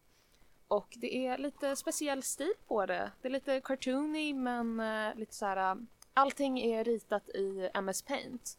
Och 0.68 0.94
det 0.96 1.26
är 1.26 1.38
lite 1.38 1.76
speciell 1.76 2.22
stil 2.22 2.52
på 2.66 2.86
det. 2.86 3.12
Det 3.20 3.28
är 3.28 3.32
lite 3.32 3.60
cartoony 3.60 4.34
men 4.34 4.80
uh, 4.80 5.14
lite 5.16 5.34
så 5.34 5.46
här. 5.46 5.74
Uh, 5.74 5.82
allting 6.14 6.60
är 6.60 6.84
ritat 6.84 7.28
i 7.28 7.70
MS 7.74 8.02
Paint. 8.02 8.58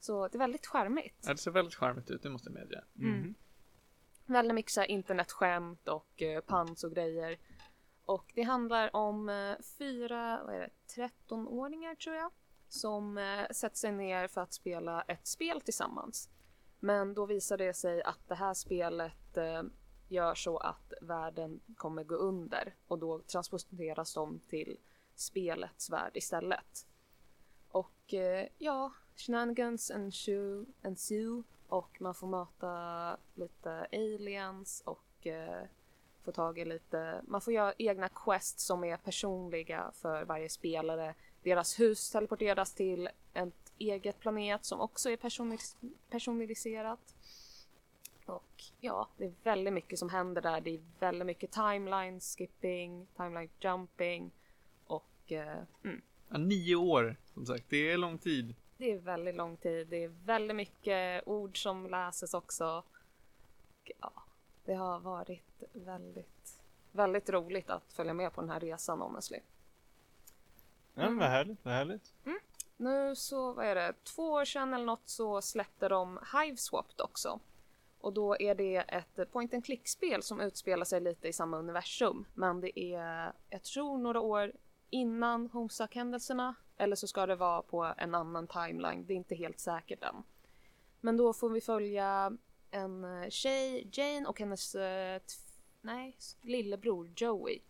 Så 0.00 0.28
det 0.28 0.36
är 0.36 0.38
väldigt 0.38 0.66
charmigt. 0.66 1.24
Ja, 1.26 1.32
det 1.32 1.38
ser 1.38 1.50
väldigt 1.50 1.74
charmigt 1.74 2.10
ut, 2.10 2.22
det 2.22 2.30
måste 2.30 2.48
jag 2.48 2.54
medge. 2.54 2.84
Mm. 2.98 3.34
Väldigt 4.26 4.54
mycket 4.54 4.86
internetskämt 4.88 5.88
och 5.88 6.22
uh, 6.22 6.40
pans 6.40 6.84
och 6.84 6.94
grejer. 6.94 7.38
Och 8.10 8.32
det 8.34 8.42
handlar 8.42 8.96
om 8.96 9.28
eh, 9.28 9.56
fyra, 9.78 10.42
vad 10.46 10.54
är 10.54 10.60
det, 10.60 10.70
13-åringar 11.02 11.94
tror 11.94 12.16
jag. 12.16 12.30
Som 12.68 13.18
eh, 13.18 13.46
sätter 13.50 13.76
sig 13.76 13.92
ner 13.92 14.28
för 14.28 14.40
att 14.40 14.52
spela 14.52 15.02
ett 15.02 15.26
spel 15.26 15.60
tillsammans. 15.60 16.28
Men 16.80 17.14
då 17.14 17.26
visar 17.26 17.58
det 17.58 17.74
sig 17.74 18.02
att 18.02 18.28
det 18.28 18.34
här 18.34 18.54
spelet 18.54 19.36
eh, 19.36 19.62
gör 20.08 20.34
så 20.34 20.58
att 20.58 20.92
världen 21.00 21.60
kommer 21.76 22.04
gå 22.04 22.14
under 22.14 22.74
och 22.88 22.98
då 22.98 23.18
transporteras 23.18 24.14
de 24.14 24.40
till 24.40 24.78
spelets 25.14 25.90
värld 25.90 26.12
istället. 26.16 26.86
Och 27.68 28.14
ja, 28.58 28.92
shenanigans 29.16 29.90
and 29.90 30.14
sue. 30.98 31.42
och 31.68 32.00
man 32.00 32.14
får 32.14 32.26
möta 32.26 33.16
lite 33.34 33.86
aliens 33.92 34.82
och 34.86 35.26
få 36.30 36.34
tag 36.34 36.58
i 36.58 36.64
lite, 36.64 37.22
man 37.26 37.40
får 37.40 37.52
göra 37.52 37.74
egna 37.78 38.08
quests 38.08 38.64
som 38.64 38.84
är 38.84 38.96
personliga 38.96 39.90
för 39.94 40.24
varje 40.24 40.48
spelare. 40.48 41.14
Deras 41.42 41.80
hus 41.80 42.10
teleporteras 42.10 42.74
till 42.74 43.08
ett 43.34 43.72
eget 43.78 44.20
planet 44.20 44.64
som 44.64 44.80
också 44.80 45.10
är 45.10 45.16
personalis 45.16 45.76
personaliserat. 46.10 47.14
Och 48.26 48.62
ja, 48.80 49.08
det 49.16 49.24
är 49.24 49.34
väldigt 49.42 49.72
mycket 49.72 49.98
som 49.98 50.08
händer 50.08 50.42
där. 50.42 50.60
Det 50.60 50.70
är 50.70 50.80
väldigt 50.98 51.26
mycket 51.26 51.50
timeline 51.50 52.20
skipping, 52.20 53.06
timeline 53.16 53.50
jumping 53.60 54.30
och 54.86 55.32
eh, 55.32 55.58
mm. 55.84 56.02
ja, 56.28 56.38
nio 56.38 56.76
år 56.76 57.16
som 57.34 57.46
sagt, 57.46 57.64
det 57.68 57.90
är 57.90 57.96
lång 57.96 58.18
tid. 58.18 58.54
Det 58.76 58.92
är 58.92 58.98
väldigt 58.98 59.34
lång 59.34 59.56
tid. 59.56 59.88
Det 59.88 60.04
är 60.04 60.08
väldigt 60.08 60.56
mycket 60.56 61.22
ord 61.26 61.62
som 61.62 61.90
läses 61.90 62.34
också. 62.34 62.64
Och, 62.64 63.90
ja, 64.00 64.12
det 64.64 64.74
har 64.74 65.00
varit 65.00 65.62
väldigt, 65.72 66.60
väldigt 66.92 67.30
roligt 67.30 67.70
att 67.70 67.92
följa 67.92 68.14
med 68.14 68.32
på 68.32 68.40
den 68.40 68.50
här 68.50 68.60
resan 68.60 69.00
honestly. 69.00 69.40
Ja, 70.94 71.02
mm. 71.02 71.18
vad 71.18 71.28
härligt, 71.28 71.64
vad 71.64 71.74
härligt. 71.74 72.14
Mm. 72.24 72.38
Nu 72.76 73.16
så, 73.16 73.52
vad 73.52 73.66
är 73.66 73.74
det, 73.74 73.94
två 74.04 74.30
år 74.30 74.44
sedan 74.44 74.74
eller 74.74 74.84
något 74.84 75.08
så 75.08 75.42
släppte 75.42 75.88
de 75.88 76.18
Hiveswapped 76.32 77.00
också. 77.00 77.40
Och 78.00 78.12
då 78.12 78.36
är 78.40 78.54
det 78.54 78.76
ett 78.76 79.32
point 79.32 79.54
and 79.54 79.64
click-spel 79.64 80.22
som 80.22 80.40
utspelar 80.40 80.84
sig 80.84 81.00
lite 81.00 81.28
i 81.28 81.32
samma 81.32 81.58
universum. 81.58 82.26
Men 82.34 82.60
det 82.60 82.80
är, 82.80 83.32
jag 83.50 83.62
tror, 83.62 83.98
några 83.98 84.20
år 84.20 84.52
innan 84.90 85.50
Homestuck-händelserna. 85.50 86.54
Eller 86.76 86.96
så 86.96 87.06
ska 87.06 87.26
det 87.26 87.36
vara 87.36 87.62
på 87.62 87.94
en 87.96 88.14
annan 88.14 88.46
timeline. 88.46 89.06
Det 89.06 89.12
är 89.12 89.16
inte 89.16 89.34
helt 89.34 89.60
säkert 89.60 90.04
än. 90.04 90.22
Men 91.00 91.16
då 91.16 91.32
får 91.32 91.50
vi 91.50 91.60
följa 91.60 92.32
en 92.70 93.04
eh, 93.04 93.28
tjej, 93.28 93.90
Jane, 93.92 94.28
och 94.28 94.40
hennes 94.40 94.74
eh, 94.74 95.20
nej, 95.80 96.16
lillebror 96.42 97.12
Joey 97.16 97.60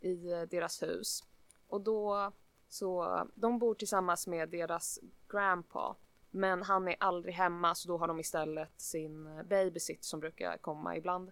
i 0.00 0.32
eh, 0.32 0.42
deras 0.42 0.82
hus. 0.82 1.24
Och 1.66 1.80
då 1.80 2.32
så, 2.68 3.22
de 3.34 3.58
bor 3.58 3.74
tillsammans 3.74 4.26
med 4.26 4.48
deras 4.48 4.98
grandpa 5.28 5.96
men 6.34 6.62
han 6.62 6.88
är 6.88 6.96
aldrig 7.00 7.34
hemma 7.34 7.74
så 7.74 7.88
då 7.88 7.98
har 7.98 8.08
de 8.08 8.20
istället 8.20 8.80
sin 8.80 9.26
eh, 9.26 9.42
babysit 9.42 10.04
som 10.04 10.20
brukar 10.20 10.58
komma 10.58 10.96
ibland. 10.96 11.30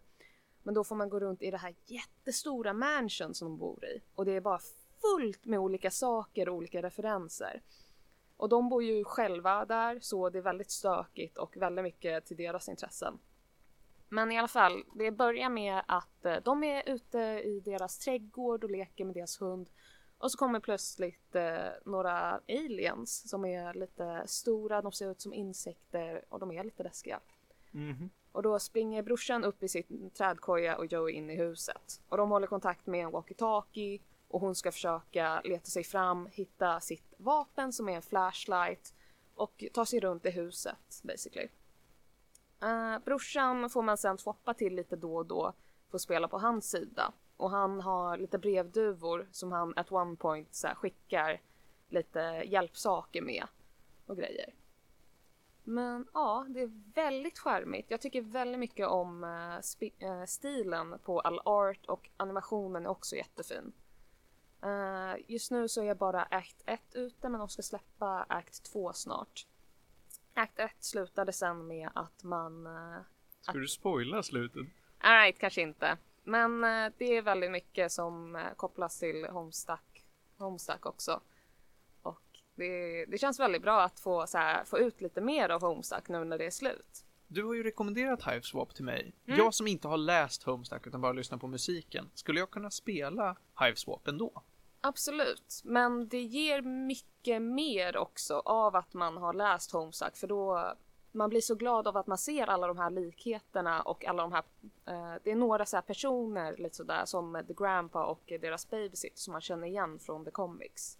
Men 0.62 0.74
då 0.74 0.84
får 0.84 0.96
man 0.96 1.08
gå 1.08 1.20
runt 1.20 1.42
i 1.42 1.50
det 1.50 1.56
här 1.56 1.74
jättestora 1.84 2.72
mansion 2.72 3.34
som 3.34 3.48
de 3.48 3.58
bor 3.58 3.84
i. 3.84 4.02
Och 4.14 4.24
det 4.24 4.32
är 4.32 4.40
bara 4.40 4.60
fullt 5.00 5.44
med 5.44 5.58
olika 5.58 5.90
saker 5.90 6.48
och 6.48 6.54
olika 6.54 6.82
referenser. 6.82 7.62
Och 8.36 8.48
de 8.48 8.68
bor 8.68 8.82
ju 8.82 9.04
själva 9.04 9.64
där 9.64 9.98
så 10.00 10.30
det 10.30 10.38
är 10.38 10.42
väldigt 10.42 10.70
stökigt 10.70 11.38
och 11.38 11.56
väldigt 11.56 11.82
mycket 11.82 12.24
till 12.26 12.36
deras 12.36 12.68
intressen. 12.68 13.18
Men 14.08 14.32
i 14.32 14.38
alla 14.38 14.48
fall, 14.48 14.84
det 14.94 15.10
börjar 15.10 15.48
med 15.48 15.82
att 15.88 16.24
eh, 16.24 16.36
de 16.44 16.64
är 16.64 16.88
ute 16.88 17.18
i 17.18 17.62
deras 17.64 17.98
trädgård 17.98 18.64
och 18.64 18.70
leker 18.70 19.04
med 19.04 19.14
deras 19.14 19.40
hund 19.40 19.70
och 20.22 20.32
så 20.32 20.38
kommer 20.38 20.60
plötsligt 20.60 21.34
eh, 21.34 21.68
några 21.84 22.40
aliens 22.48 23.30
som 23.30 23.44
är 23.44 23.74
lite 23.74 24.22
stora, 24.26 24.82
de 24.82 24.92
ser 24.92 25.10
ut 25.10 25.20
som 25.20 25.34
insekter 25.34 26.24
och 26.28 26.40
de 26.40 26.52
är 26.52 26.64
lite 26.64 26.82
läskiga. 26.82 27.20
Mm. 27.74 28.10
Och 28.32 28.42
då 28.42 28.58
springer 28.58 29.02
brorsan 29.02 29.44
upp 29.44 29.62
i 29.62 29.68
sin 29.68 30.10
trädkoja 30.14 30.76
och 30.76 30.92
Joey 30.92 31.14
in 31.14 31.30
i 31.30 31.36
huset. 31.36 32.00
Och 32.08 32.16
de 32.16 32.30
håller 32.30 32.46
kontakt 32.46 32.86
med 32.86 33.04
en 33.04 33.10
walkie-talkie 33.10 34.00
och 34.32 34.40
hon 34.40 34.54
ska 34.54 34.72
försöka 34.72 35.40
leta 35.44 35.66
sig 35.66 35.84
fram, 35.84 36.28
hitta 36.32 36.80
sitt 36.80 37.14
vapen 37.16 37.72
som 37.72 37.88
är 37.88 37.92
en 37.92 38.02
flashlight 38.02 38.94
och 39.34 39.64
ta 39.72 39.86
sig 39.86 40.00
runt 40.00 40.26
i 40.26 40.30
huset 40.30 41.00
basically. 41.02 41.48
Uh, 42.64 42.98
brorsan 43.04 43.70
får 43.70 43.82
man 43.82 43.98
sen 43.98 44.18
swappa 44.18 44.54
till 44.54 44.74
lite 44.74 44.96
då 44.96 45.16
och 45.16 45.26
då 45.26 45.52
för 45.90 45.96
att 45.96 46.02
spela 46.02 46.28
på 46.28 46.38
hans 46.38 46.70
sida. 46.70 47.12
Och 47.36 47.50
han 47.50 47.80
har 47.80 48.16
lite 48.16 48.38
brevduvor 48.38 49.28
som 49.32 49.52
han 49.52 49.72
at 49.76 49.92
one 49.92 50.16
point 50.16 50.54
så 50.54 50.66
här, 50.66 50.74
skickar 50.74 51.40
lite 51.88 52.20
hjälpsaker 52.46 53.22
med 53.22 53.46
och 54.06 54.16
grejer. 54.16 54.54
Men 55.64 56.06
ja, 56.14 56.46
det 56.48 56.60
är 56.60 56.92
väldigt 56.94 57.38
charmigt. 57.38 57.90
Jag 57.90 58.00
tycker 58.00 58.22
väldigt 58.22 58.58
mycket 58.58 58.86
om 58.86 59.24
uh, 59.24 60.24
stilen 60.26 60.98
på 61.04 61.20
all 61.20 61.40
art 61.44 61.86
och 61.86 62.10
animationen 62.16 62.86
är 62.86 62.90
också 62.90 63.16
jättefin. 63.16 63.72
Uh, 64.64 65.14
just 65.26 65.50
nu 65.50 65.68
så 65.68 65.82
är 65.82 65.84
jag 65.84 65.96
bara 65.96 66.22
Act 66.22 66.62
1 66.66 66.80
ute 66.92 67.28
men 67.28 67.38
de 67.40 67.48
ska 67.48 67.62
släppa 67.62 68.26
Act 68.28 68.72
2 68.72 68.92
snart. 68.92 69.46
Act 70.34 70.58
1 70.58 70.70
slutade 70.80 71.32
sen 71.32 71.66
med 71.66 71.90
att 71.94 72.22
man... 72.22 72.66
Uh, 72.66 72.98
ska 73.40 73.52
du 73.52 73.68
spoila 73.68 74.22
slutet? 74.22 74.66
Alright, 74.98 75.38
kanske 75.38 75.62
inte. 75.62 75.98
Men 76.24 76.64
eh, 76.64 76.92
det 76.98 77.16
är 77.16 77.22
väldigt 77.22 77.50
mycket 77.50 77.92
som 77.92 78.36
eh, 78.36 78.54
kopplas 78.56 78.98
till 78.98 79.24
Homestuck, 79.24 80.04
Homestuck 80.36 80.86
också. 80.86 81.20
Och 82.02 82.22
det, 82.54 83.04
det 83.04 83.18
känns 83.18 83.40
väldigt 83.40 83.62
bra 83.62 83.82
att 83.82 84.00
få, 84.00 84.26
så 84.26 84.38
här, 84.38 84.64
få 84.64 84.78
ut 84.78 85.00
lite 85.00 85.20
mer 85.20 85.48
av 85.48 85.60
Homestuck 85.60 86.08
nu 86.08 86.24
när 86.24 86.38
det 86.38 86.46
är 86.46 86.50
slut. 86.50 87.04
Du 87.26 87.44
har 87.44 87.54
ju 87.54 87.62
rekommenderat 87.62 88.32
Hiveswap 88.32 88.74
till 88.74 88.84
mig. 88.84 89.14
Mm. 89.26 89.38
Jag 89.38 89.54
som 89.54 89.66
inte 89.66 89.88
har 89.88 89.96
läst 89.96 90.42
Homestuck 90.42 90.86
utan 90.86 91.00
bara 91.00 91.12
lyssnat 91.12 91.40
på 91.40 91.46
musiken. 91.46 92.10
Skulle 92.14 92.40
jag 92.40 92.50
kunna 92.50 92.70
spela 92.70 93.36
Hiveswap 93.60 94.08
ändå? 94.08 94.42
Absolut, 94.84 95.60
men 95.64 96.08
det 96.08 96.22
ger 96.22 96.62
mycket 96.62 97.42
mer 97.42 97.96
också 97.96 98.42
av 98.44 98.76
att 98.76 98.94
man 98.94 99.16
har 99.16 99.32
läst 99.32 99.72
Homestuck 99.72 100.16
för 100.16 100.26
då 100.26 100.74
man 101.12 101.30
blir 101.30 101.40
så 101.40 101.54
glad 101.54 101.88
av 101.88 101.96
att 101.96 102.06
man 102.06 102.18
ser 102.18 102.46
alla 102.46 102.66
de 102.66 102.78
här 102.78 102.90
likheterna 102.90 103.82
och 103.82 104.04
alla 104.04 104.22
de 104.22 104.32
här, 104.32 104.42
eh, 104.86 105.20
det 105.24 105.30
är 105.30 105.36
några 105.36 105.66
så 105.66 105.82
personer 105.82 106.56
lite 106.56 106.76
sådär 106.76 107.02
som 107.04 107.42
The 107.46 107.54
Grandpa 107.54 108.04
och 108.04 108.32
deras 108.40 108.70
babysit 108.70 109.18
som 109.18 109.32
man 109.32 109.40
känner 109.40 109.66
igen 109.66 109.98
från 109.98 110.24
The 110.24 110.30
Comics. 110.30 110.98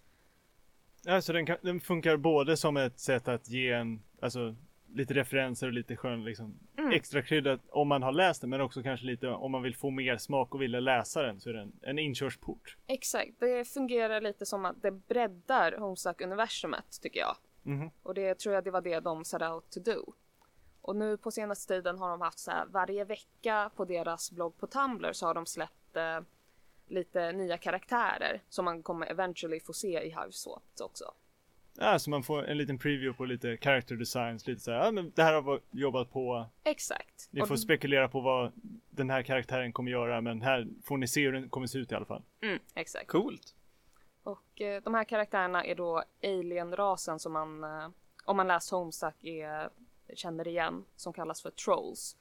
Alltså 1.07 1.33
den, 1.33 1.47
kan, 1.47 1.57
den 1.63 1.81
funkar 1.81 2.17
både 2.17 2.57
som 2.57 2.77
ett 2.77 3.01
sätt 3.01 3.29
att 3.29 3.49
ge 3.49 3.73
en, 3.73 4.03
alltså 4.21 4.55
lite 4.95 5.15
referenser 5.15 5.67
och 5.67 5.73
lite 5.73 5.97
skön 5.97 6.25
liksom 6.25 6.59
mm. 6.79 6.93
extra 6.93 7.23
krydda 7.23 7.59
om 7.69 7.89
man 7.89 8.03
har 8.03 8.13
läst 8.13 8.41
den 8.41 8.51
men 8.51 8.61
också 8.61 8.83
kanske 8.83 9.07
lite 9.07 9.29
om 9.29 9.53
man 9.53 9.63
vill 9.63 9.77
få 9.77 9.91
mer 9.91 10.17
smak 10.17 10.55
och 10.55 10.63
vill 10.63 10.71
läsa 10.71 11.23
den 11.23 11.41
så 11.41 11.51
är 11.51 11.55
det 11.55 11.61
en, 11.61 11.73
en 11.83 11.99
inkörsport. 11.99 12.77
Exakt, 12.87 13.33
det 13.41 13.69
fungerar 13.69 14.21
lite 14.21 14.47
som 14.47 14.65
att 14.65 14.83
det 14.83 14.91
breddar 14.91 15.73
Homestuck-universumet 15.73 17.01
tycker 17.03 17.21
jag. 17.21 17.37
Mm. 17.67 17.91
Och 18.03 18.15
det 18.15 18.39
tror 18.39 18.55
jag 18.55 18.65
det 18.65 18.71
var 18.71 18.81
det 18.81 19.01
de 19.01 19.25
set 19.25 19.43
out 19.43 19.71
to 19.71 19.81
do. 19.81 20.13
Och 20.81 20.97
nu 20.97 21.17
på 21.17 21.31
senaste 21.31 21.75
tiden 21.75 21.99
har 21.99 22.11
de 22.11 22.21
haft 22.21 22.39
så 22.39 22.51
här 22.51 22.67
varje 22.67 23.05
vecka 23.05 23.71
på 23.77 23.85
deras 23.85 24.33
blogg 24.33 24.59
på 24.59 24.67
Tumblr 24.67 25.13
så 25.13 25.27
har 25.27 25.35
de 25.35 25.47
släppt 25.47 25.97
eh, 25.97 26.21
lite 26.87 27.33
nya 27.33 27.59
karaktärer 27.59 28.43
som 28.49 28.65
man 28.65 28.83
kommer 28.83 29.07
eventually 29.07 29.61
få 29.61 29.73
se 29.73 30.03
i 30.03 30.09
Hiveswap 30.09 30.63
också. 30.81 31.15
Ja, 31.79 31.99
så 31.99 32.11
man 32.11 32.23
får 32.23 32.45
en 32.45 32.59
liten 32.59 32.79
preview 32.79 33.17
på 33.17 33.25
lite 33.25 33.57
character 33.57 33.97
designs, 33.97 34.47
lite 34.47 34.61
så 34.61 34.71
här, 34.71 34.85
ja 34.85 34.91
men 34.91 35.13
det 35.15 35.23
här 35.23 35.33
har 35.33 35.61
vi 35.71 35.81
jobbat 35.81 36.13
på. 36.13 36.47
Exakt. 36.65 37.29
Ni 37.31 37.47
får 37.47 37.57
spekulera 37.57 38.09
på 38.09 38.21
vad 38.21 38.53
den 38.91 39.11
här 39.11 39.23
karaktären 39.23 39.73
kommer 39.73 39.91
göra, 39.91 40.21
men 40.21 40.43
här 40.43 40.69
får 40.85 40.97
ni 40.97 41.09
se 41.09 41.25
hur 41.25 41.33
den 41.33 41.49
kommer 41.49 41.67
se 41.67 41.79
ut 41.79 41.93
i 41.93 41.95
alla 41.95 42.07
fall. 42.07 42.23
Mm, 42.43 42.59
exakt. 42.75 43.07
Coolt. 43.07 43.55
Och 44.23 44.61
eh, 44.61 44.83
de 44.83 44.95
här 44.95 45.05
karaktärerna 45.05 45.65
är 45.65 45.75
då 45.75 46.03
alien-rasen 46.23 47.19
som 47.19 47.33
man, 47.33 47.65
eh, 47.65 47.89
om 48.25 48.37
man 48.37 48.49
läst 48.49 48.71
Homestuck, 48.71 49.25
är, 49.25 49.69
känner 50.15 50.49
igen, 50.49 50.85
som 50.97 51.13
kallas 51.13 51.43
för 51.43 51.51
trolls. 51.51 52.17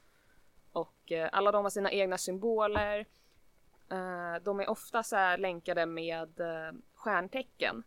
Och 0.72 1.12
eh, 1.12 1.28
alla 1.32 1.52
de 1.52 1.64
har 1.64 1.70
sina 1.70 1.90
egna 1.92 2.18
symboler. 2.18 3.06
Eh, 3.90 4.42
de 4.42 4.60
är 4.60 4.70
ofta 4.70 5.02
så 5.02 5.16
här 5.16 5.38
länkade 5.38 5.86
med 5.86 6.40
eh, 6.40 6.72
stjärntecken. 6.94 7.82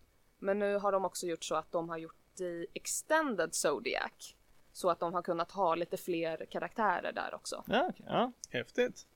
Men 0.45 0.59
nu 0.59 0.77
har 0.77 0.91
de 0.91 1.05
också 1.05 1.25
gjort 1.27 1.43
så 1.43 1.55
att 1.55 1.71
de 1.71 1.89
har 1.89 1.97
gjort 1.97 2.39
i 2.39 2.67
Extended 2.73 3.55
Zodiac. 3.55 4.35
Så 4.73 4.89
att 4.89 4.99
de 4.99 5.13
har 5.13 5.21
kunnat 5.21 5.51
ha 5.51 5.75
lite 5.75 5.97
fler 5.97 6.45
karaktärer 6.45 7.11
där 7.11 7.33
också. 7.33 7.63
Ja, 7.67 7.87
okej, 7.89 8.05
ja. 8.09 8.31
Häftigt. 8.49 9.07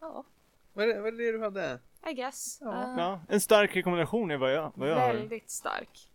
Ja, 0.00 0.24
Vad 0.72 0.84
är, 0.84 0.94
det, 0.94 1.00
vad 1.00 1.08
är 1.14 1.18
det 1.18 1.32
du 1.32 1.42
hade? 1.42 1.78
I 2.10 2.12
guess. 2.12 2.58
Ja. 2.60 2.84
Eh, 2.84 2.94
ja. 2.98 3.20
En 3.28 3.40
stark 3.40 3.76
rekommendation 3.76 4.30
är 4.30 4.36
vad 4.36 4.52
jag, 4.52 4.72
vad 4.74 4.88
jag 4.88 5.14
väldigt 5.14 5.50
stark. 5.50 6.08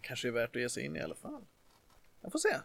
Kanske 0.00 0.28
är 0.28 0.32
värt 0.32 0.56
att 0.56 0.62
ge 0.62 0.68
sig 0.68 0.84
in 0.84 0.96
i 0.96 1.00
alla 1.00 1.14
fall. 1.14 1.44
Jag 2.20 2.32
får 2.32 2.38
se. 2.38 2.56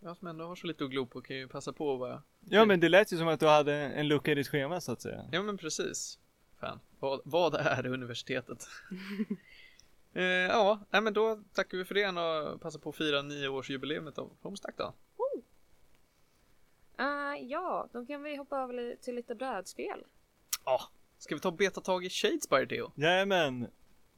Jag 0.00 0.16
som 0.16 0.28
ändå 0.28 0.46
har 0.46 0.56
så 0.56 0.66
lite 0.66 0.84
att 0.84 0.90
glo 0.90 1.06
på 1.06 1.20
kan 1.20 1.36
ju 1.36 1.48
passa 1.48 1.72
på 1.72 1.94
att 1.94 2.00
vara... 2.00 2.22
Ja 2.40 2.64
men 2.64 2.80
det 2.80 2.88
lät 2.88 3.12
ju 3.12 3.16
som 3.16 3.28
att 3.28 3.40
du 3.40 3.46
hade 3.46 3.74
en 3.74 4.08
lucka 4.08 4.32
i 4.32 4.34
ditt 4.34 4.48
schema 4.48 4.80
så 4.80 4.92
att 4.92 5.02
säga. 5.02 5.24
Ja 5.32 5.42
men 5.42 5.56
precis. 5.58 6.18
Fan, 6.60 6.80
vad, 6.98 7.20
vad 7.24 7.54
är 7.54 7.86
universitetet? 7.86 8.66
eh, 10.14 10.22
ja, 10.24 10.80
nej, 10.90 11.02
men 11.02 11.12
då 11.12 11.42
tackar 11.52 11.78
vi 11.78 11.84
för 11.84 11.94
det 11.94 12.08
och 12.08 12.60
passar 12.60 12.78
på 12.78 12.90
att 12.90 12.96
fira 12.96 13.22
nioårsjubileumet 13.22 14.18
av 14.18 14.36
Homestuck 14.42 14.74
då. 14.76 14.94
Eh, 16.98 17.46
ja, 17.46 17.88
då 17.92 18.06
kan 18.06 18.22
vi 18.22 18.36
hoppa 18.36 18.56
över 18.56 18.96
till 19.00 19.14
lite 19.14 19.34
brädspel. 19.34 20.04
Ja, 20.64 20.80
ska 21.18 21.34
vi 21.34 21.40
ta 21.40 21.48
och 21.48 21.54
beta 21.54 21.80
tag 21.80 22.04
i 22.04 22.10
Shadespire 22.10 22.66
Theo? 22.66 22.92
Jajamän! 22.94 23.68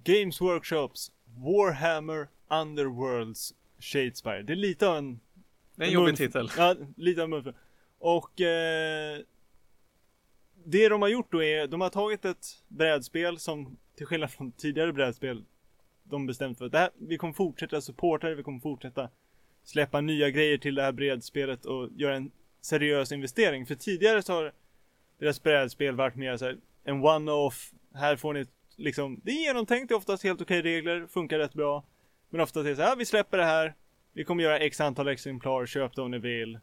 Games 0.04 0.40
Workshops 0.40 1.12
Warhammer 1.24 2.28
Underworlds 2.48 3.54
Shadespire. 3.78 4.42
Det 4.42 4.52
är 4.52 4.56
lite 4.56 4.88
av 4.88 4.96
en... 4.96 5.20
Det 5.74 5.84
är 5.84 5.88
en 5.88 5.94
jobbig 5.94 6.16
titel. 6.16 6.50
Ja, 6.56 6.76
lite 6.96 7.20
av 7.20 7.24
en 7.24 7.30
munful. 7.30 7.54
Och 7.98 8.40
eh, 8.40 9.20
det 10.64 10.88
de 10.88 11.02
har 11.02 11.08
gjort 11.08 11.32
då 11.32 11.42
är, 11.42 11.66
de 11.66 11.80
har 11.80 11.90
tagit 11.90 12.24
ett 12.24 12.46
brädspel 12.68 13.38
som 13.38 13.76
till 13.96 14.06
skillnad 14.06 14.30
från 14.30 14.52
tidigare 14.52 14.92
brädspel 14.92 15.44
de 16.04 16.26
bestämt 16.26 16.58
för 16.58 16.64
att 16.64 16.72
det 16.72 16.78
här, 16.78 16.90
vi 16.98 17.18
kommer 17.18 17.34
fortsätta 17.34 17.80
supporta 17.80 18.28
det, 18.28 18.34
vi 18.34 18.42
kommer 18.42 18.60
fortsätta 18.60 19.08
släppa 19.62 20.00
nya 20.00 20.30
grejer 20.30 20.58
till 20.58 20.74
det 20.74 20.82
här 20.82 20.92
brädspelet 20.92 21.64
och 21.64 21.88
göra 21.96 22.16
en 22.16 22.30
seriös 22.60 23.12
investering. 23.12 23.66
För 23.66 23.74
tidigare 23.74 24.22
så 24.22 24.32
har 24.32 24.52
deras 25.18 25.42
brädspel 25.42 25.96
varit 25.96 26.16
mer 26.16 26.36
så 26.36 26.44
här, 26.44 26.58
en 26.84 27.04
one-off, 27.04 27.72
här 27.94 28.16
får 28.16 28.34
ni 28.34 28.46
liksom, 28.76 29.20
det 29.24 29.30
är 29.30 29.46
genomtänkt, 29.46 29.88
det 29.88 29.94
är 29.94 29.96
oftast 29.96 30.24
helt 30.24 30.40
okej 30.40 30.62
regler, 30.62 31.06
funkar 31.06 31.38
rätt 31.38 31.54
bra. 31.54 31.84
Men 32.30 32.40
oftast 32.40 32.66
är 32.66 32.70
det 32.70 32.76
så 32.76 32.82
här, 32.82 32.96
vi 32.96 33.06
släpper 33.06 33.38
det 33.38 33.44
här, 33.44 33.74
vi 34.12 34.24
kommer 34.24 34.44
göra 34.44 34.58
x 34.58 34.80
antal 34.80 35.08
exemplar, 35.08 35.66
köp 35.66 35.96
det 35.96 36.02
om 36.02 36.10
ni 36.10 36.18
vill. 36.18 36.58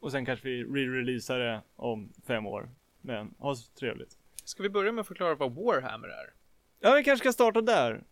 Och 0.00 0.10
sen 0.10 0.26
kanske 0.26 0.48
vi 0.48 0.64
re-releasar 0.64 1.38
det 1.38 1.60
om 1.76 2.12
fem 2.26 2.46
år. 2.46 2.68
Men 3.02 3.34
ha 3.38 3.54
så 3.54 3.72
trevligt. 3.72 4.18
Ska 4.44 4.62
vi 4.62 4.68
börja 4.70 4.92
med 4.92 5.00
att 5.00 5.06
förklara 5.08 5.34
vad 5.34 5.54
Warhammer 5.54 6.08
är? 6.08 6.32
Ja, 6.80 6.94
vi 6.94 7.04
kanske 7.04 7.24
ska 7.24 7.32
starta 7.32 7.60
där. 7.60 8.04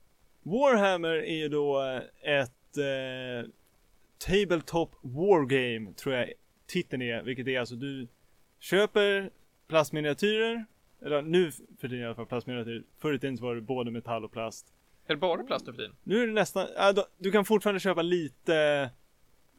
Warhammer 0.43 1.15
är 1.15 1.37
ju 1.37 1.49
då 1.49 1.83
eh, 1.83 2.39
ett 2.39 2.77
eh, 2.77 3.51
Tabletop 4.19 4.95
Wargame, 5.03 5.93
tror 5.93 6.15
jag 6.15 6.33
titeln 6.67 7.03
är. 7.03 7.23
Vilket 7.23 7.47
är 7.47 7.61
alltså 7.61 7.75
du 7.75 8.09
köper 8.59 9.31
plastminiatyrer. 9.69 10.65
Eller 11.03 11.23
nu 11.23 11.53
för 11.53 11.89
tiden 11.89 12.01
i 12.01 12.05
alla 12.05 12.15
fall 12.15 12.27
plastminiatyrer. 12.27 12.83
Förr 12.99 13.15
i 13.15 13.19
tiden 13.19 13.39
så 13.39 13.45
var 13.45 13.55
det 13.55 13.61
både 13.61 13.91
metall 13.91 14.25
och 14.25 14.33
plast. 14.33 14.73
Är 15.07 15.15
det 15.15 15.21
bara 15.21 15.43
plast 15.43 15.67
nu 15.67 15.73
för 15.73 15.79
tiden? 15.79 15.97
Nu 16.03 16.23
är 16.23 16.27
det 16.27 16.33
nästan, 16.33 16.67
då, 16.95 17.07
du 17.19 17.31
kan 17.31 17.45
fortfarande 17.45 17.81
köpa 17.81 18.03
lite 18.03 18.91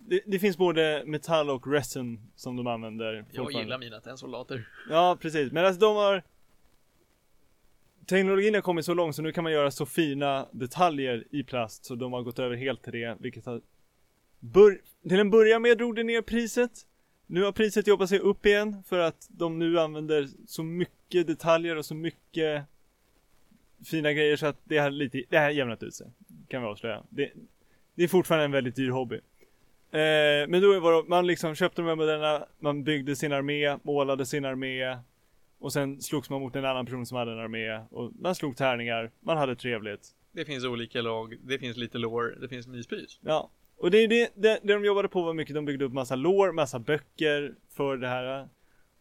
det, 0.06 0.22
det 0.26 0.40
finns 0.40 0.58
både 0.58 1.04
metall 1.06 1.50
och 1.50 1.68
resin 1.68 2.32
som 2.36 2.56
de 2.56 2.68
använder 2.68 3.26
Jag 3.32 3.52
gillar 3.52 3.78
mina 3.78 4.00
tennsoldater. 4.00 4.68
Ja, 4.90 5.18
precis. 5.22 5.52
Men 5.52 5.66
alltså 5.66 5.80
de 5.80 5.96
har 5.96 6.24
Teknologin 8.06 8.54
har 8.54 8.62
kommit 8.62 8.86
så 8.86 8.94
långt 8.94 9.16
så 9.16 9.22
nu 9.22 9.32
kan 9.32 9.44
man 9.44 9.54
göra 9.54 9.72
så 9.72 9.86
fina 9.86 10.48
detaljer 10.52 11.24
i 11.32 11.44
plast 11.44 11.86
så 11.86 11.96
de 11.96 12.14
har 12.14 12.22
gått 12.22 12.40
över 12.40 12.56
helt 12.56 12.84
till 12.84 12.94
det, 12.94 13.18
vilket 13.20 13.46
har 13.46 13.62
bör... 14.40 14.82
Till 15.10 15.20
en 15.20 15.30
början 15.30 15.62
med 15.62 15.78
drog 15.78 15.96
det 15.96 16.04
ner 16.04 16.22
priset. 16.22 16.72
Nu 17.28 17.44
har 17.44 17.52
priset 17.52 17.88
jobbat 17.88 18.10
sig 18.10 18.20
upp 18.20 18.46
igen 18.46 18.84
för 18.88 19.00
att 19.00 19.28
de 19.30 19.60
nu 19.60 19.80
använder 19.80 20.28
så 20.48 20.64
mycket 20.64 21.28
detaljer 21.28 21.76
och 21.76 21.86
så 21.86 21.96
mycket 21.96 22.64
fina 23.86 24.14
grejer 24.14 24.36
så 24.36 24.46
att 24.46 24.58
det 24.64 24.78
har 24.78 24.90
lite, 24.90 25.24
det 25.30 25.38
har 25.38 25.50
jämnat 25.50 25.84
ut 25.84 25.96
sig. 25.96 26.08
Kan 26.48 26.62
vi 26.62 26.68
avslöja. 26.68 27.04
Det, 27.10 27.32
det 27.96 28.04
är 28.04 28.08
fortfarande 28.08 28.46
en 28.46 28.52
väldigt 28.52 28.76
dyr 28.76 28.90
hobby. 28.90 29.20
Eh, 29.92 30.48
men 30.48 30.62
då 30.62 30.80
var 30.80 30.94
det, 30.94 31.10
man 31.10 31.28
liksom 31.28 31.56
köpte 31.56 31.82
de 31.82 31.88
här 31.88 31.96
modellerna, 31.96 32.46
man 32.60 32.84
byggde 32.84 33.16
sin 33.16 33.34
armé, 33.34 33.78
målade 33.84 34.26
sin 34.26 34.46
armé 34.46 34.98
och 35.60 35.74
sen 35.74 36.02
slogs 36.02 36.30
man 36.30 36.42
mot 36.42 36.56
en 36.56 36.66
annan 36.66 36.86
person 36.86 37.06
som 37.06 37.18
hade 37.18 37.32
en 37.32 37.40
armé 37.40 37.80
och 37.92 38.12
man 38.20 38.36
slog 38.36 38.58
tärningar, 38.58 39.12
man 39.20 39.38
hade 39.38 39.56
trevligt. 39.56 40.10
Det 40.32 40.46
finns 40.46 40.66
olika 40.66 41.02
lag, 41.02 41.38
det 41.44 41.60
finns 41.60 41.78
lite 41.78 41.98
lore, 41.98 42.40
det 42.40 42.48
finns 42.48 42.68
myspys. 42.68 43.20
Ja, 43.22 43.52
och 43.78 43.92
det 43.92 43.98
är 43.98 44.08
det, 44.08 44.32
det, 44.36 44.60
det 44.64 44.74
de 44.74 44.86
jobbade 44.86 45.08
på 45.08 45.22
var 45.22 45.34
mycket, 45.34 45.56
de 45.56 45.66
byggde 45.66 45.86
upp 45.86 45.94
massa 45.94 46.16
lore, 46.16 46.52
massa 46.52 46.80
böcker 46.80 47.56
för 47.70 47.98
det 47.98 48.08
här. 48.08 48.48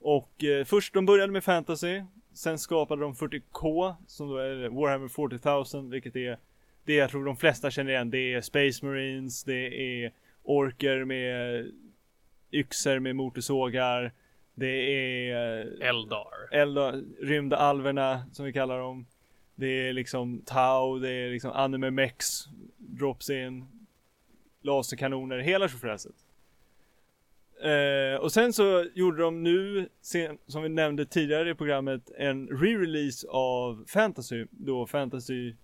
Och 0.01 0.45
eh, 0.45 0.65
först, 0.65 0.95
de 0.95 1.07
började 1.07 1.33
med 1.33 1.45
fantasy, 1.45 2.03
sen 2.35 2.59
skapade 2.59 3.03
de 3.03 3.15
40K, 3.15 3.95
som 4.07 4.29
då 4.29 4.37
är 4.37 4.69
Warhammer 4.69 5.09
40,000, 5.09 5.91
vilket 5.91 6.17
är 6.17 6.39
det 6.85 6.95
jag 6.95 7.11
tror 7.11 7.25
de 7.25 7.37
flesta 7.37 7.71
känner 7.71 7.93
igen. 7.93 8.11
Det 8.11 8.35
är 8.35 8.41
Space 8.41 8.87
Marines, 8.87 9.45
det 9.45 10.05
är 10.05 10.13
orker 10.43 11.05
med 11.05 11.67
yxor 12.53 12.99
med 12.99 13.17
motorsågar, 13.17 14.13
det 14.55 14.67
är 14.67 15.61
eh, 15.61 15.89
Eldar. 15.89 16.53
Eldar, 16.53 17.03
rymdalverna 17.23 18.23
som 18.33 18.45
vi 18.45 18.53
kallar 18.53 18.79
dem. 18.79 19.07
Det 19.55 19.89
är 19.89 19.93
liksom 19.93 20.43
Tau, 20.47 20.99
det 20.99 21.11
är 21.11 21.31
liksom 21.31 21.51
Anime 21.51 21.91
Mex, 21.91 22.45
drops 22.79 23.31
in, 23.31 23.67
laserkanoner, 24.63 25.39
hela 25.39 25.69
tjofräset. 25.69 26.15
Eh, 27.63 28.21
och 28.21 28.33
sen 28.33 28.53
så 28.53 28.87
gjorde 28.95 29.23
de 29.23 29.43
nu, 29.43 29.89
sen, 30.01 30.39
som 30.47 30.63
vi 30.63 30.69
nämnde 30.69 31.07
tidigare 31.07 31.51
i 31.51 31.55
programmet, 31.55 32.11
en 32.17 32.49
re-release 32.49 33.27
av 33.29 33.85
Fantasy. 33.89 34.47
Då 34.51 34.87
Fantasy 34.87 35.55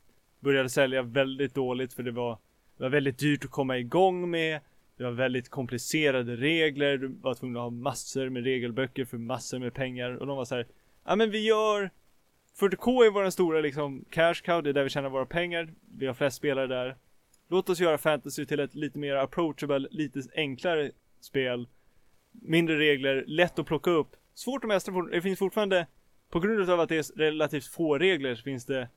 började 0.41 0.69
sälja 0.69 1.03
väldigt 1.03 1.55
dåligt 1.55 1.95
för 1.95 2.03
det 2.03 2.11
var, 2.11 2.39
det 2.77 2.83
var 2.83 2.91
väldigt 2.91 3.19
dyrt 3.19 3.45
att 3.45 3.51
komma 3.51 3.79
igång 3.79 4.31
med. 4.31 4.61
Det 4.97 5.05
var 5.05 5.11
väldigt 5.11 5.49
komplicerade 5.49 6.37
regler, 6.37 6.99
du 6.99 7.09
var 7.09 7.35
tvungen 7.35 7.57
att 7.57 7.63
ha 7.63 7.71
massor 7.71 8.29
med 8.29 8.45
regelböcker 8.45 9.05
för 9.05 9.19
massor 9.19 9.59
med 9.59 9.75
pengar 9.75 10.17
och 10.17 10.27
de 10.27 10.37
var 10.37 10.45
så 10.45 10.55
här, 10.55 10.67
ja 11.05 11.17
men 11.17 11.31
vi 11.31 11.47
gör 11.47 11.91
40K 12.61 13.07
är 13.07 13.11
vår 13.11 13.31
stora 13.31 13.61
liksom 13.61 14.05
cash 14.11 14.35
cow, 14.35 14.63
det 14.63 14.71
är 14.71 14.75
där 14.75 14.85
vi 14.85 14.91
tjänar 14.91 15.09
våra 15.09 15.27
pengar, 15.27 15.75
vi 15.99 16.07
har 16.07 16.15
flest 16.15 16.37
spelare 16.37 16.67
där. 16.67 16.97
Låt 17.49 17.69
oss 17.69 17.81
göra 17.81 17.99
fantasy 17.99 18.47
till 18.47 18.61
ett 18.61 18.75
lite 18.75 18.99
mer 18.99 19.15
approachable, 19.17 19.89
lite 19.91 20.23
enklare 20.35 20.91
spel. 21.21 21.69
Mindre 22.33 22.79
regler, 22.79 23.25
lätt 23.27 23.59
att 23.59 23.67
plocka 23.67 23.91
upp. 23.91 24.17
Svårt 24.35 24.65
att 24.65 24.69
mästra, 24.69 25.03
det 25.03 25.23
finns 25.23 25.39
fortfarande, 25.39 25.87
på 26.31 26.41
grund 26.41 26.71
av 26.71 26.81
att 26.81 26.89
det 26.89 26.97
är 26.97 27.19
relativt 27.19 27.67
få 27.67 27.99
regler 27.99 28.35
så 28.35 28.43
finns 28.43 28.67
det 28.67 28.89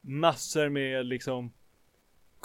massor 0.00 0.68
med 0.68 1.06
liksom 1.06 1.52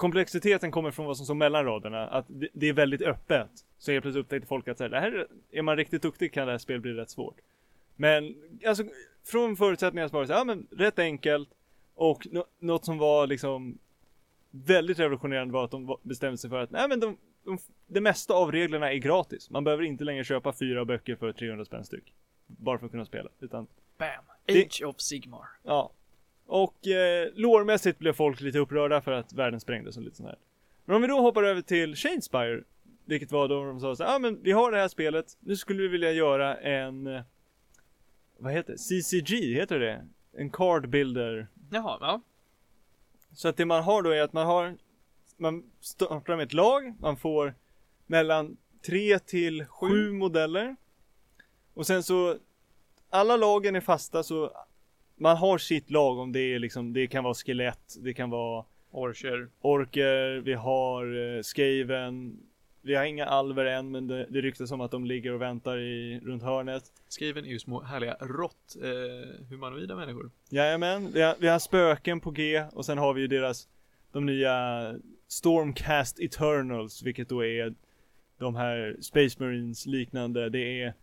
komplexiteten 0.01 0.71
kommer 0.71 0.91
från 0.91 1.05
vad 1.05 1.17
som 1.17 1.25
står 1.25 1.35
mellan 1.35 1.65
raderna, 1.65 2.07
att 2.07 2.25
det, 2.27 2.47
det 2.53 2.69
är 2.69 2.73
väldigt 2.73 3.01
öppet. 3.01 3.49
Så 3.77 3.91
helt 3.91 4.01
plötsligt 4.03 4.25
upptäckte 4.25 4.47
folk 4.47 4.67
att 4.67 4.77
så 4.77 4.83
här, 4.83 4.89
det 4.89 4.99
här 4.99 5.27
är, 5.51 5.61
man 5.61 5.77
riktigt 5.77 6.01
duktig 6.01 6.33
kan 6.33 6.45
det 6.47 6.51
här 6.53 6.57
spelet 6.57 6.81
bli 6.81 6.93
rätt 6.93 7.09
svårt. 7.09 7.35
Men 7.95 8.35
alltså 8.65 8.83
från 9.23 9.55
förutsättningar 9.57 10.07
så 10.07 10.13
var 10.13 10.21
det 10.21 10.27
så 10.27 10.33
här, 10.33 10.39
ja 10.39 10.43
men 10.43 10.67
rätt 10.71 10.99
enkelt 10.99 11.49
och 11.95 12.27
nå- 12.31 12.45
något 12.59 12.85
som 12.85 12.97
var 12.97 13.27
liksom 13.27 13.77
väldigt 14.51 14.99
revolutionerande 14.99 15.53
var 15.53 15.65
att 15.65 15.71
de 15.71 15.97
bestämde 16.03 16.37
sig 16.37 16.49
för 16.49 16.59
att 16.59 16.71
nej 16.71 16.89
men 16.89 16.99
de, 16.99 17.17
de, 17.43 17.57
det 17.87 18.01
mesta 18.01 18.33
av 18.33 18.51
reglerna 18.51 18.91
är 18.93 18.97
gratis. 18.97 19.49
Man 19.49 19.63
behöver 19.63 19.83
inte 19.83 20.03
längre 20.03 20.23
köpa 20.23 20.53
fyra 20.53 20.85
böcker 20.85 21.15
för 21.15 21.33
300 21.33 21.65
spänn 21.65 21.85
styck. 21.85 22.13
Bara 22.47 22.77
för 22.77 22.85
att 22.85 22.91
kunna 22.91 23.05
spela. 23.05 23.29
Utan, 23.39 23.67
Bam! 23.97 24.07
Det- 24.45 24.65
Age 24.65 24.81
of 24.85 24.99
Sigmar. 25.01 25.47
ja. 25.63 25.91
Och 26.51 26.87
eh, 26.87 27.29
lårmässigt 27.33 27.99
blev 27.99 28.13
folk 28.13 28.41
lite 28.41 28.59
upprörda 28.59 29.01
för 29.01 29.11
att 29.11 29.33
världen 29.33 29.59
sprängdes 29.59 29.97
och 29.97 30.03
lite 30.03 30.15
sånt 30.15 30.29
här. 30.29 30.37
Men 30.85 30.95
om 30.95 31.01
vi 31.01 31.07
då 31.07 31.21
hoppar 31.21 31.43
över 31.43 31.61
till 31.61 31.95
Shadespire. 31.95 32.63
Vilket 33.05 33.31
var 33.31 33.47
då 33.47 33.65
de 33.65 33.79
sa 33.79 33.95
så 33.95 34.03
ja 34.03 34.15
ah, 34.15 34.19
men 34.19 34.43
vi 34.43 34.51
har 34.51 34.71
det 34.71 34.77
här 34.77 34.87
spelet. 34.87 35.37
Nu 35.39 35.55
skulle 35.55 35.81
vi 35.81 35.87
vilja 35.87 36.11
göra 36.11 36.57
en 36.57 37.07
eh, 37.07 37.21
vad 38.37 38.53
heter 38.53 38.73
det? 38.73 38.77
CCG, 38.77 39.55
heter 39.55 39.79
det? 39.79 40.07
En 40.37 40.49
card 40.49 40.89
builder 40.89 41.47
Jaha, 41.71 41.97
ja. 42.01 42.21
Så 43.33 43.47
att 43.47 43.57
det 43.57 43.65
man 43.65 43.83
har 43.83 44.01
då 44.01 44.09
är 44.09 44.21
att 44.21 44.33
man 44.33 44.45
har 44.45 44.77
Man 45.37 45.71
startar 45.79 46.35
med 46.35 46.45
ett 46.45 46.53
lag, 46.53 46.95
man 46.99 47.17
får 47.17 47.55
mellan 48.05 48.57
tre 48.85 49.19
till 49.19 49.65
sju 49.65 50.11
modeller 50.11 50.75
Och 51.73 51.87
sen 51.87 52.03
så 52.03 52.37
Alla 53.09 53.37
lagen 53.37 53.75
är 53.75 53.81
fasta 53.81 54.23
så 54.23 54.51
Man 55.21 55.37
har 55.37 55.57
sitt 55.57 55.91
lag 55.91 56.19
om 56.19 56.31
det 56.31 56.39
är 56.39 56.59
liksom, 56.59 56.93
det 56.93 57.07
kan 57.07 57.23
vara 57.23 57.33
skelett, 57.33 57.95
det 57.99 58.13
kan 58.13 58.29
vara 58.29 58.65
Orcher. 58.91 59.49
Orker, 59.61 60.41
vi 60.41 60.53
har 60.53 61.35
eh, 61.35 61.41
Skaven 61.41 62.39
Vi 62.81 62.95
har 62.95 63.03
inga 63.03 63.25
alver 63.25 63.65
än 63.65 63.91
men 63.91 64.07
det, 64.07 64.25
det 64.29 64.41
ryktas 64.41 64.71
om 64.71 64.81
att 64.81 64.91
de 64.91 65.05
ligger 65.05 65.33
och 65.33 65.41
väntar 65.41 65.77
i, 65.77 66.19
runt 66.19 66.43
hörnet 66.43 66.83
Skriven 67.07 67.45
är 67.45 67.49
ju 67.49 67.59
små 67.59 67.81
härliga 67.81 68.13
rått 68.19 68.75
eh, 68.83 69.45
humanoida 69.49 69.95
människor. 69.95 70.31
Jajamän, 70.49 71.11
vi 71.13 71.21
har, 71.21 71.35
vi 71.39 71.47
har 71.47 71.59
spöken 71.59 72.19
på 72.19 72.31
G 72.31 72.63
och 72.73 72.85
sen 72.85 72.97
har 72.97 73.13
vi 73.13 73.21
ju 73.21 73.27
deras 73.27 73.67
De 74.11 74.25
nya 74.25 74.55
Stormcast 75.27 76.19
Eternals, 76.19 77.03
vilket 77.03 77.29
då 77.29 77.45
är 77.45 77.73
de 78.37 78.55
här 78.55 78.97
Space 79.01 79.43
Marines 79.43 79.85
liknande. 79.85 80.49
Det 80.49 80.81
är 80.81 80.93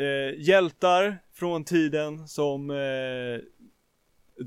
eh, 0.00 0.40
hjältar 0.40 1.18
från 1.32 1.64
tiden 1.64 2.28
som 2.28 2.70
eh, 2.70 3.40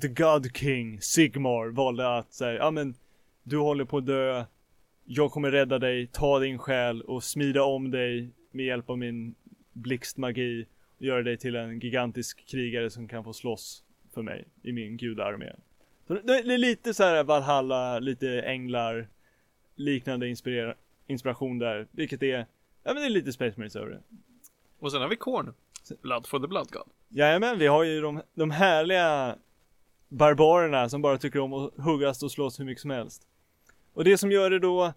The 0.01 0.07
God 0.07 0.55
King, 0.55 1.01
Sigmar, 1.01 1.67
valde 1.67 2.17
att 2.17 2.33
säga, 2.33 2.53
ja 2.53 2.71
men 2.71 2.95
du 3.43 3.57
håller 3.57 3.85
på 3.85 3.97
att 3.97 4.05
dö, 4.05 4.45
jag 5.05 5.31
kommer 5.31 5.51
rädda 5.51 5.79
dig, 5.79 6.07
ta 6.07 6.39
din 6.39 6.57
själ 6.57 7.01
och 7.01 7.23
smida 7.23 7.63
om 7.63 7.91
dig 7.91 8.29
med 8.51 8.65
hjälp 8.65 8.89
av 8.89 8.97
min 8.97 9.35
blixtmagi 9.73 10.65
och 10.97 11.05
göra 11.05 11.23
dig 11.23 11.37
till 11.37 11.55
en 11.55 11.79
gigantisk 11.79 12.45
krigare 12.47 12.89
som 12.89 13.07
kan 13.07 13.23
få 13.23 13.33
slåss 13.33 13.83
för 14.13 14.21
mig 14.21 14.45
i 14.63 14.71
min 14.71 14.97
gudarmé. 14.97 15.51
Så 16.07 16.13
det 16.13 16.33
är 16.33 16.57
lite 16.57 16.93
så 16.93 17.03
här 17.03 17.23
Valhalla, 17.23 17.99
lite 17.99 18.41
änglar, 18.41 19.07
liknande 19.75 20.27
inspirera- 20.27 20.75
inspiration 21.07 21.59
där, 21.59 21.87
vilket 21.91 22.23
är, 22.23 22.45
ja 22.83 22.93
men 22.93 22.95
det 22.95 23.05
är 23.05 23.09
lite 23.09 23.33
Space 23.33 23.53
Marines 23.57 23.75
över 23.75 23.89
det. 23.89 24.01
Och 24.83 24.91
sen 24.91 25.01
har 25.01 25.09
vi 25.09 25.15
Korn. 25.15 25.53
Blood 26.01 26.27
for 26.27 26.39
the 26.39 26.47
Blood 26.47 26.71
God. 26.71 26.87
Jajamän, 27.09 27.59
vi 27.59 27.67
har 27.67 27.83
ju 27.83 28.01
de, 28.01 28.21
de 28.33 28.51
härliga 28.51 29.35
barbarerna 30.07 30.89
som 30.89 31.01
bara 31.01 31.17
tycker 31.17 31.39
om 31.39 31.53
att 31.53 31.73
huggas 31.77 32.23
och 32.23 32.31
slåss 32.31 32.59
hur 32.59 32.65
mycket 32.65 32.81
som 32.81 32.91
helst. 32.91 33.27
Och 33.93 34.03
det 34.03 34.17
som 34.17 34.31
gör 34.31 34.49
det 34.49 34.59
då 34.59 34.93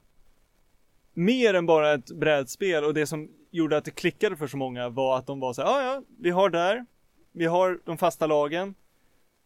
mer 1.14 1.54
än 1.54 1.66
bara 1.66 1.92
ett 1.92 2.10
brädspel 2.10 2.84
och 2.84 2.94
det 2.94 3.06
som 3.06 3.30
gjorde 3.50 3.76
att 3.76 3.84
det 3.84 3.90
klickade 3.90 4.36
för 4.36 4.46
så 4.46 4.56
många 4.56 4.88
var 4.88 5.18
att 5.18 5.26
de 5.26 5.40
var 5.40 5.52
så 5.52 5.62
här, 5.62 5.68
ja 5.68 5.82
ja, 5.94 6.02
vi 6.18 6.30
har 6.30 6.50
där, 6.50 6.86
vi 7.32 7.46
har 7.46 7.80
de 7.84 7.98
fasta 7.98 8.26
lagen 8.26 8.74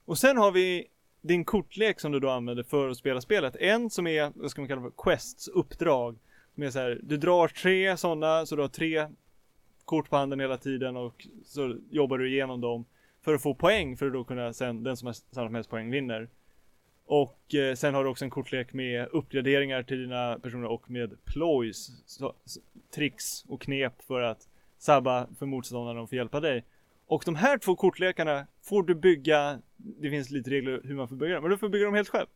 och 0.04 0.18
sen 0.18 0.36
har 0.36 0.52
vi 0.52 0.86
din 1.20 1.44
kortlek 1.44 2.00
som 2.00 2.12
du 2.12 2.20
då 2.20 2.30
använder 2.30 2.62
för 2.62 2.88
att 2.88 2.96
spela 2.96 3.20
spelet. 3.20 3.56
En 3.56 3.90
som 3.90 4.06
är, 4.06 4.32
vad 4.34 4.50
ska 4.50 4.60
man 4.60 4.68
kalla 4.68 4.82
för, 4.82 4.92
quests, 4.96 5.48
uppdrag. 5.48 6.18
Med 6.54 6.72
så 6.72 6.78
här, 6.78 7.00
du 7.02 7.16
drar 7.16 7.48
tre 7.48 7.96
sådana, 7.96 8.46
så 8.46 8.56
du 8.56 8.62
har 8.62 8.68
tre 8.68 9.08
kort 9.90 10.10
på 10.10 10.16
handen 10.16 10.40
hela 10.40 10.56
tiden 10.56 10.96
och 10.96 11.26
så 11.44 11.76
jobbar 11.90 12.18
du 12.18 12.28
igenom 12.28 12.60
dem 12.60 12.84
för 13.22 13.34
att 13.34 13.42
få 13.42 13.54
poäng 13.54 13.96
för 13.96 14.06
att 14.06 14.12
då 14.12 14.24
kunna 14.24 14.52
sen, 14.52 14.82
den 14.82 14.96
som 14.96 15.06
har 15.06 15.12
samlat 15.12 15.52
mest 15.52 15.70
poäng 15.70 15.90
vinner. 15.90 16.28
Och 17.04 17.54
eh, 17.54 17.74
sen 17.74 17.94
har 17.94 18.04
du 18.04 18.10
också 18.10 18.24
en 18.24 18.30
kortlek 18.30 18.72
med 18.72 19.08
uppgraderingar 19.08 19.82
till 19.82 20.02
dina 20.02 20.38
personer 20.42 20.68
och 20.68 20.90
med 20.90 21.24
ploys, 21.24 21.90
så, 22.06 22.34
tricks 22.94 23.44
och 23.48 23.60
knep 23.60 24.02
för 24.02 24.22
att 24.22 24.48
sabba 24.78 25.26
för 25.38 25.46
motståndarna 25.46 26.00
och 26.00 26.08
få 26.08 26.16
hjälpa 26.16 26.40
dig. 26.40 26.64
Och 27.06 27.22
de 27.26 27.34
här 27.34 27.58
två 27.58 27.76
kortlekarna 27.76 28.46
får 28.62 28.82
du 28.82 28.94
bygga, 28.94 29.58
det 29.76 30.10
finns 30.10 30.30
lite 30.30 30.50
regler 30.50 30.80
hur 30.84 30.94
man 30.94 31.08
får 31.08 31.16
bygga 31.16 31.34
dem, 31.34 31.42
men 31.42 31.50
du 31.50 31.58
får 31.58 31.68
bygga 31.68 31.84
dem 31.84 31.94
helt 31.94 32.08
själv. 32.08 32.26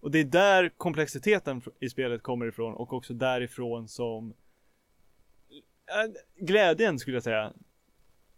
Och 0.00 0.10
det 0.10 0.18
är 0.18 0.24
där 0.24 0.68
komplexiteten 0.68 1.62
i 1.80 1.88
spelet 1.88 2.22
kommer 2.22 2.46
ifrån 2.46 2.74
och 2.74 2.92
också 2.92 3.14
därifrån 3.14 3.88
som 3.88 4.34
glädjen 6.36 6.98
skulle 6.98 7.16
jag 7.16 7.24
säga. 7.24 7.52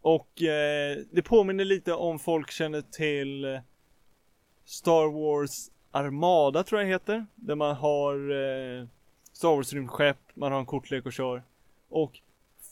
Och 0.00 0.42
eh, 0.42 0.98
det 1.10 1.22
påminner 1.22 1.64
lite 1.64 1.92
om 1.92 2.18
folk 2.18 2.50
känner 2.50 2.82
till 2.82 3.60
Star 4.64 5.12
Wars 5.12 5.50
Armada 5.90 6.64
tror 6.64 6.80
jag 6.80 6.88
det 6.88 6.92
heter. 6.92 7.26
Där 7.34 7.54
man 7.54 7.76
har 7.76 8.14
eh, 8.14 8.86
Star 9.32 9.56
Wars 9.56 9.72
rymdskepp, 9.72 10.18
man 10.34 10.52
har 10.52 10.58
en 10.58 10.66
kortlek 10.66 11.06
och 11.06 11.12
kör. 11.12 11.42
Och 11.88 12.20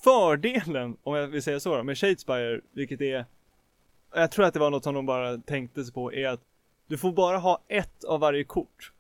fördelen, 0.04 0.96
om 1.02 1.14
jag 1.14 1.26
vill 1.26 1.42
säga 1.42 1.60
så 1.60 1.76
då, 1.76 1.82
med 1.82 1.98
Shadespire, 1.98 2.60
vilket 2.72 3.00
är 3.00 3.24
jag 4.14 4.30
tror 4.30 4.44
att 4.44 4.54
det 4.54 4.60
var 4.60 4.70
något 4.70 4.84
som 4.84 4.94
de 4.94 5.06
bara 5.06 5.38
tänkte 5.38 5.84
sig 5.84 5.94
på, 5.94 6.12
är 6.12 6.28
att 6.28 6.40
du 6.86 6.98
får 6.98 7.12
bara 7.12 7.38
ha 7.38 7.62
ett 7.68 8.04
av 8.04 8.20
varje 8.20 8.44
kort. 8.44 8.92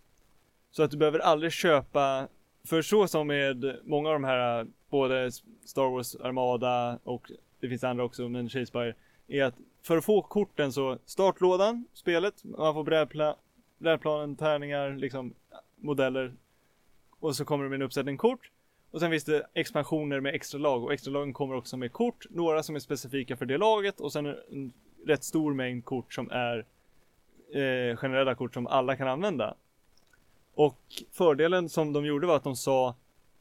Så 0.70 0.82
att 0.82 0.90
du 0.90 0.96
behöver 0.96 1.18
aldrig 1.18 1.52
köpa, 1.52 2.28
för 2.64 2.82
så 2.82 3.08
som 3.08 3.26
med 3.26 3.78
många 3.84 4.08
av 4.08 4.14
de 4.14 4.24
här, 4.24 4.66
både 4.90 5.32
Star 5.64 5.90
Wars 5.90 6.14
Armada 6.14 6.98
och 7.04 7.30
det 7.60 7.68
finns 7.68 7.84
andra 7.84 8.04
också, 8.04 8.28
men 8.28 8.48
Shadespire, 8.48 8.94
är 9.28 9.44
att 9.44 9.54
för 9.82 9.96
att 9.96 10.04
få 10.04 10.22
korten 10.22 10.72
så, 10.72 10.98
startlådan, 11.04 11.84
spelet, 11.92 12.44
man 12.44 12.74
får 12.74 12.84
brädpla, 12.84 13.36
brädplanen, 13.78 14.36
tärningar, 14.36 14.90
liksom 14.90 15.34
modeller. 15.76 16.32
Och 17.20 17.36
så 17.36 17.44
kommer 17.44 17.64
det 17.64 17.70
med 17.70 17.76
en 17.76 17.82
uppsättning 17.82 18.16
kort. 18.16 18.50
Och 18.90 19.00
sen 19.00 19.10
finns 19.10 19.24
det 19.24 19.46
expansioner 19.54 20.20
med 20.20 20.34
extra 20.34 20.58
lag 20.58 20.84
och 20.84 20.92
extra 20.92 21.10
lagen 21.10 21.32
kommer 21.32 21.54
också 21.54 21.76
med 21.76 21.92
kort, 21.92 22.26
några 22.30 22.62
som 22.62 22.74
är 22.74 22.80
specifika 22.80 23.36
för 23.36 23.46
det 23.46 23.58
laget 23.58 24.00
och 24.00 24.12
sen 24.12 24.26
en 24.26 24.72
rätt 25.06 25.24
stor 25.24 25.54
mängd 25.54 25.84
kort 25.84 26.14
som 26.14 26.30
är 26.30 26.58
eh, 27.52 27.96
generella 27.96 28.34
kort 28.34 28.54
som 28.54 28.66
alla 28.66 28.96
kan 28.96 29.08
använda. 29.08 29.54
Och 30.54 30.80
fördelen 31.12 31.68
som 31.68 31.92
de 31.92 32.06
gjorde 32.06 32.26
var 32.26 32.36
att 32.36 32.44
de 32.44 32.56
sa 32.56 32.94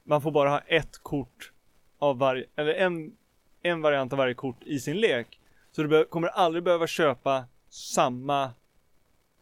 man 0.03 0.21
får 0.21 0.31
bara 0.31 0.49
ha 0.49 0.59
ett 0.59 0.97
kort 0.97 1.51
av 1.99 2.17
varje, 2.17 2.45
eller 2.55 2.73
en, 2.73 3.15
en 3.61 3.81
variant 3.81 4.13
av 4.13 4.17
varje 4.17 4.33
kort 4.33 4.63
i 4.65 4.79
sin 4.79 4.97
lek. 4.97 5.39
Så 5.71 5.83
du 5.83 6.05
kommer 6.05 6.27
aldrig 6.27 6.63
behöva 6.63 6.88
köpa 6.88 7.45
samma 7.69 8.51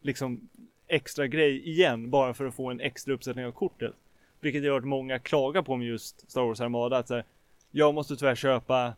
liksom 0.00 0.48
extra 0.86 1.26
grej 1.26 1.68
igen 1.68 2.10
bara 2.10 2.34
för 2.34 2.44
att 2.44 2.54
få 2.54 2.70
en 2.70 2.80
extra 2.80 3.14
uppsättning 3.14 3.46
av 3.46 3.52
kortet. 3.52 3.94
Vilket 4.40 4.62
gör 4.62 4.78
att 4.78 4.84
många 4.84 5.18
klagar 5.18 5.62
på 5.62 5.76
med 5.76 5.86
just 5.86 6.30
Star 6.30 6.42
Wars 6.42 6.60
Armada 6.60 6.96
att 6.96 7.08
så 7.08 7.14
här, 7.14 7.24
jag 7.70 7.94
måste 7.94 8.16
tyvärr 8.16 8.34
köpa 8.34 8.94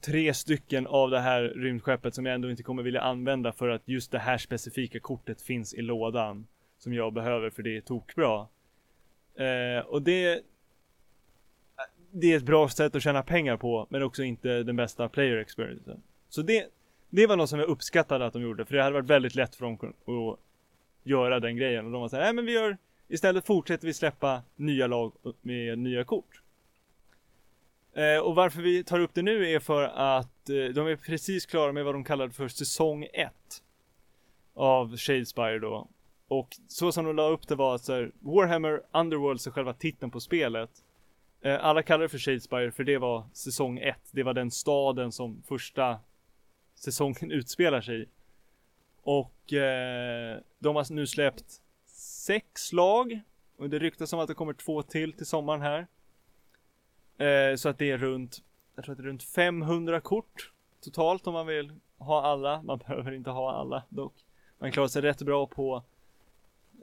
tre 0.00 0.34
stycken 0.34 0.86
av 0.86 1.10
det 1.10 1.20
här 1.20 1.42
rymdskeppet 1.42 2.14
som 2.14 2.26
jag 2.26 2.34
ändå 2.34 2.50
inte 2.50 2.62
kommer 2.62 2.82
vilja 2.82 3.00
använda 3.00 3.52
för 3.52 3.68
att 3.68 3.82
just 3.84 4.10
det 4.10 4.18
här 4.18 4.38
specifika 4.38 5.00
kortet 5.00 5.42
finns 5.42 5.74
i 5.74 5.82
lådan 5.82 6.46
som 6.84 6.94
jag 6.94 7.12
behöver 7.12 7.50
för 7.50 7.62
det 7.62 7.76
är 7.76 7.80
tokbra. 7.80 8.46
Eh, 9.34 9.86
och 9.86 10.02
det 10.02 10.42
det 12.16 12.32
är 12.32 12.36
ett 12.36 12.42
bra 12.42 12.68
sätt 12.68 12.94
att 12.94 13.02
tjäna 13.02 13.22
pengar 13.22 13.56
på 13.56 13.86
men 13.90 14.02
också 14.02 14.22
inte 14.22 14.62
den 14.62 14.76
bästa 14.76 15.08
player 15.08 15.36
experiencen. 15.36 16.02
Så 16.28 16.42
det, 16.42 16.66
det 17.10 17.26
var 17.26 17.36
något 17.36 17.50
som 17.50 17.58
jag 17.58 17.68
uppskattade 17.68 18.26
att 18.26 18.32
de 18.32 18.42
gjorde 18.42 18.64
för 18.64 18.74
det 18.74 18.82
hade 18.82 18.94
varit 18.94 19.10
väldigt 19.10 19.34
lätt 19.34 19.54
för 19.54 19.64
dem 19.64 19.74
att 19.74 20.38
göra 21.02 21.40
den 21.40 21.56
grejen 21.56 21.86
och 21.86 21.92
de 21.92 22.00
var 22.00 22.08
såhär, 22.08 22.22
nej 22.22 22.32
men 22.32 22.46
vi 22.46 22.52
gör 22.52 22.76
istället 23.08 23.46
fortsätter 23.46 23.86
vi 23.86 23.94
släppa 23.94 24.42
nya 24.56 24.86
lag 24.86 25.12
med 25.40 25.78
nya 25.78 26.04
kort. 26.04 26.42
Eh, 27.94 28.18
och 28.18 28.34
varför 28.34 28.62
vi 28.62 28.84
tar 28.84 29.00
upp 29.00 29.14
det 29.14 29.22
nu 29.22 29.50
är 29.50 29.60
för 29.60 29.82
att 29.82 30.50
eh, 30.50 30.74
de 30.74 30.86
är 30.86 30.96
precis 30.96 31.46
klara 31.46 31.72
med 31.72 31.84
vad 31.84 31.94
de 31.94 32.04
kallade 32.04 32.32
för 32.32 32.48
säsong 32.48 33.06
1 33.12 33.32
av 34.54 34.96
Shadespire 34.96 35.58
då. 35.58 35.88
Och 36.38 36.56
så 36.68 36.92
som 36.92 37.04
de 37.04 37.16
la 37.16 37.28
upp 37.28 37.48
det 37.48 37.54
var 37.54 37.74
att 37.74 37.84
så 37.84 37.92
här, 37.92 38.12
Warhammer 38.20 38.82
Underworlds 38.92 39.46
är 39.46 39.50
själva 39.50 39.72
titeln 39.72 40.10
på 40.10 40.20
spelet. 40.20 40.70
Eh, 41.40 41.64
alla 41.64 41.82
kallar 41.82 42.02
det 42.02 42.08
för 42.08 42.18
Shadespire 42.18 42.70
för 42.70 42.84
det 42.84 42.98
var 42.98 43.24
säsong 43.32 43.78
1. 43.78 43.96
Det 44.10 44.22
var 44.22 44.34
den 44.34 44.50
staden 44.50 45.12
som 45.12 45.42
första 45.42 45.98
säsongen 46.74 47.30
utspelar 47.30 47.80
sig 47.80 48.02
i. 48.02 48.06
Och 49.02 49.52
eh, 49.52 50.38
de 50.58 50.76
har 50.76 50.92
nu 50.92 51.06
släppt 51.06 51.60
sex 52.26 52.72
lag. 52.72 53.20
Och 53.56 53.70
det 53.70 53.78
ryktas 53.78 54.12
om 54.12 54.20
att 54.20 54.28
det 54.28 54.34
kommer 54.34 54.52
två 54.52 54.82
till 54.82 55.12
till 55.12 55.26
sommaren 55.26 55.60
här. 55.60 55.86
Eh, 57.26 57.56
så 57.56 57.68
att 57.68 57.78
det 57.78 57.90
är 57.90 57.98
runt, 57.98 58.42
jag 58.74 58.84
tror 58.84 58.92
att 58.92 58.98
det 58.98 59.04
är 59.04 59.08
runt 59.08 59.22
500 59.22 60.00
kort 60.00 60.52
totalt 60.80 61.26
om 61.26 61.32
man 61.34 61.46
vill 61.46 61.72
ha 61.98 62.22
alla. 62.22 62.62
Man 62.62 62.78
behöver 62.86 63.12
inte 63.12 63.30
ha 63.30 63.52
alla 63.52 63.82
dock. 63.88 64.14
Man 64.58 64.72
klarar 64.72 64.88
sig 64.88 65.02
rätt 65.02 65.22
bra 65.22 65.46
på 65.46 65.82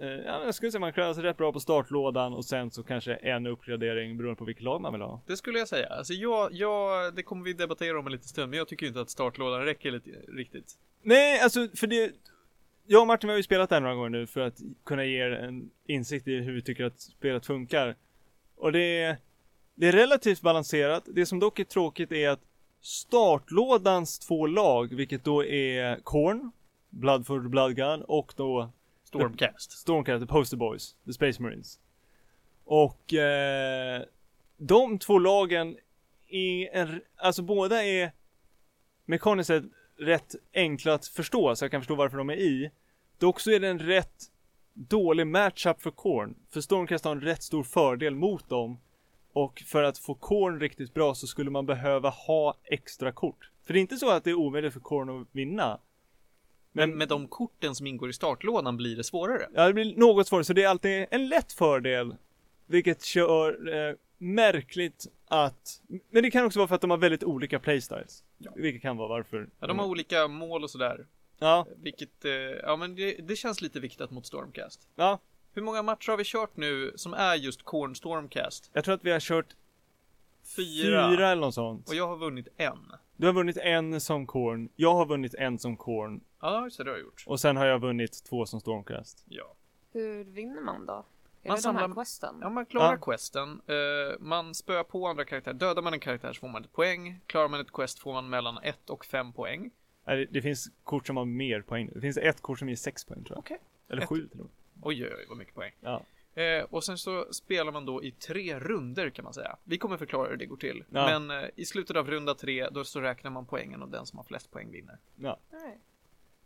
eh, 0.01 0.07
ja, 0.09 0.45
jag 0.45 0.55
skulle 0.55 0.71
säga 0.71 0.79
man 0.79 0.93
klarar 0.93 1.13
sig 1.13 1.23
rätt 1.23 1.37
bra 1.37 1.53
på 1.53 1.59
startlådan 1.59 2.33
och 2.33 2.45
sen 2.45 2.71
så 2.71 2.83
kanske 2.83 3.13
en 3.13 3.47
uppgradering 3.47 4.17
beroende 4.17 4.37
på 4.37 4.45
vilket 4.45 4.63
lag 4.63 4.81
man 4.81 4.93
vill 4.93 5.01
ha. 5.01 5.21
Det 5.27 5.37
skulle 5.37 5.59
jag 5.59 5.67
säga. 5.67 5.87
Alltså 5.87 6.13
jag, 6.13 6.53
jag, 6.53 7.15
det 7.15 7.23
kommer 7.23 7.43
vi 7.43 7.53
debattera 7.53 7.99
om 7.99 8.05
en 8.05 8.11
liten 8.11 8.27
stund, 8.27 8.49
men 8.49 8.57
jag 8.57 8.67
tycker 8.67 8.85
inte 8.85 9.01
att 9.01 9.09
startlådan 9.09 9.65
räcker 9.65 9.91
lite, 9.91 10.09
riktigt. 10.27 10.77
Nej, 11.03 11.39
alltså 11.39 11.67
för 11.75 11.87
det 11.87 12.11
Jag 12.87 13.01
och 13.01 13.07
Martin 13.07 13.29
har 13.29 13.37
ju 13.37 13.43
spelat 13.43 13.71
här 13.71 13.79
några 13.79 13.95
gånger 13.95 14.09
nu 14.09 14.27
för 14.27 14.41
att 14.41 14.59
kunna 14.83 15.05
ge 15.05 15.25
er 15.25 15.31
en 15.31 15.69
insikt 15.87 16.27
i 16.27 16.35
hur 16.35 16.53
vi 16.53 16.61
tycker 16.61 16.83
att 16.85 16.99
spelet 17.01 17.45
funkar. 17.45 17.95
Och 18.55 18.71
det 18.71 19.01
är 19.01 19.17
Det 19.75 19.87
är 19.87 19.91
relativt 19.91 20.41
balanserat. 20.41 21.03
Det 21.05 21.25
som 21.25 21.39
dock 21.39 21.59
är 21.59 21.63
tråkigt 21.63 22.11
är 22.11 22.29
att 22.29 22.39
startlådans 22.81 24.19
två 24.19 24.47
lag, 24.47 24.95
vilket 24.95 25.23
då 25.23 25.45
är 25.45 25.95
Korn, 26.03 26.51
Blood 26.89 27.27
for 27.27 27.41
the 27.41 27.47
Blood 27.47 27.75
Gun 27.75 28.01
och 28.01 28.33
då 28.35 28.71
Stormcast. 29.11 29.71
Stormcast, 29.77 30.21
The 30.21 30.27
Poster 30.27 30.57
Boys, 30.57 30.95
The 31.05 31.13
Space 31.13 31.41
Marines. 31.41 31.79
Och 32.65 33.13
eh, 33.13 34.03
de 34.57 34.99
två 34.99 35.19
lagen 35.19 35.77
är 36.27 36.75
en, 36.75 37.01
alltså 37.17 37.41
båda 37.41 37.83
är 37.83 38.11
mekaniskt 39.05 39.47
sett 39.47 39.63
rätt 39.97 40.35
enkla 40.53 40.93
att 40.93 41.07
förstå, 41.07 41.55
så 41.55 41.65
jag 41.65 41.71
kan 41.71 41.81
förstå 41.81 41.95
varför 41.95 42.17
de 42.17 42.29
är 42.29 42.35
i. 42.35 42.71
Dock 43.17 43.39
så 43.39 43.51
är 43.51 43.59
det 43.59 43.67
en 43.67 43.79
rätt 43.79 44.23
dålig 44.73 45.27
matchup 45.27 45.81
för 45.81 45.91
Korn. 45.91 46.35
För 46.49 46.61
Stormcast 46.61 47.05
har 47.05 47.11
en 47.11 47.21
rätt 47.21 47.43
stor 47.43 47.63
fördel 47.63 48.15
mot 48.15 48.49
dem. 48.49 48.79
Och 49.33 49.63
för 49.65 49.83
att 49.83 49.97
få 49.97 50.15
Korn 50.15 50.59
riktigt 50.59 50.93
bra 50.93 51.15
så 51.15 51.27
skulle 51.27 51.49
man 51.49 51.65
behöva 51.65 52.09
ha 52.09 52.57
extra 52.63 53.11
kort. 53.11 53.51
För 53.63 53.73
det 53.73 53.79
är 53.79 53.81
inte 53.81 53.97
så 53.97 54.09
att 54.09 54.23
det 54.23 54.29
är 54.29 54.35
omöjligt 54.35 54.73
för 54.73 54.79
Korn 54.79 55.21
att 55.21 55.27
vinna. 55.31 55.79
Men 56.72 56.98
med 56.98 57.07
de 57.07 57.27
korten 57.27 57.76
som 57.76 57.88
ingår 57.88 58.10
i 58.10 58.14
startlådan 58.14 58.77
blir 58.77 58.95
det 58.95 59.03
svårare. 59.03 59.48
Ja, 59.53 59.68
det 59.68 59.73
blir 59.73 59.95
något 59.95 60.27
svårare, 60.27 60.43
så 60.43 60.53
det 60.53 60.64
är 60.64 60.68
alltid 60.68 61.06
en 61.11 61.27
lätt 61.27 61.53
fördel. 61.53 62.15
Vilket 62.65 63.03
kör 63.03 63.73
eh, 63.89 63.95
märkligt 64.18 65.07
att, 65.27 65.81
men 66.10 66.23
det 66.23 66.31
kan 66.31 66.45
också 66.45 66.60
vara 66.60 66.68
för 66.68 66.76
att 66.76 66.81
de 66.81 66.89
har 66.89 66.98
väldigt 66.98 67.23
olika 67.23 67.60
playstyles. 67.60 68.23
Ja. 68.38 68.52
Vilket 68.56 68.81
kan 68.81 68.98
vara 68.98 69.07
varför. 69.07 69.49
Ja, 69.60 69.68
de 69.68 69.80
har 69.80 69.85
olika 69.85 70.27
mål 70.27 70.64
och 70.64 70.69
sådär. 70.69 71.07
Ja, 71.39 71.68
Vilket, 71.77 72.26
eh, 72.26 72.31
ja 72.31 72.76
men 72.76 72.95
det, 72.95 73.14
det 73.27 73.35
känns 73.35 73.61
lite 73.61 73.80
viktigt 73.80 74.11
mot 74.11 74.26
Stormcast. 74.26 74.88
ja. 74.95 75.19
Hur 75.53 75.61
många 75.61 75.81
matcher 75.84 76.10
har 76.10 76.18
vi 76.18 76.23
kört 76.26 76.57
nu 76.57 76.93
som 76.95 77.14
är 77.14 77.35
just 77.35 77.64
Corn 77.64 77.95
Stormcast? 77.95 78.69
Jag 78.73 78.84
tror 78.84 78.95
att 78.95 79.06
vi 79.06 79.11
har 79.11 79.19
kört 79.19 79.56
Fyra. 80.56 81.10
fyra 81.10 81.30
eller 81.30 81.41
något 81.41 81.53
sånt. 81.53 81.89
Och 81.89 81.95
jag 81.95 82.07
har 82.07 82.18
vunnit 82.18 82.48
en. 82.57 82.77
Du 83.22 83.27
har 83.27 83.34
vunnit 83.34 83.57
en 83.57 84.02
som 84.02 84.27
Korn, 84.27 84.69
jag 84.76 84.93
har 84.93 85.06
vunnit 85.06 85.34
en 85.35 85.60
som 85.60 85.77
Korn 85.77 86.22
Ja, 86.39 86.68
så 86.72 86.84
det 86.84 86.89
har 86.89 86.98
jag 86.98 87.06
gjort. 87.06 87.23
och 87.27 87.39
sen 87.39 87.57
har 87.57 87.65
jag 87.65 87.80
vunnit 87.80 88.23
två 88.23 88.45
som 88.45 88.60
Stormcast. 88.60 89.23
Ja. 89.30 89.53
Hur 89.93 90.23
vinner 90.23 90.61
man 90.61 90.85
då? 90.85 90.93
Är 90.93 90.98
Man 90.98 91.03
det 91.43 91.49
de 91.49 91.57
samlar- 91.61 91.88
här 91.88 91.93
questen? 91.95 92.35
Ja, 92.41 92.49
man 92.49 92.65
klarar 92.65 92.91
Ja. 92.93 92.98
questen. 92.98 93.61
Eh, 93.68 93.76
man 94.19 94.56
spöar 94.56 94.84
på 94.84 95.07
andra 95.07 95.26
karaktärer. 95.26 95.53
Dödar 95.53 95.81
man 95.81 95.93
en 95.93 95.99
karaktär 95.99 96.34
så 96.34 96.39
får 96.39 96.48
man 96.48 96.64
ett 96.64 96.73
poäng. 96.73 97.19
Klarar 97.26 97.48
man 97.48 97.60
ett 97.60 97.72
quest 97.72 97.99
får 97.99 98.14
man 98.14 98.30
mellan 98.30 98.57
ett 98.57 98.89
och 98.89 99.06
fem 99.06 99.34
poäng. 99.34 99.72
Nej, 100.06 100.18
det- 100.18 100.26
Det 100.31 100.41
finns 100.41 100.69
kort 100.84 101.07
som 101.07 101.18
har 101.18 101.26
mer 101.26 101.61
poäng. 101.61 101.89
Det 101.93 102.02
finns 102.02 102.18
ett 102.18 102.41
kort 102.41 102.60
som 102.60 102.69
ger 102.69 102.76
sex 102.76 103.06
poäng 103.06 103.23
tror 103.23 103.35
jag. 103.35 103.39
Okej. 103.39 103.57
Eller 103.89 104.02
Ett. 104.02 104.10
sju 104.10 104.27
till 104.27 104.39
och 104.39 104.45
med. 104.45 104.53
Oj, 104.81 105.06
oj, 105.06 105.14
oj, 105.18 105.26
vad 105.30 105.38
mycket 105.38 105.56
poäng. 105.56 105.72
Ja. 105.80 106.02
Eh, 106.35 106.63
och 106.69 106.83
sen 106.83 106.97
så 106.97 107.33
spelar 107.33 107.71
man 107.71 107.85
då 107.85 108.03
i 108.03 108.11
tre 108.11 108.59
runder 108.59 109.09
kan 109.09 109.23
man 109.23 109.33
säga. 109.33 109.57
Vi 109.63 109.77
kommer 109.77 109.97
förklara 109.97 110.29
hur 110.29 110.37
det 110.37 110.45
går 110.45 110.57
till. 110.57 110.83
Ja. 110.89 111.19
Men 111.19 111.43
eh, 111.43 111.49
i 111.55 111.65
slutet 111.65 111.95
av 111.97 112.09
runda 112.09 112.33
tre, 112.35 112.69
då 112.69 112.83
så 112.83 113.01
räknar 113.01 113.31
man 113.31 113.45
poängen 113.45 113.81
och 113.81 113.89
den 113.89 114.05
som 114.05 114.17
har 114.17 114.23
flest 114.23 114.51
poäng 114.51 114.71
vinner. 114.71 114.97
ja. 115.15 115.39
Nej. 115.51 115.77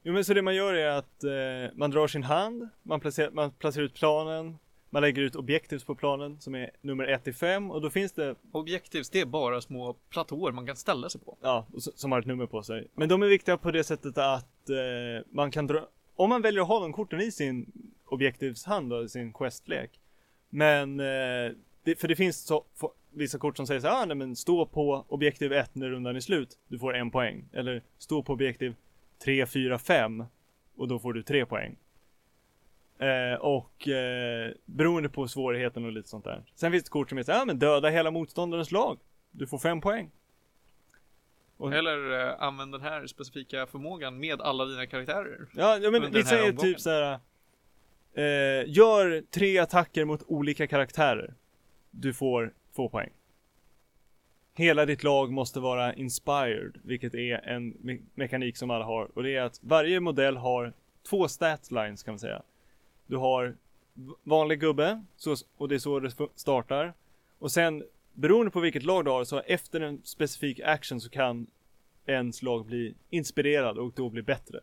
Jo 0.08 0.14
men 0.14 0.26
så 0.26 0.34
det 0.34 0.42
man 0.42 0.56
gör 0.56 0.74
är 0.74 0.90
att 0.90 1.24
eh, 1.24 1.76
man 1.78 1.92
drar 1.92 2.08
sin 2.08 2.24
hand, 2.24 2.70
man 2.84 3.00
placerar, 3.00 3.32
man 3.32 3.52
placerar 3.52 3.86
ut 3.86 3.94
planen, 3.94 4.58
man 4.90 5.02
lägger 5.02 5.22
ut 5.22 5.36
objektivs 5.36 5.84
på 5.84 5.96
planen 5.96 6.40
som 6.42 6.56
är 6.56 6.72
nummer 6.82 7.04
1 7.08 7.24
till 7.24 7.34
5 7.36 7.72
och 7.72 7.82
då 7.82 7.90
finns 7.90 8.12
det, 8.12 8.36
Objektivs, 8.52 9.10
det 9.10 9.20
är 9.22 9.26
bara 9.26 9.62
små 9.62 9.94
platåer 10.10 10.52
man 10.52 10.66
kan 10.66 10.76
ställa 10.76 11.10
sig 11.10 11.22
på. 11.22 11.38
ja, 11.42 11.66
och 11.74 11.78
s- 11.78 12.00
som 12.00 12.12
har 12.12 12.20
ett 12.20 12.26
nummer 12.26 12.46
på 12.46 12.64
sig. 12.64 12.88
Men 12.94 13.10
de 13.10 13.24
är 13.24 13.28
viktiga 13.28 13.58
på 13.58 13.72
det 13.72 13.84
sättet 13.84 14.18
att 14.18 14.70
eh, 14.70 15.26
man 15.32 15.52
kan 15.52 15.68
dra, 15.68 15.88
om 16.16 16.30
man 16.30 16.42
väljer 16.42 16.62
att 16.62 16.68
ha 16.68 16.80
de 16.80 16.94
korten 16.94 17.22
i 17.22 17.32
sin 17.32 17.72
objektivshand 18.06 18.90
då, 18.90 19.04
i 19.04 19.10
sin 19.10 19.34
questlek. 19.34 20.00
Men, 20.50 21.00
eh, 21.00 21.52
det, 21.84 21.96
för 22.00 22.08
det 22.08 22.16
finns 22.16 22.46
så, 22.46 22.66
få- 22.76 22.94
vissa 23.14 23.38
kort 23.40 23.58
som 23.58 23.68
säger 23.68 23.82
så 23.82 23.88
här, 23.88 24.02
ah, 24.02 24.06
nej 24.06 24.16
men 24.18 24.36
stå 24.36 24.66
på 24.66 25.06
objektiv 25.08 25.54
1 25.54 25.76
när 25.76 25.90
rundan 25.90 26.16
är 26.16 26.20
slut, 26.20 26.58
du 26.68 26.80
får 26.80 26.96
en 26.96 27.12
poäng. 27.12 27.50
Eller 27.54 27.84
stå 27.98 28.24
på 28.24 28.34
objektiv 28.34 28.76
3, 29.24 29.46
4, 29.46 29.80
5 29.80 30.24
och 30.78 30.88
då 30.88 31.00
får 31.00 31.14
du 31.14 31.24
tre 31.24 31.46
poäng. 31.46 31.78
Eh, 33.00 33.40
och 33.40 33.88
eh, 33.88 34.52
beroende 34.66 35.10
på 35.10 35.28
svårigheten 35.28 35.86
och 35.86 35.92
lite 35.92 36.10
sånt 36.10 36.24
där. 36.26 36.44
Sen 36.56 36.72
finns 36.72 36.84
det 36.84 36.90
kort 36.90 37.10
som 37.10 37.18
heter, 37.18 37.34
ja 37.34 37.42
ah, 37.42 37.46
men 37.46 37.60
döda 37.60 37.90
hela 37.90 38.12
motståndarens 38.12 38.72
lag. 38.72 39.00
Du 39.32 39.48
får 39.48 39.58
fem 39.58 39.82
poäng. 39.82 40.12
Och- 41.58 41.74
Eller 41.74 42.28
eh, 42.28 42.36
använd 42.44 42.72
den 42.72 42.82
här 42.82 43.08
specifika 43.08 43.66
förmågan 43.68 44.20
med 44.20 44.42
alla 44.42 44.66
dina 44.66 44.86
karaktärer. 44.88 45.48
Ja, 45.56 45.78
ja 45.78 45.92
men 45.92 46.02
vi 46.12 46.18
här 46.18 46.24
säger 46.26 46.54
typ 46.54 46.80
så 46.80 46.90
här. 46.90 47.20
Eh, 48.16 48.24
gör 48.68 49.24
tre 49.32 49.58
attacker 49.58 50.06
mot 50.06 50.24
olika 50.28 50.68
karaktärer. 50.68 51.34
Du 51.92 52.14
får 52.14 52.54
två 52.76 52.90
poäng. 52.90 53.10
Hela 54.54 54.86
ditt 54.86 55.04
lag 55.04 55.32
måste 55.32 55.60
vara 55.60 55.94
inspired, 55.94 56.78
vilket 56.84 57.14
är 57.14 57.48
en 57.48 57.74
me- 57.74 58.02
mekanik 58.14 58.58
som 58.58 58.70
alla 58.72 58.86
har. 58.86 59.10
Och 59.18 59.24
det 59.24 59.36
är 59.36 59.42
att 59.42 59.60
varje 59.64 60.00
modell 60.00 60.38
har 60.38 60.74
två 61.10 61.28
statlines 61.28 62.04
kan 62.04 62.12
man 62.12 62.20
säga. 62.20 62.42
Du 63.08 63.18
har 63.18 63.56
vanlig 64.24 64.60
gubbe, 64.60 65.04
så, 65.16 65.36
och 65.58 65.70
det 65.70 65.76
är 65.76 65.80
så 65.80 66.00
det 66.00 66.12
startar. 66.36 66.94
Och 67.40 67.52
sen, 67.52 67.84
beroende 68.14 68.52
på 68.52 68.60
vilket 68.60 68.84
lag 68.84 69.06
du 69.06 69.12
har, 69.12 69.24
så 69.24 69.40
efter 69.40 69.82
en 69.82 70.02
specifik 70.04 70.60
action 70.60 71.02
så 71.02 71.10
kan 71.10 71.48
ens 72.06 72.42
lag 72.42 72.66
bli 72.66 72.96
inspirerad 73.10 73.78
och 73.78 73.94
då 73.96 74.10
bli 74.10 74.22
bättre. 74.22 74.60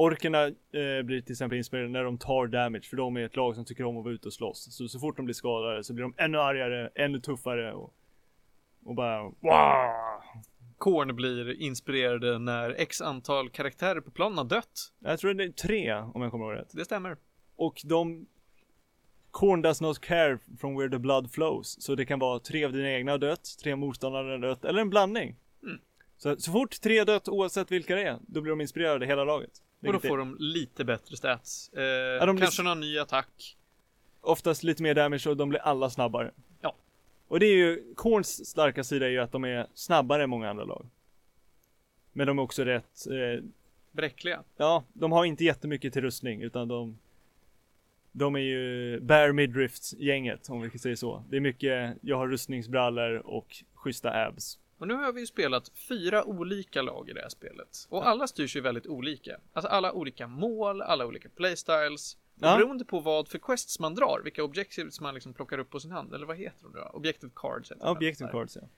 Orkerna 0.00 0.46
eh, 0.46 1.02
blir 1.04 1.20
till 1.20 1.32
exempel 1.32 1.58
inspirerade 1.58 1.88
när 1.88 2.04
de 2.04 2.18
tar 2.18 2.46
damage, 2.46 2.82
för 2.90 2.96
de 2.96 3.16
är 3.16 3.20
ett 3.20 3.36
lag 3.36 3.54
som 3.54 3.64
tycker 3.64 3.84
om 3.84 3.98
att 3.98 4.04
vara 4.04 4.14
ute 4.14 4.28
och 4.28 4.32
slåss. 4.32 4.76
Så, 4.76 4.88
så 4.88 4.98
fort 4.98 5.16
de 5.16 5.24
blir 5.24 5.34
skadade 5.34 5.84
så 5.84 5.94
blir 5.94 6.02
de 6.02 6.14
ännu 6.16 6.38
argare, 6.38 6.90
ännu 6.94 7.20
tuffare 7.20 7.72
och, 7.72 7.94
och 8.84 8.94
bara 8.94 9.22
wow! 9.22 10.22
Korn 10.78 11.16
blir 11.16 11.60
inspirerade 11.60 12.38
när 12.38 12.70
x 12.70 13.00
antal 13.00 13.50
karaktärer 13.50 14.00
på 14.00 14.10
planen 14.10 14.38
har 14.38 14.44
dött. 14.44 14.92
Jag 14.98 15.18
tror 15.18 15.34
det 15.34 15.44
är 15.44 15.52
tre 15.52 15.94
om 15.94 16.22
jag 16.22 16.30
kommer 16.30 16.44
ihåg 16.44 16.54
rätt. 16.54 16.70
Det 16.72 16.84
stämmer. 16.84 17.16
Och 17.56 17.80
de 17.84 18.26
Korn 19.30 19.62
does 19.62 19.80
not 19.80 20.00
care 20.00 20.38
from 20.60 20.76
where 20.76 20.90
the 20.90 20.98
blood 20.98 21.32
flows. 21.32 21.82
Så 21.82 21.94
det 21.94 22.06
kan 22.06 22.18
vara 22.18 22.38
tre 22.38 22.64
av 22.64 22.72
dina 22.72 22.90
egna 22.90 23.18
dött, 23.18 23.56
tre 23.62 23.76
motståndare 23.76 24.38
dött, 24.38 24.64
eller 24.64 24.80
en 24.80 24.90
blandning. 24.90 25.36
Mm. 25.62 25.78
Så, 26.16 26.36
så 26.36 26.52
fort 26.52 26.80
tre 26.80 27.04
dött, 27.04 27.28
oavsett 27.28 27.72
vilka 27.72 27.94
det 27.94 28.02
är, 28.02 28.18
då 28.26 28.40
blir 28.40 28.50
de 28.50 28.60
inspirerade 28.60 29.06
hela 29.06 29.24
laget. 29.24 29.62
Och 29.86 29.92
då 29.92 30.00
får 30.00 30.18
de 30.18 30.36
lite 30.38 30.84
bättre 30.84 31.16
stats. 31.16 31.72
Eh, 31.72 32.26
de 32.26 32.36
blir- 32.36 32.44
kanske 32.46 32.62
någon 32.62 32.80
ny 32.80 32.98
attack. 32.98 33.56
Oftast 34.20 34.62
lite 34.62 34.82
mer 34.82 34.94
damage 34.94 35.26
och 35.30 35.36
de 35.36 35.48
blir 35.48 35.60
alla 35.60 35.90
snabbare. 35.90 36.30
Ja. 36.60 36.74
Och 37.28 37.40
det 37.40 37.46
är 37.46 37.56
ju, 37.56 37.94
Korns 37.94 38.46
starka 38.46 38.84
sida 38.84 39.06
är 39.06 39.10
ju 39.10 39.18
att 39.18 39.32
de 39.32 39.44
är 39.44 39.66
snabbare 39.74 40.22
än 40.22 40.30
många 40.30 40.50
andra 40.50 40.64
lag. 40.64 40.86
Men 42.12 42.26
de 42.26 42.38
är 42.38 42.42
också 42.42 42.64
rätt, 42.64 43.06
eh, 43.06 43.44
Bräckliga. 43.92 44.42
ja, 44.56 44.84
de 44.92 45.12
har 45.12 45.24
inte 45.24 45.44
jättemycket 45.44 45.92
till 45.92 46.02
rustning 46.02 46.42
utan 46.42 46.68
de 46.68 46.98
de 48.12 48.34
är 48.34 48.40
ju 48.40 49.00
Bear 49.00 49.32
Midrifts 49.32 49.94
gänget 49.98 50.48
om 50.50 50.60
vi 50.60 50.70
kan 50.70 50.78
säga 50.78 50.96
så. 50.96 51.24
Det 51.30 51.36
är 51.36 51.40
mycket, 51.40 51.96
jag 52.00 52.16
har 52.16 52.28
rustningsbrallor 52.28 53.16
och 53.26 53.56
schyssta 53.74 54.26
abs. 54.26 54.58
Och 54.78 54.88
nu 54.88 54.94
har 54.94 55.12
vi 55.12 55.20
ju 55.20 55.26
spelat 55.26 55.70
fyra 55.88 56.24
olika 56.24 56.82
lag 56.82 57.08
i 57.08 57.12
det 57.12 57.20
här 57.20 57.28
spelet. 57.28 57.86
Och 57.88 58.08
alla 58.08 58.26
styrs 58.26 58.56
ju 58.56 58.60
väldigt 58.60 58.86
olika. 58.86 59.40
Alltså 59.52 59.68
alla 59.68 59.92
olika 59.92 60.26
mål, 60.26 60.82
alla 60.82 61.06
olika 61.06 61.28
playstyles. 61.28 62.16
Ja. 62.40 62.56
beroende 62.56 62.84
på 62.84 63.00
vad 63.00 63.28
för 63.28 63.38
quests 63.38 63.78
man 63.78 63.94
drar, 63.94 64.20
vilka 64.24 64.44
objectives 64.44 65.00
man 65.00 65.14
liksom 65.14 65.34
plockar 65.34 65.58
upp 65.58 65.70
på 65.70 65.80
sin 65.80 65.90
hand, 65.90 66.14
eller 66.14 66.26
vad 66.26 66.36
heter 66.36 66.62
de 66.62 66.72
då? 66.72 66.90
Objective 66.92 67.32
cards 67.36 67.70
heter. 67.70 67.90
Objective 67.90 68.30
cards 68.30 68.56
ja. 68.56 68.68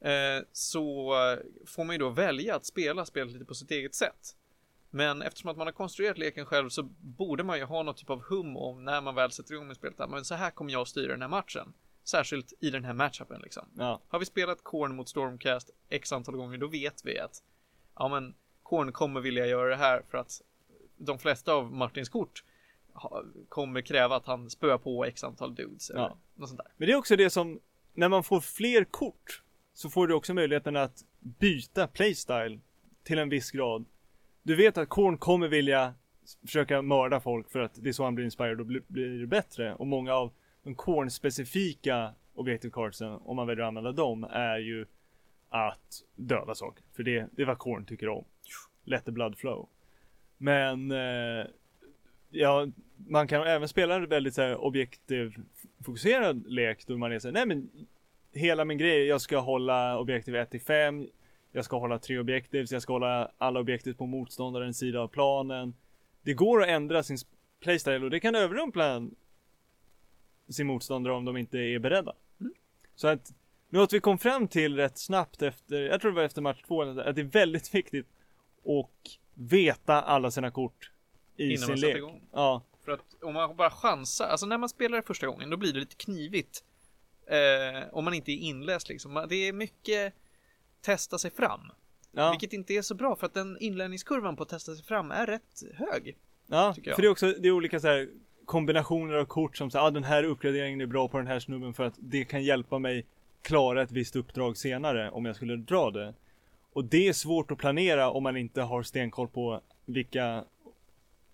Eh, 0.00 0.42
så 0.52 1.12
eh, 1.14 1.38
får 1.66 1.84
man 1.84 1.94
ju 1.94 1.98
då 1.98 2.08
välja 2.08 2.56
att 2.56 2.66
spela 2.66 3.04
spelet 3.04 3.32
lite 3.32 3.44
på 3.44 3.54
sitt 3.54 3.70
eget 3.70 3.94
sätt. 3.94 4.36
Men 4.90 5.22
eftersom 5.22 5.50
att 5.50 5.56
man 5.56 5.66
har 5.66 5.72
konstruerat 5.72 6.18
leken 6.18 6.46
själv 6.46 6.68
så 6.68 6.82
borde 7.00 7.44
man 7.44 7.58
ju 7.58 7.64
ha 7.64 7.82
något 7.82 7.96
typ 7.96 8.10
av 8.10 8.22
hum 8.22 8.56
om 8.56 8.84
när 8.84 9.00
man 9.00 9.14
väl 9.14 9.30
sätter 9.30 9.54
igång 9.54 9.66
med 9.66 9.76
spelet. 9.76 10.10
Men 10.10 10.24
så 10.24 10.34
här 10.34 10.50
kommer 10.50 10.72
jag 10.72 10.82
att 10.82 10.88
styra 10.88 11.12
den 11.12 11.22
här 11.22 11.28
matchen. 11.28 11.72
Särskilt 12.08 12.52
i 12.60 12.70
den 12.70 12.84
här 12.84 12.92
matchupen 12.92 13.40
liksom. 13.40 13.68
Ja, 13.76 14.00
Har 14.08 14.18
vi 14.18 14.24
spelat 14.24 14.62
Korn 14.64 14.96
mot 14.96 15.08
Stormcast 15.08 15.70
x 15.88 16.12
antal 16.12 16.36
gånger, 16.36 16.58
då 16.58 16.66
vet 16.66 17.04
vi 17.04 17.18
att 17.18 17.42
ja, 17.94 18.08
men 18.08 18.34
Korn 18.62 18.92
kommer 18.92 19.20
vilja 19.20 19.46
göra 19.46 19.68
det 19.68 19.76
här 19.76 20.02
för 20.10 20.18
att 20.18 20.42
de 20.96 21.18
flesta 21.18 21.52
av 21.52 21.72
Martins 21.72 22.08
kort 22.08 22.44
kommer 23.48 23.80
kräva 23.80 24.16
att 24.16 24.26
han 24.26 24.50
spöar 24.50 24.78
på 24.78 25.04
x 25.04 25.24
antal 25.24 25.54
dudes 25.54 25.90
eller 25.90 26.00
Ja. 26.00 26.16
något 26.34 26.48
sånt 26.48 26.58
där. 26.64 26.72
Men 26.76 26.86
det 26.86 26.92
är 26.92 26.96
också 26.96 27.16
det 27.16 27.30
som, 27.30 27.60
när 27.94 28.08
man 28.08 28.22
får 28.24 28.40
fler 28.40 28.84
kort 28.84 29.42
så 29.74 29.90
får 29.90 30.06
du 30.06 30.14
också 30.14 30.34
möjligheten 30.34 30.76
att 30.76 31.04
byta 31.20 31.86
playstyle 31.86 32.60
till 33.04 33.18
en 33.18 33.28
viss 33.28 33.50
grad. 33.50 33.84
Du 34.42 34.56
vet 34.56 34.78
att 34.78 34.88
Korn 34.88 35.18
kommer 35.18 35.48
vilja 35.48 35.94
försöka 36.46 36.82
mörda 36.82 37.20
folk 37.20 37.50
för 37.50 37.58
att 37.60 37.72
det 37.74 37.88
är 37.88 37.92
så 37.92 38.04
han 38.04 38.14
blir 38.14 38.24
inspired 38.24 38.60
och 38.60 38.66
bli- 38.66 38.82
blir 38.88 39.26
bättre. 39.26 39.74
Och 39.74 39.86
många 39.86 40.14
av 40.14 40.32
de 40.66 40.74
corn 40.74 41.10
specifika 41.10 42.14
objective 42.34 42.72
cardsen, 42.72 43.08
om 43.12 43.36
man 43.36 43.46
väljer 43.46 43.64
att 43.64 43.68
använda 43.68 43.92
dem, 43.92 44.24
är 44.24 44.58
ju 44.58 44.86
att 45.48 46.02
döda 46.14 46.54
saker. 46.54 46.84
För 46.96 47.02
det, 47.02 47.26
det 47.32 47.42
är 47.42 47.46
vad 47.46 47.58
Korn 47.58 47.84
tycker 47.84 48.08
om. 48.08 48.24
Let 48.84 49.04
the 49.04 49.10
blood 49.12 49.38
flow. 49.38 49.68
Men 50.38 50.90
eh, 50.90 51.46
ja, 52.30 52.66
man 52.96 53.28
kan 53.28 53.42
även 53.46 53.68
spela 53.68 53.94
en 53.94 54.08
väldigt 54.08 54.34
så 54.34 54.42
här, 54.42 54.56
objektiv 54.56 55.34
fokuserad 55.84 56.46
lek 56.46 56.86
då 56.86 56.96
man 56.96 57.12
är 57.12 57.18
såhär, 57.18 57.32
nej 57.32 57.46
men 57.46 57.70
hela 58.32 58.64
min 58.64 58.78
grej, 58.78 59.06
jag 59.06 59.20
ska 59.20 59.38
hålla 59.38 59.98
objektiv 59.98 60.36
1 60.36 60.50
till 60.50 60.60
5, 60.60 61.06
jag 61.52 61.64
ska 61.64 61.78
hålla 61.78 61.98
tre 61.98 62.18
objektiv, 62.18 62.66
jag 62.70 62.82
ska 62.82 62.92
hålla 62.92 63.30
alla 63.38 63.60
objektiv 63.60 63.94
på 63.94 64.06
motståndarens 64.06 64.78
sida 64.78 65.00
av 65.00 65.08
planen. 65.08 65.74
Det 66.22 66.34
går 66.34 66.62
att 66.62 66.68
ändra 66.68 67.02
sin 67.02 67.18
playstyle 67.60 68.04
och 68.04 68.10
det 68.10 68.20
kan 68.20 68.34
överrumpla 68.34 68.86
en- 68.94 69.14
sin 70.48 70.66
motståndare 70.66 71.14
om 71.14 71.24
de 71.24 71.36
inte 71.36 71.58
är 71.58 71.78
beredda. 71.78 72.12
Så 72.94 73.08
att 73.08 73.32
något 73.68 73.92
vi 73.92 74.00
kom 74.00 74.18
fram 74.18 74.48
till 74.48 74.76
rätt 74.76 74.98
snabbt 74.98 75.42
efter, 75.42 75.82
jag 75.82 76.00
tror 76.00 76.10
det 76.10 76.16
var 76.16 76.22
efter 76.22 76.42
match 76.42 76.62
två, 76.66 76.82
att 76.82 77.14
det 77.16 77.20
är 77.22 77.24
väldigt 77.24 77.74
viktigt 77.74 78.06
att 78.64 79.18
veta 79.34 80.02
alla 80.02 80.30
sina 80.30 80.50
kort 80.50 80.90
i 81.36 81.44
Innan 81.44 81.58
sin 81.58 81.68
man 81.68 81.80
lek. 81.80 81.96
igång. 81.96 82.22
Ja, 82.32 82.62
För 82.84 82.92
att 82.92 83.22
om 83.22 83.34
man 83.34 83.56
bara 83.56 83.70
chansar, 83.70 84.26
alltså 84.26 84.46
när 84.46 84.58
man 84.58 84.68
spelar 84.68 84.96
det 84.96 85.02
första 85.02 85.26
gången, 85.26 85.50
då 85.50 85.56
blir 85.56 85.72
det 85.72 85.78
lite 85.80 85.96
knivigt. 85.96 86.64
Eh, 87.26 87.88
om 87.92 88.04
man 88.04 88.14
inte 88.14 88.32
är 88.32 88.36
inläst 88.36 88.88
liksom. 88.88 89.26
Det 89.28 89.36
är 89.36 89.52
mycket 89.52 90.14
testa 90.80 91.18
sig 91.18 91.30
fram. 91.30 91.60
Ja. 92.12 92.30
Vilket 92.30 92.52
inte 92.52 92.74
är 92.74 92.82
så 92.82 92.94
bra 92.94 93.16
för 93.16 93.26
att 93.26 93.34
den 93.34 93.58
inlärningskurvan 93.60 94.36
på 94.36 94.42
att 94.42 94.48
testa 94.48 94.74
sig 94.74 94.84
fram 94.84 95.10
är 95.10 95.26
rätt 95.26 95.62
hög. 95.74 96.16
Ja, 96.46 96.74
för 96.74 97.02
det 97.02 97.06
är 97.06 97.08
också 97.08 97.32
det 97.32 97.48
är 97.48 97.52
olika 97.52 97.80
så 97.80 97.86
här 97.86 98.08
kombinationer 98.46 99.14
av 99.14 99.24
kort 99.24 99.56
som 99.56 99.70
säger 99.70 99.84
ah, 99.86 99.90
den 99.90 100.04
här 100.04 100.24
uppgraderingen 100.24 100.80
är 100.80 100.86
bra 100.86 101.08
på 101.08 101.18
den 101.18 101.26
här 101.26 101.40
snubben 101.40 101.74
för 101.74 101.84
att 101.84 101.94
det 101.98 102.24
kan 102.24 102.44
hjälpa 102.44 102.78
mig 102.78 103.04
klara 103.42 103.82
ett 103.82 103.92
visst 103.92 104.16
uppdrag 104.16 104.56
senare 104.56 105.10
om 105.10 105.24
jag 105.24 105.36
skulle 105.36 105.56
dra 105.56 105.90
det. 105.90 106.14
Och 106.72 106.84
det 106.84 107.08
är 107.08 107.12
svårt 107.12 107.50
att 107.50 107.58
planera 107.58 108.10
om 108.10 108.22
man 108.22 108.36
inte 108.36 108.62
har 108.62 108.82
stenkoll 108.82 109.28
på 109.28 109.60
vilka 109.84 110.44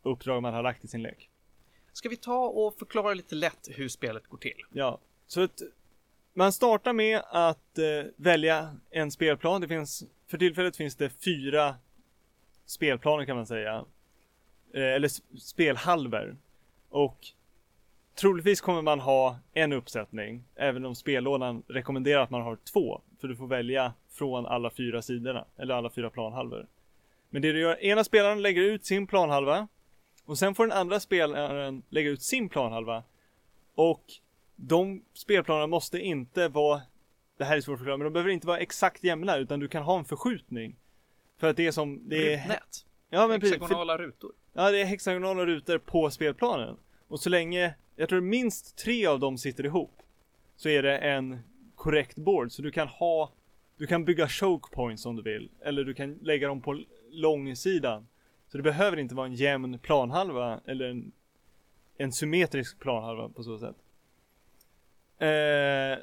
uppdrag 0.03 0.43
man 0.43 0.55
har 0.55 0.63
lagt 0.63 0.85
i 0.85 0.89
sin 0.89 1.03
lek. 1.03 1.29
Ska 1.93 2.09
vi 2.09 2.17
ta 2.17 2.47
och 2.47 2.75
förklara 2.79 3.15
lite 3.15 3.35
lätt 3.35 3.69
hur 3.71 3.89
spelet 3.89 4.27
går 4.27 4.39
till? 4.39 4.65
Ja, 4.73 4.99
så 5.27 5.41
att 5.43 5.63
man 6.35 6.53
startar 6.53 6.93
med 6.93 7.23
att 7.31 7.79
eh, 7.79 8.11
välja 8.17 8.77
en 8.91 9.11
spelplan. 9.11 9.61
Det 9.61 9.69
finns, 9.69 10.05
för 10.27 10.39
tillfället 10.39 10.77
finns 10.77 10.97
det 10.97 11.09
fyra 11.25 11.75
spelplaner 12.67 13.25
kan 13.25 13.37
man 13.37 13.47
säga. 13.47 13.85
Eh, 14.75 14.83
eller 14.83 15.07
s- 15.07 15.23
spelhalvor. 15.43 16.37
Och 16.93 17.27
troligtvis 18.15 18.61
kommer 18.61 18.83
man 18.83 19.01
ha 19.01 19.39
en 19.53 19.73
uppsättning, 19.73 20.45
även 20.55 20.85
om 20.85 20.95
spellådan 20.95 21.63
rekommenderar 21.69 22.23
att 22.23 22.31
man 22.31 22.43
har 22.43 22.57
två. 22.73 23.01
För 23.21 23.29
du 23.29 23.37
får 23.37 23.47
välja 23.47 23.93
från 24.11 24.47
alla 24.47 24.71
fyra 24.71 25.03
sidorna, 25.03 25.45
eller 25.57 25.75
alla 25.75 25.91
fyra 25.91 26.11
planhalvor. 26.11 26.67
Men 27.31 27.43
det 27.43 27.53
du 27.53 27.61
gör, 27.61 27.85
ena 27.85 28.05
spelaren 28.05 28.43
lägger 28.43 28.63
ut 28.63 28.85
sin 28.85 29.07
planhalva. 29.07 29.69
Och 30.25 30.39
sen 30.39 30.55
får 30.55 30.67
den 30.67 30.79
andra 30.79 31.01
spelaren 31.01 31.83
lägga 31.89 32.11
ut 32.11 32.23
sin 32.23 32.49
planhalva. 32.49 33.03
Och 33.75 34.05
de 34.57 35.05
spelplanerna 35.13 35.67
måste 35.67 35.99
inte 35.99 36.49
vara, 36.49 36.81
det 37.37 37.45
här 37.45 37.57
är 37.57 37.61
svårt 37.61 37.75
att 37.75 37.79
förklara, 37.79 37.97
men 37.97 38.05
de 38.05 38.13
behöver 38.13 38.31
inte 38.31 38.47
vara 38.47 38.59
exakt 38.59 39.05
jämna 39.05 39.37
utan 39.37 39.61
du 39.61 39.69
kan 39.69 39.83
ha 39.83 39.99
en 39.99 40.05
förskjutning. 40.05 40.77
För 41.39 41.51
att 41.51 41.57
det 41.57 41.67
är 41.67 41.73
som, 41.73 42.09
det 42.09 42.35
är... 42.35 42.39
Rutnät. 42.39 42.87
Ja 43.15 43.29
men 43.29 43.41
precis, 43.41 43.61
Hexagonala 43.61 43.99
rutor. 43.99 44.33
ja 44.53 44.71
det 44.71 44.81
är 44.81 44.85
hexagonala 44.85 45.47
rutor 45.47 45.79
på 45.79 46.11
spelplanen. 46.11 46.77
Och 47.09 47.21
så 47.21 47.31
länge, 47.31 47.75
jag 47.97 48.09
tror 48.09 48.21
minst 48.21 48.79
tre 48.79 49.07
av 49.07 49.21
dem 49.21 49.39
sitter 49.39 49.67
ihop, 49.67 50.03
så 50.57 50.69
är 50.69 50.83
det 50.83 50.99
en 50.99 51.39
korrekt 51.75 52.17
board. 52.17 52.53
Så 52.53 52.63
du 52.63 52.71
kan 52.71 52.89
ha, 52.89 53.33
du 53.77 53.87
kan 53.87 54.05
bygga 54.05 54.29
choke 54.29 54.75
points 54.75 55.07
om 55.07 55.17
du 55.17 55.23
vill. 55.23 55.51
Eller 55.61 55.85
du 55.85 55.95
kan 55.95 56.15
lägga 56.15 56.49
dem 56.49 56.61
på 56.61 56.83
långsidan. 57.11 58.07
Så 58.49 58.57
det 58.57 58.63
behöver 58.63 58.97
inte 58.97 59.15
vara 59.15 59.27
en 59.27 59.35
jämn 59.35 59.79
planhalva 59.79 60.61
eller 60.67 60.89
en, 60.89 61.13
en 61.97 62.13
symmetrisk 62.13 62.79
planhalva 62.79 63.29
på 63.29 63.43
så 63.43 63.59
sätt. 63.59 63.77
Eh, 65.19 65.99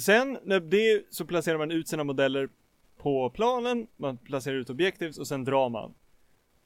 sen 0.00 0.38
när 0.44 0.60
det 0.60 1.04
så 1.10 1.26
placerar 1.26 1.58
man 1.58 1.70
ut 1.70 1.88
sina 1.88 2.04
modeller 2.04 2.48
på 2.96 3.30
planen, 3.30 3.86
man 3.96 4.18
placerar 4.18 4.56
ut 4.56 4.70
objectives 4.70 5.18
och 5.18 5.28
sen 5.28 5.44
drar 5.44 5.68
man. 5.68 5.94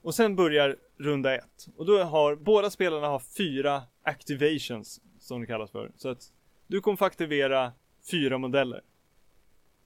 Och 0.03 0.15
sen 0.15 0.37
börjar 0.37 0.77
runda 0.97 1.35
ett. 1.37 1.69
Och 1.77 1.87
då 1.87 2.03
har 2.03 2.37
båda 2.37 2.71
spelarna 2.71 3.07
har 3.07 3.19
fyra 3.19 3.83
activations 4.03 5.01
som 5.19 5.41
det 5.41 5.47
kallas 5.47 5.71
för. 5.71 5.93
Så 5.97 6.09
att 6.09 6.33
du 6.67 6.81
kommer 6.81 6.97
få 6.97 7.05
aktivera 7.05 7.73
fyra 8.11 8.39
modeller 8.39 8.81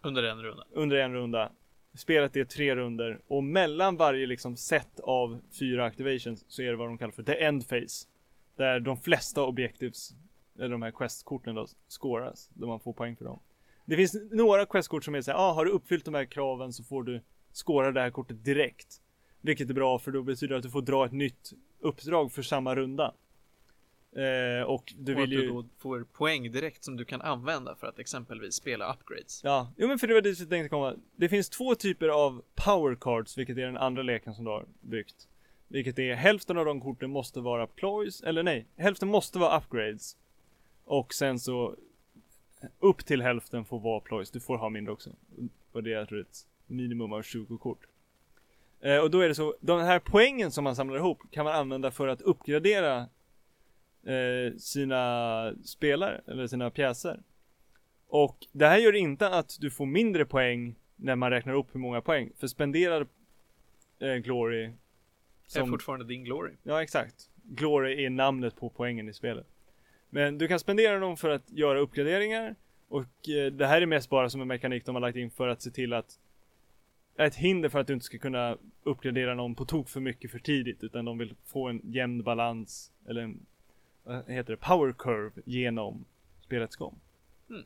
Under 0.03 0.23
en 0.23 0.43
runda. 0.43 0.65
under 0.73 0.97
en 0.97 1.13
runda. 1.13 1.53
Spelet 1.95 2.37
är 2.37 2.45
tre 2.45 2.77
runder 2.77 3.21
och 3.27 3.45
mellan 3.45 3.97
varje 3.97 4.27
liksom 4.27 4.57
set 4.57 5.01
av 5.01 5.39
fyra 5.59 5.85
activations 5.85 6.45
så 6.49 6.63
är 6.63 6.71
det 6.71 6.77
vad 6.77 6.89
de 6.89 6.99
kallar 6.99 7.13
för 7.13 7.23
the 7.23 7.45
end 7.45 7.69
phase. 7.69 8.09
Där 8.57 8.81
de 8.81 8.97
flesta 8.97 9.43
objectives, 9.43 10.11
eller 10.59 10.69
de 10.69 10.83
här 10.83 10.91
questkorten 10.91 11.55
då, 11.55 11.67
scoras. 11.89 12.51
Där 12.55 12.67
man 12.67 12.81
får 12.81 12.93
poäng 12.93 13.17
för 13.17 13.25
dem. 13.25 13.41
Det 13.85 13.97
finns 13.97 14.17
några 14.31 14.67
questkort 14.67 15.05
som 15.05 15.15
är 15.15 15.21
såhär, 15.23 15.39
ah, 15.39 15.53
har 15.53 15.65
du 15.65 15.71
uppfyllt 15.71 16.05
de 16.05 16.15
här 16.15 16.25
kraven 16.25 16.73
så 16.73 16.85
får 16.85 17.03
du 17.03 17.21
scora 17.53 17.93
det 17.93 18.01
här 18.01 18.11
kortet 18.11 18.45
direkt. 18.45 19.01
Vilket 19.47 19.71
är 19.71 19.75
bra 19.75 19.99
för 19.99 20.13
då 20.13 20.23
betyder 20.23 20.55
det 20.55 20.57
att 20.57 20.63
du 20.63 20.71
får 20.71 20.83
dra 20.83 21.07
ett 21.07 21.13
nytt 21.13 21.53
uppdrag 21.81 22.33
för 22.33 22.43
samma 22.43 22.77
runda. 22.77 23.15
Eh, 24.13 24.63
och 24.63 24.95
du 24.99 25.15
och 25.15 25.21
vill 25.21 25.33
ju... 25.33 25.41
du 25.41 25.65
får 25.79 26.05
poäng 26.13 26.53
direkt 26.53 26.85
som 26.85 26.97
du 26.97 27.05
kan 27.05 27.23
använda 27.23 27.75
för 27.75 27.87
att 27.87 27.99
exempelvis 27.99 28.55
spela 28.55 28.93
upgrades. 28.95 29.41
Ja, 29.45 29.73
jo 29.77 29.89
men 29.89 29.99
för 29.99 30.07
det 30.07 30.15
var 30.15 30.21
dit 30.21 30.39
jag 30.41 30.49
tänkte 30.49 30.69
komma. 30.69 30.95
Det 31.17 31.29
finns 31.29 31.49
två 31.49 31.75
typer 31.75 32.09
av 32.09 32.43
power 32.55 32.95
cards, 32.95 33.39
vilket 33.39 33.59
är 33.59 33.67
den 33.67 33.77
andra 33.77 34.03
leken 34.03 34.35
som 34.35 34.45
du 34.45 34.51
har 34.51 34.67
byggt. 34.81 35.29
Vilket 35.69 35.99
är 35.99 36.15
hälften 36.15 36.59
av 36.59 36.65
de 36.65 36.81
korten 36.81 37.11
måste 37.11 37.41
vara 37.41 37.67
ploys, 37.67 38.23
eller 38.23 38.43
nej, 38.43 38.67
hälften 38.77 39.09
måste 39.09 39.39
vara 39.39 39.59
upgrades. 39.59 40.17
Och 40.85 41.15
sen 41.15 41.39
så 41.39 41.77
upp 42.79 43.07
till 43.07 43.23
hälften 43.23 43.65
får 43.65 43.81
vara 43.81 44.01
ploys, 44.01 44.31
du 44.31 44.41
får 44.41 44.57
ha 44.57 44.69
mindre 44.69 44.93
också. 44.93 45.11
Och 45.73 45.83
det 45.83 45.93
är 45.93 45.99
jag 45.99 46.09
tror 46.09 46.21
ett 46.21 46.47
minimum 46.67 47.13
av 47.13 47.23
20 47.23 47.59
kort. 47.59 47.87
Eh, 48.81 48.99
och 48.99 49.11
då 49.11 49.21
är 49.21 49.29
det 49.29 49.35
så, 49.35 49.57
de 49.61 49.81
här 49.81 49.99
poängen 49.99 50.51
som 50.51 50.65
man 50.65 50.77
samlar 50.77 50.97
ihop 50.97 51.19
kan 51.31 51.45
man 51.45 51.55
använda 51.55 51.91
för 51.91 52.09
att 52.09 52.21
uppgradera 52.21 52.99
eh, 54.07 54.57
sina 54.59 55.53
spelare, 55.65 56.21
eller 56.27 56.47
sina 56.47 56.71
pjäser. 56.71 57.23
Och 58.09 58.47
det 58.53 58.67
här 58.67 58.79
gör 58.79 58.93
inte 58.93 59.29
att 59.29 59.57
du 59.61 59.71
får 59.71 59.87
mindre 59.87 60.25
poäng 60.25 60.75
när 60.97 61.17
man 61.17 61.31
räknar 61.31 61.55
upp 61.55 61.75
hur 61.75 61.81
många 61.81 62.01
poäng. 62.01 62.33
För 62.37 62.47
spenderar 62.47 63.07
eh, 63.99 64.15
Glory 64.15 64.65
är 64.65 64.73
som, 65.47 65.69
fortfarande 65.69 66.05
din 66.05 66.25
glory. 66.25 66.53
Ja 66.63 66.83
exakt. 66.83 67.31
Glory 67.43 68.05
är 68.05 68.11
namnet 68.11 68.57
på 68.57 68.71
poängen 68.71 69.09
i 69.09 69.13
spelet. 69.13 69.47
Men 70.11 70.39
du 70.39 70.49
kan 70.49 70.61
spendera 70.61 70.99
dem 70.99 71.17
för 71.17 71.31
att 71.31 71.51
göra 71.51 71.79
uppgraderingar. 71.79 72.55
Och 72.89 73.29
eh, 73.29 73.53
det 73.53 73.67
här 73.67 73.83
är 73.83 73.87
mest 73.87 74.11
bara 74.11 74.31
som 74.31 74.41
en 74.41 74.49
mekanik 74.49 74.85
de 74.87 74.95
har 74.95 75.01
lagt 75.01 75.17
in 75.17 75.31
för 75.31 75.49
att 75.49 75.63
se 75.63 75.71
till 75.71 75.93
att 75.93 76.19
ett 77.19 77.37
hinder 77.37 77.69
för 77.69 77.79
att 77.79 77.87
du 77.87 77.93
inte 77.93 78.07
ska 78.07 78.19
kunna 78.19 78.57
uppgradera 78.83 79.35
någon 79.35 79.55
på 79.55 79.65
tok 79.65 79.89
för 79.89 80.01
mycket 80.01 80.31
för 80.31 80.39
tidigt. 80.39 80.85
Utan 80.85 81.05
de 81.05 81.19
vill 81.19 81.35
få 81.45 81.69
en 81.69 81.81
jämn 81.85 82.23
balans, 82.23 82.93
eller 83.09 83.23
en, 83.23 83.47
vad 84.05 84.31
heter 84.31 84.51
det, 84.51 84.57
power 84.57 84.93
curve 84.93 85.43
genom 85.45 86.05
spelets 86.41 86.77
gång. 86.77 87.01
Mm. 87.51 87.65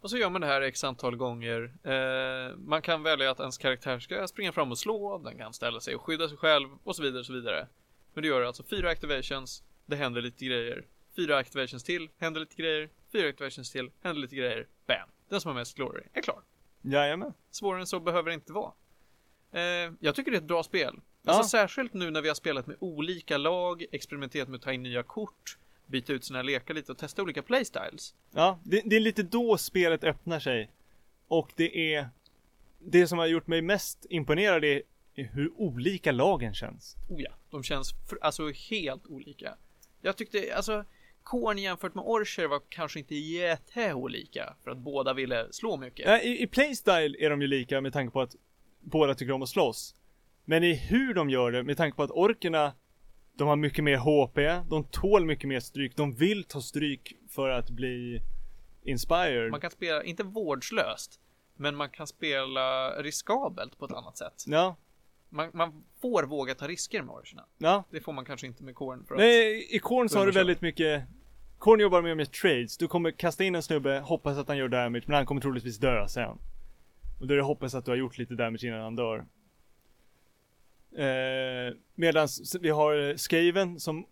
Och 0.00 0.10
så 0.10 0.18
gör 0.18 0.30
man 0.30 0.40
det 0.40 0.46
här 0.46 0.60
x 0.60 0.84
antal 0.84 1.16
gånger. 1.16 1.72
Eh, 1.82 2.56
man 2.56 2.82
kan 2.82 3.02
välja 3.02 3.30
att 3.30 3.40
ens 3.40 3.58
karaktär 3.58 3.98
ska 3.98 4.28
springa 4.28 4.52
fram 4.52 4.70
och 4.70 4.78
slå, 4.78 5.18
den 5.18 5.38
kan 5.38 5.52
ställa 5.52 5.80
sig 5.80 5.94
och 5.94 6.02
skydda 6.02 6.28
sig 6.28 6.36
själv 6.36 6.68
och 6.84 6.96
så 6.96 7.02
vidare 7.02 7.20
och 7.20 7.26
så 7.26 7.32
vidare. 7.32 7.66
Men 8.14 8.22
du 8.22 8.28
gör 8.28 8.42
alltså 8.42 8.62
fyra 8.62 8.90
activations, 8.90 9.62
det 9.86 9.96
händer 9.96 10.22
lite 10.22 10.44
grejer. 10.44 10.84
Fyra 11.16 11.36
activations 11.36 11.84
till, 11.84 12.08
händer 12.18 12.40
lite 12.40 12.56
grejer. 12.56 12.88
Fyra 13.12 13.28
activations 13.28 13.72
till, 13.72 13.90
händer 14.02 14.22
lite 14.22 14.36
grejer. 14.36 14.66
Bam! 14.86 15.08
Den 15.28 15.40
som 15.40 15.48
har 15.48 15.54
mest 15.54 15.76
glory 15.76 16.02
är 16.12 16.22
klar. 16.22 16.42
Jajamän. 16.82 17.34
Svårare 17.50 17.80
än 17.80 17.86
så 17.86 18.00
behöver 18.00 18.30
det 18.30 18.34
inte 18.34 18.52
vara. 18.52 18.72
Eh, 19.52 19.92
jag 20.00 20.14
tycker 20.14 20.30
det 20.30 20.36
är 20.36 20.40
ett 20.40 20.48
bra 20.48 20.62
spel. 20.62 21.00
Ja. 21.22 21.32
Alltså 21.32 21.48
särskilt 21.48 21.94
nu 21.94 22.10
när 22.10 22.22
vi 22.22 22.28
har 22.28 22.34
spelat 22.34 22.66
med 22.66 22.76
olika 22.80 23.38
lag, 23.38 23.84
experimenterat 23.92 24.48
med 24.48 24.56
att 24.56 24.62
ta 24.62 24.72
in 24.72 24.82
nya 24.82 25.02
kort, 25.02 25.58
byta 25.86 26.12
ut 26.12 26.24
sina 26.24 26.42
lekar 26.42 26.74
lite 26.74 26.92
och 26.92 26.98
testa 26.98 27.22
olika 27.22 27.42
playstyles. 27.42 28.14
Ja, 28.30 28.60
det, 28.64 28.82
det 28.84 28.96
är 28.96 29.00
lite 29.00 29.22
då 29.22 29.58
spelet 29.58 30.04
öppnar 30.04 30.40
sig. 30.40 30.70
Och 31.28 31.52
det 31.56 31.94
är 31.94 32.08
det 32.78 33.06
som 33.06 33.18
har 33.18 33.26
gjort 33.26 33.46
mig 33.46 33.62
mest 33.62 34.06
imponerad 34.10 34.64
är 34.64 34.82
hur 35.14 35.52
olika 35.60 36.12
lagen 36.12 36.54
känns. 36.54 36.96
Oh 37.08 37.22
ja, 37.22 37.30
de 37.50 37.62
känns 37.62 37.92
för, 38.08 38.18
alltså 38.22 38.50
helt 38.70 39.06
olika. 39.06 39.56
Jag 40.00 40.16
tyckte, 40.16 40.56
alltså, 40.56 40.84
Korn 41.28 41.58
jämfört 41.58 41.94
med 41.94 42.04
Orcher 42.06 42.46
var 42.46 42.60
kanske 42.68 42.98
inte 42.98 43.14
jätteolika 43.14 44.54
för 44.64 44.70
att 44.70 44.78
båda 44.78 45.14
ville 45.14 45.52
slå 45.52 45.76
mycket. 45.76 46.06
Ja, 46.06 46.20
i, 46.20 46.42
I 46.42 46.46
playstyle 46.46 47.16
är 47.18 47.30
de 47.30 47.42
ju 47.42 47.48
lika 47.48 47.80
med 47.80 47.92
tanke 47.92 48.12
på 48.12 48.20
att 48.20 48.36
båda 48.80 49.14
tycker 49.14 49.32
om 49.32 49.42
att 49.42 49.48
slåss. 49.48 49.94
Men 50.44 50.64
i 50.64 50.74
hur 50.74 51.14
de 51.14 51.30
gör 51.30 51.52
det, 51.52 51.62
med 51.62 51.76
tanke 51.76 51.96
på 51.96 52.02
att 52.02 52.10
orkerna 52.10 52.72
de 53.34 53.48
har 53.48 53.56
mycket 53.56 53.84
mer 53.84 53.96
HP, 53.96 54.68
de 54.70 54.84
tål 54.84 55.24
mycket 55.24 55.48
mer 55.48 55.60
stryk, 55.60 55.96
de 55.96 56.14
vill 56.14 56.44
ta 56.44 56.60
stryk 56.60 57.16
för 57.28 57.48
att 57.48 57.70
bli 57.70 58.20
inspired. 58.82 59.50
Man 59.50 59.60
kan 59.60 59.70
spela, 59.70 60.04
inte 60.04 60.22
vårdslöst, 60.22 61.20
men 61.56 61.76
man 61.76 61.90
kan 61.90 62.06
spela 62.06 62.90
riskabelt 63.02 63.78
på 63.78 63.84
ett 63.84 63.92
annat 63.92 64.18
sätt. 64.18 64.44
Ja, 64.46 64.76
Man, 65.28 65.50
man 65.54 65.84
får 66.00 66.22
våga 66.22 66.54
ta 66.54 66.68
risker 66.68 67.02
med 67.02 67.14
Orcherna. 67.14 67.44
ja. 67.58 67.84
Det 67.90 68.00
får 68.00 68.12
man 68.12 68.24
kanske 68.24 68.46
inte 68.46 68.64
med 68.64 68.74
Korn 68.74 69.04
för 69.08 69.14
att... 69.14 69.18
Nej, 69.18 69.76
i 69.76 69.78
Korn 69.78 70.08
så 70.08 70.18
har 70.18 70.26
du 70.26 70.32
väldigt 70.32 70.60
mycket 70.60 71.04
Korn 71.58 71.80
jobbar 71.80 72.02
mer 72.02 72.14
med 72.14 72.32
trades. 72.32 72.76
Du 72.76 72.88
kommer 72.88 73.10
kasta 73.10 73.44
in 73.44 73.54
en 73.54 73.62
snubbe, 73.62 73.98
hoppas 73.98 74.38
att 74.38 74.48
han 74.48 74.56
gör 74.56 74.68
damage, 74.68 75.02
men 75.06 75.16
han 75.16 75.26
kommer 75.26 75.40
troligtvis 75.40 75.78
dö 75.78 76.08
sen. 76.08 76.38
Och 77.20 77.26
då 77.26 77.34
är 77.34 77.36
det 77.36 77.42
hoppas 77.42 77.74
att 77.74 77.84
du 77.84 77.90
har 77.90 77.96
gjort 77.96 78.18
lite 78.18 78.34
damage 78.34 78.64
innan 78.66 78.80
han 78.80 78.96
dör. 78.96 79.24
Eh, 80.96 81.74
Medan 81.94 82.28
vi 82.60 82.70
har 82.70 83.16
Skaven 83.16 83.80
som 83.80 84.06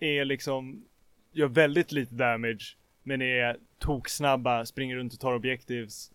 är 0.00 0.24
liksom 0.24 0.84
Gör 1.32 1.48
väldigt 1.48 1.92
lite 1.92 2.14
damage 2.14 2.76
Men 3.02 3.22
är 3.22 3.56
toksnabba, 3.78 4.66
springer 4.66 4.96
runt 4.96 5.12
och 5.12 5.20
tar 5.20 5.34
objectives 5.34 6.12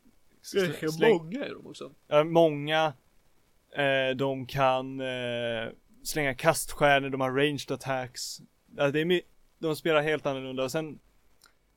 släng- 0.91 1.13
många 1.17 1.45
är 1.45 1.49
de 1.53 1.67
också. 1.67 1.91
Ja, 2.07 2.23
många 2.23 2.93
eh, 3.77 4.15
De 4.15 4.45
kan 4.45 4.99
eh, 4.99 5.69
slänga 6.03 6.33
kaststjärnor, 6.35 7.09
de 7.09 7.21
har 7.21 7.31
ranged 7.31 7.71
attacks. 7.71 8.41
Ja, 8.75 8.91
det 8.91 8.99
är 9.01 9.05
de 9.67 9.75
spelar 9.75 10.01
helt 10.01 10.25
annorlunda 10.25 10.63
och 10.63 10.71
sen 10.71 10.99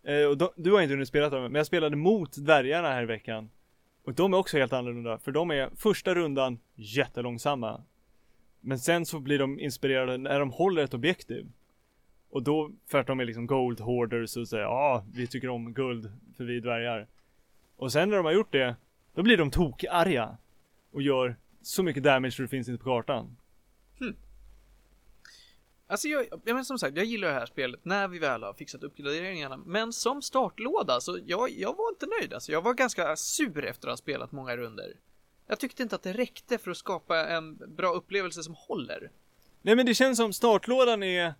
eh, 0.02 0.24
och 0.24 0.38
de, 0.38 0.48
Du 0.56 0.72
har 0.72 0.80
inte 0.80 0.94
hunnit 0.94 1.08
spela 1.08 1.30
dem, 1.30 1.42
men 1.42 1.54
jag 1.54 1.66
spelade 1.66 1.96
mot 1.96 2.36
dvärgarna 2.36 2.88
här 2.88 3.02
i 3.02 3.06
veckan. 3.06 3.50
Och 4.04 4.14
de 4.14 4.32
är 4.32 4.38
också 4.38 4.58
helt 4.58 4.72
annorlunda, 4.72 5.18
för 5.18 5.32
de 5.32 5.50
är 5.50 5.70
första 5.76 6.14
rundan 6.14 6.58
jättelångsamma. 6.74 7.84
Men 8.60 8.78
sen 8.78 9.06
så 9.06 9.20
blir 9.20 9.38
de 9.38 9.60
inspirerade 9.60 10.18
när 10.18 10.40
de 10.40 10.50
håller 10.50 10.84
ett 10.84 10.94
objektiv. 10.94 11.46
Och 12.30 12.42
då, 12.42 12.70
för 12.86 12.98
att 12.98 13.06
de 13.06 13.20
är 13.20 13.24
liksom 13.24 13.46
gold 13.46 13.80
hoarders 13.80 14.36
och 14.36 14.48
säger 14.48 14.64
ja, 14.64 14.70
ah, 14.70 15.04
vi 15.14 15.26
tycker 15.26 15.48
om 15.48 15.72
guld 15.72 16.12
för 16.36 16.44
vi 16.44 16.56
är 16.56 16.60
dvärgar. 16.60 17.06
Och 17.76 17.92
sen 17.92 18.08
när 18.08 18.16
de 18.16 18.26
har 18.26 18.32
gjort 18.32 18.52
det, 18.52 18.76
då 19.14 19.22
blir 19.22 19.36
de 19.36 19.50
tokarga. 19.50 20.36
Och 20.90 21.02
gör 21.02 21.36
så 21.62 21.82
mycket 21.82 22.02
damage 22.02 22.32
så 22.32 22.42
det 22.42 22.48
finns 22.48 22.68
inte 22.68 22.84
på 22.84 22.90
kartan. 22.90 23.36
Alltså 25.90 26.08
jag, 26.08 26.26
jag 26.44 26.54
men 26.54 26.64
som 26.64 26.78
sagt, 26.78 26.96
jag 26.96 27.04
gillar 27.04 27.28
det 27.28 27.34
här 27.34 27.46
spelet 27.46 27.84
när 27.84 28.08
vi 28.08 28.18
väl 28.18 28.42
har 28.42 28.54
fixat 28.54 28.82
uppgraderingarna. 28.82 29.56
Men 29.56 29.92
som 29.92 30.22
startlåda 30.22 31.00
så 31.00 31.18
jag, 31.26 31.50
jag 31.50 31.76
var 31.76 31.88
inte 31.88 32.06
nöjd 32.20 32.34
alltså. 32.34 32.52
Jag 32.52 32.62
var 32.62 32.74
ganska 32.74 33.16
sur 33.16 33.64
efter 33.64 33.88
att 33.88 33.92
ha 33.92 33.96
spelat 33.96 34.32
många 34.32 34.56
runder. 34.56 34.96
Jag 35.46 35.60
tyckte 35.60 35.82
inte 35.82 35.94
att 35.94 36.02
det 36.02 36.12
räckte 36.12 36.58
för 36.58 36.70
att 36.70 36.76
skapa 36.76 37.26
en 37.26 37.56
bra 37.76 37.92
upplevelse 37.92 38.42
som 38.42 38.54
håller. 38.54 39.10
Nej 39.62 39.76
men 39.76 39.86
det 39.86 39.94
känns 39.94 40.18
som 40.18 40.32
startlådan 40.32 41.02
är 41.02 41.34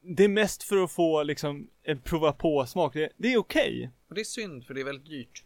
Det 0.00 0.24
är 0.24 0.28
mest 0.28 0.62
för 0.62 0.84
att 0.84 0.92
få 0.92 1.22
liksom 1.22 1.68
en 1.82 2.00
prova 2.00 2.32
på 2.32 2.66
smak. 2.66 2.94
Det, 2.94 3.12
det 3.16 3.32
är 3.32 3.38
okej. 3.38 3.90
Och 4.08 4.14
det 4.14 4.20
är 4.20 4.24
synd 4.24 4.66
för 4.66 4.74
det 4.74 4.80
är 4.80 4.84
väldigt 4.84 5.06
dyrt. 5.06 5.44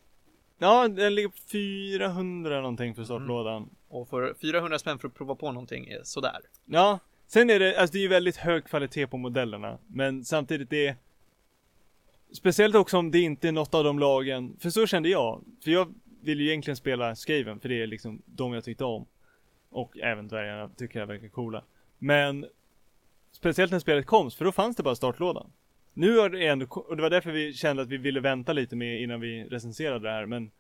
Ja, 0.58 0.88
den 0.88 1.14
ligger 1.14 1.28
på 1.28 1.36
400 1.36 2.60
någonting 2.60 2.94
för 2.94 3.04
startlådan. 3.04 3.70
Och 3.88 4.08
för 4.08 4.34
400 4.40 4.78
spänn 4.78 4.98
för 4.98 5.08
att 5.08 5.14
prova 5.14 5.34
på 5.34 5.52
någonting 5.52 5.88
är 5.88 6.00
sådär. 6.04 6.40
Ja, 6.64 6.98
sen 7.26 7.50
är 7.50 7.58
det, 7.58 7.80
alltså 7.80 7.92
det 7.92 7.98
är 7.98 8.02
ju 8.02 8.08
väldigt 8.08 8.36
hög 8.36 8.64
kvalitet 8.64 9.06
på 9.06 9.16
modellerna. 9.16 9.78
Men 9.86 10.24
samtidigt 10.24 10.70
det 10.70 10.86
är 10.86 10.96
Speciellt 12.32 12.74
också 12.74 12.98
om 12.98 13.10
det 13.10 13.20
inte 13.20 13.48
är 13.48 13.52
något 13.52 13.74
av 13.74 13.84
de 13.84 13.98
lagen, 13.98 14.56
för 14.60 14.70
så 14.70 14.86
kände 14.86 15.08
jag. 15.08 15.44
För 15.64 15.70
jag 15.70 15.94
vill 16.20 16.40
ju 16.40 16.48
egentligen 16.48 16.76
spela 16.76 17.16
Skaven, 17.16 17.60
för 17.60 17.68
det 17.68 17.82
är 17.82 17.86
liksom 17.86 18.22
de 18.26 18.52
jag 18.52 18.64
tyckte 18.64 18.84
om. 18.84 19.06
Och 19.70 19.98
även 19.98 20.28
dvärgarna 20.28 20.68
tycker 20.68 20.98
jag 21.00 21.06
verkar 21.06 21.28
coola. 21.28 21.64
Men 21.98 22.46
Speciellt 23.36 23.72
när 23.72 23.78
spelet 23.78 24.06
kom, 24.06 24.30
för 24.30 24.44
då 24.44 24.52
fanns 24.52 24.76
det 24.76 24.82
bara 24.82 24.94
startlådan. 24.94 25.52
Nu 25.94 26.18
har 26.18 26.28
det 26.28 26.46
ändå, 26.46 26.66
och 26.66 26.96
det 26.96 27.02
var 27.02 27.10
därför 27.10 27.30
vi 27.30 27.52
kände 27.52 27.82
att 27.82 27.88
vi 27.88 27.96
ville 27.96 28.20
vänta 28.20 28.52
lite 28.52 28.76
med 28.76 29.02
innan 29.02 29.20
vi 29.20 29.44
recenserade 29.44 30.08
det 30.08 30.10
här, 30.10 30.26
men 30.26 30.50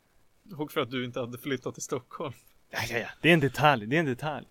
Och 0.56 0.72
för 0.72 0.80
att 0.80 0.90
du 0.90 1.04
inte 1.04 1.20
hade 1.20 1.38
flyttat 1.38 1.74
till 1.74 1.82
Stockholm. 1.82 2.32
Ja, 2.70 2.78
ja, 2.90 2.98
ja. 2.98 3.08
Det 3.22 3.28
är 3.28 3.34
en 3.34 3.40
detalj, 3.40 3.86
det 3.86 3.96
är 3.96 4.00
en 4.00 4.06
detalj. 4.06 4.46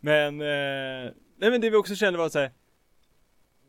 Men, 0.00 0.40
eh, 0.40 1.12
nej 1.42 1.50
men 1.50 1.60
det 1.60 1.70
vi 1.70 1.76
också 1.76 1.94
kände 1.94 2.18
var 2.18 2.28
så 2.28 2.38
här. 2.38 2.52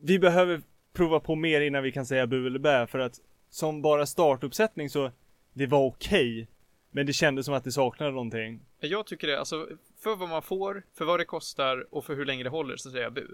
Vi 0.01 0.19
behöver 0.19 0.61
prova 0.93 1.19
på 1.19 1.35
mer 1.35 1.61
innan 1.61 1.83
vi 1.83 1.91
kan 1.91 2.05
säga 2.05 2.27
bu 2.27 2.47
eller 2.47 2.59
bä 2.59 2.87
för 2.87 2.99
att 2.99 3.19
som 3.49 3.81
bara 3.81 4.05
startuppsättning 4.05 4.89
så 4.89 5.11
det 5.53 5.67
var 5.67 5.85
okej. 5.85 6.47
men 6.91 7.05
det 7.05 7.13
kändes 7.13 7.45
som 7.45 7.55
att 7.55 7.63
det 7.63 7.71
saknade 7.71 8.11
någonting. 8.11 8.65
Jag 8.79 9.05
tycker 9.05 9.27
det, 9.27 9.39
alltså 9.39 9.67
för 9.97 10.15
vad 10.15 10.29
man 10.29 10.41
får, 10.41 10.83
för 10.93 11.05
vad 11.05 11.19
det 11.19 11.25
kostar 11.25 11.93
och 11.93 12.05
för 12.05 12.15
hur 12.15 12.25
länge 12.25 12.43
det 12.43 12.49
håller 12.49 12.77
så 12.77 12.91
säger 12.91 13.03
jag 13.03 13.13
bu. 13.13 13.27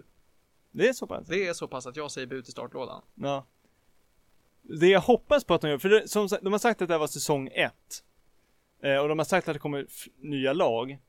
Det 0.71 0.89
är 0.89 0.93
så 0.93 1.07
pass. 1.07 1.27
Det 1.27 1.47
är 1.47 1.53
så 1.53 1.67
pass 1.67 1.87
att 1.87 1.95
jag 1.95 2.11
säger 2.11 2.27
bu 2.27 2.41
till 2.41 2.51
startlådan. 2.51 3.01
Ja. 3.15 3.45
Det 4.61 4.87
jag 4.87 5.01
hoppas 5.01 5.43
på 5.43 5.53
att 5.53 5.61
de 5.61 5.69
gör, 5.69 5.77
för 5.77 5.89
det, 5.89 6.07
som 6.07 6.27
de 6.41 6.53
har 6.53 6.59
sagt 6.59 6.81
att 6.81 6.87
det 6.87 6.93
här 6.93 6.99
var 6.99 7.07
säsong 7.07 7.47
1. 7.47 7.73
Eh, 8.83 8.97
och 8.97 9.09
de 9.09 9.19
har 9.19 9.25
sagt 9.25 9.47
att 9.47 9.55
det 9.55 9.59
kommer 9.59 9.85
nya 10.17 10.53
lag. 10.53 10.99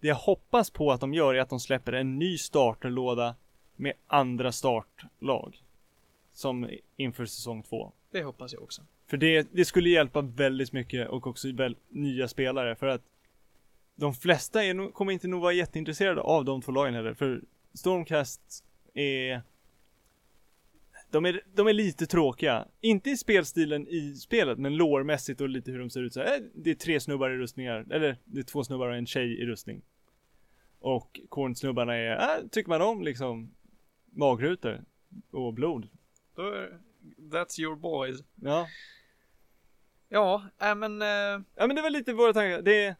Det 0.00 0.08
jag 0.08 0.14
hoppas 0.14 0.70
på 0.70 0.92
att 0.92 1.00
de 1.00 1.14
gör 1.14 1.34
är 1.34 1.40
att 1.40 1.48
de 1.48 1.60
släpper 1.60 1.92
en 1.92 2.18
ny 2.18 2.38
starterlåda 2.38 3.34
med 3.76 3.92
andra 4.06 4.52
startlag. 4.52 5.62
Som 6.32 6.70
inför 6.96 7.26
säsong 7.26 7.62
2. 7.62 7.92
Det 8.10 8.22
hoppas 8.22 8.52
jag 8.52 8.62
också. 8.62 8.82
För 9.06 9.16
det, 9.16 9.48
det 9.52 9.64
skulle 9.64 9.88
hjälpa 9.88 10.20
väldigt 10.20 10.72
mycket 10.72 11.08
och 11.08 11.26
också 11.26 11.52
väl 11.52 11.76
nya 11.88 12.28
spelare 12.28 12.76
för 12.76 12.86
att 12.86 13.02
de 13.94 14.14
flesta 14.14 14.64
är 14.64 14.92
kommer 14.92 15.12
inte 15.12 15.28
nog 15.28 15.42
vara 15.42 15.52
jätteintresserade 15.52 16.20
av 16.20 16.44
de 16.44 16.62
två 16.62 16.72
lagen 16.72 16.94
heller 16.94 17.14
för 17.14 17.42
Stormcast 17.74 18.64
är 18.94 19.42
de 21.16 21.24
är, 21.26 21.40
de 21.54 21.66
är 21.66 21.72
lite 21.72 22.06
tråkiga. 22.06 22.68
Inte 22.80 23.10
i 23.10 23.16
spelstilen 23.16 23.86
i 23.88 24.14
spelet, 24.14 24.58
men 24.58 24.76
lårmässigt 24.76 25.40
och 25.40 25.48
lite 25.48 25.70
hur 25.70 25.78
de 25.78 25.90
ser 25.90 26.02
ut 26.02 26.12
så 26.12 26.20
här. 26.20 26.34
eh, 26.36 26.40
Det 26.54 26.70
är 26.70 26.74
tre 26.74 27.00
snubbar 27.00 27.30
i 27.30 27.36
rustningar, 27.36 27.86
eller 27.90 28.16
det 28.24 28.38
är 28.40 28.44
två 28.44 28.64
snubbar 28.64 28.88
och 28.88 28.96
en 28.96 29.06
tjej 29.06 29.40
i 29.42 29.46
rustning. 29.46 29.82
Och 30.78 31.20
kornsnubbarna 31.28 31.94
är, 31.96 32.16
äh, 32.38 32.48
tycker 32.48 32.68
man 32.68 32.82
om 32.82 33.02
liksom 33.02 33.54
magrutor 34.10 34.84
och 35.30 35.54
blod. 35.54 35.88
That's 37.32 37.60
your 37.60 37.76
boys. 37.76 38.20
Ja. 38.34 38.66
Ja, 40.08 40.44
äh, 40.62 40.74
men 40.74 41.02
eh, 41.02 41.08
Ja 41.54 41.66
men 41.66 41.76
det 41.76 41.82
var 41.82 41.90
lite 41.90 42.12
våra 42.12 42.32
tankar. 42.32 42.62
Det 42.62 42.84
är, 42.84 42.96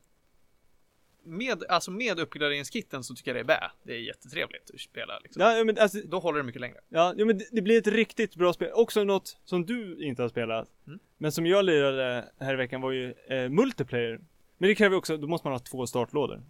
med, 1.26 1.64
alltså 1.68 1.90
med 1.90 2.20
uppgraderingskitten 2.20 3.04
så 3.04 3.14
tycker 3.14 3.34
jag 3.34 3.46
det 3.46 3.52
är 3.52 3.58
bä. 3.60 3.70
Det 3.82 3.92
är 3.92 3.98
jättetrevligt 3.98 4.70
att 4.74 4.80
spela 4.80 5.18
liksom. 5.18 5.42
ja 5.42 5.64
men 5.64 5.78
alltså, 5.78 5.98
Då 6.04 6.18
håller 6.18 6.38
det 6.38 6.44
mycket 6.44 6.60
längre. 6.60 6.80
Ja, 6.88 7.14
men 7.16 7.38
det, 7.38 7.48
det 7.52 7.62
blir 7.62 7.78
ett 7.78 7.86
riktigt 7.86 8.34
bra 8.34 8.52
spel. 8.52 8.70
Också 8.74 9.04
något 9.04 9.38
som 9.44 9.66
du 9.66 10.04
inte 10.04 10.22
har 10.22 10.28
spelat. 10.28 10.68
Mm. 10.86 10.98
Men 11.18 11.32
som 11.32 11.46
jag 11.46 11.64
lirade 11.64 12.24
här 12.38 12.54
i 12.54 12.56
veckan 12.56 12.80
var 12.80 12.90
ju 12.90 13.14
eh, 13.28 13.48
multiplayer. 13.48 14.20
Men 14.58 14.68
det 14.68 14.74
kräver 14.74 14.96
också, 14.96 15.16
då 15.16 15.26
måste 15.26 15.46
man 15.46 15.52
ha 15.52 15.58
två 15.58 15.86
startlådor. 15.86 16.42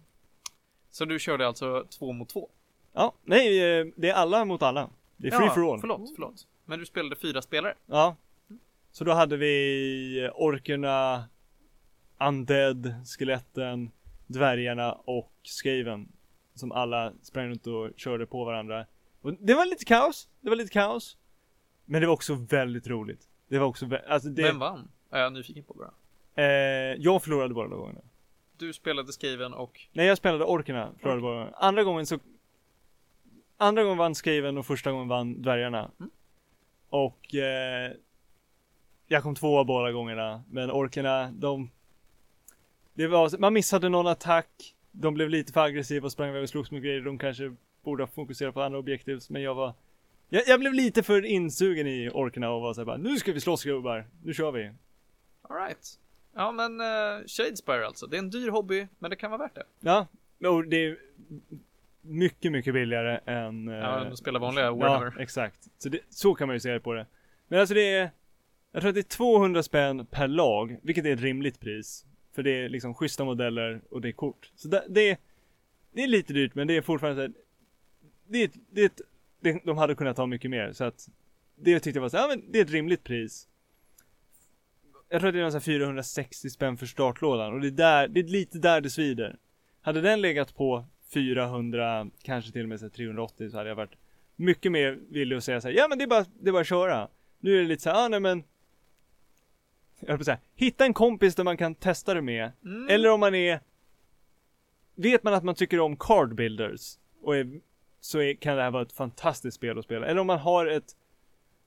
Så 0.89 1.05
du 1.05 1.19
körde 1.19 1.47
alltså 1.47 1.85
två 1.99 2.11
mot 2.11 2.29
två? 2.29 2.49
Ja, 2.93 3.13
nej, 3.23 3.79
eh, 3.79 3.85
det 3.95 4.09
är 4.09 4.13
alla 4.13 4.45
mot 4.45 4.61
alla. 4.61 4.89
Det 5.17 5.27
är 5.27 5.31
free 5.31 5.45
ja, 5.45 5.53
for 5.53 5.73
all. 5.73 5.79
Förlåt, 5.79 6.11
förlåt. 6.15 6.47
Men 6.65 6.79
du 6.79 6.85
spelade 6.85 7.15
fyra 7.15 7.41
spelare? 7.41 7.73
Ja. 7.85 8.15
Så 8.91 9.03
då 9.03 9.11
hade 9.11 9.37
vi 9.37 10.23
eh, 10.23 10.31
orkerna, 10.35 11.23
undead, 12.19 12.93
skeletten, 13.05 13.91
dvärgarna 14.27 14.93
och 14.93 15.31
skaven. 15.43 16.07
Som 16.53 16.71
alla 16.71 17.13
sprang 17.21 17.49
runt 17.49 17.67
och 17.67 17.89
körde 17.95 18.25
på 18.25 18.45
varandra. 18.45 18.85
Och 19.21 19.33
det 19.33 19.53
var 19.53 19.65
lite 19.65 19.85
kaos. 19.85 20.27
Det 20.41 20.49
var 20.49 20.55
lite 20.57 20.73
kaos. 20.73 21.17
Men 21.85 22.01
det 22.01 22.07
var 22.07 22.13
också 22.13 22.33
väldigt 22.35 22.87
roligt. 22.87 23.27
Det 23.47 23.59
var 23.59 23.65
också, 23.67 23.89
alltså 24.09 24.29
det, 24.29 24.43
Vem 24.43 24.59
vann? 24.59 24.91
Är 25.09 25.19
jag 25.19 25.33
nyfiken 25.33 25.63
på 25.63 25.73
bara. 25.73 25.91
eh, 26.43 26.95
jag 26.99 27.23
förlorade 27.23 27.53
båda 27.53 27.75
gångerna. 27.75 27.99
Du 28.57 28.73
spelade 28.73 29.13
skriven 29.13 29.53
och 29.53 29.81
Nej, 29.93 30.05
jag 30.05 30.17
spelade 30.17 30.43
orkerna, 30.45 30.91
förlorade 30.99 31.21
båda 31.21 31.33
gångerna. 31.35 31.57
Andra 31.57 31.83
gången 31.83 32.05
så 32.05 32.19
Andra 33.57 33.83
gången 33.83 33.97
vann 33.97 34.15
skaven 34.15 34.57
och 34.57 34.65
första 34.65 34.91
gången 34.91 35.07
vann 35.07 35.41
dvärgarna. 35.41 35.91
Mm. 35.99 36.11
Och 36.89 37.35
eh, 37.35 37.91
jag 39.07 39.23
kom 39.23 39.35
tvåa 39.35 39.63
båda 39.63 39.91
gångerna, 39.91 40.43
men 40.49 40.71
orkerna, 40.71 41.31
de 41.31 41.69
Det 42.97 43.07
var, 43.07 43.37
man 43.37 43.53
missade 43.53 43.89
någon 43.89 44.07
attack, 44.07 44.75
de 44.91 45.13
blev 45.13 45.29
lite 45.29 45.53
för 45.53 45.61
aggressiva 45.61 46.05
och 46.05 46.11
sprang 46.11 46.29
iväg 46.29 46.43
och 46.43 46.49
slogs 46.49 46.71
med 46.71 46.81
grejer, 46.81 47.01
de 47.01 47.17
kanske 47.17 47.55
borde 47.83 48.03
ha 48.03 48.07
fokuserat 48.07 48.53
på 48.53 48.61
andra 48.61 48.79
objektiv, 48.79 49.19
men 49.29 49.41
jag 49.41 49.55
var 49.55 49.73
jag, 50.29 50.43
jag 50.47 50.59
blev 50.59 50.73
lite 50.73 51.03
för 51.03 51.25
insugen 51.25 51.87
i 51.87 52.09
orkerna 52.13 52.49
och 52.49 52.61
var 52.61 52.73
såhär 52.73 52.85
bara, 52.85 52.97
nu 52.97 53.17
ska 53.17 53.33
vi 53.33 53.41
slåss 53.41 53.63
gubbar, 53.63 54.07
nu 54.23 54.33
kör 54.33 54.51
vi. 54.51 54.71
alright. 55.41 55.99
Ja 56.35 56.51
men 56.51 56.81
uh, 56.81 57.27
Shadespire 57.27 57.85
alltså. 57.85 58.07
Det 58.07 58.17
är 58.17 58.19
en 58.19 58.29
dyr 58.29 58.49
hobby, 58.49 58.87
men 58.99 59.09
det 59.09 59.15
kan 59.15 59.31
vara 59.31 59.41
värt 59.41 59.55
det. 59.55 59.63
Ja, 59.79 60.07
och 60.49 60.67
det 60.67 60.85
är 60.85 60.97
mycket, 62.01 62.51
mycket 62.51 62.73
billigare 62.73 63.19
än... 63.25 63.67
Ja, 63.67 64.01
eh, 64.01 64.09
de 64.09 64.17
spelar 64.17 64.39
vanliga 64.39 64.71
Warhammer. 64.71 65.13
Ja, 65.15 65.21
exakt. 65.21 65.67
Så, 65.77 65.89
det, 65.89 65.99
så 66.09 66.35
kan 66.35 66.47
man 66.47 66.55
ju 66.55 66.59
se 66.59 66.79
på 66.79 66.93
det. 66.93 67.05
Men 67.47 67.59
alltså 67.59 67.73
det 67.73 67.93
är, 67.93 68.11
jag 68.71 68.81
tror 68.81 68.89
att 68.89 68.95
det 68.95 69.01
är 69.01 69.17
200 69.17 69.63
spänn 69.63 70.05
per 70.05 70.27
lag, 70.27 70.77
vilket 70.81 71.05
är 71.05 71.13
ett 71.13 71.21
rimligt 71.21 71.59
pris. 71.59 72.05
För 72.37 72.43
det 72.43 72.51
är 72.65 72.69
liksom 72.69 72.93
schyssta 72.93 73.25
modeller 73.25 73.81
och 73.89 74.01
det 74.01 74.07
är 74.07 74.11
kort. 74.11 74.51
Så 74.55 74.67
det, 74.67 74.85
det, 74.89 75.09
är, 75.09 75.17
det 75.91 76.03
är 76.03 76.07
lite 76.07 76.33
dyrt, 76.33 76.55
men 76.55 76.67
det 76.67 76.77
är 76.77 76.81
fortfarande 76.81 77.15
så 77.15 77.21
här, 77.21 77.33
det 78.27 78.37
är, 78.41 78.45
ett- 78.45 78.53
det 78.71 79.01
det, 79.41 79.61
de 79.65 79.77
hade 79.77 79.95
kunnat 79.95 80.15
ta 80.15 80.25
mycket 80.25 80.51
mer, 80.51 80.71
så 80.73 80.83
att 80.83 81.09
det 81.55 81.79
tyckte 81.79 81.97
jag 81.97 82.01
var 82.01 82.09
såhär, 82.09 82.23
ja 82.23 82.27
men 82.35 82.51
det 82.51 82.59
är 82.59 82.63
ett 82.65 82.71
rimligt 82.71 83.03
pris. 83.03 83.47
Jag 85.09 85.19
tror 85.21 85.27
att 85.27 85.33
det 85.33 85.39
är 85.39 85.51
någon 85.51 85.61
460 85.61 86.49
spänn 86.49 86.77
för 86.77 86.85
startlådan 86.85 87.53
och 87.53 87.61
det 87.61 87.67
är 87.67 87.71
där, 87.71 88.07
det 88.07 88.19
är 88.19 88.23
lite 88.23 88.57
där 88.59 88.81
det 88.81 88.89
svider. 88.89 89.37
Hade 89.81 90.01
den 90.01 90.21
legat 90.21 90.55
på 90.55 90.85
400, 91.13 92.07
kanske 92.23 92.51
till 92.51 92.61
och 92.63 92.69
med 92.69 92.79
så 92.79 92.89
380 92.89 93.49
så 93.49 93.57
hade 93.57 93.69
jag 93.69 93.75
varit 93.75 93.95
mycket 94.35 94.71
mer 94.71 94.99
villig 95.09 95.35
att 95.35 95.43
säga 95.43 95.61
så 95.61 95.67
här, 95.67 95.75
ja 95.75 95.87
men 95.87 95.97
det 95.97 96.03
är 96.03 96.07
bara, 96.07 96.25
det 96.41 96.49
är 96.49 96.51
bara 96.53 96.61
att 96.61 96.67
köra. 96.67 97.07
Nu 97.39 97.57
är 97.57 97.61
det 97.61 97.67
lite 97.67 97.83
så 97.83 97.89
här, 97.89 98.05
ah, 98.05 98.07
nej 98.07 98.19
men 98.19 98.43
jag 99.99 100.07
höll 100.07 100.17
på 100.17 100.21
att 100.21 100.25
säga, 100.25 100.39
hitta 100.55 100.85
en 100.85 100.93
kompis 100.93 101.35
där 101.35 101.43
man 101.43 101.57
kan 101.57 101.75
testa 101.75 102.13
det 102.13 102.21
med. 102.21 102.51
Mm. 102.65 102.89
Eller 102.89 103.09
om 103.09 103.19
man 103.19 103.35
är 103.35 103.59
Vet 104.95 105.23
man 105.23 105.33
att 105.33 105.43
man 105.43 105.55
tycker 105.55 105.79
om 105.79 105.97
card 105.97 106.35
builders 106.35 106.97
och 107.21 107.37
är, 107.37 107.59
så 107.99 108.19
är, 108.19 108.33
kan 108.33 108.55
det 108.55 108.63
här 108.63 108.71
vara 108.71 108.81
ett 108.81 108.91
fantastiskt 108.91 109.57
spel 109.57 109.77
att 109.77 109.85
spela. 109.85 110.05
Eller 110.07 110.21
om 110.21 110.27
man 110.27 110.39
har 110.39 110.65
ett 110.65 110.95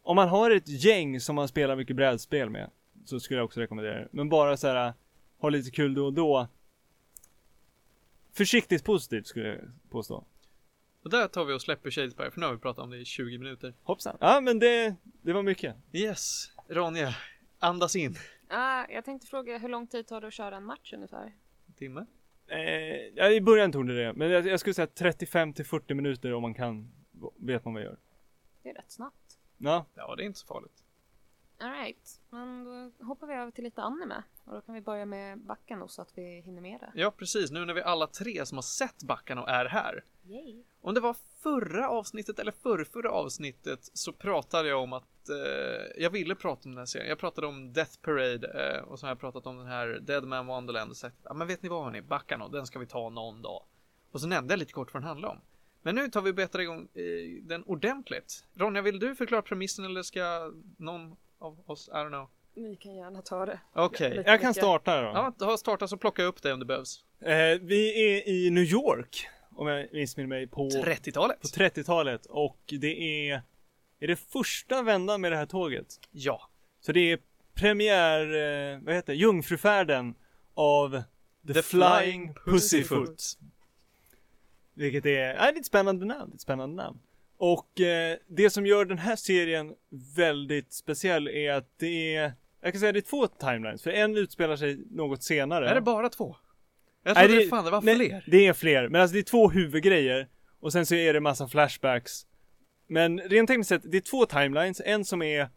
Om 0.02 0.16
man 0.16 0.28
har 0.28 0.50
ett 0.50 0.68
gäng 0.68 1.20
som 1.20 1.36
man 1.36 1.48
spelar 1.48 1.76
mycket 1.76 1.96
brädspel 1.96 2.50
med 2.50 2.70
Så 3.04 3.20
skulle 3.20 3.38
jag 3.38 3.44
också 3.44 3.60
rekommendera 3.60 3.98
det. 3.98 4.08
Men 4.10 4.28
bara 4.28 4.56
så 4.56 4.68
här 4.68 4.92
Ha 5.38 5.48
lite 5.48 5.70
kul 5.70 5.94
då 5.94 6.06
och 6.06 6.12
då 6.12 6.48
Försiktigt 8.32 8.84
positivt 8.84 9.26
skulle 9.26 9.48
jag 9.48 9.58
påstå. 9.90 10.24
Och 11.02 11.10
där 11.10 11.28
tar 11.28 11.44
vi 11.44 11.54
och 11.54 11.62
släpper 11.62 11.90
Shadespire, 11.90 12.30
för 12.30 12.40
nu 12.40 12.46
har 12.46 12.52
vi 12.52 12.58
pratat 12.58 12.84
om 12.84 12.90
det 12.90 12.98
i 12.98 13.04
20 13.04 13.38
minuter. 13.38 13.74
Hoppsan. 13.82 14.16
Ja 14.20 14.40
men 14.40 14.58
det, 14.58 14.94
det 15.22 15.32
var 15.32 15.42
mycket. 15.42 15.76
Yes, 15.92 16.52
Ronja, 16.68 17.14
andas 17.60 17.96
in. 17.96 18.16
Ah, 18.48 18.86
jag 18.88 19.04
tänkte 19.04 19.26
fråga 19.26 19.58
hur 19.58 19.68
lång 19.68 19.86
tid 19.86 20.06
tar 20.06 20.20
det 20.20 20.26
att 20.26 20.32
köra 20.32 20.56
en 20.56 20.64
match 20.64 20.92
ungefär? 20.92 21.32
En 21.66 21.74
timme? 21.74 22.06
Eh, 22.46 23.26
i 23.28 23.40
början 23.40 23.72
tog 23.72 23.86
det 23.86 24.04
det, 24.04 24.12
men 24.12 24.30
jag, 24.30 24.46
jag 24.46 24.60
skulle 24.60 24.74
säga 24.74 24.86
35 24.86 25.52
till 25.52 25.66
40 25.66 25.94
minuter 25.94 26.32
om 26.32 26.42
man 26.42 26.54
kan, 26.54 26.92
vet 27.36 27.64
man 27.64 27.74
vad 27.74 27.82
man 27.82 27.82
gör. 27.82 27.98
Det 28.62 28.68
är 28.70 28.74
rätt 28.74 28.90
snabbt. 28.90 29.38
Ja, 29.58 29.86
Ja, 29.94 30.16
det 30.16 30.22
är 30.22 30.26
inte 30.26 30.38
så 30.38 30.46
farligt. 30.46 30.84
Alright, 31.58 32.20
men 32.30 32.64
då 32.64 33.04
hoppar 33.04 33.26
vi 33.26 33.34
över 33.34 33.50
till 33.50 33.64
lite 33.64 33.82
anime. 33.82 34.22
Och 34.44 34.54
då 34.54 34.60
kan 34.60 34.74
vi 34.74 34.80
börja 34.80 35.06
med 35.06 35.38
backen 35.38 35.88
så 35.88 36.02
att 36.02 36.18
vi 36.18 36.40
hinner 36.40 36.62
med 36.62 36.80
det. 36.80 36.92
Ja, 36.94 37.10
precis. 37.10 37.50
Nu 37.50 37.64
när 37.64 37.74
vi 37.74 37.82
alla 37.82 38.06
tre 38.06 38.46
som 38.46 38.58
har 38.58 38.62
sett 38.62 39.02
Backarna 39.02 39.42
och 39.42 39.48
är 39.48 39.64
här. 39.64 40.04
Yay. 40.30 40.64
Om 40.80 40.94
det 40.94 41.00
var 41.00 41.16
förra 41.42 41.88
avsnittet 41.88 42.38
eller 42.38 42.52
förrförra 42.52 43.10
avsnittet 43.10 43.90
så 43.92 44.12
pratade 44.12 44.68
jag 44.68 44.82
om 44.82 44.92
att 44.92 45.28
eh, 45.28 46.02
jag 46.02 46.10
ville 46.10 46.34
prata 46.34 46.60
om 46.64 46.70
den 46.70 46.78
här 46.78 46.86
serien. 46.86 47.08
Jag 47.08 47.18
pratade 47.18 47.46
om 47.46 47.72
Death 47.72 47.98
Parade 48.02 48.74
eh, 48.76 48.82
och 48.82 48.98
så 48.98 49.06
har 49.06 49.10
jag 49.10 49.20
pratat 49.20 49.46
om 49.46 49.56
den 49.56 49.66
här 49.66 49.86
Dead 49.86 50.24
Man 50.24 50.46
Wonderland 50.46 50.90
och 50.90 50.96
sagt 50.96 51.16
ja 51.24 51.34
men 51.34 51.46
vet 51.46 51.62
ni 51.62 51.68
vad 51.68 51.84
hörni, 51.84 52.02
Backarna, 52.02 52.48
den 52.48 52.66
ska 52.66 52.78
vi 52.78 52.86
ta 52.86 53.08
någon 53.08 53.42
dag. 53.42 53.62
Och 54.10 54.20
så 54.20 54.26
nämnde 54.26 54.52
jag 54.52 54.58
lite 54.58 54.72
kort 54.72 54.94
vad 54.94 55.02
den 55.02 55.08
handlar 55.08 55.28
om. 55.28 55.40
Men 55.82 55.94
nu 55.94 56.08
tar 56.08 56.22
vi 56.22 56.32
betar 56.32 56.58
igång 56.58 56.88
eh, 56.94 57.42
den 57.42 57.64
ordentligt. 57.64 58.44
Ronja, 58.54 58.82
vill 58.82 58.98
du 58.98 59.14
förklara 59.14 59.42
premissen 59.42 59.84
eller 59.84 60.02
ska 60.02 60.52
någon 60.76 61.16
av 61.38 61.60
oss, 61.66 61.88
I 61.88 61.92
don't 61.92 62.08
know. 62.08 62.28
Ni 62.54 62.76
kan 62.76 62.94
gärna 62.94 63.22
ta 63.22 63.46
det. 63.46 63.60
Okej. 63.72 64.10
Lite 64.10 64.30
jag 64.30 64.40
kan 64.40 64.48
mycket. 64.48 64.62
starta 64.62 65.02
då. 65.02 65.32
Ja, 65.38 65.56
starta 65.56 65.88
så 65.88 65.96
plocka 65.96 66.22
upp 66.22 66.42
det 66.42 66.52
om 66.52 66.58
det 66.60 66.66
behövs. 66.66 67.04
Eh, 67.20 67.60
vi 67.60 68.14
är 68.14 68.28
i 68.28 68.50
New 68.50 68.64
York, 68.64 69.28
om 69.60 69.66
jag 69.66 69.88
missminner 69.92 70.28
mig, 70.28 70.46
på, 70.46 70.68
30-talet? 70.68 71.40
på 71.40 71.48
30-talet 71.48 72.26
och 72.26 72.58
det 72.66 73.28
är, 73.30 73.42
är 74.00 74.06
det 74.06 74.16
första 74.16 74.82
vändan 74.82 75.20
med 75.20 75.32
det 75.32 75.36
här 75.36 75.46
tåget. 75.46 75.86
Ja. 76.10 76.50
Så 76.80 76.92
det 76.92 77.12
är 77.12 77.18
premiär, 77.54 78.20
eh, 78.20 78.78
vad 78.80 78.94
heter 78.94 79.12
det, 79.12 79.18
Jungfrufärden 79.18 80.14
av 80.54 81.02
The, 81.46 81.62
Flying, 81.62 82.34
Pussyfoot. 82.44 83.38
Vilket 84.74 85.06
är, 85.06 85.10
är 85.10 85.52
det 85.52 85.58
är 85.58 85.60
ett 85.60 85.66
spännande 85.66 86.06
namn, 86.06 86.32
ett 86.34 86.40
spännande 86.40 86.82
namn. 86.82 86.98
Och 87.36 87.80
eh, 87.80 88.18
det 88.26 88.50
som 88.50 88.66
gör 88.66 88.84
den 88.84 88.98
här 88.98 89.16
serien 89.16 89.74
väldigt 90.16 90.72
speciell 90.72 91.28
är 91.28 91.52
att 91.52 91.78
det 91.78 92.16
är, 92.16 92.32
jag 92.60 92.72
kan 92.72 92.80
säga 92.80 92.92
det 92.92 92.98
är 92.98 93.00
två 93.00 93.26
timelines, 93.26 93.82
för 93.82 93.90
en 93.90 94.16
utspelar 94.16 94.56
sig 94.56 94.84
något 94.90 95.22
senare. 95.22 95.68
Är 95.70 95.74
det 95.74 95.80
bara 95.80 96.08
två? 96.08 96.36
Jag 97.02 97.14
Nej, 97.14 97.26
trodde 97.28 97.42
det, 97.42 97.48
fan 97.48 97.64
det 97.64 97.70
var 97.70 97.82
nej, 97.82 97.96
fler. 97.96 98.24
Det 98.26 98.46
är 98.46 98.52
fler, 98.52 98.88
men 98.88 99.00
alltså 99.00 99.14
det 99.14 99.20
är 99.20 99.22
två 99.22 99.50
huvudgrejer. 99.50 100.28
Och 100.60 100.72
sen 100.72 100.86
så 100.86 100.94
är 100.94 101.12
det 101.12 101.20
massa 101.20 101.48
flashbacks. 101.48 102.26
Men 102.86 103.20
rent 103.20 103.48
tekniskt 103.48 103.68
sett, 103.68 103.82
det 103.84 103.96
är 103.96 104.00
två 104.00 104.26
timelines. 104.26 104.82
En 104.84 105.04
som 105.04 105.22
är, 105.22 105.48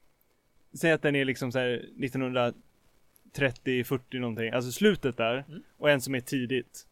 säg 0.79 0.91
att 0.91 1.01
den 1.01 1.15
är 1.15 1.25
liksom 1.25 1.51
så 1.51 1.59
här 1.59 1.85
1930, 2.03 3.83
40 3.83 4.19
någonting, 4.19 4.49
alltså 4.53 4.71
slutet 4.71 5.17
där. 5.17 5.45
Mm. 5.47 5.63
Och 5.77 5.89
en 5.89 6.01
som 6.01 6.15
är 6.15 6.19
tidigt. 6.19 6.87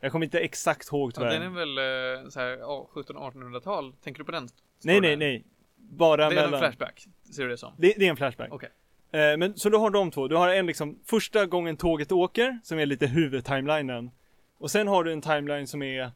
Jag 0.00 0.12
kommer 0.12 0.26
inte 0.26 0.40
exakt 0.40 0.88
ihåg 0.92 1.10
Ja, 1.10 1.14
tyvärr. 1.14 1.30
den 1.40 1.42
är 1.42 1.48
väl 1.50 1.78
eh, 2.24 2.28
så 2.28 2.40
här, 2.40 2.46
ja, 2.48 2.90
1700-1800-tal. 2.94 3.92
Tänker 3.92 4.18
du 4.18 4.24
på 4.24 4.32
den? 4.32 4.48
nej, 4.84 5.00
nej, 5.00 5.16
nej. 5.16 5.44
Bara 5.76 6.16
Det 6.28 6.34
är 6.34 6.34
mellan... 6.34 6.54
en 6.54 6.60
flashback, 6.60 7.06
ser 7.34 7.42
du 7.42 7.48
det 7.48 7.56
som? 7.56 7.74
Det, 7.78 7.94
det 7.98 8.06
är 8.06 8.10
en 8.10 8.16
flashback. 8.16 8.48
Okej. 8.52 8.68
Eh, 9.12 9.36
men 9.36 9.56
så 9.56 9.68
du 9.68 9.76
har 9.76 9.90
de 9.90 10.10
två. 10.10 10.28
Du 10.28 10.36
har 10.36 10.48
en 10.48 10.66
liksom 10.66 10.98
första 11.04 11.46
gången 11.46 11.76
tåget 11.76 12.12
åker, 12.12 12.58
som 12.64 12.78
är 12.78 12.86
lite 12.86 13.06
huvudtimelinen. 13.06 14.10
Och 14.58 14.70
sen 14.70 14.88
har 14.88 15.04
du 15.04 15.12
en 15.12 15.20
timeline 15.20 15.66
som 15.66 15.82
är 15.82 16.10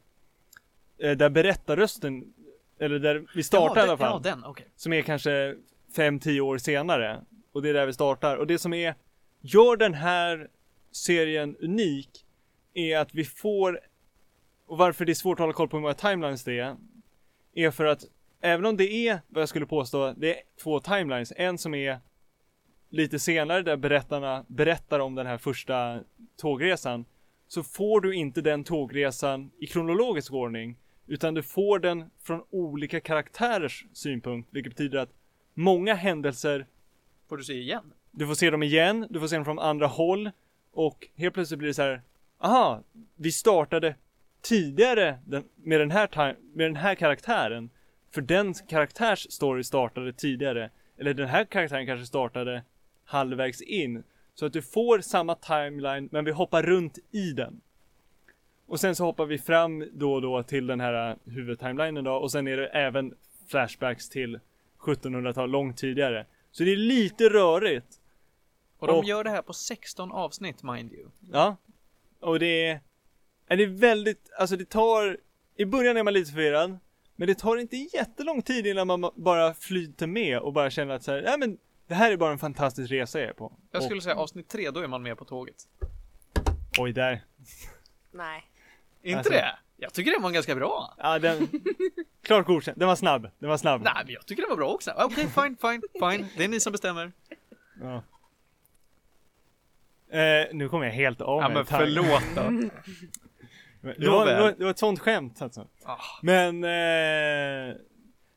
eh, 0.98 1.12
där 1.12 1.30
berättarrösten, 1.30 2.34
eller 2.78 2.98
där 2.98 3.26
vi 3.34 3.42
startar 3.42 3.80
ja, 3.80 3.86
i 3.86 3.88
alla 3.88 3.96
fall. 3.96 4.22
Ja, 4.24 4.30
den, 4.30 4.44
okej. 4.44 4.66
Som 4.76 4.92
är 4.92 5.02
kanske 5.02 5.56
5-10 5.96 6.40
år 6.40 6.58
senare. 6.58 7.20
Och 7.52 7.62
det 7.62 7.68
är 7.68 7.74
där 7.74 7.86
vi 7.86 7.92
startar. 7.92 8.36
Och 8.36 8.46
det 8.46 8.58
som 8.58 8.74
är, 8.74 8.94
gör 9.40 9.76
den 9.76 9.94
här 9.94 10.48
serien 10.92 11.56
unik, 11.56 12.24
är 12.74 12.98
att 12.98 13.14
vi 13.14 13.24
får, 13.24 13.80
och 14.66 14.78
varför 14.78 15.04
det 15.04 15.12
är 15.12 15.14
svårt 15.14 15.38
att 15.38 15.42
hålla 15.42 15.52
koll 15.52 15.68
på 15.68 15.76
hur 15.76 15.82
många 15.82 15.94
timelines 15.94 16.44
det 16.44 16.58
är, 16.58 16.76
är 17.54 17.70
för 17.70 17.84
att 17.84 18.04
även 18.40 18.66
om 18.66 18.76
det 18.76 19.08
är, 19.08 19.20
vad 19.28 19.42
jag 19.42 19.48
skulle 19.48 19.66
påstå, 19.66 20.14
det 20.16 20.38
är 20.38 20.42
två 20.62 20.80
timelines, 20.80 21.32
en 21.36 21.58
som 21.58 21.74
är 21.74 22.00
lite 22.94 23.18
senare 23.18 23.62
där 23.62 23.76
berättarna 23.76 24.44
berättar 24.48 25.00
om 25.00 25.14
den 25.14 25.26
här 25.26 25.38
första 25.38 26.00
tågresan, 26.36 27.04
så 27.48 27.62
får 27.62 28.00
du 28.00 28.14
inte 28.14 28.40
den 28.40 28.64
tågresan 28.64 29.50
i 29.58 29.66
kronologisk 29.66 30.32
ordning, 30.32 30.76
utan 31.06 31.34
du 31.34 31.42
får 31.42 31.78
den 31.78 32.10
från 32.22 32.42
olika 32.50 33.00
karaktärers 33.00 33.86
synpunkt, 33.92 34.48
vilket 34.52 34.72
betyder 34.72 34.98
att 34.98 35.10
många 35.54 35.94
händelser, 35.94 36.66
Får 37.28 37.36
du 37.36 37.44
se 37.44 37.52
igen? 37.52 37.92
du 38.10 38.26
får 38.26 38.34
se 38.34 38.50
dem 38.50 38.62
igen, 38.62 39.06
du 39.10 39.20
får 39.20 39.26
se 39.26 39.36
dem 39.36 39.44
från 39.44 39.58
andra 39.58 39.86
håll, 39.86 40.30
och 40.72 41.08
helt 41.16 41.34
plötsligt 41.34 41.58
blir 41.58 41.68
det 41.68 41.74
så 41.74 41.82
här, 41.82 42.02
aha, 42.38 42.82
vi 43.16 43.32
startade 43.32 43.94
tidigare 44.42 45.18
med, 45.56 45.80
den 45.80 45.90
här 45.90 46.36
med 46.54 46.66
den 46.66 46.76
här 46.76 46.94
karaktären, 46.94 47.70
för 48.10 48.20
den 48.20 48.54
karaktärs 48.54 49.26
story 49.30 49.64
startade 49.64 50.12
tidigare, 50.12 50.70
eller 50.98 51.14
den 51.14 51.28
här 51.28 51.44
karaktären 51.44 51.86
kanske 51.86 52.06
startade 52.06 52.62
halvvägs 53.04 53.62
in, 53.62 54.02
så 54.34 54.46
att 54.46 54.52
du 54.52 54.62
får 54.62 55.00
samma 55.00 55.34
timeline, 55.34 56.08
men 56.12 56.24
vi 56.24 56.30
hoppar 56.30 56.62
runt 56.62 56.98
i 57.10 57.32
den. 57.32 57.60
Och 58.66 58.80
sen 58.80 58.96
så 58.96 59.04
hoppar 59.04 59.26
vi 59.26 59.38
fram 59.38 59.88
då 59.92 60.14
och 60.14 60.22
då 60.22 60.42
till 60.42 60.66
den 60.66 60.80
här 60.80 61.10
uh, 61.10 61.16
huvudtimelinen 61.24 62.04
då, 62.04 62.12
och 62.12 62.32
sen 62.32 62.48
är 62.48 62.56
det 62.56 62.66
även 62.66 63.14
flashbacks 63.48 64.08
till 64.08 64.40
1700-tal, 64.78 65.50
långt 65.50 65.76
tidigare. 65.78 66.26
Så 66.50 66.64
det 66.64 66.72
är 66.72 66.76
lite 66.76 67.28
rörigt. 67.28 68.00
Och 68.78 68.86
de 68.86 68.98
Och- 68.98 69.04
gör 69.04 69.24
det 69.24 69.30
här 69.30 69.42
på 69.42 69.52
16 69.52 70.12
avsnitt, 70.12 70.62
mind 70.62 70.92
you. 70.92 71.08
Ja. 71.32 71.56
Och 72.20 72.38
det 72.38 72.66
är, 72.66 72.80
är 73.48 73.56
det 73.56 73.66
väldigt, 73.66 74.30
alltså 74.38 74.56
det 74.56 74.68
tar, 74.70 75.18
i 75.56 75.64
början 75.64 75.96
är 75.96 76.02
man 76.02 76.14
lite 76.14 76.32
förvirrad, 76.32 76.78
men 77.16 77.28
det 77.28 77.34
tar 77.34 77.56
inte 77.56 77.76
jättelång 77.76 78.42
tid 78.42 78.66
innan 78.66 78.86
man 78.86 79.10
bara 79.14 79.54
flyter 79.54 80.06
med 80.06 80.38
och 80.38 80.52
bara 80.52 80.70
känner 80.70 80.94
att 80.94 81.02
så 81.02 81.12
här, 81.12 81.22
nej 81.22 81.38
men 81.38 81.58
det 81.86 81.94
här 81.94 82.12
är 82.12 82.16
bara 82.16 82.32
en 82.32 82.38
fantastisk 82.38 82.90
resa 82.90 83.20
jag 83.20 83.28
är 83.28 83.32
på. 83.32 83.52
Jag 83.70 83.82
skulle 83.82 83.96
och, 83.96 84.02
säga 84.02 84.16
avsnitt 84.16 84.48
3, 84.48 84.70
då 84.70 84.80
är 84.80 84.86
man 84.88 85.02
med 85.02 85.18
på 85.18 85.24
tåget. 85.24 85.56
Oj 86.78 86.92
där. 86.92 87.24
Nej. 88.12 88.44
Inte 89.02 89.18
Alltså- 89.18 89.32
det? 89.32 89.56
Jag 89.76 89.92
tycker 89.92 90.10
den 90.10 90.22
var 90.22 90.30
ganska 90.30 90.54
bra. 90.54 90.94
Ja 90.98 91.18
den, 91.18 91.48
klart 92.22 92.46
godkänd. 92.46 92.78
Den 92.78 92.88
var 92.88 92.96
snabb, 92.96 93.30
den 93.38 93.50
var 93.50 93.56
snabb. 93.56 93.82
Nej, 93.82 94.02
men 94.04 94.14
jag 94.14 94.26
tycker 94.26 94.42
den 94.42 94.50
var 94.50 94.56
bra 94.56 94.68
också. 94.70 94.90
Okej, 94.96 95.28
fine, 95.28 95.56
fine, 95.60 95.82
fine. 95.92 96.26
Det 96.36 96.44
är 96.44 96.48
ni 96.48 96.60
som 96.60 96.72
bestämmer. 96.72 97.12
Ja. 97.80 98.02
Eh, 100.18 100.46
nu 100.52 100.68
kommer 100.68 100.86
jag 100.86 100.92
helt 100.92 101.20
av 101.20 101.40
Ja, 101.42 101.48
mig. 101.48 101.56
men 101.56 101.66
Tack. 101.66 101.80
förlåt 101.80 102.22
då. 102.34 102.42
Det 103.98 104.06
var, 104.08 104.18
Nåväl. 104.18 104.36
det, 104.36 104.42
var, 104.42 104.52
det 104.58 104.64
var 104.64 104.70
ett 104.70 104.78
sånt 104.78 104.98
skämt 105.00 105.42
alltså. 105.42 105.66
Ah, 105.84 105.96
Men, 106.22 106.64
eh, 106.64 107.76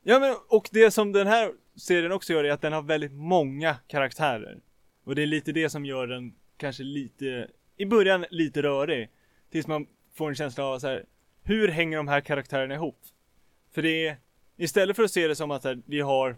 ja 0.04 0.20
men 0.20 0.36
och 0.50 0.70
det 0.72 0.92
som 0.92 1.12
den 1.12 1.28
här 1.28 1.52
serien 1.78 2.12
också 2.12 2.34
gör 2.34 2.44
är 2.44 2.52
att 2.52 2.62
den 2.62 2.74
har 2.74 2.82
väldigt 2.82 3.12
många 3.12 3.76
karaktärer. 3.88 4.60
Och 5.04 5.16
det 5.16 5.22
är 5.22 5.26
lite 5.28 5.52
det 5.52 5.70
som 5.70 5.86
gör 5.86 6.08
den 6.08 6.36
kanske 6.58 6.84
lite, 6.84 7.48
i 7.78 7.86
början 7.86 8.26
lite 8.30 8.62
rörig. 8.62 9.10
Tills 9.50 9.68
man 9.68 9.88
får 10.14 10.30
en 10.30 10.36
känsla 10.36 10.66
av 10.66 10.80
så 10.80 10.88
här, 10.88 11.06
hur 11.44 11.68
hänger 11.68 11.98
de 11.98 12.08
här 12.08 12.22
karaktärerna 12.22 12.74
ihop? 12.76 13.00
För 13.72 13.82
det 13.82 14.08
är, 14.08 14.18
istället 14.58 14.96
för 14.96 15.04
att 15.04 15.12
se 15.12 15.28
det 15.28 15.36
som 15.36 15.52
att 15.52 15.64
här, 15.64 15.82
vi 15.86 16.00
har 16.02 16.38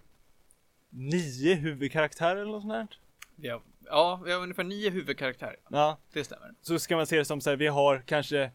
nio 0.90 1.53
huvudkaraktärer 1.56 2.36
eller 2.41 2.52
något 2.52 2.61
sånt 2.61 2.74
här. 2.74 2.88
vi 3.36 3.49
har, 3.49 3.61
ja, 3.86 4.22
vi 4.26 4.32
har 4.32 4.41
ungefär 4.41 4.64
nio 4.64 4.90
huvudkaraktärer. 4.90 5.56
Ja, 5.70 5.98
Det 6.14 6.24
stämmer. 6.24 6.53
så 6.61 6.80
ska 6.80 6.95
man 6.95 7.07
se 7.07 7.18
det 7.18 7.26
som 7.26 7.41
så 7.41 7.49
här, 7.49 7.57
vi 7.57 7.68
har 7.68 8.03
kanske 8.06 8.52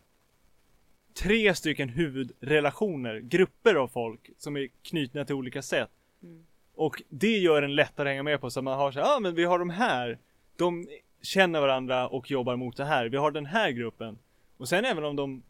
tre 1.15 1.55
stycken 1.55 1.89
huvudrelationer, 1.89 3.21
grupper 3.21 3.75
av 3.75 3.89
folk 3.89 4.31
som 4.39 4.57
är 4.57 4.69
knutna 4.83 5.25
till 5.25 5.35
olika 5.35 5.63
sätt. 5.63 5.91
Mm. 6.23 6.45
Och 6.75 7.03
det 7.09 7.39
gör 7.39 7.63
en 7.63 7.75
lättare 7.75 8.09
att 8.09 8.11
hänga 8.11 8.23
med 8.23 8.41
på 8.41 8.51
så 8.51 8.63
man 8.63 8.79
har 8.79 8.93
så 8.93 8.99
ja 8.99 9.17
ah, 9.17 9.21
men 9.21 9.35
vi 9.35 9.45
har 9.45 9.59
de 9.59 9.71
här, 9.71 10.19
de 10.57 10.87
känner 11.23 11.61
varandra 11.61 12.09
och 12.09 12.31
jobbar 12.31 12.57
mot 12.57 12.77
det 12.77 12.85
här. 12.85 13.07
Vi 13.07 13.17
har 13.17 13.31
den 13.31 13.47
här 13.47 13.71
gruppen. 13.71 14.19
Och 14.57 14.69
sen 14.69 14.85
även 14.85 15.05
om 15.05 15.17
de, 15.17 15.43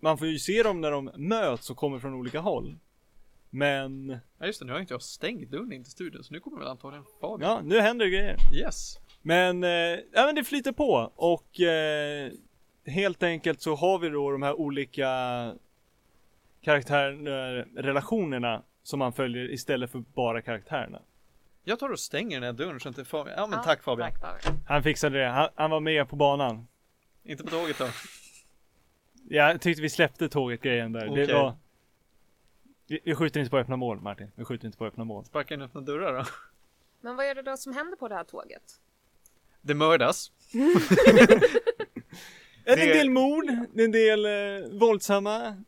man 0.00 0.18
får 0.18 0.26
ju 0.26 0.38
se 0.38 0.62
dem 0.62 0.80
när 0.80 0.90
de 0.90 1.10
möts 1.16 1.70
och 1.70 1.76
kommer 1.76 1.98
från 1.98 2.14
olika 2.14 2.40
håll. 2.40 2.76
Men, 3.50 4.18
Ja, 4.38 4.46
just 4.46 4.60
det. 4.60 4.66
Nu 4.66 4.72
har 4.72 4.80
inte 4.80 4.94
jag 4.94 5.02
stängt 5.02 5.50
dörren 5.50 5.72
in 5.72 5.84
till 5.84 5.92
studion, 5.92 6.24
så 6.24 6.32
nu 6.32 6.40
kommer 6.40 6.58
väl 6.58 6.68
antagligen 6.68 7.04
Fabian. 7.20 7.50
ja, 7.50 7.60
nu 7.64 7.80
händer 7.80 8.04
det 8.04 8.10
grejer. 8.10 8.36
Yes. 8.54 8.98
Men, 9.22 9.64
eh, 9.64 9.70
ja 10.12 10.26
men 10.26 10.34
det 10.34 10.44
flyter 10.44 10.72
på 10.72 11.12
och 11.16 11.60
eh, 11.60 12.32
helt 12.86 13.22
enkelt 13.22 13.60
så 13.60 13.74
har 13.74 13.98
vi 13.98 14.08
då 14.08 14.30
de 14.30 14.42
här 14.42 14.60
olika 14.60 15.08
karaktärrelationerna 16.62 18.62
som 18.86 18.98
man 18.98 19.12
följer 19.12 19.50
istället 19.50 19.90
för 19.90 19.98
bara 19.98 20.42
karaktärerna. 20.42 21.02
Jag 21.64 21.78
tar 21.78 21.88
och 21.88 22.00
stänger 22.00 22.40
den 22.40 22.42
här 22.42 22.52
dörren 22.52 22.80
så 22.80 22.88
inte 22.88 23.04
Fabian... 23.04 23.34
Ja, 23.38 23.46
men 23.46 23.58
Ja, 23.58 23.64
tack 23.64 23.82
Fabian. 23.82 24.10
Tack 24.20 24.42
Fabian. 24.42 24.64
Han 24.66 24.82
fixade 24.82 25.18
det, 25.18 25.28
han, 25.28 25.48
han 25.54 25.70
var 25.70 25.80
med 25.80 26.08
på 26.08 26.16
banan. 26.16 26.68
Inte 27.24 27.44
på 27.44 27.50
tåget 27.50 27.78
då. 27.78 27.88
Jag 29.28 29.60
tyckte 29.60 29.82
vi 29.82 29.90
släppte 29.90 30.28
tåget 30.28 30.62
grejen 30.62 30.92
där. 30.92 31.10
Okej. 31.10 31.26
Det 31.26 31.32
var... 31.32 31.56
Vi, 32.86 33.00
vi 33.04 33.14
skjuter 33.14 33.40
inte 33.40 33.50
på 33.50 33.58
öppna 33.58 33.76
mål 33.76 34.00
Martin, 34.00 34.30
vi 34.34 34.44
skjuter 34.44 34.66
inte 34.66 34.78
på 34.78 34.86
öppna 34.86 35.04
mål. 35.04 35.24
Sparka 35.24 35.54
in 35.54 35.62
öppna 35.62 35.80
dörrar 35.80 36.18
då. 36.18 36.24
Men 37.00 37.16
vad 37.16 37.26
är 37.26 37.34
det 37.34 37.42
då 37.42 37.56
som 37.56 37.72
händer 37.72 37.96
på 37.96 38.08
det 38.08 38.14
här 38.14 38.24
tåget? 38.24 38.80
Det 39.60 39.74
mördas. 39.74 40.32
Det 42.64 42.72
en 42.72 42.78
del 42.78 43.10
mord, 43.10 43.46
det 43.74 43.82
är 43.82 43.84
en 43.84 43.92
del 43.92 44.24
eh, 44.24 44.78
våldsamma 44.78 45.64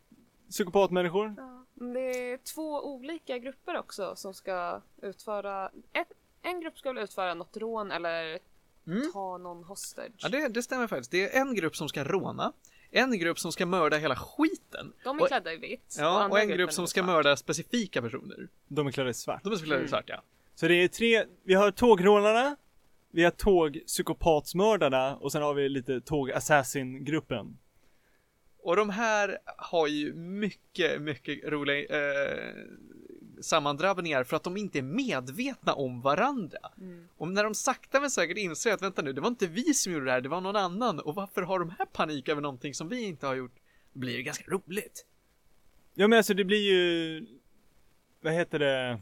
psykopatmänniskor. 0.51 1.35
Ja, 1.37 1.58
det 1.81 2.33
är 2.33 2.37
två 2.37 2.87
olika 2.95 3.39
grupper 3.39 3.79
också 3.79 4.17
som 4.17 4.35
ska 4.35 4.81
utföra... 5.03 5.71
Ett, 5.93 6.09
en 6.43 6.61
grupp 6.61 6.79
ska 6.79 6.93
väl 6.93 7.05
utföra 7.05 7.35
något 7.35 7.57
rån 7.57 7.91
eller 7.93 8.39
Mm. 8.87 9.13
ta 9.13 9.39
någon 9.39 9.65
hostage. 9.65 10.11
Ja, 10.17 10.29
det, 10.29 10.49
det 10.49 10.63
stämmer 10.63 10.87
faktiskt. 10.87 11.11
Det 11.11 11.37
är 11.37 11.41
en 11.41 11.55
grupp 11.55 11.77
som 11.77 11.89
ska 11.89 12.05
råna, 12.05 12.53
en 12.91 13.19
grupp 13.19 13.39
som 13.39 13.53
ska 13.53 13.67
mörda 13.67 13.97
hela 13.97 14.17
skiten. 14.17 14.93
De 15.05 15.19
är 15.19 15.23
och- 15.23 15.29
klädda 15.29 15.53
i 15.53 15.57
vitt. 15.57 15.97
Ja, 15.99 16.29
och 16.29 16.41
en 16.41 16.49
grupp 16.49 16.73
som 16.73 16.87
ska 16.87 17.03
mörda 17.03 17.37
specifika 17.37 18.03
personer. 18.03 18.49
De 18.69 18.87
är 18.87 18.91
klädda 18.93 19.11
i 19.11 19.15
svart. 19.15 19.45
De 19.45 19.53
är 19.53 19.57
klädda 19.57 19.75
i 19.75 19.79
Mm. 19.79 19.89
svart, 19.89 20.05
ja. 20.07 20.23
Så 20.55 20.69
det 20.69 20.75
är 20.75 20.89
tre, 20.89 21.25
vi 21.43 21.55
har 21.55 21.71
tågrånarna, 21.71 22.57
vi 23.11 23.25
har 23.25 23.31
tågpsykopatsmördarna 23.31 25.17
och 25.17 25.33
sen 25.33 25.43
har 25.43 25.55
vi 25.55 25.69
lite 25.69 26.01
tåg-assassin-gruppen. 26.01 27.59
Och 28.63 28.77
de 28.77 28.91
här 28.91 29.39
har 29.57 29.87
ju 29.87 30.15
mycket, 30.15 31.03
mycket 31.03 31.45
roliga 31.45 31.87
eh, 31.87 32.55
sammandrabbningar 33.41 34.25
för 34.25 34.37
att 34.37 34.43
de 34.43 34.57
inte 34.57 34.79
är 34.79 34.83
medvetna 34.83 35.75
om 35.75 36.01
varandra. 36.01 36.59
Mm. 36.81 37.09
Och 37.17 37.29
när 37.29 37.45
de 37.45 37.55
sakta 37.55 38.01
men 38.01 38.11
säkert 38.11 38.39
inser 38.39 38.73
att 38.73 38.83
vänta 38.83 39.03
nu, 39.03 39.13
det 39.13 39.21
var 39.21 39.29
inte 39.29 39.47
vi 39.47 39.75
som 39.75 39.93
gjorde 39.93 40.05
det 40.05 40.13
här, 40.13 40.21
det 40.21 40.29
var 40.29 40.41
någon 40.41 40.57
annan. 40.57 41.01
Och 41.01 41.15
varför 41.15 41.43
har 41.43 41.59
de 41.59 41.71
här 41.79 41.87
panik 41.87 42.29
över 42.29 42.43
någonting 42.43 42.75
som 42.75 42.89
vi 42.89 43.03
inte 43.03 43.27
har 43.27 43.35
gjort? 43.35 43.55
Då 43.93 44.01
blir 44.01 44.17
det 44.17 44.23
ganska 44.23 44.51
roligt. 44.51 45.07
Ja 45.95 46.09
men 46.09 46.17
alltså 46.17 46.35
det 46.35 46.45
blir 46.45 46.73
ju, 46.73 47.27
vad 48.21 48.33
heter 48.33 48.59
det, 48.59 49.01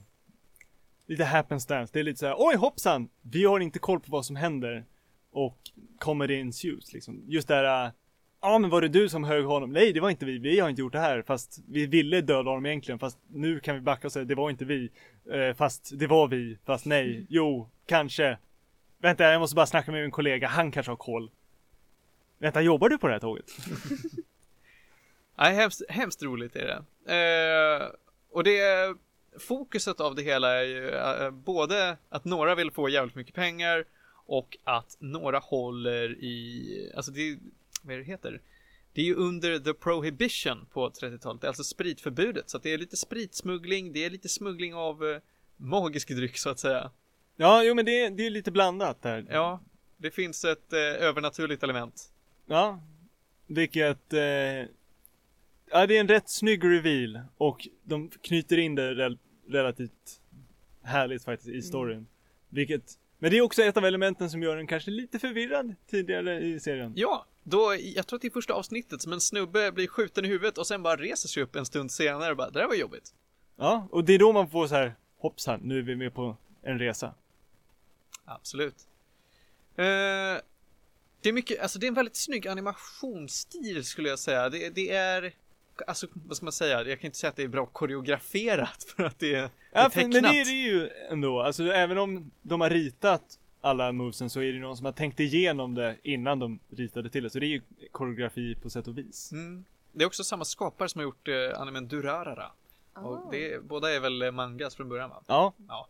lite 1.07 1.25
happenstance. 1.25 1.93
Det 1.93 2.01
är 2.01 2.05
lite 2.05 2.19
så 2.19 2.27
här: 2.27 2.35
oj 2.39 2.57
hoppsan, 2.57 3.09
vi 3.23 3.45
har 3.45 3.61
inte 3.61 3.79
koll 3.79 4.01
på 4.01 4.11
vad 4.11 4.27
som 4.27 4.37
händer. 4.37 4.85
Och 5.31 5.59
kommer 5.99 6.29
det 6.29 6.41
ensues 6.41 6.93
liksom. 6.93 7.23
Just 7.27 7.49
det 7.49 7.55
här, 7.55 7.93
ja 8.41 8.59
men 8.59 8.71
var 8.71 8.81
det 8.81 8.89
du 8.89 9.09
som 9.09 9.25
högg 9.25 9.45
honom? 9.45 9.73
Nej 9.73 9.93
det 9.93 10.01
var 10.01 10.11
inte 10.11 10.27
vi, 10.27 10.39
vi 10.39 10.61
har 10.61 10.69
inte 10.69 10.81
gjort 10.81 10.93
det 10.93 10.99
här. 10.99 11.23
Fast 11.23 11.59
vi 11.69 11.87
ville 11.87 12.21
döda 12.21 12.51
honom 12.51 12.67
egentligen. 12.67 12.99
Fast 12.99 13.19
nu 13.29 13.61
kan 13.61 13.75
vi 13.75 13.81
backa 13.81 14.07
och 14.07 14.13
säga, 14.13 14.25
det 14.25 14.35
var 14.35 14.51
inte 14.51 14.65
vi. 14.65 14.91
Eh, 15.31 15.57
fast 15.57 15.99
det 15.99 16.07
var 16.07 16.29
vi, 16.29 16.59
fast 16.65 16.87
nej, 16.87 17.27
jo, 17.29 17.71
kanske. 17.87 18.39
Vänta, 18.99 19.25
jag 19.25 19.41
måste 19.41 19.57
bara 19.57 19.67
snacka 19.67 19.93
med 19.93 20.03
min 20.03 20.11
kollega, 20.11 20.49
han 20.49 20.71
kanske 20.71 20.93
har 20.93 20.97
koll. 20.97 21.31
Vänta, 22.39 22.63
jobbar 22.63 22.89
du 22.89 22.99
på 22.99 23.07
det 23.07 23.13
här 23.13 23.21
tåget? 23.21 23.51
Nej, 25.39 25.55
hemskt, 25.55 25.83
hemskt 25.89 26.23
roligt 26.23 26.57
är 26.57 26.67
det. 26.67 27.13
Eh, 27.15 27.89
och 28.31 28.45
det 28.45 28.61
fokuset 29.39 30.01
av 30.01 30.15
det 30.15 30.23
hela 30.23 30.53
är 30.53 30.63
ju 30.63 30.91
eh, 30.91 31.31
både 31.31 31.97
att 32.09 32.25
några 32.25 32.55
vill 32.55 32.71
få 32.71 32.89
jävligt 32.89 33.15
mycket 33.15 33.35
pengar 33.35 33.85
och 34.27 34.59
att 34.65 34.97
några 34.99 35.39
håller 35.39 36.25
i, 36.25 36.93
alltså 36.97 37.13
det 37.13 37.39
vad 37.87 37.99
det 37.99 38.05
heter? 38.05 38.41
Det 38.93 39.01
är 39.01 39.05
ju 39.05 39.15
under 39.15 39.59
the 39.59 39.75
prohibition 39.75 40.67
på 40.73 40.91
30-talet, 40.91 41.45
alltså 41.45 41.65
spritförbudet, 41.65 42.51
så 42.51 42.59
det 42.59 42.73
är 42.73 42.79
lite 42.79 42.97
spritsmuggling, 42.97 43.93
det 43.93 44.05
är 44.05 44.11
lite 44.11 44.29
smuggling 44.29 44.75
av 44.75 45.05
eh, 45.05 45.21
magisk 45.57 46.09
dryck 46.09 46.39
så 46.39 46.51
att 46.51 46.59
säga. 46.59 46.91
Ja, 47.37 47.63
jo 47.65 47.75
men 47.75 47.85
det, 47.85 48.09
det 48.09 48.27
är 48.27 48.31
lite 48.31 48.51
blandat 48.51 49.03
där. 49.03 49.27
Ja, 49.31 49.61
det 49.97 50.11
finns 50.11 50.45
ett 50.45 50.73
eh, 50.73 50.79
övernaturligt 50.79 51.63
element. 51.63 52.13
Ja, 52.47 52.83
vilket... 53.47 54.13
Eh, 54.13 54.21
ja, 55.71 55.87
det 55.87 55.97
är 55.97 56.01
en 56.01 56.09
rätt 56.09 56.29
snygg 56.29 56.65
reveal 56.65 57.21
och 57.37 57.69
de 57.83 58.09
knyter 58.09 58.59
in 58.59 58.75
det 58.75 58.95
rel- 58.95 59.19
relativt 59.49 60.21
härligt 60.83 61.25
faktiskt 61.25 61.51
i 61.51 61.63
storyn. 61.63 62.07
Vilket... 62.49 62.99
Men 63.19 63.31
det 63.31 63.37
är 63.39 63.43
också 63.43 63.63
ett 63.63 63.77
av 63.77 63.85
elementen 63.85 64.31
som 64.31 64.43
gör 64.43 64.57
den 64.57 64.67
kanske 64.67 64.91
lite 64.91 65.19
förvirrad 65.19 65.75
tidigare 65.87 66.41
i 66.41 66.61
serien. 66.61 66.93
Ja, 66.97 67.27
då, 67.49 67.77
jag 67.81 68.07
tror 68.07 68.17
att 68.17 68.23
det 68.23 68.29
är 68.29 68.31
första 68.31 68.55
avsnittet 68.55 69.03
som 69.03 69.13
en 69.13 69.21
snubbe 69.21 69.73
blir 69.73 69.87
skjuten 69.87 70.25
i 70.25 70.29
huvudet 70.29 70.59
och 70.59 70.67
sen 70.67 70.83
bara 70.83 70.97
reser 70.97 71.29
sig 71.29 71.43
upp 71.43 71.57
en 71.57 71.67
stund 71.67 71.91
senare 71.93 72.31
och 72.31 72.37
bara, 72.37 72.51
det 72.51 72.59
där 72.61 72.67
var 72.67 72.75
jobbigt. 72.75 73.15
Ja, 73.57 73.89
och 73.91 74.05
det 74.05 74.15
är 74.15 74.19
då 74.19 74.33
man 74.33 74.51
får 74.51 74.67
så 74.67 74.75
här 74.75 74.95
hoppsan, 75.19 75.61
nu 75.63 75.79
är 75.79 75.83
vi 75.83 75.97
med 75.97 76.15
på 76.15 76.37
en 76.63 76.79
resa. 76.79 77.15
Absolut. 78.25 78.75
Eh, 79.77 79.85
det 81.21 81.29
är 81.29 81.33
mycket, 81.33 81.61
alltså 81.61 81.79
det 81.79 81.87
är 81.87 81.89
en 81.89 81.95
väldigt 81.95 82.17
snygg 82.17 82.49
animationsstil 82.49 83.85
skulle 83.85 84.09
jag 84.09 84.19
säga. 84.19 84.49
Det, 84.49 84.71
det 84.71 84.91
är, 84.91 85.33
alltså 85.87 86.07
vad 86.13 86.37
ska 86.37 86.47
man 86.47 86.53
säga, 86.53 86.83
jag 86.83 87.01
kan 87.01 87.07
inte 87.09 87.19
säga 87.19 87.31
att 87.31 87.37
det 87.37 87.43
är 87.43 87.49
bra 87.49 87.67
koreograferat 87.67 88.85
för 88.97 89.05
att 89.05 89.19
det 89.19 89.35
är, 89.35 89.41
det 89.41 89.79
är 89.79 89.83
Ja, 89.83 89.91
tecknat. 89.91 90.13
men 90.13 90.23
det 90.23 90.41
är 90.41 90.45
det 90.45 90.51
ju 90.51 90.89
ändå. 91.11 91.41
Alltså 91.41 91.65
även 91.73 91.99
om 91.99 92.31
de 92.43 92.61
har 92.61 92.71
ritat 92.71 93.39
alla 93.67 93.93
movesen 93.93 94.31
så 94.31 94.41
är 94.41 94.53
det 94.53 94.59
någon 94.59 94.77
som 94.77 94.87
har 94.87 94.93
tänkt 94.93 95.21
igenom 95.21 95.75
det 95.75 95.97
innan 96.03 96.39
de 96.39 96.59
ritade 96.71 97.11
till 97.11 97.23
det. 97.23 97.31
Så 97.31 97.39
det 97.39 97.47
är 97.47 97.49
ju 97.49 97.63
koreografi 97.93 98.55
på 98.63 98.71
sätt 98.71 98.89
och 98.89 98.99
vis. 98.99 99.33
Mm. 99.33 99.65
Det 99.93 100.03
är 100.05 100.07
också 100.07 100.25
samma 100.25 100.45
skapare 100.45 100.89
som 100.89 100.99
har 100.99 101.05
gjort 101.05 101.29
eh, 101.29 101.61
animen 101.61 101.89
Durarara. 101.89 102.51
Ah. 102.93 103.01
Och 103.01 103.33
det, 103.33 103.63
båda 103.65 103.93
är 103.95 104.01
väl 104.01 104.23
eh, 104.23 104.31
mangas 104.31 104.75
från 104.75 104.89
början 104.89 105.11
va? 105.11 105.23
Ja. 105.27 105.53
Ja. 105.69 105.89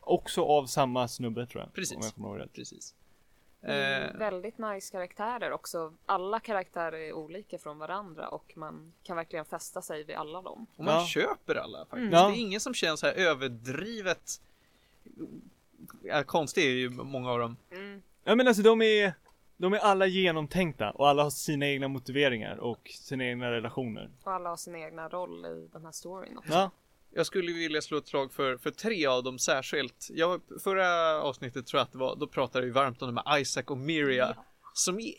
Också 0.00 0.42
av 0.44 0.66
samma 0.66 1.08
snubbe 1.08 1.46
tror 1.46 1.62
jag. 1.62 1.72
Precis. 1.72 1.96
Om 1.96 2.02
jag 2.04 2.14
kommer 2.14 2.28
ihåg 2.28 2.38
rätt. 2.40 2.52
Precis. 2.52 2.94
Mm, 2.94 4.02
Eh, 4.02 4.16
väldigt 4.18 4.58
nice 4.58 4.92
karaktärer 4.92 5.52
också. 5.52 5.92
Alla 6.06 6.40
karaktärer 6.40 6.98
är 6.98 7.12
olika 7.12 7.58
från 7.58 7.78
varandra 7.78 8.28
och 8.28 8.52
man 8.56 8.92
kan 9.02 9.16
verkligen 9.16 9.44
fästa 9.44 9.82
sig 9.82 10.04
vid 10.04 10.16
alla 10.16 10.42
dem. 10.42 10.66
Och 10.76 10.84
man 10.84 10.94
Ja. 10.94 11.06
köper 11.06 11.54
alla 11.54 11.78
faktiskt. 11.78 11.96
Mm. 11.98 12.10
Det 12.10 12.18
är 12.38 12.40
ingen 12.40 12.60
som 12.60 12.74
känns 12.74 13.00
så 13.00 13.06
här 13.06 13.14
överdrivet 13.14 14.40
ja, 16.02 16.22
konstig 16.22 16.64
är 16.64 16.70
ju 16.70 16.90
många 16.90 17.30
av 17.30 17.38
dem. 17.38 17.56
Mm. 17.70 18.02
Ja 18.24 18.34
men 18.34 18.48
alltså 18.48 18.62
de 18.62 18.82
är, 18.82 19.14
de 19.56 19.72
är 19.72 19.78
alla 19.78 20.06
genomtänkta 20.06 20.90
och 20.90 21.08
alla 21.08 21.22
har 21.22 21.30
sina 21.30 21.66
egna 21.66 21.88
motiveringar 21.88 22.56
och 22.56 22.90
sina 22.94 23.24
egna 23.24 23.50
relationer. 23.50 24.10
Och 24.24 24.32
alla 24.32 24.48
har 24.48 24.56
sin 24.56 24.74
egna 24.74 25.08
roll 25.08 25.46
i 25.46 25.68
den 25.72 25.84
här 25.84 25.92
storyn 25.92 26.38
också. 26.38 26.52
Ja. 26.52 26.70
Jag 27.10 27.26
skulle 27.26 27.52
vilja 27.52 27.82
slå 27.82 27.98
ett 27.98 28.08
slag 28.08 28.32
för, 28.32 28.56
för 28.56 28.70
tre 28.70 29.06
av 29.06 29.22
dem 29.22 29.38
särskilt. 29.38 30.08
Jag, 30.10 30.40
förra 30.64 31.22
avsnittet 31.22 31.66
tror 31.66 31.78
jag 31.78 31.84
att 31.84 31.92
det 31.92 31.98
var, 31.98 32.16
då 32.16 32.26
pratade 32.26 32.66
vi 32.66 32.72
varmt 32.72 33.02
om 33.02 33.14
de 33.14 33.22
här 33.26 33.38
Isaac 33.38 33.64
och 33.66 33.78
Miria. 33.78 34.36
Som 34.74 35.00
i, 35.00 35.14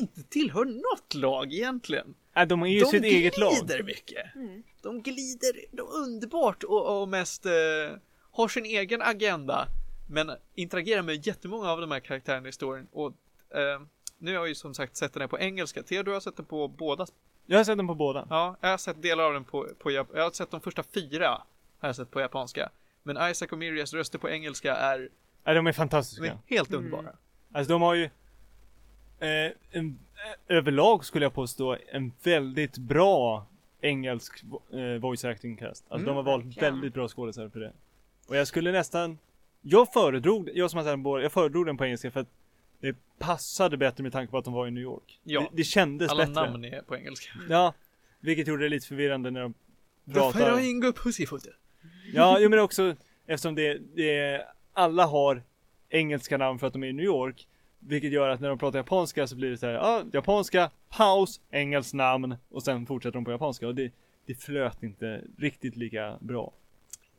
inte 0.00 0.22
tillhör 0.22 0.64
något 0.64 1.14
lag 1.14 1.52
egentligen. 1.52 2.14
Äh, 2.36 2.46
de 2.46 2.62
är 2.62 2.66
ju 2.66 2.80
de 2.80 2.86
sitt 2.86 3.04
eget 3.04 3.38
lag. 3.38 3.52
glider 3.52 3.82
mycket. 3.82 4.34
Mm. 4.34 4.62
De 4.82 5.02
glider 5.02 5.76
de 5.76 5.82
underbart 5.82 6.62
och, 6.62 7.00
och 7.00 7.08
mest 7.08 7.46
eh, 7.46 7.52
har 8.30 8.48
sin 8.48 8.64
egen 8.64 9.02
agenda. 9.02 9.66
Men 10.10 10.30
interagerar 10.54 11.02
med 11.02 11.26
jättemånga 11.26 11.70
av 11.70 11.80
de 11.80 11.90
här 11.90 12.00
karaktärerna 12.00 12.48
i 12.48 12.52
storyn. 12.52 12.86
Och 12.92 13.12
eh, 13.50 13.80
nu 14.18 14.30
har 14.30 14.38
jag 14.38 14.48
ju 14.48 14.54
som 14.54 14.74
sagt 14.74 14.96
sett 14.96 15.12
den 15.12 15.20
här 15.20 15.28
på 15.28 15.38
engelska. 15.38 15.82
Theo, 15.82 16.02
du 16.02 16.12
har 16.12 16.20
sett 16.20 16.36
den 16.36 16.46
på 16.46 16.68
båda 16.68 17.06
Jag 17.46 17.56
har 17.58 17.64
sett 17.64 17.76
dem 17.76 17.86
på 17.88 17.94
båda. 17.94 18.26
Ja, 18.30 18.56
jag 18.60 18.68
har 18.68 18.78
sett 18.78 19.02
delar 19.02 19.24
av 19.24 19.32
den 19.32 19.44
på, 19.44 19.68
på 19.78 19.90
Jap- 19.90 20.10
Jag 20.14 20.22
har 20.22 20.30
sett 20.30 20.50
de 20.50 20.60
första 20.60 20.82
fyra 20.82 21.28
har 21.78 21.88
jag 21.88 21.96
sett 21.96 22.10
på 22.10 22.20
japanska. 22.20 22.70
Men 23.02 23.30
Isaac 23.30 23.48
och 23.52 23.58
Mirias 23.58 23.94
röster 23.94 24.18
på 24.18 24.28
engelska 24.30 24.76
är, 24.76 25.00
Äh, 25.00 25.08
de 25.44 25.50
är 25.50 25.62
de 25.62 25.72
fantastiska. 25.72 26.24
är 26.26 26.38
helt 26.46 26.68
Mm. 26.70 26.84
underbara. 26.84 27.16
Alltså 27.52 27.72
de 27.72 27.82
har 27.82 27.94
ju 27.94 28.04
eh, 29.20 29.52
en, 29.70 29.98
eh, 30.48 30.56
överlag 30.56 31.04
skulle 31.04 31.24
jag 31.24 31.34
påstå 31.34 31.76
en 31.88 32.12
väldigt 32.22 32.78
bra 32.78 33.46
engelsk 33.80 34.44
vo- 34.44 34.94
eh, 34.94 35.00
voice 35.00 35.24
acting 35.24 35.56
cast. 35.56 35.84
Alltså 35.88 35.94
Mm, 35.94 36.04
de 36.06 36.16
har 36.16 36.22
valt 36.22 36.44
verkligen. 36.44 36.74
väldigt 36.74 36.94
bra 36.94 37.08
skådespelare 37.08 37.50
för 37.50 37.60
det. 37.60 37.72
Och 38.28 38.36
jag 38.36 38.46
skulle 38.48 38.72
nästan, 38.72 39.18
jag 39.62 39.92
föredrog, 39.92 40.50
jag 40.54 40.70
som 40.70 40.78
har 40.78 40.84
sett 40.84 41.22
jag 41.22 41.32
föredrog 41.32 41.66
den 41.66 41.76
på 41.76 41.84
engelska 41.84 42.10
för 42.10 42.20
att 42.20 42.28
det 42.80 42.96
passade 43.18 43.76
bättre 43.76 44.02
med 44.02 44.12
tanke 44.12 44.30
på 44.30 44.38
att 44.38 44.44
de 44.44 44.54
var 44.54 44.66
i 44.66 44.70
New 44.70 44.82
York. 44.82 45.20
Ja. 45.22 45.40
Det, 45.40 45.48
det 45.56 45.64
kändes 45.64 46.10
Alla 46.10 46.26
bättre. 46.26 46.50
namn 46.50 46.64
är 46.64 46.82
på 46.82 46.96
engelska. 46.96 47.30
Ja, 47.48 47.74
vilket 48.20 48.48
gjorde 48.48 48.62
det 48.62 48.68
lite 48.68 48.86
förvirrande 48.86 49.30
när 49.30 49.40
de 49.40 49.54
pratar. 50.12 50.56
Flying 50.56 50.92
Pussyfoot. 50.92 51.42
Ja, 52.14 52.38
jo, 52.40 52.50
men 52.50 52.58
också 52.58 52.96
eftersom 53.26 53.54
det, 53.54 53.78
det, 53.94 54.42
alla 54.72 55.06
har 55.06 55.42
engelska 55.88 56.38
namn 56.38 56.58
för 56.58 56.66
att 56.66 56.72
de 56.72 56.82
är 56.82 56.88
i 56.88 56.92
New 56.92 57.04
York. 57.04 57.46
Vilket 57.78 58.12
gör 58.12 58.28
att 58.28 58.40
när 58.40 58.48
de 58.48 58.58
pratar 58.58 58.78
japanska 58.78 59.26
så 59.26 59.36
blir 59.36 59.50
det 59.50 59.58
så 59.58 59.66
här, 59.66 59.72
ja, 59.72 59.80
ah, 59.80 60.04
japanska, 60.12 60.70
paus, 60.88 61.40
engelskt 61.50 61.94
namn 61.94 62.36
och 62.50 62.62
sen 62.62 62.86
fortsätter 62.86 63.14
de 63.14 63.24
på 63.24 63.30
japanska 63.30 63.66
och 63.66 63.74
det, 63.74 63.92
det 64.26 64.34
flöt 64.34 64.82
inte 64.82 65.24
riktigt 65.38 65.76
lika 65.76 66.18
bra. 66.20 66.52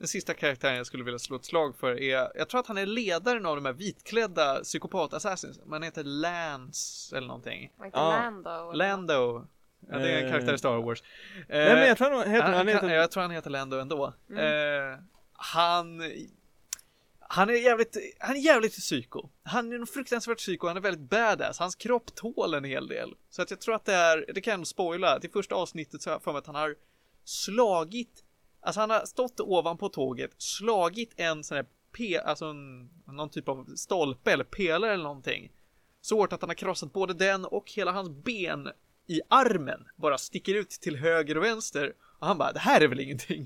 Den 0.02 0.08
sista 0.08 0.34
karaktären 0.34 0.76
jag 0.76 0.86
skulle 0.86 1.04
vilja 1.04 1.20
slå 1.20 1.36
ett 1.36 1.46
slag 1.46 1.76
för 1.76 2.02
är, 2.02 2.32
jag 2.36 2.50
tror 2.50 2.60
att 2.60 2.68
han 2.68 2.78
är 2.78 2.86
ledaren 2.86 3.46
av 3.46 3.56
de 3.56 3.66
här 3.66 3.74
vitklädda 3.74 4.62
psykopat-assassins. 4.64 5.60
Man 5.66 5.84
heter 5.84 6.04
Lance 6.04 7.18
eller 7.18 7.28
någonting. 7.28 7.72
Var 7.78 7.86
inte 7.86 7.98
Ja. 7.98 8.10
Lando? 8.10 8.72
Lando. 8.72 9.48
Ja, 9.90 9.98
det 9.98 10.12
är 10.12 10.18
en 10.20 10.26
Eh, 10.26 10.32
karaktär 10.32 10.54
i 10.54 10.58
Star 10.58 10.82
Wars. 10.82 11.04
Nej 11.50 11.76
men 11.76 11.88
jag 11.88 11.98
tror 11.98 12.10
han 12.10 12.32
heter, 12.32 12.44
han, 12.44 12.54
han 12.54 12.68
heter, 12.68 12.90
jag 12.90 13.12
tror 13.12 13.22
han 13.22 13.32
heter 13.32 13.50
Lando 13.50 13.78
ändå. 13.80 14.14
Mm. 14.30 14.94
Eh, 14.94 15.00
han 15.34 16.02
han 17.20 17.50
är 17.50 17.54
jävligt, 17.54 17.98
han 18.20 18.36
är 18.36 18.40
jävligt 18.40 18.74
psyko. 18.74 19.30
Han 19.44 19.72
är 19.72 19.76
en 19.76 19.88
fruktansvärt 19.88 20.38
psyko, 20.38 20.68
han 20.68 20.78
är 20.78 20.82
väldigt 20.82 21.10
badass. 21.10 21.60
Hans 21.60 21.76
kropp 21.76 22.16
tål 22.16 22.54
en 22.54 22.64
hel 22.64 22.88
del. 22.88 23.16
Så 23.30 23.42
att 23.42 23.50
jag 23.52 23.62
tror 23.62 23.76
att 23.76 23.86
det 23.86 23.94
är, 23.94 24.26
det 24.34 24.42
kan 24.42 24.52
jag 24.52 24.60
nog 24.60 24.68
spoila. 24.68 25.20
Till 25.20 25.32
första 25.32 25.56
avsnittet 25.56 26.02
så 26.02 26.10
har 26.10 26.16
jag 26.16 26.24
för 26.24 26.32
mig 26.32 26.40
att 26.40 26.46
han 26.46 26.56
har 26.56 26.76
slagit, 27.26 28.24
alltså 28.62 28.80
han 28.82 28.90
har 28.90 29.06
stått 29.06 29.40
ovanpå 29.40 29.90
tåget, 29.90 30.32
slagit 30.38 31.14
en 31.18 31.44
sån 31.44 31.56
här 31.56 31.66
P, 31.98 32.18
alltså 32.18 32.46
en, 32.46 32.90
någon 33.08 33.30
typ 33.30 33.50
av 33.50 33.66
stolpe 33.76 34.32
eller 34.32 34.44
pelare 34.44 34.94
eller 34.94 35.04
någonting. 35.04 35.52
Så 36.02 36.18
hårt 36.18 36.34
att 36.34 36.42
han 36.42 36.50
har 36.50 36.56
krossat 36.56 36.94
både 36.94 37.14
den 37.14 37.46
och 37.46 37.72
hela 37.72 37.92
hans 37.92 38.10
ben 38.10 38.70
i 39.08 39.22
armen 39.30 39.88
bara 39.96 40.18
sticker 40.18 40.56
ut 40.56 40.70
till 40.70 40.96
höger 40.96 41.38
och 41.38 41.44
vänster. 41.44 41.94
Och 42.20 42.28
han 42.28 42.38
bara, 42.38 42.52
det 42.52 42.60
här 42.60 42.82
är 42.82 42.88
väl 42.88 43.00
ingenting. 43.00 43.46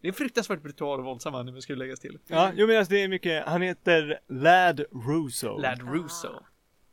Det 0.00 0.06
är 0.06 0.08
en 0.08 0.14
fruktansvärt 0.14 0.62
brutal 0.62 0.98
och 0.98 1.04
våldsam 1.04 1.34
anime 1.34 1.62
skulle 1.62 1.78
läggas 1.78 2.00
till. 2.00 2.18
Ja, 2.26 2.52
jo 2.54 2.66
men 2.66 2.78
alltså 2.78 2.94
det 2.94 3.02
är 3.02 3.08
mycket, 3.08 3.46
han 3.46 3.62
heter 3.62 4.20
Lad 4.28 4.80
Russo. 4.80 5.58
Lad 5.58 5.94
Russo. 5.94 6.28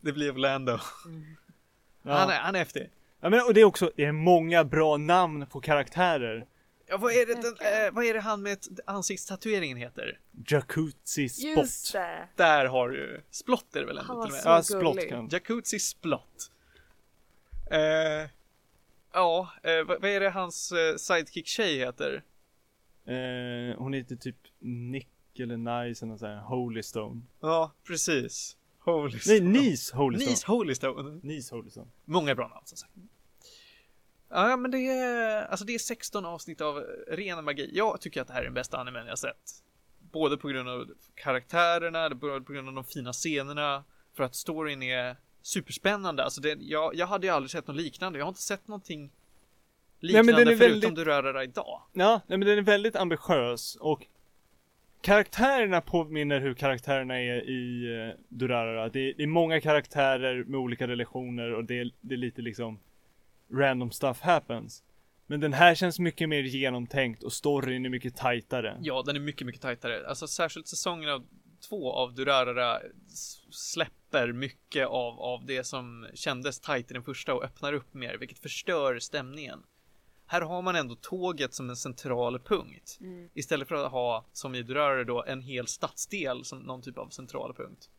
Det 0.02 0.14
blir 0.14 0.34
Lando. 0.34 0.72
Ja. 0.72 2.14
Han, 2.14 2.30
är, 2.30 2.40
han 2.40 2.56
är 2.56 2.60
häftig. 2.60 2.90
ja 3.22 3.30
men 3.30 3.40
och 3.40 3.54
det 3.54 3.62
är 3.62 3.66
också, 3.66 3.92
det 3.96 4.06
är 4.06 4.12
många 4.12 4.64
bra 4.64 4.98
namn 4.98 5.46
på 5.46 5.62
karaktärer. 5.62 6.46
Ja, 6.90 6.98
vad 6.98 7.12
är 7.14 7.26
det, 7.26 7.34
den, 7.34 7.46
eh, 7.86 7.92
vad 7.94 8.06
är 8.06 8.14
det 8.14 8.20
han 8.20 8.42
med 8.42 8.58
ansiktstatueringen 8.86 9.78
heter? 9.78 10.20
Jacuzzi 10.48 11.30
Spot. 11.30 11.58
Just 11.58 11.94
det! 11.94 12.28
Där 12.36 12.66
har 12.66 12.90
du, 12.90 13.22
Splott 13.32 13.76
är 13.76 13.80
det 13.80 13.86
väl 13.86 13.98
Han 13.98 14.06
ändå 14.10 14.16
var 14.16 14.26
till 14.26 14.34
och 14.34 14.46
med? 14.46 14.66
så 14.66 14.74
Ja, 14.76 14.80
Splott 14.80 14.96
gullig. 14.96 15.10
kan. 15.10 15.28
Jacuzzi 15.32 15.80
Splott. 15.80 16.52
Eh, 17.72 18.30
ja, 19.14 19.50
eh, 19.64 19.84
vad, 19.88 20.02
vad 20.02 20.06
är 20.10 20.20
det 20.20 20.30
hans 20.30 20.72
eh, 20.72 20.96
sidekick-tjej 20.96 21.78
heter? 21.78 22.24
Eh, 23.06 23.78
hon 23.78 23.94
heter 23.94 24.16
typ 24.16 24.38
Nick 24.60 25.08
eller 25.40 25.58
Nice 25.58 26.06
eller 26.06 26.12
nåt 26.12 26.20
sånt 26.20 26.30
här, 26.32 26.42
Holy 26.42 26.84
Stone. 26.84 27.22
Ja, 27.40 27.72
precis. 27.88 28.58
Holy 28.80 29.12
Nej, 29.14 29.20
Stone. 29.22 29.40
Nice 29.50 29.96
Holy 29.96 30.18
Stone. 30.18 30.32
Nice 30.32 30.48
Holy 30.48 30.76
Stone. 30.76 31.20
Nice 31.24 31.56
Holy 31.56 31.70
Stone. 31.70 31.88
Många 32.06 32.36
bra 32.36 32.48
namn 32.48 32.66
som 32.66 32.78
sagt. 32.78 32.92
Ja, 34.30 34.58
men 34.58 34.72
det 34.72 34.78
är, 34.88 35.46
alltså 35.46 35.66
det 35.66 35.74
är 35.76 35.80
16 35.80 36.26
avsnitt 36.26 36.62
av 36.62 36.76
ren 37.08 37.44
magi. 37.46 37.70
Jag 37.74 38.02
tycker 38.02 38.22
att 38.22 38.28
det 38.28 38.34
här 38.34 38.40
är 38.42 38.46
den 38.46 38.54
bästa 38.54 38.78
animen 38.78 39.08
jag 39.08 39.20
sett. 39.20 39.64
Både 40.12 40.38
på 40.38 40.48
grund 40.48 40.70
av 40.70 40.88
karaktärerna, 41.16 42.10
både 42.10 42.42
på 42.42 42.54
grund 42.54 42.68
av 42.68 42.74
de 42.74 42.84
fina 42.84 43.14
scenerna, 43.14 43.84
för 44.16 44.24
att 44.24 44.36
storyn 44.36 44.84
är 44.84 45.16
superspännande. 45.42 46.24
Alltså 46.24 46.42
det, 46.42 46.58
jag, 46.62 46.96
jag 46.96 47.08
hade 47.08 47.28
ju 47.28 47.34
aldrig 47.34 47.52
sett 47.52 47.68
något 47.68 47.76
liknande. 47.76 48.20
Jag 48.20 48.26
har 48.26 48.30
inte 48.30 48.42
sett 48.42 48.68
någonting 48.68 49.02
Nej, 49.02 49.12
liknande 50.00 50.42
är 50.42 50.46
förutom 50.46 50.60
väldigt- 50.60 50.96
Durarara 50.96 51.44
idag. 51.44 51.82
Ja, 51.94 52.22
nej, 52.28 52.38
men 52.38 52.48
den 52.48 52.58
är 52.58 52.62
väldigt 52.62 52.96
ambitiös 52.96 53.76
och 53.76 54.06
karaktärerna 55.02 55.82
påminner 55.82 56.40
hur 56.40 56.54
karaktärerna 56.54 57.20
är 57.22 57.50
i 57.50 57.88
uh, 57.88 58.14
Durarara. 58.30 58.90
Det, 58.90 59.00
är- 59.00 59.14
det 59.18 59.24
är 59.24 59.28
många 59.28 59.62
karaktärer 59.62 60.44
med 60.44 60.60
olika 60.60 60.88
relationer 60.88 61.54
och 61.54 61.64
det 61.66 61.80
är, 61.80 61.92
det 62.02 62.16
är 62.16 62.18
lite 62.18 62.42
liksom 62.42 62.80
random 63.52 63.92
stuff 63.92 64.22
happens. 64.22 64.84
Men 65.28 65.40
den 65.40 65.54
här 65.54 65.76
känns 65.76 66.00
mycket 66.00 66.30
mer 66.30 66.44
genomtänkt 66.44 67.24
och 67.24 67.34
storyn 67.34 67.86
är 67.86 67.90
mycket 67.90 68.16
tajtare. 68.16 68.78
Ja, 68.82 69.04
den 69.06 69.16
är 69.16 69.20
mycket, 69.20 69.48
mycket 69.48 69.62
tajtare. 69.62 70.08
Alltså 70.08 70.28
särskilt 70.28 70.68
säsongen 70.68 71.10
av 71.10 71.28
två 71.70 71.94
av 71.94 72.14
Durarara 72.14 72.80
släpper 73.50 74.32
mycket 74.32 74.88
av, 74.88 75.20
av 75.20 75.46
det 75.46 75.64
som 75.64 76.08
kändes 76.14 76.60
tajt 76.60 76.92
i 76.92 76.94
den 76.94 77.04
första 77.04 77.34
och 77.34 77.44
öppnar 77.44 77.74
upp 77.74 77.94
mer, 77.94 78.18
vilket 78.18 78.40
förstör 78.40 79.00
stämningen. 79.00 79.64
Här 80.26 80.42
har 80.42 80.62
man 80.62 80.76
ändå 80.76 80.96
tåget 80.96 81.54
som 81.54 81.70
en 81.70 81.76
central 81.76 82.40
punkt. 82.40 82.98
Mm. 83.02 83.30
Istället 83.34 83.68
för 83.68 83.76
att 83.76 83.92
ha, 83.92 84.26
som 84.34 84.56
i 84.56 84.64
Durarara 84.64 85.04
då, 85.04 85.24
en 85.24 85.42
hel 85.42 85.68
stadsdel 85.68 86.46
som 86.46 86.60
någon 86.60 86.82
typ 86.82 86.98
av 86.98 87.10
central 87.10 87.54
punkt. 87.54 87.90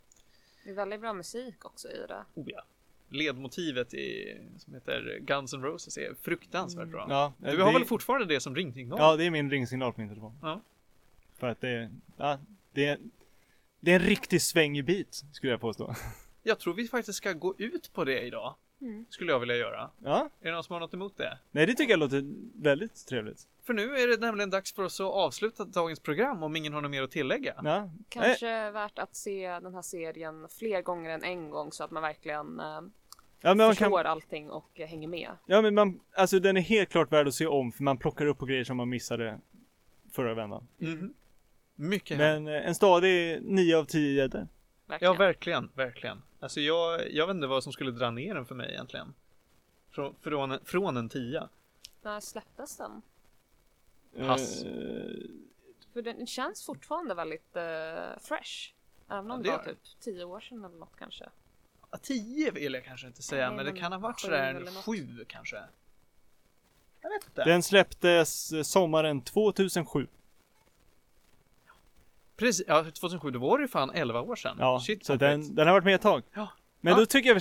Det 0.65 0.71
är 0.71 0.75
väldigt 0.75 1.01
bra 1.01 1.13
musik 1.13 1.65
också 1.65 1.89
i 1.89 2.07
det. 2.09 2.25
Oh 2.35 2.45
ja. 2.47 2.63
Ledmotivet 3.09 3.95
i, 3.95 4.37
som 4.59 4.75
heter 4.75 5.19
Guns 5.21 5.55
N' 5.55 5.63
Roses 5.63 5.99
är 5.99 6.15
fruktansvärt 6.23 6.89
bra. 6.89 7.07
Ja, 7.09 7.33
Du 7.51 7.57
det, 7.57 7.63
har 7.63 7.73
väl 7.73 7.85
fortfarande 7.85 8.27
det 8.35 8.41
som 8.41 8.55
ringsignal? 8.57 8.99
Ja, 8.99 9.17
det 9.17 9.25
är 9.25 9.31
min 9.31 9.51
ringsignal 9.51 9.93
på 9.93 10.01
min 10.01 10.09
telefon. 10.09 10.39
Ja. 10.43 10.61
För 11.39 11.47
att 11.49 11.61
det, 11.61 11.91
ja, 12.17 12.39
det, 12.73 12.85
är- 12.87 12.99
det 13.81 13.91
är 13.93 14.01
en 14.01 14.07
riktig 14.07 14.43
svängig 14.43 14.85
bit, 14.85 15.23
skulle 15.33 15.53
jag 15.53 15.61
påstå. 15.61 15.95
Jag 16.43 16.59
tror 16.59 16.75
vi 16.75 16.89
faktiskt 16.89 17.17
ska 17.19 17.33
gå 17.33 17.55
ut 17.59 17.91
på 17.93 18.05
det 18.05 18.21
idag. 18.21 18.55
Mm. 18.81 19.07
Skulle 19.11 19.33
jag 19.33 19.41
vilja 19.41 19.57
göra. 19.57 19.91
Ja, 20.05 20.29
Är 20.41 20.47
det 20.47 20.53
någon 20.55 20.65
som 20.65 20.73
har 20.73 20.81
något 20.81 20.95
emot 20.95 21.17
det? 21.17 21.39
nej 21.51 21.67
det 21.67 21.75
tycker 21.75 21.93
jag 21.93 22.01
låter 22.01 22.25
väldigt 22.63 23.07
trevligt. 23.07 23.49
För 23.67 23.75
nu 23.75 23.95
är 23.97 24.09
det 24.09 24.21
nämligen 24.21 24.51
dags 24.51 24.73
för 24.75 24.83
oss 24.83 25.01
att 25.01 25.07
avsluta 25.07 25.65
dagens 25.65 26.01
program 26.01 26.43
om 26.43 26.57
ingen 26.57 26.73
har 26.73 26.81
något 26.81 26.91
mer 26.91 27.03
att 27.03 27.11
tillägga. 27.11 27.55
Ja, 27.65 27.91
Kanske 28.09 28.71
värt 28.71 28.99
att 28.99 29.17
se 29.17 29.49
den 29.49 29.75
här 29.75 29.83
serien 29.83 30.49
fler 30.59 30.83
gånger 30.83 31.11
än 31.11 31.25
en 31.25 31.51
gång 31.51 31.73
så 31.73 31.85
att 31.85 31.91
man 31.91 32.03
verkligen 32.03 32.61
eh, 32.61 32.67
ja 32.67 32.81
men 33.43 33.57
man 33.57 33.67
kan, 33.67 33.75
förstår 33.75 34.05
allting 34.05 34.51
och 34.51 34.71
hänger 34.75 35.09
med. 35.09 35.31
Ja 35.47 35.63
men 35.63 35.75
man, 35.75 36.01
alltså 36.17 36.39
den 36.39 36.57
är 36.57 36.61
helt 36.61 36.89
klart 36.89 37.13
värd 37.13 37.29
att 37.29 37.35
se 37.35 37.47
om 37.47 37.73
för 37.73 37.83
man 37.83 37.99
plockar 37.99 38.27
upp 38.27 38.39
på 38.39 38.47
grejer 38.47 38.65
som 38.65 38.77
man 38.77 38.89
missade 38.89 39.39
förra 40.13 40.35
vändan. 40.35 40.69
Mhm. 40.79 41.15
Mycket. 41.75 42.19
Men 42.19 42.49
eh, 42.49 42.67
en 42.69 42.75
stadig 42.75 43.43
9 43.43 43.77
av 43.79 43.85
10 43.85 44.13
gäddor. 44.13 44.49
Verkligen. 44.89 45.13
Ja, 45.13 45.19
verkligen, 45.19 45.71
verkligen. 45.75 46.23
Alltså 46.41 46.61
jag, 46.61 47.13
jag 47.13 47.27
vet 47.27 47.35
inte 47.35 47.47
vad 47.47 47.63
som 47.65 47.73
skulle 47.73 47.91
dra 47.91 48.11
ner 48.11 48.35
den 48.35 48.47
för 48.47 48.55
mig 48.55 48.71
egentligen. 48.71 49.15
Från, 49.91 50.15
från, 50.21 50.59
från 50.65 50.97
en 50.97 51.09
tia. 51.09 51.49
När 52.03 52.21
släpptes 52.21 52.77
den? 52.77 53.03
Pass. 54.27 54.63
Eh, 54.63 54.71
För 55.93 56.03
den 56.03 56.27
känns 56.27 56.67
fortfarande 56.67 57.15
väldigt 57.15 57.57
eh, 57.57 58.19
fresh. 58.21 58.73
Även 59.11 59.31
om 59.31 59.43
Ja, 59.45 59.51
det 59.51 59.57
var 59.57 59.65
typ 59.65 60.01
tio 60.01 60.25
år 60.25 60.41
sedan 60.41 60.65
eller 60.65 60.79
något 60.79 60.97
kanske. 60.99 61.29
Ja, 61.91 61.99
Tio 61.99 62.51
vill 62.51 62.75
jag 62.75 62.85
kanske 62.85 63.07
inte 63.07 63.23
säga, 63.23 63.49
Nej, 63.49 63.57
men 63.57 63.75
det 63.75 63.81
kan 63.81 63.93
ha 63.93 63.99
varit 63.99 64.21
sådär 64.21 64.83
sju 64.83 65.25
kanske. 65.29 65.57
Jag 67.01 67.11
vet 67.11 67.25
inte. 67.27 67.45
Den 67.45 67.63
släpptes 67.63 68.53
eh, 68.53 68.63
sommaren 68.63 69.23
2007. 69.23 70.07
Precis, 72.39 72.67
ja 72.69 72.85
2007, 72.85 73.31
då 73.31 73.39
var 73.39 73.59
det 73.59 73.63
ju 73.63 73.69
fan 73.69 73.91
11 73.95 74.21
år 74.21 74.37
sedan. 74.37 74.57
Ja, 74.59 74.81
Shit, 74.87 75.07
så 75.07 75.17
den, 75.17 75.55
den 75.55 75.67
har 75.67 75.75
varit 75.75 75.85
med 75.85 75.95
ett 75.95 76.03
tag. 76.03 76.23
Ja. 76.35 76.49
Men 76.81 76.93
Ja. 76.93 76.99
då 76.99 77.07
tycker 77.07 77.29
jag 77.29 77.35
vi, 77.35 77.41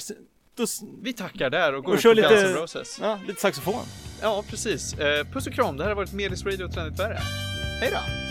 då, 0.56 0.66
Vi 1.02 1.14
tackar 1.14 1.50
där 1.50 1.74
och 1.74 1.84
går 1.84 1.92
Och 1.94 1.98
ut 1.98 2.04
på 2.04 2.14
lite- 2.14 2.30
Guns 2.30 2.44
N' 2.44 2.54
Roses. 2.62 3.00
ja, 3.02 3.20
lite 3.28 3.42
saxofon. 3.42 3.84
Ja, 4.22 4.44
precis. 4.50 4.94
Eh, 4.94 5.26
puss 5.26 5.48
och 5.48 5.54
kram, 5.54 5.78
det 5.78 5.84
här 5.84 5.90
har 5.90 5.96
varit 5.96 6.14
Medis 6.14 6.46
Radio 6.46 6.68
Trendigt 6.68 7.00
Värre. 7.00 7.20
Hej 7.82 7.90
då! 7.92 8.27